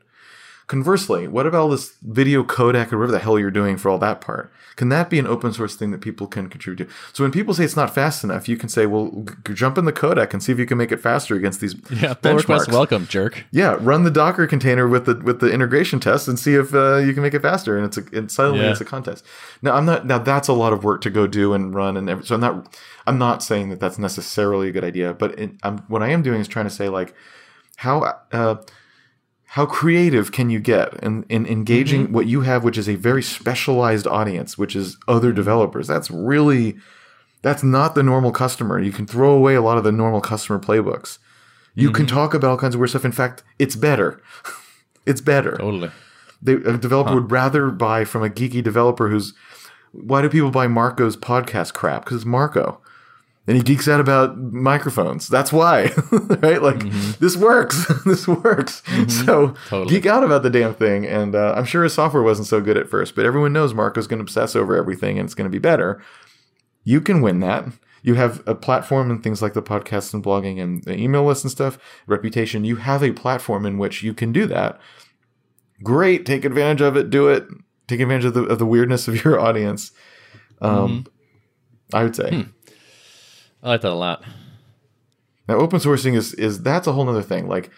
Conversely, 0.69 1.27
what 1.27 1.47
about 1.47 1.61
all 1.61 1.69
this 1.69 1.95
video 2.03 2.43
codec 2.43 2.93
or 2.93 2.99
whatever 2.99 3.11
the 3.11 3.17
hell 3.17 3.39
you're 3.39 3.49
doing 3.49 3.75
for 3.75 3.89
all 3.89 3.97
that 3.97 4.21
part? 4.21 4.51
Can 4.75 4.89
that 4.89 5.09
be 5.09 5.17
an 5.17 5.25
open 5.25 5.51
source 5.51 5.75
thing 5.75 5.89
that 5.89 5.99
people 5.99 6.27
can 6.27 6.47
contribute 6.47 6.85
to? 6.85 6.93
So 7.11 7.23
when 7.23 7.31
people 7.31 7.55
say 7.55 7.63
it's 7.63 7.75
not 7.75 7.91
fast 7.91 8.23
enough, 8.23 8.47
you 8.47 8.55
can 8.55 8.69
say, 8.69 8.85
well, 8.85 9.25
g- 9.47 9.55
jump 9.55 9.79
in 9.79 9.85
the 9.85 9.91
codec 9.91 10.31
and 10.31 10.43
see 10.43 10.51
if 10.51 10.59
you 10.59 10.67
can 10.67 10.77
make 10.77 10.91
it 10.91 10.99
faster 10.99 11.35
against 11.35 11.59
these 11.59 11.73
yeah, 11.89 12.13
request 12.23 12.71
welcome, 12.71 13.07
jerk. 13.07 13.45
Yeah, 13.49 13.77
run 13.79 14.03
the 14.03 14.11
Docker 14.11 14.45
container 14.45 14.87
with 14.87 15.07
the 15.07 15.15
with 15.15 15.39
the 15.39 15.51
integration 15.51 15.99
test 15.99 16.27
and 16.27 16.37
see 16.37 16.53
if 16.53 16.71
uh, 16.71 16.97
you 16.97 17.13
can 17.13 17.23
make 17.23 17.33
it 17.33 17.41
faster. 17.41 17.75
And 17.75 17.87
it's 17.87 17.97
a 17.97 18.03
and 18.15 18.31
suddenly 18.31 18.59
yeah. 18.59 18.69
it's 18.69 18.79
a 18.79 18.85
contest. 18.85 19.25
Now 19.63 19.73
I'm 19.73 19.85
not 19.85 20.05
now 20.05 20.19
that's 20.19 20.47
a 20.47 20.53
lot 20.53 20.71
of 20.71 20.83
work 20.83 21.01
to 21.01 21.09
go 21.09 21.25
do 21.25 21.55
and 21.55 21.73
run 21.73 21.97
and 21.97 22.07
every, 22.07 22.23
so 22.23 22.35
I'm 22.35 22.41
not 22.41 22.79
I'm 23.07 23.17
not 23.17 23.41
saying 23.41 23.69
that 23.69 23.79
that's 23.79 23.97
necessarily 23.97 24.69
a 24.69 24.71
good 24.71 24.83
idea, 24.83 25.15
but 25.15 25.39
it, 25.39 25.49
I'm, 25.63 25.79
what 25.87 26.03
I 26.03 26.09
am 26.09 26.21
doing 26.21 26.39
is 26.39 26.47
trying 26.47 26.67
to 26.67 26.71
say 26.71 26.89
like 26.89 27.15
how. 27.77 28.19
Uh, 28.31 28.57
how 29.53 29.65
creative 29.65 30.31
can 30.31 30.51
you 30.51 30.59
get 30.59 30.93
in, 31.01 31.23
in 31.27 31.47
engaging 31.47 32.03
mm-hmm. 32.03 32.13
what 32.13 32.27
you 32.27 32.41
have, 32.41 32.63
which 32.63 32.77
is 32.77 32.87
a 32.87 32.93
very 32.93 33.23
specialized 33.23 34.05
audience, 34.05 34.59
which 34.59 34.75
is 34.75 34.95
other 35.07 35.31
developers? 35.31 35.87
That's 35.87 36.11
really, 36.11 36.77
that's 37.41 37.63
not 37.63 37.95
the 37.95 38.03
normal 38.03 38.31
customer. 38.31 38.79
You 38.79 38.91
can 38.91 39.07
throw 39.07 39.31
away 39.31 39.55
a 39.55 39.61
lot 39.61 39.79
of 39.79 39.83
the 39.83 39.91
normal 39.91 40.21
customer 40.21 40.59
playbooks. 40.59 41.17
You 41.73 41.87
mm-hmm. 41.87 41.95
can 41.95 42.05
talk 42.05 42.35
about 42.35 42.51
all 42.51 42.57
kinds 42.57 42.75
of 42.75 42.79
weird 42.79 42.91
stuff. 42.91 43.05
In 43.05 43.11
fact, 43.11 43.41
it's 43.57 43.75
better. 43.75 44.21
it's 45.07 45.21
better. 45.21 45.57
Totally. 45.57 45.89
They, 46.43 46.53
a 46.53 46.77
developer 46.77 47.09
huh. 47.09 47.15
would 47.15 47.31
rather 47.31 47.71
buy 47.71 48.05
from 48.05 48.23
a 48.23 48.29
geeky 48.29 48.63
developer 48.63 49.09
who's. 49.09 49.33
Why 49.91 50.21
do 50.21 50.29
people 50.29 50.51
buy 50.51 50.67
Marco's 50.67 51.17
podcast 51.17 51.73
crap? 51.73 52.05
Because 52.05 52.17
it's 52.17 52.25
Marco 52.25 52.79
and 53.47 53.57
he 53.57 53.63
geeks 53.63 53.87
out 53.87 53.99
about 53.99 54.37
microphones. 54.37 55.27
That's 55.27 55.51
why, 55.51 55.83
right? 56.11 56.61
Like 56.61 56.79
mm-hmm. 56.79 57.23
this 57.23 57.35
works. 57.35 57.85
this 58.05 58.27
works. 58.27 58.81
Mm-hmm. 58.81 59.09
So 59.09 59.55
totally. 59.67 59.89
geek 59.95 60.05
out 60.05 60.23
about 60.23 60.43
the 60.43 60.49
damn 60.49 60.75
thing. 60.75 61.05
And 61.05 61.35
uh, 61.35 61.53
I'm 61.57 61.65
sure 61.65 61.83
his 61.83 61.93
software 61.93 62.21
wasn't 62.21 62.47
so 62.47 62.61
good 62.61 62.77
at 62.77 62.89
first, 62.89 63.15
but 63.15 63.25
everyone 63.25 63.53
knows 63.53 63.73
Marco's 63.73 64.07
going 64.07 64.19
to 64.19 64.23
obsess 64.23 64.55
over 64.55 64.75
everything, 64.75 65.17
and 65.17 65.25
it's 65.25 65.33
going 65.33 65.49
to 65.49 65.51
be 65.51 65.59
better. 65.59 66.01
You 66.83 67.01
can 67.01 67.21
win 67.21 67.39
that. 67.39 67.65
You 68.01 68.13
have 68.13 68.41
a 68.47 68.55
platform 68.55 69.11
and 69.11 69.23
things 69.23 69.41
like 69.41 69.53
the 69.53 69.61
podcast 69.61 70.13
and 70.13 70.23
blogging 70.23 70.61
and 70.61 70.83
the 70.83 70.95
email 70.95 71.25
list 71.25 71.43
and 71.43 71.51
stuff, 71.51 71.77
reputation. 72.07 72.63
You 72.63 72.77
have 72.77 73.03
a 73.03 73.11
platform 73.11 73.65
in 73.65 73.77
which 73.77 74.03
you 74.03 74.13
can 74.13 74.31
do 74.31 74.45
that. 74.45 74.79
Great. 75.83 76.25
Take 76.25 76.45
advantage 76.45 76.81
of 76.81 76.95
it. 76.95 77.09
Do 77.09 77.27
it. 77.27 77.47
Take 77.87 77.99
advantage 77.99 78.25
of 78.25 78.33
the, 78.35 78.43
of 78.43 78.59
the 78.59 78.65
weirdness 78.65 79.07
of 79.07 79.23
your 79.23 79.39
audience. 79.47 79.91
Um, 80.61 81.03
mm-hmm. 81.03 81.95
I 81.95 82.03
would 82.03 82.15
say. 82.15 82.29
Hmm. 82.29 82.41
I 83.61 83.69
like 83.69 83.81
that 83.81 83.91
a 83.91 83.93
lot. 83.93 84.23
Now, 85.47 85.55
open 85.55 85.79
sourcing 85.79 86.15
is 86.15 86.33
is 86.35 86.61
that's 86.61 86.87
a 86.87 86.93
whole 86.93 87.07
other 87.09 87.23
thing. 87.23 87.47
Like, 87.47 87.71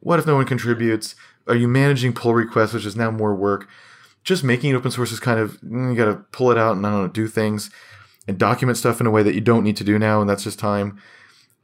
what 0.00 0.18
if 0.18 0.26
no 0.26 0.34
one 0.34 0.46
contributes? 0.46 1.14
Are 1.46 1.56
you 1.56 1.68
managing 1.68 2.12
pull 2.12 2.34
requests, 2.34 2.72
which 2.72 2.86
is 2.86 2.96
now 2.96 3.10
more 3.10 3.34
work? 3.34 3.68
Just 4.24 4.44
making 4.44 4.70
it 4.70 4.74
open 4.74 4.90
source 4.90 5.12
is 5.12 5.20
kind 5.20 5.38
of 5.38 5.60
mm, 5.60 5.90
you 5.90 5.96
got 5.96 6.06
to 6.06 6.16
pull 6.32 6.50
it 6.50 6.58
out 6.58 6.76
and 6.76 6.86
I 6.86 6.90
don't 6.90 7.02
know 7.02 7.08
do 7.08 7.28
things 7.28 7.70
and 8.26 8.38
document 8.38 8.76
stuff 8.76 9.00
in 9.00 9.06
a 9.06 9.10
way 9.10 9.22
that 9.22 9.34
you 9.34 9.40
don't 9.40 9.64
need 9.64 9.76
to 9.78 9.84
do 9.84 9.98
now, 9.98 10.20
and 10.20 10.28
that's 10.28 10.44
just 10.44 10.58
time. 10.58 11.00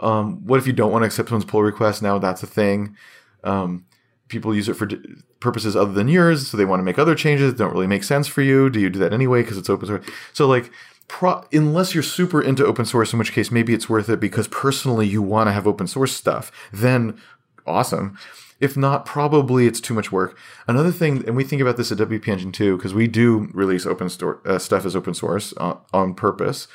Um, 0.00 0.44
what 0.46 0.58
if 0.58 0.66
you 0.66 0.72
don't 0.72 0.90
want 0.90 1.02
to 1.02 1.06
accept 1.06 1.28
someone's 1.28 1.44
pull 1.44 1.62
request? 1.62 2.02
Now 2.02 2.18
that's 2.18 2.42
a 2.42 2.46
thing. 2.46 2.96
Um, 3.44 3.84
people 4.28 4.54
use 4.54 4.68
it 4.68 4.74
for 4.74 4.86
d- 4.86 4.98
purposes 5.40 5.76
other 5.76 5.92
than 5.92 6.08
yours, 6.08 6.48
so 6.48 6.56
they 6.56 6.64
want 6.64 6.80
to 6.80 6.84
make 6.84 6.98
other 6.98 7.14
changes 7.14 7.52
that 7.52 7.58
don't 7.58 7.72
really 7.72 7.86
make 7.86 8.02
sense 8.02 8.26
for 8.26 8.42
you. 8.42 8.70
Do 8.70 8.80
you 8.80 8.90
do 8.90 8.98
that 8.98 9.12
anyway 9.12 9.42
because 9.42 9.58
it's 9.58 9.70
open 9.70 9.86
source? 9.86 10.06
So 10.32 10.46
like 10.46 10.70
Pro- 11.08 11.44
unless 11.52 11.94
you're 11.94 12.02
super 12.02 12.40
into 12.40 12.64
open 12.64 12.84
source, 12.84 13.12
in 13.12 13.18
which 13.18 13.32
case 13.32 13.50
maybe 13.50 13.74
it's 13.74 13.88
worth 13.88 14.08
it 14.08 14.20
because 14.20 14.48
personally 14.48 15.06
you 15.06 15.22
want 15.22 15.48
to 15.48 15.52
have 15.52 15.66
open 15.66 15.86
source 15.86 16.12
stuff, 16.12 16.50
then 16.72 17.20
awesome. 17.66 18.18
If 18.60 18.76
not, 18.76 19.04
probably 19.04 19.66
it's 19.66 19.80
too 19.80 19.94
much 19.94 20.10
work. 20.10 20.38
Another 20.66 20.92
thing, 20.92 21.24
and 21.26 21.36
we 21.36 21.44
think 21.44 21.60
about 21.60 21.76
this 21.76 21.92
at 21.92 21.98
WP 21.98 22.26
Engine 22.28 22.52
too, 22.52 22.76
because 22.76 22.94
we 22.94 23.06
do 23.06 23.50
release 23.52 23.84
open 23.84 24.08
store 24.08 24.40
uh, 24.46 24.58
stuff 24.58 24.86
as 24.86 24.96
open 24.96 25.12
source 25.14 25.52
uh, 25.58 25.76
on 25.92 26.14
purpose. 26.14 26.66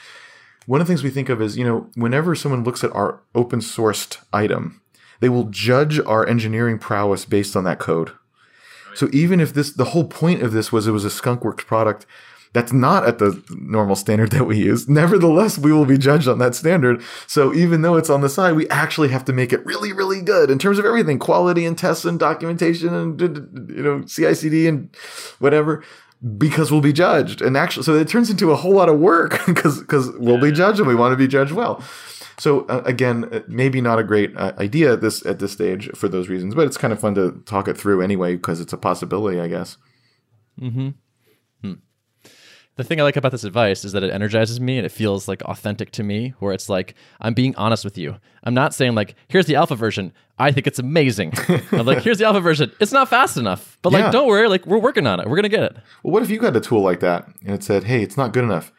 One 0.68 0.82
of 0.82 0.88
the 0.88 0.92
things 0.92 1.04
we 1.04 1.10
think 1.10 1.30
of 1.30 1.42
is, 1.42 1.58
you 1.58 1.66
know, 1.66 1.90
whenever 1.96 2.36
someone 2.36 2.64
looks 2.64 2.84
at 2.84 2.94
our 2.94 3.22
open 3.34 3.60
sourced 3.60 4.24
item, 4.32 4.82
they 5.20 5.30
will 5.30 5.46
judge 5.46 6.00
our 6.02 6.28
engineering 6.28 6.78
prowess 6.78 7.26
based 7.26 7.56
on 7.56 7.64
that 7.64 7.80
code. 7.80 8.12
So 8.94 9.10
even 9.12 9.40
if 9.40 9.54
this, 9.54 9.72
the 9.72 9.86
whole 9.86 10.06
point 10.06 10.42
of 10.42 10.52
this 10.52 10.72
was 10.72 10.88
it 10.88 10.92
was 10.92 11.06
a 11.06 11.10
Skunkworks 11.10 11.66
product, 11.66 12.06
that's 12.54 12.74
not 12.74 13.06
at 13.06 13.20
the 13.20 13.42
normal 13.52 13.96
standard 13.96 14.32
that 14.32 14.46
we 14.46 14.58
use. 14.58 14.90
Nevertheless, 14.90 15.58
we 15.58 15.72
will 15.72 15.86
be 15.86 15.98
judged 15.98 16.28
on 16.28 16.40
that 16.40 16.56
standard. 16.56 17.02
So 17.28 17.54
even 17.54 17.84
though 17.84 17.96
it's 17.96 18.10
on 18.10 18.22
the 18.22 18.30
side, 18.30 18.56
we 18.56 18.68
actually 18.70 19.10
have 19.10 19.24
to 19.26 19.34
make 19.34 19.54
it 19.54 19.64
really, 19.66 19.94
really 19.94 20.22
good 20.22 20.50
in 20.50 20.58
terms 20.58 20.80
of 20.80 20.86
everything, 20.86 21.20
quality 21.20 21.66
and 21.66 21.78
tests 21.78 22.06
and 22.06 22.20
documentation 22.20 22.94
and 22.94 23.22
you 23.70 23.84
know 23.84 24.02
CI/CD 24.04 24.68
and 24.68 24.96
whatever. 25.40 25.84
Because 26.38 26.70
we'll 26.70 26.82
be 26.82 26.92
judged, 26.92 27.42
and 27.42 27.56
actually, 27.56 27.84
so 27.84 27.96
it 27.96 28.10
turns 28.10 28.30
into 28.30 28.52
a 28.52 28.56
whole 28.58 28.74
lot 28.74 28.90
of 28.90 29.00
work 29.00 29.40
because 29.46 29.80
because 29.80 30.12
we'll 30.18 30.42
be 30.42 30.52
judged 30.52 30.80
and 30.80 30.88
we 30.88 30.96
want 30.96 31.14
to 31.14 31.18
be 31.18 31.30
judged 31.30 31.54
well. 31.54 31.82
So 32.38 32.66
uh, 32.66 32.82
again, 32.86 33.30
uh, 33.32 33.40
maybe 33.48 33.80
not 33.80 34.00
a 34.00 34.04
great 34.04 34.36
uh, 34.36 34.52
idea 34.58 34.92
at 34.92 35.02
this 35.02 35.26
at 35.26 35.40
this 35.40 35.54
stage 35.54 35.90
for 35.96 36.10
those 36.10 36.28
reasons, 36.28 36.56
but 36.56 36.68
it's 36.68 36.76
kind 36.76 36.92
of 36.92 37.00
fun 37.00 37.16
to 37.16 37.42
talk 37.46 37.70
it 37.70 37.78
through 37.78 38.02
anyway 38.02 38.36
because 38.36 38.60
it's 38.60 38.74
a 38.74 38.78
possibility, 38.78 39.40
I 39.40 39.48
guess. 39.48 39.78
Hmm 40.60 40.90
the 42.80 42.86
thing 42.86 43.00
I 43.02 43.04
like 43.04 43.18
about 43.18 43.34
this 43.34 43.44
advice 43.44 43.84
is 43.84 43.92
that 43.92 44.04
it 44.04 44.12
energizes 44.12 44.62
me 44.62 44.78
and 44.78 44.86
it 44.86 44.90
feels 44.90 45.28
like 45.28 45.42
authentic 45.42 45.92
to 45.92 46.04
me, 46.04 46.34
where 46.40 46.54
it's 46.54 46.70
like, 46.70 46.96
I'm 47.20 47.34
being 47.34 47.54
honest 47.58 47.84
with 47.84 47.98
you. 47.98 48.16
I'm 48.46 48.54
not 48.54 48.74
saying, 48.74 48.96
like, 48.96 49.16
here's 49.28 49.48
the 49.48 49.56
alpha 49.56 49.76
version. 49.76 50.14
I 50.40 50.54
think 50.54 50.66
it's 50.66 50.80
amazing. 50.80 51.34
I'm 51.74 51.86
like, 51.86 52.02
here's 52.02 52.20
the 52.20 52.26
alpha 52.26 52.40
version. 52.40 52.72
It's 52.80 52.94
not 52.94 53.10
fast 53.10 53.36
enough. 53.36 53.78
But, 53.82 53.92
like, 53.92 54.06
yeah. 54.06 54.12
don't 54.12 54.28
worry. 54.28 54.48
Like, 54.48 54.66
we're 54.66 54.80
working 54.80 55.06
on 55.08 55.20
it. 55.20 55.28
We're 55.28 55.36
going 55.36 55.44
to 55.44 55.50
get 55.50 55.64
it. 55.64 55.76
Well, 56.04 56.14
what 56.14 56.24
if 56.24 56.30
you 56.30 56.40
got 56.40 56.56
a 56.56 56.62
tool 56.62 56.82
like 56.82 57.02
that 57.02 57.28
and 57.46 57.54
it 57.54 57.64
said, 57.64 57.84
hey, 57.84 58.02
it's 58.02 58.16
not 58.16 58.32
good 58.32 58.46
enough? 58.46 58.72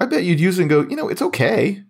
I 0.00 0.06
bet 0.06 0.24
you'd 0.24 0.40
use 0.40 0.58
it 0.58 0.62
and 0.62 0.70
go, 0.70 0.82
you 0.82 0.96
know, 0.96 1.08
it's 1.08 1.22
okay 1.22 1.84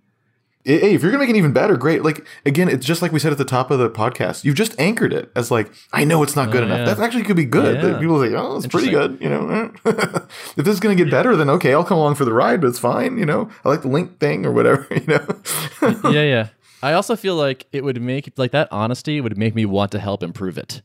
hey, 0.65 0.95
if 0.95 1.03
you're 1.03 1.11
gonna 1.11 1.23
make 1.23 1.31
it 1.31 1.37
even 1.37 1.53
better, 1.53 1.77
great. 1.77 2.03
Like 2.03 2.27
again, 2.47 2.69
it's 2.69 2.87
just 2.87 3.03
like 3.03 3.12
we 3.12 3.19
said 3.19 3.33
at 3.33 3.39
the 3.39 3.45
top 3.45 3.71
of 3.71 3.79
the 3.79 3.91
podcast. 3.91 4.45
You've 4.45 4.55
just 4.55 4.79
anchored 4.81 5.12
it 5.12 5.31
as 5.37 5.51
like, 5.51 5.71
I 5.93 6.05
know 6.05 6.23
it's 6.23 6.35
not 6.35 6.51
good 6.51 6.62
oh, 6.62 6.67
enough. 6.67 6.79
Yeah. 6.81 6.95
That 6.95 7.01
actually 7.01 7.25
could 7.25 7.37
be 7.37 7.45
good. 7.45 7.83
Yeah. 7.83 7.99
People 7.99 8.21
say, 8.23 8.35
oh, 8.35 8.57
it's 8.57 8.67
pretty 8.67 8.91
good. 8.91 9.19
You 9.21 9.29
know, 9.29 9.73
if 9.85 10.57
this 10.57 10.69
is 10.69 10.81
gonna 10.81 10.95
get 10.95 11.11
better, 11.11 11.37
then 11.37 11.51
okay, 11.51 11.75
I'll 11.75 11.85
come 11.85 11.99
along 11.99 12.15
for 12.15 12.25
the 12.25 12.33
ride. 12.33 12.61
But 12.61 12.69
it's 12.69 12.79
fine. 12.79 13.19
You 13.19 13.27
know, 13.27 13.51
I 13.65 13.69
like 13.69 13.83
the 13.83 13.89
link 13.89 14.19
thing 14.19 14.47
or 14.47 14.53
whatever. 14.53 14.87
You 14.95 15.07
know. 15.07 15.43
yeah, 16.11 16.23
yeah. 16.23 16.49
I 16.83 16.93
also 16.93 17.17
feel 17.17 17.35
like 17.35 17.67
it 17.73 17.83
would 17.83 18.01
make 18.01 18.33
like 18.39 18.53
that 18.53 18.69
honesty 18.71 19.21
would 19.21 19.37
make 19.37 19.55
me 19.55 19.67
want 19.67 19.91
to 19.93 19.99
help 19.99 20.23
improve 20.23 20.57
it. 20.57 20.83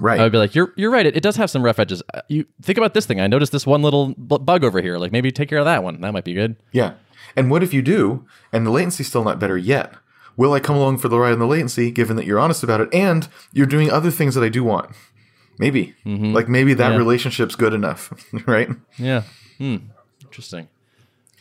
Right. 0.00 0.18
I 0.18 0.22
would 0.24 0.32
be 0.32 0.38
like, 0.38 0.54
you're 0.54 0.72
you're 0.76 0.90
right. 0.90 1.06
It, 1.06 1.16
it 1.16 1.22
does 1.22 1.36
have 1.36 1.50
some 1.50 1.62
rough 1.62 1.78
edges. 1.78 2.02
Uh, 2.12 2.22
you 2.28 2.46
think 2.62 2.78
about 2.78 2.94
this 2.94 3.06
thing. 3.06 3.20
I 3.20 3.26
noticed 3.26 3.52
this 3.52 3.66
one 3.66 3.82
little 3.82 4.14
bug 4.14 4.64
over 4.64 4.80
here. 4.80 4.98
Like 4.98 5.12
maybe 5.12 5.30
take 5.30 5.48
care 5.48 5.58
of 5.58 5.66
that 5.66 5.84
one. 5.84 6.00
That 6.00 6.12
might 6.12 6.24
be 6.24 6.34
good. 6.34 6.56
Yeah. 6.72 6.94
And 7.36 7.50
what 7.50 7.62
if 7.62 7.72
you 7.74 7.82
do, 7.82 8.26
and 8.52 8.66
the 8.66 8.70
latency's 8.70 9.08
still 9.08 9.24
not 9.24 9.38
better 9.38 9.56
yet? 9.58 9.94
Will 10.36 10.52
I 10.52 10.60
come 10.60 10.76
along 10.76 10.98
for 10.98 11.08
the 11.08 11.18
ride 11.18 11.32
on 11.32 11.38
the 11.38 11.46
latency, 11.46 11.90
given 11.90 12.16
that 12.16 12.24
you're 12.26 12.40
honest 12.40 12.62
about 12.62 12.80
it, 12.80 12.88
and 12.92 13.28
you're 13.52 13.66
doing 13.66 13.90
other 13.90 14.10
things 14.10 14.34
that 14.34 14.44
I 14.44 14.48
do 14.48 14.64
want? 14.64 14.90
Maybe, 15.58 15.94
like 16.06 16.48
maybe 16.48 16.72
that 16.74 16.92
Yeah. 16.92 16.96
relationship's 16.98 17.54
good 17.54 17.74
enough, 17.74 18.12
right? 18.46 18.68
Yeah. 18.96 19.22
Hmm. 19.58 19.76
Interesting. 20.22 20.68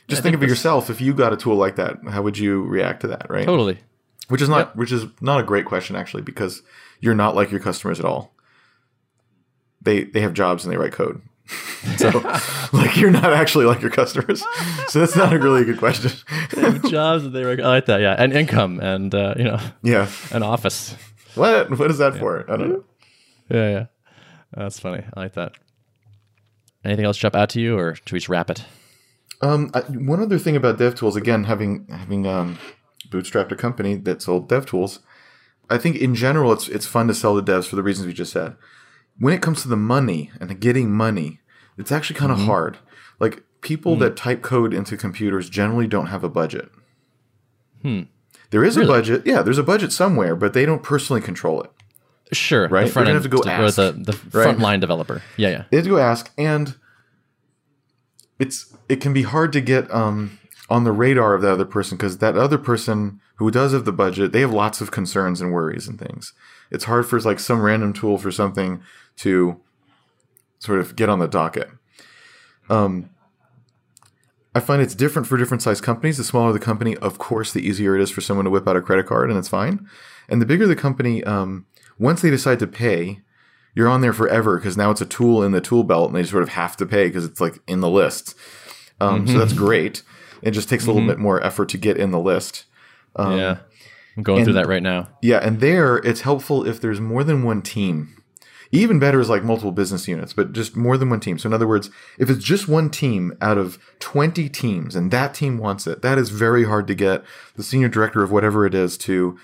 Just 0.10 0.22
think 0.24 0.36
of 0.36 0.44
it 0.44 0.50
yourself. 0.50 0.89
If 0.89 1.00
you 1.00 1.14
got 1.14 1.32
a 1.32 1.38
tool 1.38 1.56
like 1.56 1.78
that, 1.78 1.98
how 2.10 2.22
would 2.22 2.38
you 2.38 2.64
react 2.64 3.02
to 3.02 3.08
that, 3.08 3.28
right? 3.30 3.46
Totally. 3.46 3.78
Which 4.28 4.42
is 4.42 4.50
not, 4.50 4.76
which 4.76 4.92
is 4.92 5.06
not 5.22 5.39
a 5.39 5.44
great 5.44 5.66
question 5.66 5.96
actually, 5.96 6.24
because 6.24 6.62
you're 7.00 7.16
not 7.16 7.34
like 7.36 7.50
your 7.52 7.62
customers 7.62 8.00
at 8.00 8.06
all. 8.06 8.34
They 9.82 10.04
they 10.04 10.22
have 10.22 10.34
jobs 10.34 10.64
and 10.66 10.72
they 10.74 10.78
write 10.78 10.92
code. 10.92 11.22
So 11.97 12.10
like 12.74 12.97
you're 12.97 13.12
not 13.12 13.34
actually 13.34 13.66
like 13.66 13.82
your 13.82 13.91
customers. 13.91 14.43
So 14.88 14.99
that's 14.99 15.16
not 15.16 15.34
a 15.34 15.39
really 15.39 15.64
good 15.66 15.78
question. 15.78 16.12
Jobs 16.89 17.24
that 17.24 17.32
they 17.34 17.43
rec- 17.43 17.60
I 17.60 17.68
like 17.68 17.86
that. 17.86 18.02
Yeah, 18.02 18.16
and 18.18 18.34
income 18.34 18.80
and 18.80 19.14
uh, 19.14 19.36
you 19.38 19.43
know 19.43 19.60
yeah. 19.84 20.10
an 20.32 20.43
office. 20.43 20.95
What? 21.36 21.70
What 21.78 21.89
is 21.91 21.97
that 21.99 22.18
for? 22.18 22.49
I 22.52 22.58
don't 22.58 22.70
know. 22.70 22.84
Yeah, 23.49 23.70
yeah. 23.70 23.86
That's 24.54 24.80
funny. 24.80 25.04
I 25.14 25.20
like 25.20 25.34
that. 25.34 25.54
Anything 26.84 27.06
else 27.06 27.18
jump 27.18 27.36
out 27.36 27.49
to 27.52 27.62
you, 27.62 27.78
or 27.78 27.95
should 27.95 28.12
we 28.12 28.20
just 28.20 28.30
wrap 28.30 28.49
it? 28.49 28.66
Um, 29.41 29.72
I, 29.74 29.82
one 29.82 30.22
other 30.22 30.39
thing 30.39 30.56
about 30.56 30.78
DevTools, 30.78 31.16
again, 31.16 31.45
having 31.45 31.88
having 31.89 32.28
um, 32.28 32.58
bootstrapped 33.10 33.52
a 33.52 33.56
company 33.56 33.95
that 33.95 34.22
sold 34.22 34.49
DevTools, 34.49 34.99
I 35.70 35.78
think 35.78 35.97
in 35.97 36.16
general 36.16 36.52
it's 36.54 36.68
it's 36.68 36.86
fun 36.86 37.08
to 37.08 37.14
sell 37.14 37.39
to 37.39 37.52
devs 37.52 37.68
for 37.68 37.76
the 37.76 37.84
reasons 37.84 38.08
we 38.08 38.14
just 38.14 38.34
said. 38.34 38.56
When 39.18 39.34
it 39.34 39.41
comes 39.41 39.62
to 39.62 39.68
the 39.68 39.78
money 39.78 40.32
and 40.39 40.49
the 40.49 40.56
getting 40.56 40.91
money, 40.91 41.41
it's 41.82 41.92
actually 41.92 42.18
kind 42.20 42.32
of 42.32 42.40
hard. 42.40 42.78
Like 43.20 43.44
people 43.62 43.96
that 43.98 44.16
type 44.16 44.42
code 44.42 44.74
into 44.74 44.96
computers 44.98 45.50
generally 45.50 45.88
don't 45.88 46.08
have 46.08 46.24
a 46.24 46.30
budget. 46.30 46.70
Hmm. 47.82 48.02
There 48.52 48.64
is 48.64 48.78
a 48.78 48.86
budget, 48.86 49.24
yeah. 49.26 49.42
There's 49.42 49.58
a 49.58 49.64
budget 49.64 49.92
somewhere, 49.92 50.36
but 50.36 50.54
they 50.54 50.66
don't 50.66 50.84
personally 50.84 51.22
control 51.22 51.62
it. 51.64 51.72
Sure. 52.34 52.68
Right? 52.68 52.86
The 52.86 52.92
front 52.92 53.06
They're 53.08 53.16
end 53.16 53.30
gonna 53.30 53.46
have 53.46 53.46
to 53.46 53.50
go 53.50 53.66
ask. 53.68 53.76
the 53.76 54.12
the 54.12 54.38
Right? 54.38 54.56
frontline 54.58 54.80
developer. 54.80 55.22
Yeah, 55.38 55.50
yeah. 55.50 55.64
They 55.70 55.78
have 55.78 55.84
to 55.86 55.90
go 55.92 55.98
ask, 55.98 56.32
and 56.38 56.76
it's 58.40 58.74
it 58.90 58.98
can 59.02 59.14
be 59.14 59.24
hard 59.24 59.54
to 59.54 59.62
get 59.62 59.90
um, 59.94 60.40
on 60.70 60.84
the 60.84 60.92
radar 60.92 61.34
of 61.34 61.42
that 61.42 61.52
other 61.52 61.66
person 61.66 61.98
because 61.98 62.18
that 62.20 62.38
other 62.38 62.58
person 62.58 63.20
who 63.36 63.52
does 63.52 63.74
have 63.74 63.86
the 63.86 63.92
budget, 63.92 64.32
they 64.32 64.42
have 64.42 64.52
lots 64.54 64.82
of 64.82 64.92
concerns 64.92 65.42
and 65.42 65.52
worries 65.52 65.88
and 65.88 66.00
things. 66.00 66.34
It's 66.70 66.86
hard 66.86 67.06
for 67.08 67.20
like 67.20 67.40
some 67.40 67.62
random 67.62 67.94
tool 67.94 68.18
for 68.18 68.32
something 68.32 68.82
to 69.18 69.60
sort 70.62 70.80
of 70.80 70.95
get 70.95 71.09
on 71.09 71.20
the 71.20 71.28
docket. 71.28 71.70
Um, 72.70 73.09
I 74.53 74.59
find 74.59 74.82
it's 74.82 74.95
different 74.95 75.28
for 75.28 75.38
different 75.38 75.64
size 75.64 75.82
companies. 75.82 76.18
The 76.18 76.24
smaller 76.24 76.53
the 76.53 76.59
company, 76.59 76.95
of 76.97 77.18
course, 77.18 77.51
the 77.53 77.66
easier 77.68 77.95
it 77.95 78.01
is 78.01 78.12
for 78.12 78.22
someone 78.22 78.45
to 78.45 78.51
whip 78.51 78.68
out 78.68 78.76
a 78.76 78.82
credit 78.82 79.05
card, 79.07 79.30
and 79.30 79.39
it's 79.39 79.47
fine. 79.47 79.88
And 80.30 80.41
the 80.41 80.45
bigger 80.45 80.68
the 80.68 80.76
company, 80.76 81.24
um, 81.24 81.66
once 81.97 82.22
they 82.22 82.30
decide 82.30 82.59
to 82.59 82.68
pay, 82.68 83.22
you're 83.76 83.88
on 83.88 84.01
there 84.01 84.14
forever 84.14 84.57
because 84.57 84.78
now 84.78 84.91
it's 84.91 85.01
a 85.01 85.05
tool 85.05 85.41
in 85.43 85.51
the 85.51 85.62
tool 85.62 85.84
belt, 85.84 86.07
and 86.09 86.16
they 86.16 86.24
sort 86.24 86.43
of 86.43 86.49
have 86.49 86.76
to 86.78 86.86
pay 86.86 87.07
because 87.07 87.26
it's 87.26 87.41
like 87.41 87.59
in 87.68 87.80
the 87.80 87.89
list. 87.89 88.36
Um, 88.99 89.26
So 89.28 89.39
that's 89.39 89.53
great. 89.53 90.03
It 90.41 90.51
just 90.51 90.70
takes 90.70 90.86
a 90.86 90.91
little 90.91 91.07
bit 91.07 91.18
more 91.20 91.43
effort 91.43 91.70
to 91.70 91.78
get 91.78 91.97
in 91.97 92.12
the 92.12 92.20
list. 92.20 92.66
yeah. 93.18 93.57
I'm 94.18 94.24
going 94.24 94.43
through 94.43 94.53
Um, 94.53 94.55
that 94.64 94.68
right 94.68 94.84
now. 94.84 95.07
Yeah, 95.22 95.38
and 95.38 95.62
there 95.62 95.97
it's 95.97 96.22
helpful 96.22 96.68
if 96.68 96.82
there's 96.82 96.99
more 96.99 97.24
than 97.24 97.43
one 97.43 97.62
team. 97.62 98.09
Even 98.74 98.99
better 98.99 99.19
is 99.19 99.30
like 99.30 99.43
multiple 99.43 99.72
business 99.74 100.07
units, 100.07 100.32
but 100.32 100.53
just 100.53 100.78
more 100.78 100.97
than 100.97 101.09
one 101.09 101.19
team. 101.19 101.38
So 101.38 101.47
in 101.47 101.53
other 101.53 101.67
words, 101.67 101.89
if 102.17 102.30
it's 102.30 102.43
just 102.43 102.67
one 102.69 102.89
team 102.89 103.38
out 103.41 103.57
of 103.57 103.78
20 103.99 104.47
teams 104.47 104.95
and 104.95 105.11
that 105.11 105.34
team 105.34 105.57
wants 105.57 105.86
it, 105.88 106.01
that 106.03 106.17
is 106.17 106.30
very 106.30 106.63
hard 106.63 106.88
to 106.88 106.95
get 106.95 107.24
the 107.55 107.63
senior 107.63 107.89
director 107.89 108.24
of 108.24 108.32
whatever 108.32 108.65
it 108.65 108.74
is 108.74 108.97
to 108.99 109.38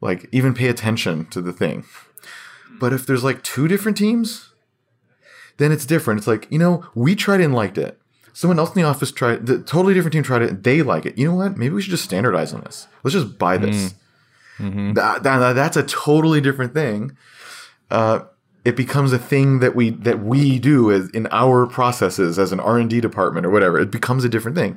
like 0.00 0.28
even 0.30 0.54
pay 0.54 0.68
attention 0.68 1.26
to 1.26 1.40
the 1.40 1.52
thing. 1.52 1.84
But 2.78 2.92
if 2.92 3.04
there's 3.04 3.24
like 3.24 3.42
two 3.42 3.66
different 3.66 3.96
teams, 3.98 4.50
then 5.56 5.72
it's 5.72 5.84
different. 5.84 6.18
It's 6.18 6.28
like, 6.28 6.46
you 6.48 6.58
know, 6.60 6.84
we 6.94 7.16
tried 7.16 7.40
and 7.40 7.52
liked 7.52 7.78
it. 7.78 7.98
Someone 8.32 8.60
else 8.60 8.68
in 8.76 8.80
the 8.80 8.86
office 8.88 9.10
tried 9.10 9.46
the 9.46 9.58
totally 9.58 9.94
different 9.94 10.12
team 10.12 10.22
tried 10.22 10.42
it 10.42 10.62
they 10.62 10.82
like 10.82 11.04
it. 11.04 11.18
You 11.18 11.26
know 11.28 11.34
what? 11.34 11.56
Maybe 11.56 11.74
we 11.74 11.82
should 11.82 11.90
just 11.90 12.04
standardize 12.04 12.52
on 12.54 12.60
this. 12.60 12.86
Let's 13.02 13.14
just 13.14 13.36
buy 13.38 13.56
this. 13.58 13.94
That- 14.94 15.24
that- 15.24 15.54
that's 15.54 15.76
a 15.76 15.82
totally 15.82 16.40
different 16.40 16.74
thing. 16.74 17.16
Uh, 17.90 18.20
it 18.64 18.76
becomes 18.76 19.12
a 19.12 19.18
thing 19.18 19.60
that 19.60 19.74
we 19.74 19.90
that 19.90 20.20
we 20.20 20.58
do 20.58 20.90
as 20.92 21.08
in 21.10 21.26
our 21.30 21.66
processes 21.66 22.38
as 22.38 22.52
an 22.52 22.60
R 22.60 22.78
and 22.78 22.90
D 22.90 23.00
department 23.00 23.46
or 23.46 23.50
whatever. 23.50 23.78
It 23.78 23.90
becomes 23.90 24.24
a 24.24 24.28
different 24.28 24.56
thing, 24.56 24.76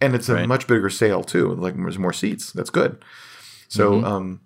and 0.00 0.14
it's 0.14 0.28
a 0.28 0.34
Right. 0.34 0.48
much 0.48 0.66
bigger 0.66 0.90
sale 0.90 1.24
too. 1.24 1.54
Like 1.54 1.76
there's 1.76 1.98
more 1.98 2.12
seats. 2.12 2.52
That's 2.52 2.70
good. 2.70 3.02
So 3.68 4.04
um, 4.04 4.40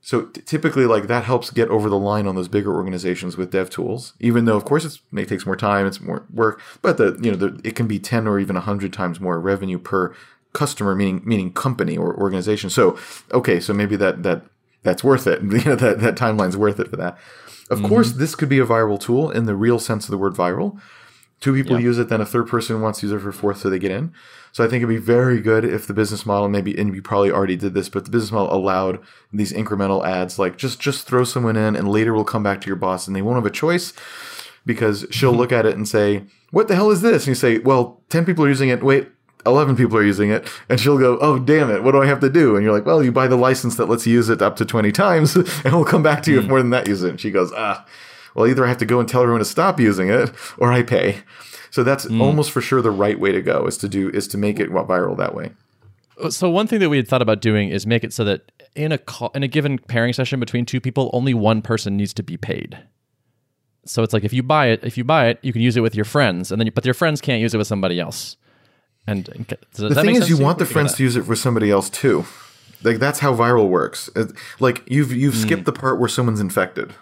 so 0.00 0.26
t- 0.26 0.40
typically 0.42 0.86
like 0.86 1.08
that 1.08 1.24
helps 1.24 1.50
get 1.50 1.68
over 1.68 1.88
the 1.88 1.98
line 1.98 2.26
on 2.28 2.36
those 2.36 2.48
bigger 2.48 2.72
organizations 2.72 3.36
with 3.36 3.50
dev 3.50 3.70
tools. 3.70 4.12
Even 4.20 4.44
though 4.44 4.56
of 4.56 4.64
course 4.64 4.84
it's, 4.84 5.00
it 5.12 5.28
takes 5.28 5.44
more 5.46 5.56
time, 5.56 5.86
it's 5.86 6.00
more 6.00 6.24
work, 6.32 6.60
but 6.82 6.96
the 6.98 7.18
you 7.20 7.30
know 7.32 7.36
the, 7.36 7.60
it 7.64 7.74
can 7.74 7.88
be 7.88 7.98
ten 7.98 8.26
or 8.28 8.38
even 8.38 8.54
hundred 8.56 8.92
times 8.92 9.20
more 9.20 9.40
revenue 9.40 9.78
per 9.78 10.14
customer, 10.52 10.94
meaning 10.94 11.22
meaning 11.24 11.52
company 11.52 11.96
or 11.96 12.14
organization. 12.16 12.70
So 12.70 12.96
okay, 13.32 13.58
so 13.58 13.72
maybe 13.72 13.96
that 13.96 14.22
that 14.22 14.42
that's 14.84 15.02
worth 15.02 15.26
it. 15.26 15.42
You 15.52 15.64
know 15.64 15.74
that 15.76 15.98
that 16.00 16.14
timeline's 16.16 16.56
worth 16.56 16.78
it 16.78 16.88
for 16.88 16.96
that. 16.96 17.18
Of 17.68 17.82
course, 17.82 18.10
mm-hmm. 18.10 18.20
this 18.20 18.34
could 18.34 18.48
be 18.48 18.58
a 18.58 18.66
viral 18.66 19.00
tool 19.00 19.30
in 19.30 19.46
the 19.46 19.56
real 19.56 19.78
sense 19.78 20.04
of 20.04 20.10
the 20.10 20.18
word 20.18 20.34
viral. 20.34 20.80
Two 21.40 21.52
people 21.52 21.78
use 21.78 21.98
it, 21.98 22.08
then 22.08 22.22
a 22.22 22.26
third 22.26 22.48
person 22.48 22.80
wants 22.80 23.00
to 23.00 23.06
use 23.06 23.12
it 23.12 23.22
for 23.22 23.30
fourth, 23.30 23.58
so 23.58 23.68
they 23.68 23.78
get 23.78 23.90
in. 23.90 24.12
So 24.52 24.64
I 24.64 24.68
think 24.68 24.82
it'd 24.82 24.88
be 24.88 24.96
very 24.96 25.40
good 25.42 25.66
if 25.66 25.86
the 25.86 25.92
business 25.92 26.24
model, 26.24 26.48
maybe, 26.48 26.74
and 26.78 26.94
you 26.94 27.02
probably 27.02 27.30
already 27.30 27.56
did 27.56 27.74
this, 27.74 27.90
but 27.90 28.06
the 28.06 28.10
business 28.10 28.32
model 28.32 28.54
allowed 28.54 29.00
these 29.30 29.52
incremental 29.52 30.06
adds, 30.06 30.38
like 30.38 30.56
just 30.56 30.80
just 30.80 31.06
throw 31.06 31.24
someone 31.24 31.56
in, 31.56 31.76
and 31.76 31.90
later 31.90 32.14
we'll 32.14 32.24
come 32.24 32.42
back 32.42 32.62
to 32.62 32.66
your 32.68 32.76
boss, 32.76 33.06
and 33.06 33.14
they 33.14 33.20
won't 33.20 33.36
have 33.36 33.44
a 33.44 33.50
choice 33.50 33.92
because 34.64 35.06
she'll 35.10 35.30
mm-hmm. 35.30 35.40
look 35.40 35.52
at 35.52 35.66
it 35.66 35.76
and 35.76 35.86
say, 35.86 36.24
"What 36.52 36.68
the 36.68 36.74
hell 36.74 36.90
is 36.90 37.02
this?" 37.02 37.24
And 37.24 37.28
you 37.28 37.34
say, 37.34 37.58
"Well, 37.58 38.02
ten 38.08 38.24
people 38.24 38.44
are 38.46 38.48
using 38.48 38.70
it. 38.70 38.82
Wait." 38.82 39.08
11 39.46 39.76
people 39.76 39.96
are 39.96 40.02
using 40.02 40.30
it 40.30 40.48
and 40.68 40.80
she'll 40.80 40.98
go 40.98 41.18
oh 41.20 41.38
damn 41.38 41.70
it 41.70 41.82
what 41.82 41.92
do 41.92 42.02
i 42.02 42.06
have 42.06 42.20
to 42.20 42.28
do? 42.28 42.56
And 42.56 42.64
you're 42.64 42.74
like 42.74 42.86
well 42.86 43.02
you 43.02 43.12
buy 43.12 43.28
the 43.28 43.36
license 43.36 43.76
that 43.76 43.86
lets 43.86 44.06
you 44.06 44.12
use 44.12 44.28
it 44.28 44.42
up 44.42 44.56
to 44.56 44.64
20 44.64 44.92
times 44.92 45.36
and 45.64 45.74
we'll 45.74 45.84
come 45.84 46.02
back 46.02 46.22
to 46.24 46.32
you 46.32 46.40
if 46.40 46.46
more 46.46 46.60
than 46.60 46.70
that 46.70 46.88
use 46.88 47.02
it. 47.02 47.10
And 47.10 47.20
she 47.20 47.30
goes 47.30 47.52
ah 47.56 47.86
well 48.34 48.46
either 48.46 48.64
i 48.64 48.68
have 48.68 48.78
to 48.78 48.86
go 48.86 49.00
and 49.00 49.08
tell 49.08 49.22
everyone 49.22 49.40
to 49.40 49.44
stop 49.44 49.80
using 49.80 50.10
it 50.10 50.30
or 50.58 50.72
i 50.72 50.82
pay. 50.82 51.22
So 51.70 51.82
that's 51.82 52.06
almost 52.06 52.52
for 52.52 52.62
sure 52.62 52.80
the 52.80 52.90
right 52.90 53.20
way 53.20 53.32
to 53.32 53.42
go 53.42 53.66
is 53.66 53.76
to 53.78 53.88
do 53.88 54.08
is 54.10 54.26
to 54.28 54.38
make 54.38 54.58
it 54.58 54.70
viral 54.70 55.16
that 55.18 55.34
way. 55.34 55.50
So 56.30 56.48
one 56.48 56.66
thing 56.66 56.80
that 56.80 56.88
we 56.88 56.96
had 56.96 57.06
thought 57.06 57.20
about 57.20 57.42
doing 57.42 57.68
is 57.68 57.86
make 57.86 58.02
it 58.02 58.12
so 58.14 58.24
that 58.24 58.50
in 58.74 58.92
a 58.92 58.98
call, 58.98 59.30
in 59.34 59.42
a 59.42 59.48
given 59.48 59.78
pairing 59.78 60.12
session 60.12 60.40
between 60.40 60.64
two 60.64 60.80
people, 60.80 61.10
only 61.12 61.34
one 61.34 61.60
person 61.60 61.96
needs 61.96 62.14
to 62.14 62.22
be 62.22 62.36
paid. 62.36 62.78
So 63.84 64.02
it's 64.02 64.12
like 64.12 64.24
if 64.24 64.32
you 64.32 64.42
buy 64.42 64.68
it, 64.68 64.80
if 64.82 64.96
you 64.96 65.04
buy 65.04 65.28
it, 65.28 65.38
you 65.42 65.52
can 65.52 65.62
use 65.62 65.76
it 65.76 65.80
with 65.80 65.94
your 65.94 66.04
friends, 66.04 66.50
and 66.50 66.60
then 66.60 66.66
you, 66.66 66.72
but 66.72 66.84
your 66.84 66.94
friends 66.94 67.20
can't 67.20 67.40
use 67.40 67.54
it 67.54 67.58
with 67.58 67.66
somebody 67.66 68.00
else. 68.00 68.36
And 69.78 69.88
the 69.88 69.94
thing 70.02 70.14
is 70.16 70.28
you 70.28 70.36
want 70.44 70.58
the 70.58 70.64
friends 70.66 70.92
to 70.98 71.02
use 71.04 71.16
it 71.16 71.22
for 71.24 71.36
somebody 71.36 71.70
else 71.70 71.88
too. 71.90 72.24
Like 72.82 72.98
that's 72.98 73.20
how 73.20 73.34
viral 73.34 73.68
works. 73.68 74.10
It- 74.16 74.32
like 74.60 74.82
you've 74.86 75.12
you've 75.12 75.34
skipped 75.36 75.64
the 75.64 75.72
part 75.72 75.98
where 75.98 76.08
someone's 76.08 76.40
infected. 76.40 76.92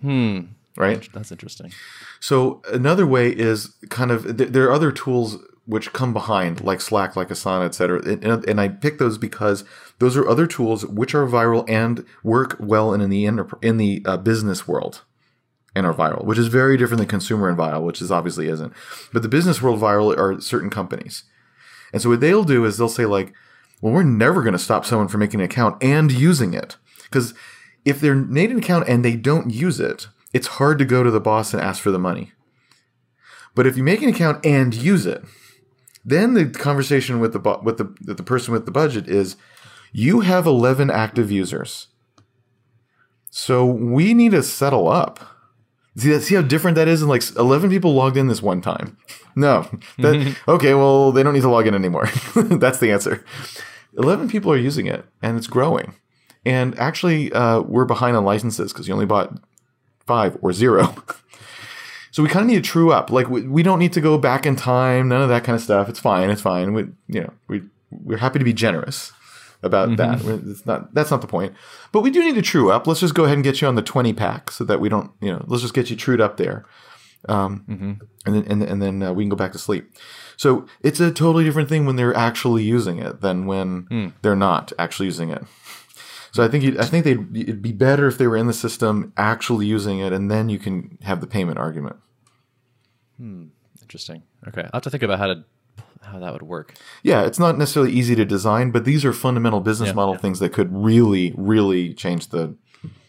Hmm. 0.00 0.40
Right? 0.76 1.06
That's 1.12 1.30
interesting. 1.30 1.72
So 2.20 2.62
another 2.72 3.06
way 3.06 3.28
is 3.30 3.74
kind 3.90 4.10
of 4.10 4.36
th- 4.38 4.50
there 4.50 4.64
are 4.66 4.72
other 4.72 4.90
tools 4.92 5.38
which 5.66 5.92
come 5.92 6.12
behind, 6.12 6.60
like 6.62 6.80
Slack, 6.80 7.14
like 7.14 7.28
Asana, 7.28 7.66
etc. 7.66 8.00
And, 8.02 8.24
and- 8.24 8.48
and 8.48 8.60
I 8.60 8.68
pick 8.68 8.98
those 8.98 9.18
because 9.18 9.64
those 9.98 10.16
are 10.16 10.26
other 10.28 10.46
tools 10.46 10.84
which 10.86 11.14
are 11.14 11.26
viral 11.26 11.64
and 11.68 12.04
work 12.24 12.56
well 12.58 12.92
in, 12.94 13.00
in 13.00 13.10
the 13.10 13.26
in 13.62 13.76
the 13.76 14.02
uh, 14.04 14.16
business 14.16 14.66
world 14.66 15.02
and 15.74 15.86
are 15.86 15.94
viral, 15.94 16.24
which 16.24 16.38
is 16.38 16.48
very 16.48 16.76
different 16.76 16.98
than 16.98 17.08
consumer 17.08 17.48
and 17.48 17.58
viral, 17.58 17.82
which 17.82 18.02
is 18.02 18.10
obviously 18.10 18.48
isn't. 18.48 18.72
But 19.12 19.22
the 19.22 19.28
business 19.28 19.62
world 19.62 19.80
viral 19.80 20.16
are 20.16 20.40
certain 20.40 20.70
companies. 20.70 21.24
And 21.92 22.00
so 22.00 22.10
what 22.10 22.20
they'll 22.20 22.44
do 22.44 22.64
is 22.64 22.76
they'll 22.76 22.88
say 22.88 23.06
like, 23.06 23.32
well, 23.80 23.92
we're 23.92 24.02
never 24.02 24.42
going 24.42 24.52
to 24.52 24.58
stop 24.58 24.84
someone 24.84 25.08
from 25.08 25.20
making 25.20 25.40
an 25.40 25.46
account 25.46 25.82
and 25.82 26.12
using 26.12 26.54
it. 26.54 26.76
Because 27.04 27.34
if 27.84 28.00
they're 28.00 28.14
made 28.14 28.50
an 28.50 28.58
account 28.58 28.88
and 28.88 29.04
they 29.04 29.16
don't 29.16 29.50
use 29.50 29.80
it, 29.80 30.08
it's 30.32 30.46
hard 30.46 30.78
to 30.78 30.84
go 30.84 31.02
to 31.02 31.10
the 31.10 31.20
boss 31.20 31.52
and 31.52 31.62
ask 31.62 31.82
for 31.82 31.90
the 31.90 31.98
money. 31.98 32.32
But 33.54 33.66
if 33.66 33.76
you 33.76 33.82
make 33.82 34.02
an 34.02 34.08
account 34.08 34.44
and 34.46 34.74
use 34.74 35.04
it, 35.04 35.24
then 36.04 36.34
the 36.34 36.46
conversation 36.46 37.20
with 37.20 37.32
the 37.32 37.60
with 37.62 37.78
the 37.78 37.94
with 38.06 38.16
the 38.16 38.22
person 38.22 38.52
with 38.52 38.64
the 38.64 38.72
budget 38.72 39.08
is, 39.08 39.36
you 39.92 40.20
have 40.20 40.46
eleven 40.46 40.90
active 40.90 41.30
users, 41.30 41.88
so 43.30 43.64
we 43.64 44.14
need 44.14 44.32
to 44.32 44.42
settle 44.42 44.88
up. 44.88 45.31
See, 45.96 46.08
that, 46.10 46.22
see 46.22 46.34
how 46.34 46.42
different 46.42 46.76
that 46.76 46.88
is? 46.88 47.02
And 47.02 47.10
like 47.10 47.22
eleven 47.36 47.68
people 47.68 47.94
logged 47.94 48.16
in 48.16 48.28
this 48.28 48.40
one 48.40 48.62
time. 48.62 48.96
No, 49.36 49.68
that 49.98 50.36
okay. 50.48 50.74
Well, 50.74 51.12
they 51.12 51.22
don't 51.22 51.34
need 51.34 51.42
to 51.42 51.50
log 51.50 51.66
in 51.66 51.74
anymore. 51.74 52.06
That's 52.34 52.78
the 52.78 52.90
answer. 52.90 53.24
Eleven 53.96 54.28
people 54.28 54.50
are 54.52 54.56
using 54.56 54.86
it, 54.86 55.04
and 55.20 55.36
it's 55.36 55.46
growing. 55.46 55.94
And 56.46 56.78
actually, 56.78 57.32
uh, 57.32 57.60
we're 57.60 57.84
behind 57.84 58.16
on 58.16 58.24
licenses 58.24 58.72
because 58.72 58.88
you 58.88 58.94
only 58.94 59.06
bought 59.06 59.38
five 60.06 60.36
or 60.42 60.52
zero. 60.52 60.94
So 62.14 62.22
we 62.22 62.28
kind 62.28 62.42
of 62.42 62.50
need 62.50 62.62
to 62.62 62.70
true 62.70 62.92
up. 62.92 63.08
Like 63.08 63.30
we, 63.30 63.48
we 63.48 63.62
don't 63.62 63.78
need 63.78 63.94
to 63.94 64.00
go 64.02 64.18
back 64.18 64.44
in 64.44 64.54
time. 64.54 65.08
None 65.08 65.22
of 65.22 65.30
that 65.30 65.44
kind 65.44 65.56
of 65.56 65.62
stuff. 65.62 65.88
It's 65.88 65.98
fine. 65.98 66.28
It's 66.28 66.42
fine. 66.42 66.74
We, 66.74 66.82
you 67.08 67.22
know, 67.22 67.32
we 67.48 67.62
we're 67.90 68.18
happy 68.18 68.38
to 68.38 68.44
be 68.44 68.52
generous 68.52 69.12
about 69.62 69.90
mm-hmm. 69.90 70.26
that. 70.26 70.48
It's 70.50 70.66
not 70.66 70.94
that's 70.94 71.10
not 71.10 71.20
the 71.20 71.26
point. 71.26 71.54
But 71.92 72.00
we 72.00 72.10
do 72.10 72.24
need 72.24 72.34
to 72.34 72.42
true 72.42 72.70
up. 72.70 72.86
Let's 72.86 73.00
just 73.00 73.14
go 73.14 73.24
ahead 73.24 73.36
and 73.36 73.44
get 73.44 73.60
you 73.60 73.68
on 73.68 73.74
the 73.74 73.82
twenty 73.82 74.12
pack 74.12 74.50
so 74.50 74.64
that 74.64 74.80
we 74.80 74.88
don't, 74.88 75.10
you 75.20 75.32
know, 75.32 75.44
let's 75.46 75.62
just 75.62 75.74
get 75.74 75.90
you 75.90 75.96
trued 75.96 76.20
up 76.20 76.36
there, 76.36 76.64
um, 77.28 77.64
mm-hmm. 77.68 77.92
and 78.26 78.34
then 78.34 78.44
and, 78.48 78.62
and 78.62 78.82
then 78.82 79.02
uh, 79.02 79.12
we 79.12 79.24
can 79.24 79.30
go 79.30 79.36
back 79.36 79.52
to 79.52 79.58
sleep. 79.58 79.92
So 80.36 80.66
it's 80.82 81.00
a 81.00 81.12
totally 81.12 81.44
different 81.44 81.68
thing 81.68 81.86
when 81.86 81.96
they're 81.96 82.16
actually 82.16 82.64
using 82.64 82.98
it 82.98 83.20
than 83.20 83.46
when 83.46 83.84
mm. 83.84 84.12
they're 84.22 84.34
not 84.34 84.72
actually 84.78 85.06
using 85.06 85.30
it. 85.30 85.44
So 86.32 86.42
I 86.42 86.48
think 86.48 86.78
I 86.78 86.86
think 86.86 87.04
they'd 87.04 87.36
it'd 87.36 87.62
be 87.62 87.72
better 87.72 88.06
if 88.06 88.18
they 88.18 88.26
were 88.26 88.38
in 88.38 88.46
the 88.46 88.54
system 88.54 89.12
actually 89.16 89.66
using 89.66 90.00
it, 90.00 90.12
and 90.12 90.30
then 90.30 90.48
you 90.48 90.58
can 90.58 90.98
have 91.02 91.20
the 91.20 91.26
payment 91.26 91.58
argument. 91.58 91.96
Hmm. 93.18 93.48
Interesting. 93.82 94.22
Okay, 94.48 94.62
I'll 94.62 94.70
have 94.72 94.82
to 94.84 94.90
think 94.90 95.02
about 95.02 95.18
how 95.18 95.26
to 95.26 95.44
how 96.02 96.18
that 96.18 96.32
would 96.32 96.42
work. 96.42 96.74
Yeah, 97.02 97.22
it's 97.22 97.38
not 97.38 97.58
necessarily 97.58 97.92
easy 97.92 98.14
to 98.16 98.24
design, 98.24 98.70
but 98.70 98.84
these 98.84 99.04
are 99.04 99.12
fundamental 99.12 99.60
business 99.60 99.88
yeah, 99.88 99.94
model 99.94 100.14
yeah. 100.14 100.20
things 100.20 100.38
that 100.40 100.52
could 100.52 100.72
really, 100.72 101.34
really 101.36 101.94
change 101.94 102.28
the 102.28 102.54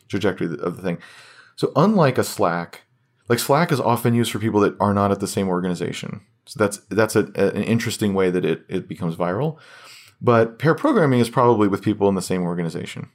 trajectory 0.08 0.48
of 0.60 0.78
the 0.78 0.82
thing. 0.82 0.98
So 1.56 1.72
unlike 1.76 2.18
a 2.18 2.24
Slack, 2.24 2.82
like 3.30 3.40
Slack 3.40 3.72
is 3.72 3.80
often 3.80 4.14
used 4.14 4.32
for 4.32 4.40
people 4.40 4.60
that 4.62 4.76
are 4.80 4.94
not 4.94 5.12
at 5.12 5.20
the 5.20 5.28
same 5.28 5.48
organization. 5.48 6.22
So 6.46 6.58
that's 6.58 6.78
that's 6.90 7.16
a, 7.16 7.32
a, 7.36 7.50
an 7.52 7.64
interesting 7.64 8.14
way 8.14 8.30
that 8.30 8.46
it, 8.46 8.64
it 8.68 8.88
becomes 8.88 9.16
viral. 9.16 9.58
But 10.22 10.60
pair 10.60 10.76
programming 10.76 11.20
is 11.20 11.30
probably 11.30 11.68
with 11.68 11.84
people 11.84 12.08
in 12.10 12.16
the 12.16 12.22
same 12.22 12.44
organization. 12.44 13.10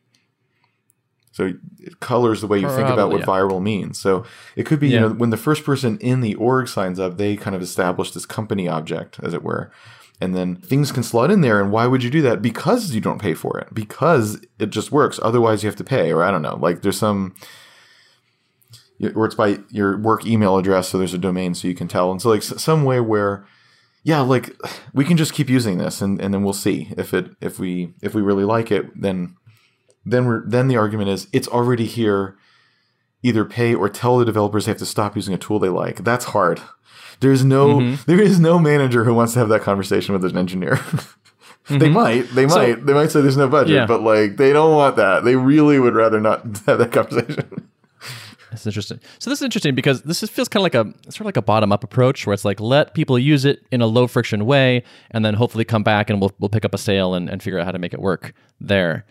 So 1.39 1.55
it 1.78 2.01
colors 2.01 2.41
the 2.41 2.49
way 2.49 2.59
you 2.59 2.66
Probably, 2.66 2.82
think 2.82 2.93
about 2.93 3.12
what 3.12 3.20
yeah. 3.20 3.26
viral 3.26 3.62
means. 3.62 3.97
So 3.97 4.24
it 4.57 4.66
could 4.66 4.80
be, 4.80 4.89
yeah. 4.89 4.95
you 4.95 5.01
know, 5.03 5.14
when 5.14 5.30
the 5.30 5.36
first 5.36 5.62
person 5.62 5.97
in 5.99 6.20
the 6.20 6.34
org 6.34 6.66
signs 6.66 6.99
up, 6.99 7.16
they 7.16 7.36
kind 7.36 7.55
of 7.55 7.62
establish 7.62 8.11
this 8.11 8.26
company 8.26 8.66
object, 8.66 9.20
as 9.22 9.34
it 9.34 9.45
were. 9.45 9.70
And 10.20 10.34
then 10.34 10.57
things 10.57 10.91
can 10.91 11.05
slot 11.05 11.30
in 11.30 11.43
there. 11.43 11.62
And 11.62 11.70
why 11.70 11.86
would 11.86 12.03
you 12.03 12.11
do 12.11 12.22
that? 12.22 12.43
Because 12.43 12.93
you 12.93 13.01
don't 13.01 13.20
pay 13.20 13.34
for 13.34 13.57
it. 13.57 13.72
Because 13.72 14.45
it 14.59 14.70
just 14.70 14.91
works. 14.91 15.20
Otherwise, 15.22 15.62
you 15.62 15.68
have 15.68 15.76
to 15.76 15.84
pay. 15.84 16.12
Or 16.12 16.24
I 16.24 16.32
don't 16.32 16.43
know. 16.43 16.59
Like 16.61 16.82
there's 16.82 16.99
some, 16.99 17.36
or 19.14 19.24
it's 19.24 19.36
by 19.36 19.61
your 19.70 19.97
work 19.97 20.26
email 20.26 20.59
address. 20.59 20.89
So 20.89 20.99
there's 20.99 21.14
a 21.14 21.18
domain 21.18 21.55
so 21.55 21.68
you 21.68 21.74
can 21.76 21.86
tell. 21.86 22.11
And 22.11 22.20
so, 22.20 22.30
like, 22.30 22.43
some 22.43 22.82
way 22.82 22.99
where, 22.99 23.47
yeah, 24.03 24.22
like 24.22 24.61
we 24.93 25.05
can 25.05 25.16
just 25.16 25.34
keep 25.34 25.49
using 25.49 25.78
this 25.78 26.03
and, 26.03 26.20
and 26.20 26.34
then 26.34 26.43
we'll 26.43 26.53
see 26.53 26.93
if 26.99 27.14
it, 27.14 27.30
if 27.41 27.61
we, 27.61 27.95
if 28.03 28.12
we 28.12 28.22
really 28.22 28.45
like 28.45 28.72
it, 28.72 28.86
then 29.01 29.36
then 30.05 30.26
we're 30.26 30.46
then 30.46 30.68
the 30.68 30.76
argument 30.76 31.11
is 31.11 31.28
it's 31.32 31.49
already 31.49 31.86
here. 31.86 32.36
Either 33.20 33.44
pay 33.44 33.74
or 33.74 33.88
tell 33.88 34.16
the 34.18 34.24
developers 34.24 34.64
they 34.64 34.70
have 34.70 34.78
to 34.78 34.86
stop 34.86 35.16
using 35.16 35.34
a 35.34 35.38
tool 35.38 35.59
they 35.59 35.68
like. 35.68 36.05
That's 36.05 36.26
hard. 36.26 36.61
There's 37.20 37.44
no 37.44 37.78
mm-hmm. 37.78 38.03
there 38.07 38.20
is 38.20 38.38
no 38.38 38.59
manager 38.59 39.05
who 39.05 39.14
wants 39.14 39.32
to 39.34 39.38
have 39.40 39.49
that 39.49 39.62
conversation 39.62 40.12
with 40.12 40.24
an 40.24 40.36
engineer. 40.36 40.76
mm-hmm. 40.76 41.78
They 41.78 41.88
might, 41.88 42.22
they 42.34 42.46
might, 42.46 42.74
so, 42.74 42.80
they 42.84 42.92
might 42.92 43.11
say 43.11 43.20
there's 43.20 43.36
no 43.36 43.49
budget, 43.49 43.74
yeah. 43.74 43.86
but 43.86 44.03
like 44.03 44.36
they 44.36 44.53
don't 44.53 44.74
want 44.74 44.96
that. 44.96 45.24
They 45.24 45.36
really 45.36 45.78
would 45.78 45.94
rather 45.94 46.20
not 46.20 46.42
have 46.66 46.78
that 46.78 46.92
conversation. 46.92 47.68
That's 48.51 48.66
interesting. 48.66 48.99
So 49.18 49.28
this 49.28 49.40
is 49.40 49.44
interesting 49.44 49.74
because 49.74 50.03
this 50.03 50.22
is, 50.22 50.30
feels 50.30 50.49
kind 50.49 50.62
of 50.62 50.64
like 50.64 50.74
a 50.74 51.11
sort 51.11 51.20
of 51.20 51.26
like 51.26 51.36
a 51.36 51.42
bottom 51.42 51.70
up 51.70 51.84
approach 51.84 52.26
where 52.26 52.32
it's 52.32 52.46
like 52.46 52.61
let 52.61 52.94
people 52.94 53.18
use 53.18 53.44
it 53.44 53.61
in 53.70 53.82
a 53.82 53.86
low 53.86 54.07
friction 54.07 54.46
way, 54.46 54.84
and 55.11 55.24
then 55.24 55.34
hopefully 55.34 55.64
come 55.64 55.82
back 55.82 56.09
and 56.09 56.20
we'll 56.20 56.32
we'll 56.38 56.49
pick 56.49 56.64
up 56.64 56.72
a 56.72 56.78
sale 56.78 57.14
and, 57.14 57.28
and 57.28 57.42
figure 57.42 57.59
out 57.59 57.66
how 57.66 57.72
to 57.72 57.78
make 57.78 57.92
it 57.92 58.01
work 58.01 58.32
there. 58.61 59.05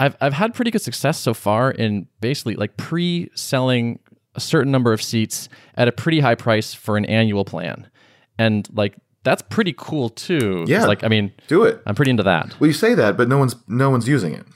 I've 0.00 0.16
I've 0.20 0.32
had 0.32 0.54
pretty 0.54 0.70
good 0.70 0.82
success 0.82 1.20
so 1.20 1.34
far 1.34 1.70
in 1.70 2.08
basically 2.20 2.56
like 2.56 2.76
pre-selling 2.76 4.00
a 4.34 4.40
certain 4.40 4.72
number 4.72 4.92
of 4.92 5.02
seats 5.02 5.48
at 5.76 5.86
a 5.86 5.92
pretty 5.92 6.20
high 6.20 6.34
price 6.34 6.72
for 6.72 6.96
an 6.96 7.04
annual 7.04 7.44
plan. 7.44 7.88
And 8.38 8.66
like 8.72 8.96
that's 9.22 9.42
pretty 9.42 9.74
cool 9.76 10.08
too. 10.08 10.64
Yeah. 10.66 10.86
Like 10.86 11.04
I 11.04 11.08
mean, 11.08 11.32
do 11.48 11.64
it. 11.64 11.82
I'm 11.86 11.94
pretty 11.94 12.10
into 12.10 12.22
that. 12.22 12.58
Well, 12.58 12.68
you 12.68 12.74
say 12.74 12.94
that, 12.94 13.16
but 13.18 13.28
no 13.28 13.38
one's 13.38 13.54
no 13.68 13.90
one's 13.90 14.08
using 14.08 14.34
it. 14.34 14.46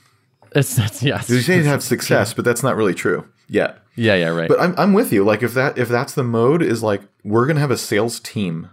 It's 0.55 0.75
that's 0.75 1.03
yeah. 1.03 1.21
You 1.27 1.41
say 1.41 1.57
you 1.57 1.63
have 1.65 1.83
success, 1.83 2.33
but 2.33 2.43
that's 2.43 2.63
not 2.63 2.75
really 2.75 2.95
true 2.95 3.27
yet. 3.47 3.79
Yeah, 3.95 4.15
yeah, 4.15 4.29
right. 4.29 4.49
But 4.49 4.59
I'm 4.59 4.73
I'm 4.77 4.93
with 4.93 5.13
you. 5.13 5.23
Like 5.23 5.43
if 5.43 5.53
that 5.53 5.77
if 5.77 5.89
that's 5.89 6.13
the 6.13 6.23
mode 6.23 6.63
is 6.63 6.81
like 6.81 7.01
we're 7.23 7.45
gonna 7.45 7.59
have 7.59 7.71
a 7.71 7.77
sales 7.77 8.19
team. 8.19 8.69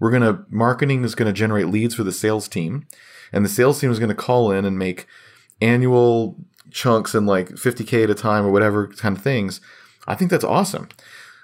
We're 0.00 0.12
gonna 0.12 0.46
marketing 0.48 1.04
is 1.04 1.14
gonna 1.14 1.32
generate 1.32 1.66
leads 1.66 1.94
for 1.94 2.04
the 2.04 2.12
sales 2.12 2.48
team, 2.48 2.86
and 3.32 3.44
the 3.44 3.48
sales 3.48 3.80
team 3.80 3.90
is 3.90 3.98
gonna 3.98 4.14
call 4.14 4.50
in 4.50 4.64
and 4.64 4.78
make 4.78 5.06
annual 5.60 6.36
chunks 6.70 7.14
and 7.14 7.26
like 7.26 7.50
50k 7.50 8.04
at 8.04 8.10
a 8.10 8.14
time 8.14 8.44
or 8.44 8.50
whatever 8.50 8.88
kind 8.88 9.16
of 9.16 9.22
things, 9.22 9.60
I 10.06 10.14
think 10.14 10.30
that's 10.30 10.44
awesome. 10.44 10.88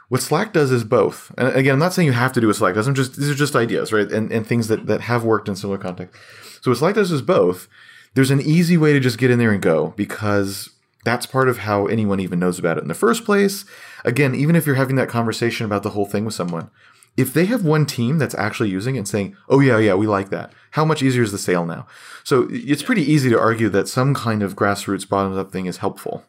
What 0.09 0.23
Slack 0.23 0.53
does 0.53 0.71
is 0.71 0.85
both. 0.85 1.33
And 1.39 1.49
again, 1.49 1.73
I'm 1.73 1.79
not 1.79 1.93
saying 1.93 2.07
you 2.07 2.13
have 2.13 2.33
to 2.35 2.41
do 2.41 2.47
what 2.47 2.57
Slack 2.57 2.75
does. 2.75 2.87
I'm 2.87 2.95
just 2.95 3.17
these 3.17 3.31
are 3.31 3.35
just 3.35 3.57
ideas, 3.57 3.93
right? 3.93 4.11
And 4.11 4.31
and 4.31 4.47
things 4.47 4.69
that 4.69 4.87
that 4.87 5.03
have 5.03 5.25
worked 5.25 5.49
in 5.49 5.57
similar 5.57 5.79
context. 5.79 6.21
So 6.63 6.71
what 6.71 6.79
Slack 6.79 6.95
does 6.95 7.11
is 7.11 7.23
both. 7.23 7.69
There's 8.15 8.31
an 8.31 8.41
easy 8.41 8.77
way 8.77 8.93
to 8.93 9.01
just 9.01 9.19
get 9.19 9.31
in 9.31 9.39
there 9.39 9.51
and 9.51 9.61
go 9.61 9.93
because 9.97 10.71
that's 11.05 11.27
part 11.27 11.49
of 11.49 11.59
how 11.59 11.87
anyone 11.87 12.21
even 12.21 12.39
knows 12.39 12.59
about 12.59 12.79
it 12.79 12.83
in 12.83 12.89
the 12.89 12.95
first 12.95 13.25
place. 13.25 13.65
Again, 14.05 14.35
even 14.35 14.57
if 14.57 14.67
you're 14.67 14.77
having 14.77 14.97
that 14.97 15.09
conversation 15.09 15.67
about 15.67 15.83
the 15.83 15.91
whole 15.91 16.07
thing 16.07 16.25
with 16.25 16.35
someone, 16.35 16.71
if 17.17 17.33
they 17.33 17.47
have 17.47 17.65
one 17.65 17.87
team 17.87 18.19
that's 18.19 18.35
actually 18.35 18.71
using 18.71 18.97
it 18.97 18.99
and 18.99 19.09
saying, 19.09 19.37
"Oh 19.49 19.61
yeah, 19.61 19.79
yeah, 19.79 19.95
we 19.95 20.07
like 20.07 20.31
that," 20.31 20.53
how 20.73 20.85
much 20.85 21.03
easier 21.03 21.23
is 21.23 21.33
the 21.33 21.39
sale 21.39 21.65
now? 21.65 21.87
So 22.25 22.49
it's 22.51 22.83
pretty 22.83 23.03
easy 23.03 23.31
to 23.31 23.39
argue 23.39 23.69
that 23.71 23.89
some 23.89 24.15
kind 24.15 24.43
of 24.43 24.57
grassroots 24.57 25.09
bottoms 25.09 25.37
up 25.37 25.53
thing 25.53 25.67
is 25.67 25.79
helpful. 25.79 26.25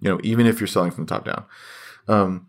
You 0.00 0.10
know, 0.10 0.20
even 0.22 0.46
if 0.46 0.60
you're 0.60 0.66
selling 0.66 0.90
from 0.90 1.06
the 1.06 1.14
top 1.14 1.24
down. 1.24 1.44
Um, 2.06 2.48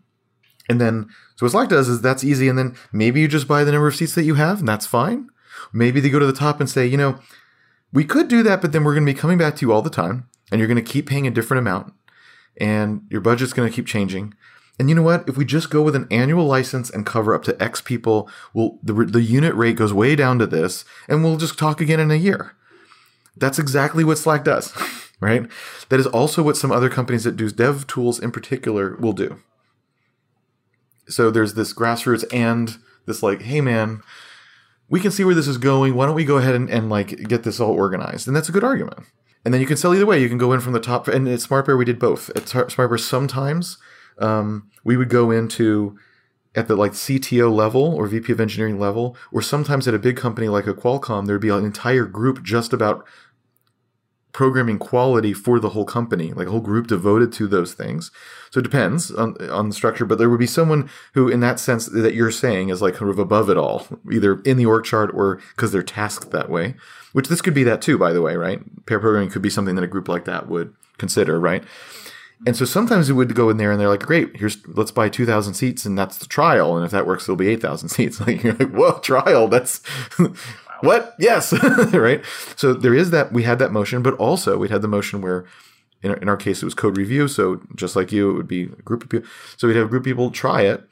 and 0.68 0.80
then 0.80 1.08
so 1.36 1.46
what 1.46 1.52
Slack 1.52 1.68
does 1.68 1.88
is 1.88 2.00
that's 2.00 2.24
easy, 2.24 2.48
and 2.48 2.58
then 2.58 2.76
maybe 2.92 3.20
you 3.20 3.28
just 3.28 3.48
buy 3.48 3.64
the 3.64 3.72
number 3.72 3.88
of 3.88 3.96
seats 3.96 4.14
that 4.14 4.24
you 4.24 4.34
have, 4.34 4.58
and 4.58 4.68
that's 4.68 4.86
fine. 4.86 5.28
Maybe 5.72 6.00
they 6.00 6.10
go 6.10 6.18
to 6.18 6.26
the 6.26 6.32
top 6.32 6.60
and 6.60 6.68
say, 6.68 6.86
you 6.86 6.96
know, 6.96 7.18
we 7.92 8.04
could 8.04 8.28
do 8.28 8.42
that, 8.42 8.60
but 8.60 8.72
then 8.72 8.84
we're 8.84 8.94
going 8.94 9.06
to 9.06 9.12
be 9.12 9.18
coming 9.18 9.38
back 9.38 9.56
to 9.56 9.66
you 9.66 9.72
all 9.72 9.82
the 9.82 9.90
time, 9.90 10.28
and 10.50 10.58
you're 10.58 10.68
going 10.68 10.82
to 10.82 10.92
keep 10.92 11.08
paying 11.08 11.26
a 11.26 11.30
different 11.30 11.60
amount, 11.60 11.92
and 12.58 13.06
your 13.08 13.20
budget's 13.20 13.52
going 13.52 13.68
to 13.68 13.74
keep 13.74 13.86
changing. 13.86 14.34
And 14.78 14.88
you 14.88 14.94
know 14.94 15.02
what? 15.02 15.28
If 15.28 15.36
we 15.36 15.44
just 15.44 15.70
go 15.70 15.82
with 15.82 15.96
an 15.96 16.06
annual 16.10 16.46
license 16.46 16.88
and 16.88 17.04
cover 17.04 17.34
up 17.34 17.42
to 17.44 17.62
X 17.62 17.80
people, 17.80 18.30
we'll, 18.54 18.78
the, 18.82 18.92
the 18.92 19.22
unit 19.22 19.54
rate 19.54 19.76
goes 19.76 19.92
way 19.92 20.14
down 20.14 20.38
to 20.38 20.46
this, 20.46 20.84
and 21.08 21.24
we'll 21.24 21.36
just 21.36 21.58
talk 21.58 21.80
again 21.80 21.98
in 21.98 22.10
a 22.10 22.16
year. 22.16 22.54
That's 23.36 23.58
exactly 23.58 24.04
what 24.04 24.18
Slack 24.18 24.44
does, 24.44 24.72
right? 25.20 25.48
That 25.88 26.00
is 26.00 26.06
also 26.06 26.42
what 26.42 26.56
some 26.56 26.70
other 26.70 26.88
companies 26.88 27.24
that 27.24 27.36
do 27.36 27.50
dev 27.50 27.86
tools 27.86 28.20
in 28.20 28.30
particular 28.30 28.96
will 28.96 29.12
do. 29.12 29.40
So 31.08 31.30
there's 31.30 31.54
this 31.54 31.72
grassroots 31.72 32.24
and 32.32 32.76
this 33.06 33.22
like, 33.22 33.42
hey 33.42 33.60
man, 33.60 34.02
we 34.88 35.00
can 35.00 35.10
see 35.10 35.24
where 35.24 35.34
this 35.34 35.48
is 35.48 35.58
going. 35.58 35.94
Why 35.94 36.06
don't 36.06 36.14
we 36.14 36.24
go 36.24 36.36
ahead 36.36 36.54
and, 36.54 36.70
and 36.70 36.88
like 36.88 37.28
get 37.28 37.42
this 37.42 37.60
all 37.60 37.72
organized? 37.72 38.26
And 38.26 38.36
that's 38.36 38.48
a 38.48 38.52
good 38.52 38.64
argument. 38.64 39.00
And 39.44 39.54
then 39.54 39.60
you 39.60 39.66
can 39.66 39.76
sell 39.76 39.94
either 39.94 40.06
way. 40.06 40.20
You 40.20 40.28
can 40.28 40.38
go 40.38 40.52
in 40.52 40.60
from 40.60 40.72
the 40.72 40.80
top. 40.80 41.08
And 41.08 41.26
at 41.28 41.38
SmartBear, 41.38 41.78
we 41.78 41.84
did 41.84 41.98
both. 41.98 42.28
At 42.30 42.44
SmartBear, 42.44 43.00
sometimes 43.00 43.78
um, 44.18 44.70
we 44.84 44.96
would 44.96 45.08
go 45.08 45.30
into 45.30 45.98
at 46.54 46.66
the 46.66 46.76
like 46.76 46.92
CTO 46.92 47.54
level 47.54 47.94
or 47.94 48.06
VP 48.06 48.32
of 48.32 48.40
engineering 48.40 48.78
level, 48.78 49.16
or 49.32 49.42
sometimes 49.42 49.86
at 49.86 49.94
a 49.94 49.98
big 49.98 50.16
company 50.16 50.48
like 50.48 50.66
a 50.66 50.74
Qualcomm, 50.74 51.26
there'd 51.26 51.40
be 51.40 51.50
an 51.50 51.64
entire 51.64 52.04
group 52.04 52.42
just 52.42 52.72
about 52.72 53.06
programming 54.32 54.78
quality 54.78 55.32
for 55.32 55.58
the 55.58 55.70
whole 55.70 55.84
company, 55.84 56.32
like 56.32 56.46
a 56.46 56.50
whole 56.50 56.60
group 56.60 56.86
devoted 56.86 57.32
to 57.32 57.46
those 57.46 57.74
things. 57.74 58.10
So 58.50 58.60
it 58.60 58.62
depends 58.62 59.10
on, 59.10 59.36
on 59.50 59.68
the 59.68 59.74
structure, 59.74 60.04
but 60.04 60.18
there 60.18 60.30
would 60.30 60.38
be 60.38 60.46
someone 60.46 60.88
who, 61.14 61.28
in 61.28 61.40
that 61.40 61.58
sense 61.58 61.86
that 61.86 62.14
you're 62.14 62.30
saying, 62.30 62.68
is 62.68 62.82
like 62.82 62.94
kind 62.94 63.10
of 63.10 63.18
above 63.18 63.50
it 63.50 63.56
all, 63.56 63.86
either 64.12 64.40
in 64.42 64.56
the 64.56 64.66
org 64.66 64.84
chart 64.84 65.10
or 65.14 65.40
because 65.56 65.72
they're 65.72 65.82
tasked 65.82 66.30
that 66.30 66.50
way. 66.50 66.74
Which 67.12 67.28
this 67.28 67.40
could 67.40 67.54
be 67.54 67.64
that 67.64 67.82
too, 67.82 67.98
by 67.98 68.12
the 68.12 68.22
way, 68.22 68.36
right? 68.36 68.60
Pair 68.86 69.00
programming 69.00 69.30
could 69.30 69.42
be 69.42 69.50
something 69.50 69.74
that 69.74 69.84
a 69.84 69.88
group 69.88 70.08
like 70.08 70.24
that 70.26 70.48
would 70.48 70.74
consider, 70.98 71.40
right? 71.40 71.64
And 72.46 72.56
so 72.56 72.64
sometimes 72.64 73.10
it 73.10 73.14
would 73.14 73.34
go 73.34 73.50
in 73.50 73.56
there 73.56 73.72
and 73.72 73.80
they're 73.80 73.88
like, 73.88 74.02
great, 74.02 74.36
here's, 74.36 74.58
let's 74.68 74.92
buy 74.92 75.08
2,000 75.08 75.54
seats 75.54 75.84
and 75.84 75.98
that's 75.98 76.18
the 76.18 76.26
trial. 76.26 76.76
And 76.76 76.84
if 76.84 76.92
that 76.92 77.06
works, 77.06 77.24
it'll 77.24 77.36
be 77.36 77.48
8,000 77.48 77.88
seats. 77.90 78.20
Like, 78.26 78.42
you're 78.42 78.54
like, 78.54 78.70
whoa, 78.70 78.98
trial, 79.00 79.48
that's, 79.48 79.78
what? 80.80 81.14
Yes. 81.18 81.52
right. 81.92 82.24
So 82.56 82.74
there 82.74 82.94
is 82.94 83.10
that, 83.10 83.32
we 83.32 83.42
had 83.42 83.58
that 83.58 83.72
motion, 83.72 84.02
but 84.02 84.14
also 84.14 84.58
we 84.58 84.68
had 84.68 84.82
the 84.82 84.88
motion 84.88 85.20
where 85.20 85.46
in 86.02 86.12
our, 86.12 86.16
in 86.18 86.28
our 86.28 86.36
case, 86.36 86.62
it 86.62 86.64
was 86.64 86.74
code 86.74 86.96
review. 86.96 87.26
So 87.26 87.60
just 87.74 87.96
like 87.96 88.12
you, 88.12 88.30
it 88.30 88.34
would 88.34 88.48
be 88.48 88.64
a 88.64 88.82
group 88.82 89.02
of 89.02 89.10
people. 89.10 89.28
So 89.56 89.66
we'd 89.66 89.76
have 89.76 89.86
a 89.86 89.90
group 89.90 90.02
of 90.02 90.06
people 90.06 90.30
try 90.30 90.62
it 90.62 90.88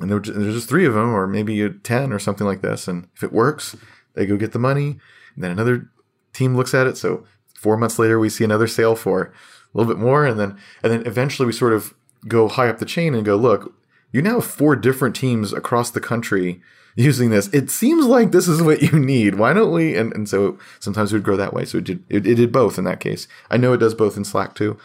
and 0.00 0.10
there 0.10 0.20
there's 0.20 0.54
just 0.54 0.68
three 0.68 0.84
of 0.84 0.94
them 0.94 1.14
or 1.14 1.26
maybe 1.26 1.68
10 1.70 2.12
or 2.12 2.18
something 2.18 2.46
like 2.46 2.60
this. 2.60 2.86
And 2.86 3.08
if 3.16 3.22
it 3.22 3.32
works, 3.32 3.76
they 4.14 4.26
go 4.26 4.36
get 4.36 4.52
the 4.52 4.58
money. 4.58 4.98
And 5.34 5.44
then 5.44 5.50
another 5.50 5.90
team 6.32 6.56
looks 6.56 6.74
at 6.74 6.86
it. 6.86 6.96
So 6.96 7.24
four 7.54 7.76
months 7.76 7.98
later, 7.98 8.18
we 8.18 8.28
see 8.28 8.44
another 8.44 8.66
sale 8.66 8.94
for 8.94 9.32
a 9.76 9.78
little 9.78 9.94
bit 9.94 10.00
more, 10.02 10.24
and 10.24 10.40
then 10.40 10.56
and 10.82 10.90
then 10.90 11.06
eventually 11.06 11.44
we 11.44 11.52
sort 11.52 11.74
of 11.74 11.92
go 12.26 12.48
high 12.48 12.68
up 12.68 12.78
the 12.78 12.86
chain 12.86 13.14
and 13.14 13.26
go, 13.26 13.36
look, 13.36 13.74
you 14.10 14.22
now 14.22 14.36
have 14.36 14.46
four 14.46 14.74
different 14.74 15.14
teams 15.14 15.52
across 15.52 15.90
the 15.90 16.00
country 16.00 16.62
using 16.96 17.28
this. 17.28 17.48
It 17.48 17.70
seems 17.70 18.06
like 18.06 18.32
this 18.32 18.48
is 18.48 18.62
what 18.62 18.80
you 18.80 18.98
need. 18.98 19.34
Why 19.34 19.52
don't 19.52 19.70
we? 19.72 19.94
And, 19.94 20.14
and 20.14 20.26
so 20.26 20.58
sometimes 20.80 21.12
we'd 21.12 21.22
grow 21.22 21.36
that 21.36 21.52
way. 21.52 21.66
So 21.66 21.76
it 21.78 21.84
did, 21.84 22.02
it, 22.08 22.26
it 22.26 22.36
did 22.36 22.50
both 22.50 22.78
in 22.78 22.84
that 22.84 23.00
case. 23.00 23.28
I 23.50 23.58
know 23.58 23.74
it 23.74 23.78
does 23.78 23.94
both 23.94 24.16
in 24.16 24.24
Slack 24.24 24.54
too. 24.54 24.78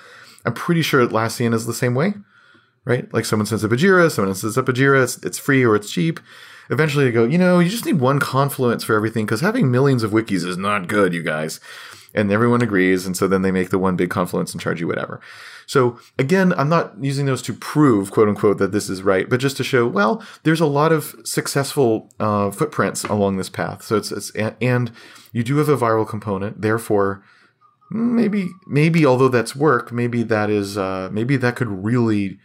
I'm 0.45 0.53
pretty 0.53 0.81
sure 0.81 1.07
Atlassian 1.07 1.53
is 1.53 1.65
the 1.65 1.73
same 1.73 1.95
way. 1.95 2.15
right? 2.85 3.11
Like 3.13 3.25
someone 3.25 3.45
sends 3.45 3.63
up 3.63 3.71
a 3.71 3.75
Jira, 3.75 4.11
someone 4.11 4.33
sends 4.35 4.57
up 4.57 4.69
a 4.69 4.73
Jira, 4.73 5.03
it's, 5.03 5.17
it's 5.23 5.39
free 5.39 5.63
or 5.63 5.75
it's 5.75 5.91
cheap. 5.91 6.19
Eventually 6.69 7.05
they 7.05 7.11
go, 7.11 7.25
you 7.25 7.37
know, 7.37 7.59
you 7.59 7.69
just 7.69 7.85
need 7.85 7.99
one 7.99 8.19
confluence 8.19 8.83
for 8.83 8.95
everything 8.95 9.25
because 9.25 9.41
having 9.41 9.71
millions 9.71 10.03
of 10.03 10.11
wikis 10.11 10.45
is 10.45 10.57
not 10.57 10.87
good, 10.87 11.13
you 11.13 11.21
guys. 11.23 11.59
And 12.14 12.32
everyone 12.32 12.62
agrees. 12.62 13.05
And 13.05 13.16
so 13.16 13.28
then 13.28 13.41
they 13.41 13.51
make 13.51 13.70
the 13.70 13.80
one 13.80 13.95
big 13.95 14.09
confluence 14.09 14.51
and 14.51 14.62
charge 14.62 14.82
you 14.82 14.88
whatever. 14.88 15.22
So 15.66 15.99
again, 16.20 16.53
I'm 16.57 16.68
not 16.68 17.01
using 17.01 17.26
those 17.26 17.41
to 17.43 17.53
prove, 17.53 18.12
quote 18.12 18.28
unquote, 18.28 18.57
that 18.57 18.74
this 18.74 18.89
is 18.89 19.01
right, 19.03 19.30
but 19.30 19.39
just 19.39 19.55
to 19.57 19.64
show, 19.64 19.88
well, 19.88 20.22
there's 20.43 20.59
a 20.59 20.66
lot 20.66 20.91
of 20.91 21.16
successful 21.24 22.09
uh, 22.20 22.51
footprints 22.51 23.05
along 23.05 23.38
this 23.38 23.49
path. 23.49 23.84
So 23.84 23.95
it's, 23.95 24.12
it's, 24.12 24.32
and 24.32 24.91
you 25.32 25.43
do 25.43 25.57
have 25.57 25.70
a 25.70 25.78
viral 25.78 26.07
component. 26.07 26.62
Therefore, 26.62 27.24
maybe, 27.89 28.49
maybe 28.68 29.05
although 29.05 29.30
that's 29.30 29.55
work, 29.55 29.93
maybe 29.93 30.24
that 30.24 30.49
is, 30.49 30.78
uh, 30.78 31.09
maybe 31.12 31.38
that 31.38 31.55
could 31.55 31.70
really 31.70 32.38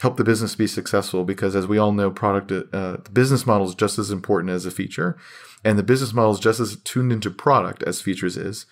help 0.00 0.16
the 0.16 0.24
business 0.24 0.54
be 0.54 0.66
successful 0.66 1.24
because 1.24 1.56
as 1.56 1.66
we 1.66 1.78
all 1.78 1.92
know 1.92 2.10
product 2.10 2.52
uh, 2.52 2.62
the 3.02 3.10
business 3.12 3.46
model 3.46 3.66
is 3.66 3.74
just 3.74 3.98
as 3.98 4.10
important 4.10 4.52
as 4.52 4.66
a 4.66 4.70
feature 4.70 5.16
and 5.64 5.78
the 5.78 5.82
business 5.82 6.12
model 6.12 6.32
is 6.32 6.38
just 6.38 6.60
as 6.60 6.76
tuned 6.76 7.12
into 7.12 7.30
product 7.30 7.82
as 7.82 8.00
features 8.00 8.36
is. 8.36 8.66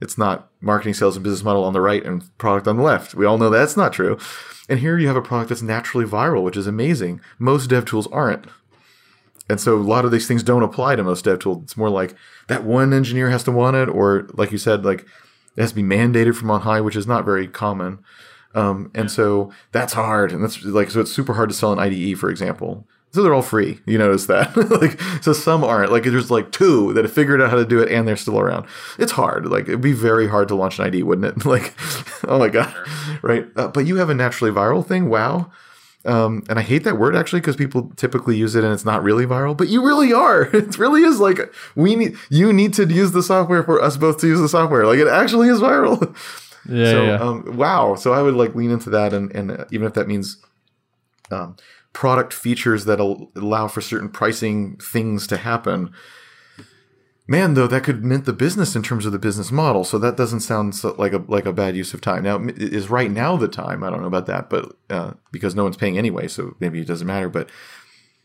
It's 0.00 0.16
not 0.16 0.48
marketing 0.62 0.94
sales 0.94 1.16
and 1.16 1.22
business 1.22 1.44
model 1.44 1.64
on 1.64 1.74
the 1.74 1.82
right 1.82 2.02
and 2.02 2.24
product 2.38 2.66
on 2.66 2.78
the 2.78 2.82
left. 2.82 3.14
We 3.14 3.26
all 3.26 3.36
know 3.36 3.50
that's 3.50 3.76
not 3.76 3.92
true. 3.92 4.18
And 4.66 4.78
here 4.78 4.98
you 4.98 5.06
have 5.08 5.16
a 5.16 5.22
product 5.22 5.50
that's 5.50 5.60
naturally 5.60 6.06
viral 6.06 6.42
which 6.42 6.56
is 6.56 6.66
amazing. 6.66 7.20
Most 7.38 7.68
dev 7.68 7.84
tools 7.84 8.06
aren't. 8.06 8.46
And 9.50 9.60
so 9.60 9.76
a 9.76 9.78
lot 9.78 10.04
of 10.04 10.12
these 10.12 10.28
things 10.28 10.42
don't 10.42 10.62
apply 10.62 10.96
to 10.96 11.04
most 11.04 11.26
dev 11.26 11.40
tools. 11.40 11.64
It's 11.64 11.76
more 11.76 11.90
like 11.90 12.14
that 12.48 12.64
one 12.64 12.94
engineer 12.94 13.28
has 13.28 13.44
to 13.44 13.52
want 13.52 13.76
it 13.76 13.88
or 13.88 14.28
like 14.32 14.52
you 14.52 14.58
said 14.58 14.84
like 14.84 15.00
it 15.56 15.60
has 15.60 15.72
to 15.72 15.76
be 15.76 15.82
mandated 15.82 16.36
from 16.36 16.50
on 16.50 16.62
high 16.62 16.80
which 16.80 16.96
is 16.96 17.06
not 17.06 17.26
very 17.26 17.48
common 17.48 17.98
um, 18.54 18.90
and 18.94 19.10
so 19.10 19.52
that's 19.72 19.92
hard. 19.92 20.32
And 20.32 20.42
that's 20.42 20.62
like, 20.64 20.90
so 20.90 21.00
it's 21.00 21.12
super 21.12 21.34
hard 21.34 21.50
to 21.50 21.54
sell 21.54 21.72
an 21.72 21.78
IDE, 21.78 22.18
for 22.18 22.30
example. 22.30 22.86
So 23.12 23.22
they're 23.22 23.34
all 23.34 23.42
free. 23.42 23.80
You 23.86 23.98
notice 23.98 24.26
that? 24.26 24.56
like, 24.80 25.00
so 25.22 25.32
some 25.32 25.64
aren't. 25.64 25.90
Like, 25.90 26.04
there's 26.04 26.30
like 26.30 26.52
two 26.52 26.92
that 26.92 27.04
have 27.04 27.12
figured 27.12 27.42
out 27.42 27.50
how 27.50 27.56
to 27.56 27.64
do 27.64 27.80
it 27.80 27.90
and 27.90 28.06
they're 28.06 28.16
still 28.16 28.38
around. 28.38 28.66
It's 28.98 29.12
hard. 29.12 29.46
Like, 29.46 29.64
it'd 29.64 29.80
be 29.80 29.92
very 29.92 30.28
hard 30.28 30.48
to 30.48 30.54
launch 30.54 30.78
an 30.78 30.86
IDE, 30.86 31.02
wouldn't 31.02 31.26
it? 31.26 31.44
like, 31.44 31.74
oh 32.24 32.38
my 32.38 32.48
God. 32.48 32.72
Right. 33.22 33.46
Uh, 33.56 33.68
but 33.68 33.86
you 33.86 33.96
have 33.96 34.10
a 34.10 34.14
naturally 34.14 34.52
viral 34.52 34.86
thing. 34.86 35.08
Wow. 35.08 35.50
Um, 36.04 36.44
and 36.48 36.58
I 36.58 36.62
hate 36.62 36.84
that 36.84 36.98
word 36.98 37.14
actually 37.14 37.40
because 37.40 37.56
people 37.56 37.92
typically 37.96 38.34
use 38.34 38.54
it 38.54 38.64
and 38.64 38.72
it's 38.72 38.86
not 38.86 39.02
really 39.02 39.26
viral, 39.26 39.54
but 39.56 39.68
you 39.68 39.84
really 39.84 40.12
are. 40.12 40.44
It 40.54 40.78
really 40.78 41.02
is 41.02 41.20
like 41.20 41.52
we 41.74 41.94
need 41.94 42.16
you 42.30 42.52
need 42.54 42.72
to 42.74 42.86
use 42.86 43.12
the 43.12 43.22
software 43.22 43.62
for 43.62 43.82
us 43.82 43.98
both 43.98 44.18
to 44.20 44.26
use 44.26 44.40
the 44.40 44.48
software. 44.48 44.86
Like 44.86 44.98
it 44.98 45.08
actually 45.08 45.48
is 45.48 45.60
viral. 45.60 46.16
Yeah. 46.70 46.90
So 46.90 47.04
yeah. 47.04 47.16
Um, 47.16 47.56
wow. 47.56 47.94
So 47.94 48.12
I 48.12 48.22
would 48.22 48.34
like 48.34 48.54
lean 48.54 48.70
into 48.70 48.90
that, 48.90 49.12
and 49.12 49.34
and 49.34 49.50
uh, 49.50 49.64
even 49.70 49.86
if 49.86 49.94
that 49.94 50.08
means 50.08 50.42
um, 51.30 51.56
product 51.92 52.32
features 52.32 52.84
that 52.84 53.00
allow 53.00 53.68
for 53.68 53.80
certain 53.80 54.08
pricing 54.08 54.76
things 54.76 55.26
to 55.28 55.36
happen. 55.36 55.92
Man, 57.26 57.54
though, 57.54 57.68
that 57.68 57.84
could 57.84 58.04
mint 58.04 58.24
the 58.24 58.32
business 58.32 58.74
in 58.74 58.82
terms 58.82 59.06
of 59.06 59.12
the 59.12 59.18
business 59.18 59.52
model. 59.52 59.84
So 59.84 59.98
that 59.98 60.16
doesn't 60.16 60.40
sound 60.40 60.74
so, 60.74 60.96
like 60.98 61.12
a 61.12 61.22
like 61.28 61.46
a 61.46 61.52
bad 61.52 61.76
use 61.76 61.94
of 61.94 62.00
time. 62.00 62.24
Now, 62.24 62.40
is 62.56 62.90
right 62.90 63.10
now 63.10 63.36
the 63.36 63.46
time? 63.46 63.84
I 63.84 63.90
don't 63.90 64.00
know 64.00 64.08
about 64.08 64.26
that, 64.26 64.50
but 64.50 64.72
uh, 64.88 65.12
because 65.30 65.54
no 65.54 65.62
one's 65.62 65.76
paying 65.76 65.96
anyway, 65.96 66.26
so 66.26 66.56
maybe 66.58 66.80
it 66.80 66.88
doesn't 66.88 67.06
matter. 67.06 67.28
But 67.28 67.48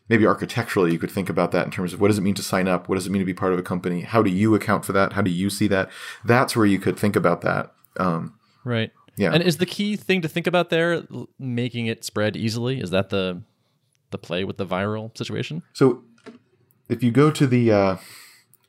maybe 0.10 0.26
architecturally, 0.26 0.91
you 0.91 0.98
could 0.98 1.12
think 1.12 1.30
about 1.30 1.52
that 1.52 1.66
in 1.66 1.72
terms 1.72 1.93
of 1.93 2.02
what 2.02 2.08
does 2.08 2.18
it 2.18 2.24
mean 2.24 2.34
to 2.34 2.41
sign 2.41 2.68
up? 2.68 2.89
What 2.89 2.96
does 2.96 3.06
it 3.06 3.12
mean 3.12 3.20
to 3.20 3.26
be 3.26 3.34
part 3.34 3.54
of 3.54 3.60
a 3.60 3.64
company? 3.64 4.02
How 4.02 4.24
do 4.24 4.32
you 4.32 4.56
account 4.56 4.86
for 4.86 4.93
that? 4.93 5.14
How 5.14 5.22
do 5.22 5.30
you 5.30 5.52
see 5.52 5.68
that? 5.68 5.89
That's 6.24 6.56
where 6.56 6.66
you 6.66 6.80
could 6.80 6.98
think 6.98 7.16
about 7.16 7.41
that. 7.41 7.74
Um, 7.98 8.38
right. 8.64 8.91
Yeah. 9.18 9.32
And 9.34 9.41
is 9.41 9.58
the 9.58 9.66
key 9.66 9.96
thing 9.96 10.22
to 10.22 10.28
think 10.28 10.48
about 10.48 10.70
there 10.70 11.04
making 11.39 11.88
it 11.88 12.04
spread 12.04 12.36
easily? 12.36 12.80
Is 12.80 12.89
that 12.91 13.10
the 13.10 13.41
the 14.12 14.18
play 14.18 14.43
with 14.43 14.58
the 14.58 14.66
viral 14.66 15.16
situation? 15.18 15.64
So 15.74 16.04
if 16.89 17.02
you 17.04 17.12
go 17.12 17.32
to 17.32 17.48
the 17.48 17.72
uh, 17.72 17.98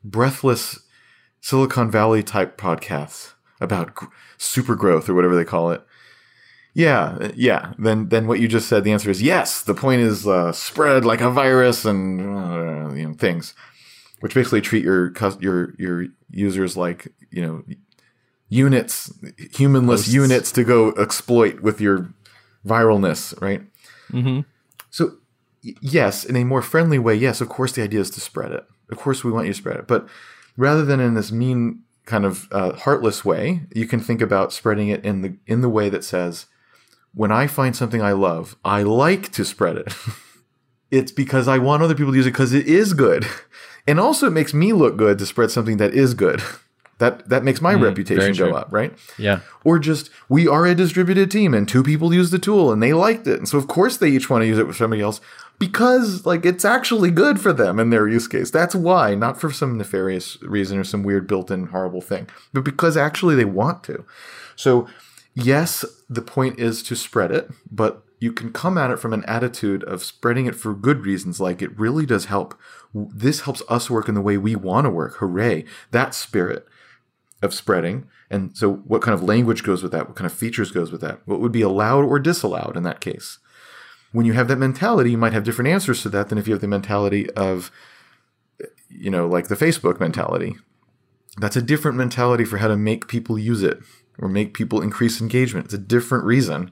breathless 0.03 0.79
Silicon 1.41 1.91
Valley 1.91 2.23
type 2.23 2.57
podcasts 2.57 3.33
about 3.59 3.95
gr- 3.95 4.05
super 4.37 4.75
growth 4.75 5.09
or 5.09 5.13
whatever 5.13 5.35
they 5.35 5.45
call 5.45 5.71
it, 5.71 5.85
yeah, 6.73 7.31
yeah. 7.35 7.73
Then 7.79 8.09
then 8.09 8.27
what 8.27 8.39
you 8.39 8.47
just 8.47 8.69
said, 8.69 8.83
the 8.83 8.91
answer 8.91 9.09
is 9.09 9.21
yes. 9.21 9.63
The 9.63 9.73
point 9.73 10.01
is 10.01 10.27
uh, 10.27 10.51
spread 10.51 11.05
like 11.05 11.21
a 11.21 11.31
virus 11.31 11.85
and 11.85 12.21
uh, 12.21 12.93
you 12.93 13.07
know 13.07 13.13
things, 13.15 13.55
which 14.19 14.35
basically 14.35 14.61
treat 14.61 14.83
your 14.83 15.11
your 15.39 15.73
your 15.79 16.05
users 16.29 16.77
like 16.77 17.07
you 17.31 17.41
know 17.41 17.63
units, 18.49 19.13
humanless 19.53 20.07
units 20.07 20.51
to 20.53 20.63
go 20.63 20.91
exploit 20.91 21.61
with 21.61 21.81
your 21.81 22.13
viralness, 22.65 23.39
right? 23.41 23.61
Mm-hmm. 24.11 24.41
So, 24.89 25.17
yes, 25.61 26.23
in 26.23 26.35
a 26.35 26.43
more 26.43 26.61
friendly 26.61 26.99
way, 26.99 27.15
yes, 27.15 27.41
of 27.41 27.49
course, 27.49 27.73
the 27.73 27.83
idea 27.83 27.99
is 27.99 28.09
to 28.11 28.21
spread 28.21 28.51
it. 28.51 28.65
Of 28.89 28.97
course, 28.97 29.23
we 29.23 29.31
want 29.31 29.47
you 29.47 29.53
to 29.53 29.57
spread 29.57 29.77
it. 29.77 29.87
But 29.87 30.07
rather 30.55 30.85
than 30.85 30.99
in 30.99 31.13
this 31.13 31.31
mean, 31.31 31.83
kind 32.05 32.25
of 32.25 32.47
uh, 32.51 32.73
heartless 32.73 33.25
way, 33.25 33.63
you 33.75 33.85
can 33.85 33.99
think 33.99 34.21
about 34.21 34.53
spreading 34.53 34.87
it 34.87 35.03
in 35.03 35.21
the 35.21 35.35
in 35.45 35.61
the 35.61 35.69
way 35.69 35.89
that 35.89 36.05
says, 36.05 36.45
when 37.13 37.31
I 37.31 37.47
find 37.47 37.75
something 37.75 38.01
I 38.01 38.13
love, 38.13 38.55
I 38.63 38.83
like 38.83 39.31
to 39.33 39.43
spread 39.43 39.75
it. 39.77 39.93
it's 40.91 41.11
because 41.11 41.47
I 41.47 41.57
want 41.57 41.83
other 41.83 41.95
people 41.95 42.13
to 42.13 42.17
use 42.17 42.25
it 42.25 42.31
because 42.31 42.53
it 42.53 42.65
is 42.65 42.93
good. 42.93 43.25
And 43.89 44.01
also, 44.01 44.27
it 44.27 44.31
makes 44.31 44.53
me 44.53 44.73
look 44.73 44.97
good 44.97 45.17
to 45.17 45.25
spread 45.25 45.49
something 45.49 45.77
that 45.77 45.93
is 45.93 46.13
good. 46.13 46.41
That 46.99 47.29
that 47.29 47.43
makes 47.43 47.61
my 47.61 47.75
mm, 47.75 47.83
reputation 47.83 48.33
go 48.33 48.55
up, 48.55 48.69
right? 48.71 48.93
Yeah. 49.17 49.41
Or 49.63 49.77
just 49.77 50.09
we 50.29 50.47
are 50.47 50.65
a 50.65 50.73
distributed 50.73 51.29
team 51.29 51.53
and 51.53 51.67
two 51.67 51.83
people 51.83 52.13
use 52.13 52.31
the 52.31 52.39
tool 52.39 52.71
and 52.71 52.81
they 52.81 52.93
liked 52.93 53.27
it. 53.27 53.37
And 53.37 53.47
so 53.47 53.57
of 53.57 53.67
course 53.67 53.97
they 53.97 54.09
each 54.09 54.29
want 54.29 54.41
to 54.41 54.47
use 54.47 54.57
it 54.57 54.65
with 54.65 54.77
somebody 54.77 55.01
else 55.01 55.21
because 55.59 56.25
like 56.25 56.45
it's 56.45 56.65
actually 56.65 57.11
good 57.11 57.39
for 57.39 57.53
them 57.53 57.79
in 57.79 57.91
their 57.91 58.07
use 58.07 58.27
case. 58.27 58.49
That's 58.49 58.73
why, 58.73 59.13
not 59.13 59.39
for 59.39 59.51
some 59.51 59.77
nefarious 59.77 60.41
reason 60.41 60.79
or 60.79 60.83
some 60.83 61.03
weird 61.03 61.27
built-in 61.27 61.67
horrible 61.67 62.01
thing, 62.01 62.27
but 62.51 62.63
because 62.63 62.97
actually 62.97 63.35
they 63.35 63.45
want 63.45 63.83
to. 63.83 64.03
So 64.55 64.87
yes, 65.35 65.85
the 66.09 66.23
point 66.23 66.59
is 66.59 66.81
to 66.83 66.95
spread 66.95 67.31
it, 67.31 67.51
but 67.69 68.03
you 68.19 68.31
can 68.31 68.51
come 68.51 68.77
at 68.77 68.89
it 68.89 68.99
from 68.99 69.13
an 69.13 69.23
attitude 69.25 69.83
of 69.83 70.03
spreading 70.03 70.47
it 70.47 70.55
for 70.55 70.73
good 70.73 71.05
reasons 71.05 71.39
like 71.39 71.61
it 71.61 71.77
really 71.77 72.05
does 72.05 72.25
help 72.25 72.57
this 72.93 73.41
helps 73.41 73.61
us 73.69 73.89
work 73.89 74.09
in 74.09 74.15
the 74.15 74.21
way 74.21 74.37
we 74.37 74.55
want 74.55 74.85
to 74.85 74.89
work 74.89 75.17
hooray 75.17 75.63
that 75.91 76.15
spirit 76.15 76.65
of 77.41 77.53
spreading. 77.53 78.07
And 78.29 78.55
so 78.57 78.73
what 78.73 79.01
kind 79.01 79.13
of 79.13 79.23
language 79.23 79.63
goes 79.63 79.83
with 79.83 79.91
that? 79.91 80.07
What 80.07 80.15
kind 80.15 80.25
of 80.25 80.37
features 80.37 80.71
goes 80.71 80.91
with 80.91 81.01
that? 81.01 81.21
What 81.25 81.39
would 81.39 81.51
be 81.51 81.61
allowed 81.61 82.05
or 82.05 82.19
disallowed 82.19 82.75
in 82.75 82.83
that 82.83 83.01
case? 83.01 83.39
When 84.11 84.25
you 84.25 84.33
have 84.33 84.47
that 84.47 84.57
mentality, 84.57 85.11
you 85.11 85.17
might 85.17 85.33
have 85.33 85.43
different 85.43 85.69
answers 85.69 86.01
to 86.01 86.09
that 86.09 86.29
than 86.29 86.37
if 86.37 86.47
you 86.47 86.53
have 86.53 86.61
the 86.61 86.67
mentality 86.67 87.29
of, 87.31 87.71
you 88.89 89.11
know, 89.11 89.27
like 89.27 89.47
the 89.47 89.55
Facebook 89.55 89.99
mentality. 89.99 90.55
That's 91.37 91.55
a 91.55 91.61
different 91.61 91.97
mentality 91.97 92.45
for 92.45 92.57
how 92.57 92.67
to 92.67 92.77
make 92.77 93.07
people 93.07 93.37
use 93.37 93.61
it 93.61 93.79
or 94.17 94.27
make 94.27 94.55
people 94.55 94.81
increase 94.81 95.21
engagement. 95.21 95.65
It's 95.65 95.73
a 95.73 95.79
different 95.79 96.25
reason. 96.25 96.71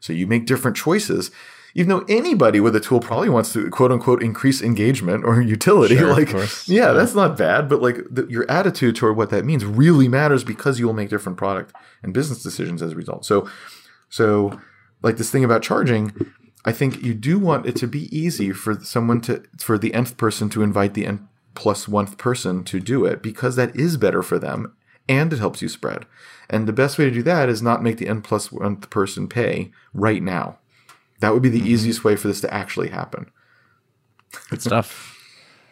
So 0.00 0.12
you 0.12 0.26
make 0.26 0.44
different 0.44 0.76
choices 0.76 1.30
even 1.74 1.88
though 1.88 2.04
anybody 2.08 2.60
with 2.60 2.76
a 2.76 2.80
tool 2.80 3.00
probably 3.00 3.28
wants 3.28 3.52
to 3.52 3.68
quote 3.70 3.92
unquote 3.92 4.22
increase 4.22 4.62
engagement 4.62 5.24
or 5.24 5.40
utility 5.40 5.96
sure, 5.96 6.12
like 6.12 6.32
yeah, 6.32 6.46
yeah, 6.66 6.92
that's 6.92 7.14
not 7.14 7.36
bad 7.36 7.68
but 7.68 7.82
like 7.82 7.98
the, 8.10 8.26
your 8.28 8.50
attitude 8.50 8.96
toward 8.96 9.16
what 9.16 9.30
that 9.30 9.44
means 9.44 9.64
really 9.64 10.08
matters 10.08 10.44
because 10.44 10.78
you 10.78 10.86
will 10.86 10.94
make 10.94 11.08
different 11.08 11.38
product 11.38 11.74
and 12.02 12.14
business 12.14 12.42
decisions 12.42 12.82
as 12.82 12.92
a 12.92 12.96
result. 12.96 13.24
So 13.24 13.48
so 14.08 14.60
like 15.02 15.16
this 15.16 15.30
thing 15.30 15.44
about 15.44 15.62
charging 15.62 16.12
i 16.64 16.70
think 16.70 17.02
you 17.02 17.12
do 17.12 17.38
want 17.38 17.66
it 17.66 17.74
to 17.74 17.88
be 17.88 18.14
easy 18.16 18.52
for 18.52 18.78
someone 18.84 19.20
to 19.20 19.42
for 19.58 19.76
the 19.76 19.92
nth 19.94 20.16
person 20.16 20.48
to 20.48 20.62
invite 20.62 20.94
the 20.94 21.06
n 21.06 21.28
plus 21.54 21.88
one 21.88 22.06
person 22.06 22.64
to 22.64 22.80
do 22.80 23.04
it 23.04 23.22
because 23.22 23.56
that 23.56 23.74
is 23.74 23.96
better 23.96 24.22
for 24.22 24.38
them 24.38 24.74
and 25.08 25.32
it 25.32 25.38
helps 25.38 25.62
you 25.62 25.68
spread. 25.68 26.06
And 26.48 26.66
the 26.66 26.72
best 26.72 26.98
way 26.98 27.06
to 27.06 27.10
do 27.10 27.22
that 27.24 27.48
is 27.48 27.62
not 27.62 27.82
make 27.82 27.98
the 27.98 28.08
n 28.08 28.22
plus 28.22 28.52
one 28.52 28.76
person 28.76 29.28
pay 29.28 29.72
right 29.92 30.22
now 30.22 30.58
that 31.22 31.32
would 31.32 31.42
be 31.42 31.48
the 31.48 31.58
mm-hmm. 31.58 31.68
easiest 31.68 32.04
way 32.04 32.16
for 32.16 32.28
this 32.28 32.42
to 32.42 32.52
actually 32.52 32.88
happen. 32.88 33.30
Good 34.50 34.60
stuff. 34.60 35.18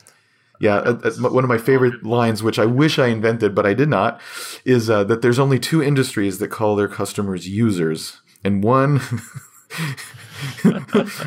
yeah, 0.61 0.77
uh, 0.77 1.01
uh, 1.05 1.31
one 1.31 1.45
of 1.45 1.49
my 1.49 1.59
favorite 1.59 2.05
lines, 2.05 2.43
which 2.43 2.59
I 2.59 2.67
wish 2.67 2.99
I 2.99 3.09
invented, 3.09 3.55
but 3.55 3.67
I 3.67 3.75
did 3.75 3.89
not, 3.89 4.21
is 4.65 4.89
uh, 4.89 5.05
that 5.05 5.23
there's 5.23 5.39
only 5.39 5.59
two 5.59 5.83
industries 5.83 6.39
that 6.39 6.49
call 6.49 6.77
their 6.77 6.89
customers 6.89 7.49
users, 7.49 8.21
and 8.45 8.63
one 8.63 8.99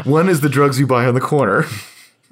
one 0.04 0.30
is 0.30 0.41
the 0.41 0.50
drugs 0.50 0.80
you 0.80 0.88
buy 0.88 1.06
on 1.06 1.14
the 1.14 1.22
corner. 1.22 1.66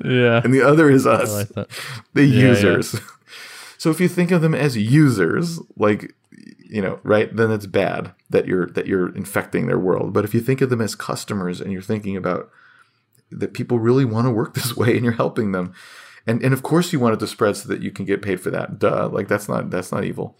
Yeah. 0.03 0.41
And 0.43 0.53
the 0.53 0.63
other 0.63 0.89
is 0.89 1.05
us, 1.05 1.55
like 1.55 1.69
the 2.13 2.23
yeah, 2.23 2.49
users. 2.49 2.95
Yeah. 2.95 2.99
So 3.77 3.91
if 3.91 3.99
you 3.99 4.07
think 4.07 4.31
of 4.31 4.41
them 4.41 4.55
as 4.55 4.77
users, 4.77 5.59
like 5.75 6.15
you 6.71 6.81
know, 6.81 7.01
right? 7.03 7.35
Then 7.35 7.51
it's 7.51 7.65
bad 7.65 8.13
that 8.29 8.47
you're 8.47 8.67
that 8.67 8.87
you're 8.87 9.13
infecting 9.13 9.67
their 9.67 9.77
world. 9.77 10.13
But 10.13 10.23
if 10.23 10.33
you 10.33 10.39
think 10.39 10.61
of 10.61 10.69
them 10.69 10.79
as 10.79 10.95
customers 10.95 11.59
and 11.59 11.71
you're 11.73 11.81
thinking 11.81 12.15
about 12.15 12.49
that 13.29 13.53
people 13.53 13.77
really 13.77 14.05
want 14.05 14.25
to 14.25 14.31
work 14.31 14.53
this 14.55 14.75
way 14.75 14.95
and 14.95 15.03
you're 15.03 15.13
helping 15.13 15.51
them, 15.51 15.73
and 16.25 16.41
and 16.41 16.53
of 16.53 16.63
course 16.63 16.93
you 16.93 16.99
want 16.99 17.13
it 17.13 17.19
to 17.19 17.27
spread 17.27 17.57
so 17.57 17.67
that 17.67 17.81
you 17.81 17.91
can 17.91 18.05
get 18.05 18.21
paid 18.21 18.39
for 18.39 18.49
that. 18.51 18.79
Duh, 18.79 19.09
like 19.11 19.27
that's 19.27 19.49
not 19.49 19.69
that's 19.69 19.91
not 19.91 20.05
evil. 20.05 20.37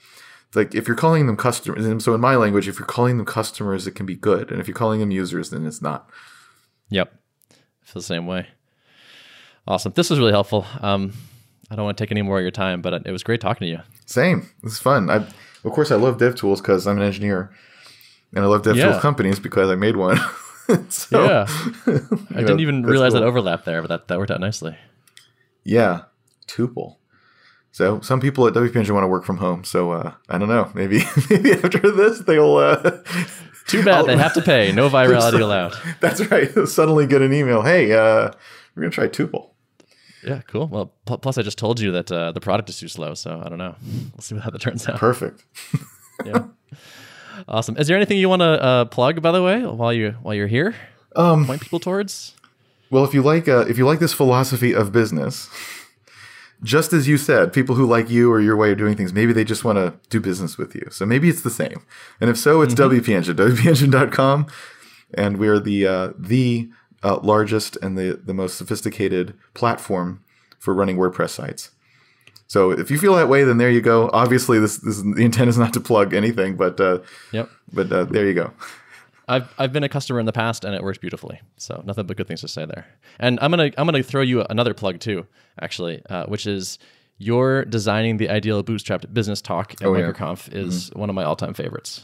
like 0.56 0.74
if 0.74 0.88
you're 0.88 0.96
calling 0.96 1.28
them 1.28 1.36
customers, 1.36 1.86
and 1.86 2.02
so 2.02 2.16
in 2.16 2.22
my 2.22 2.38
language, 2.38 2.70
if 2.70 2.80
you're 2.80 2.88
calling 2.88 3.18
them 3.18 3.26
customers, 3.26 3.86
it 3.86 3.96
can 3.96 4.06
be 4.06 4.16
good, 4.16 4.52
and 4.52 4.62
if 4.62 4.70
you're 4.70 4.76
calling 4.76 5.02
them 5.02 5.12
users, 5.12 5.50
then 5.50 5.68
it's 5.68 5.82
not. 5.82 6.10
Yep. 6.90 7.14
I 7.52 7.86
feel 7.86 8.02
the 8.02 8.04
same 8.04 8.26
way. 8.26 8.48
Awesome. 9.68 9.92
This 9.96 10.10
was 10.10 10.18
really 10.18 10.32
helpful. 10.32 10.66
Um, 10.80 11.14
I 11.70 11.76
don't 11.76 11.86
want 11.86 11.98
to 11.98 12.04
take 12.04 12.12
any 12.12 12.22
more 12.22 12.38
of 12.38 12.42
your 12.42 12.52
time, 12.52 12.82
but 12.82 13.06
it 13.06 13.12
was 13.12 13.24
great 13.24 13.42
talking 13.42 13.66
to 13.66 13.72
you. 13.72 13.80
Same. 14.06 14.50
This 14.64 14.74
is 14.74 14.80
fun. 14.80 15.10
I, 15.10 15.26
of 15.64 15.72
course, 15.72 15.92
I 15.92 15.96
love 15.96 16.18
dev 16.18 16.36
tools 16.36 16.62
because 16.62 16.88
I'm 16.88 16.98
an 16.98 17.04
engineer, 17.04 17.52
and 18.34 18.44
I 18.44 18.48
love 18.48 18.64
dev 18.64 18.76
Yeah. 18.78 19.00
companies 19.00 19.40
because 19.40 19.70
I 19.70 19.76
made 19.76 19.96
one. 19.98 20.18
so, 20.90 21.24
yeah. 21.24 21.46
I 22.36 22.42
didn't 22.42 22.60
even 22.62 22.84
realize 22.84 23.14
that 23.14 23.24
overlap 23.24 23.66
there, 23.66 23.82
but 23.82 23.88
that, 23.90 24.08
that 24.08 24.18
worked 24.18 24.32
out 24.32 24.40
nicely. 24.40 24.76
Yeah, 25.64 26.04
tuple. 26.48 26.96
So 27.74 28.02
some 28.02 28.20
people 28.20 28.46
at 28.48 28.54
WP 28.54 28.76
Engine 28.76 28.94
want 28.96 29.06
to 29.06 29.08
work 29.08 29.24
from 29.24 29.38
home. 29.38 29.64
So 29.64 29.92
uh, 29.92 30.14
I 30.30 30.38
don't 30.38 30.50
know. 30.50 30.70
Maybe 30.74 31.04
maybe 31.30 31.54
after 31.54 31.80
this 31.92 32.20
they'll. 32.20 32.56
Uh, 32.58 32.98
Too 33.68 33.84
bad 33.86 34.06
they 34.08 34.18
have 34.18 34.34
to 34.34 34.42
pay. 34.42 34.72
No 34.74 34.90
virality 34.90 35.40
allowed. 35.40 35.76
that's 36.02 36.20
right. 36.30 36.54
They'll 36.54 36.68
suddenly 36.68 37.08
get 37.08 37.22
an 37.22 37.32
email. 37.34 37.62
Hey, 37.62 37.94
uh, 37.94 38.32
we're 38.76 38.82
gonna 38.84 38.90
try 38.92 39.08
tuple. 39.08 39.51
Yeah, 40.24 40.42
cool. 40.48 40.68
Well, 40.68 40.92
pl- 41.06 41.18
plus 41.18 41.38
I 41.38 41.42
just 41.42 41.58
told 41.58 41.80
you 41.80 41.92
that 41.94 42.12
uh, 42.12 42.32
the 42.32 42.40
product 42.42 42.70
is 42.70 42.80
too 42.80 42.88
slow, 42.88 43.14
so 43.16 43.42
I 43.44 43.50
don't 43.50 43.58
know. 43.58 43.76
We'll 44.14 44.22
see 44.22 44.38
how 44.38 44.50
that 44.52 44.62
turns 44.62 44.88
out. 44.88 44.98
Perfect. 44.98 45.44
Yeah. 46.24 46.44
awesome. 47.48 47.76
Is 47.78 47.88
there 47.88 47.98
anything 47.98 48.20
you 48.20 48.30
want 48.30 48.42
to 48.44 48.46
uh, 48.64 48.86
plug, 48.86 49.24
by 49.24 49.32
the 49.32 49.42
way, 49.42 49.66
while 49.66 49.92
you 49.92 50.12
while 50.22 50.36
you're 50.36 50.46
here? 50.46 50.76
Um, 51.16 51.48
Point 51.48 51.62
people 51.62 51.80
towards. 51.80 52.36
Well, 52.92 53.04
if 53.04 53.14
you 53.16 53.24
like 53.24 53.48
uh, 53.48 53.66
if 53.68 53.80
you 53.80 53.88
like 53.88 53.98
this 53.98 54.14
philosophy 54.14 54.72
of 54.76 54.92
business, 54.92 55.50
just 56.62 56.94
as 56.94 57.08
you 57.08 57.18
said, 57.18 57.54
people 57.54 57.74
who 57.74 57.88
like 57.88 58.08
you 58.12 58.32
or 58.32 58.40
your 58.40 58.56
way 58.56 58.72
of 58.72 58.78
doing 58.78 58.96
things, 58.96 59.14
maybe 59.14 59.34
they 59.34 59.44
just 59.44 59.64
want 59.66 59.78
to 59.78 59.96
do 60.10 60.20
business 60.20 60.60
with 60.60 60.76
you. 60.76 60.88
So 60.92 61.08
maybe 61.08 61.28
it's 61.28 61.42
the 61.42 61.50
same. 61.50 61.82
And 62.20 62.30
if 62.30 62.38
so, 62.38 62.62
it's 62.62 62.76
WP 62.76 63.10
Engine, 63.10 63.36
WPEngine.com. 63.38 64.46
And 65.16 65.38
we're 65.38 65.60
the 65.60 65.88
uh, 65.88 66.10
the 66.18 66.70
uh, 67.04 67.20
largest 67.22 67.78
and 67.82 67.98
the, 67.98 68.20
the 68.24 68.34
most 68.34 68.58
sophisticated 68.58 69.34
platform 69.54 70.24
for 70.60 70.74
running 70.74 70.98
WordPress 70.98 71.30
sites. 71.32 71.72
So 72.48 72.72
if 72.72 72.92
you 72.92 72.98
feel 72.98 73.16
that 73.16 73.30
way, 73.30 73.44
then 73.46 73.58
there 73.58 73.70
you 73.72 73.82
go. 73.82 74.10
Obviously, 74.12 74.60
this, 74.60 74.78
this 74.78 75.02
the 75.02 75.22
intent 75.24 75.50
is 75.50 75.58
not 75.58 75.72
to 75.74 75.80
plug 75.80 76.14
anything, 76.14 76.56
but 76.58 76.80
uh, 76.82 77.00
Yep. 77.32 77.50
but 77.72 77.92
uh, 77.92 78.04
there 78.04 78.28
you 78.28 78.34
go. 78.34 78.52
I've 79.28 79.48
I've 79.58 79.72
been 79.72 79.84
a 79.84 79.90
customer 79.90 80.20
in 80.20 80.26
the 80.26 80.34
past 80.34 80.66
and 80.66 80.76
it 80.76 80.84
works 80.84 80.98
beautifully. 80.98 81.40
So 81.56 81.82
nothing 81.86 82.06
but 82.08 82.18
good 82.18 82.28
things 82.28 82.42
to 82.42 82.50
say 82.50 82.66
there. 82.66 82.86
And 83.20 83.40
I'm 83.42 83.52
gonna 83.52 83.72
I'm 83.78 83.86
gonna 83.88 84.04
throw 84.04 84.22
you 84.22 84.42
another 84.50 84.74
plug 84.74 85.00
too, 85.00 85.26
actually, 85.62 86.02
uh, 86.10 86.26
which 86.26 86.46
is 86.46 86.78
you're 87.18 87.64
designing 87.66 88.18
the 88.18 88.30
ideal 88.30 88.62
bootstrapped 88.64 89.14
business 89.14 89.42
talk 89.42 89.74
at 89.74 89.88
Oh, 89.88 89.96
yeah. 89.96 90.36
Is 90.52 90.90
one 90.94 91.08
of 91.10 91.16
my 91.16 91.24
all 91.24 91.36
time 91.38 91.54
favorites. 91.54 92.04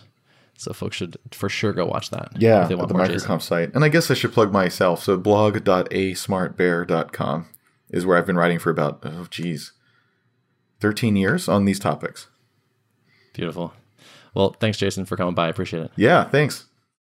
So 0.57 0.73
folks 0.73 0.97
should 0.97 1.17
for 1.31 1.47
sure 1.49 1.71
go 1.71 1.85
watch 1.85 2.09
that. 2.09 2.31
Yeah, 2.37 2.63
if 2.63 2.69
they 2.69 2.73
at 2.73 2.79
want 2.79 2.87
the 2.89 2.95
more 2.95 3.05
MicroConf 3.05 3.43
site. 3.43 3.75
And 3.75 3.85
I 3.85 3.89
guess 3.89 4.09
I 4.09 4.15
should 4.15 4.33
plug 4.33 4.51
myself. 4.51 5.03
So 5.03 5.15
blog.asmartbear.com 5.15 7.45
is 7.91 8.03
where 8.05 8.17
I've 8.17 8.25
been 8.25 8.37
writing 8.37 8.59
for 8.59 8.71
about, 8.71 8.99
oh, 9.03 9.27
geez, 9.29 9.73
13 10.79 11.15
years 11.15 11.47
on 11.47 11.65
these 11.65 11.79
topics. 11.79 12.27
Beautiful. 13.33 13.71
Well, 14.33 14.55
thanks, 14.59 14.79
Jason, 14.79 15.05
for 15.05 15.15
coming 15.15 15.35
by. 15.35 15.45
I 15.45 15.49
appreciate 15.49 15.83
it. 15.83 15.91
Yeah, 15.95 16.23
thanks. 16.23 16.65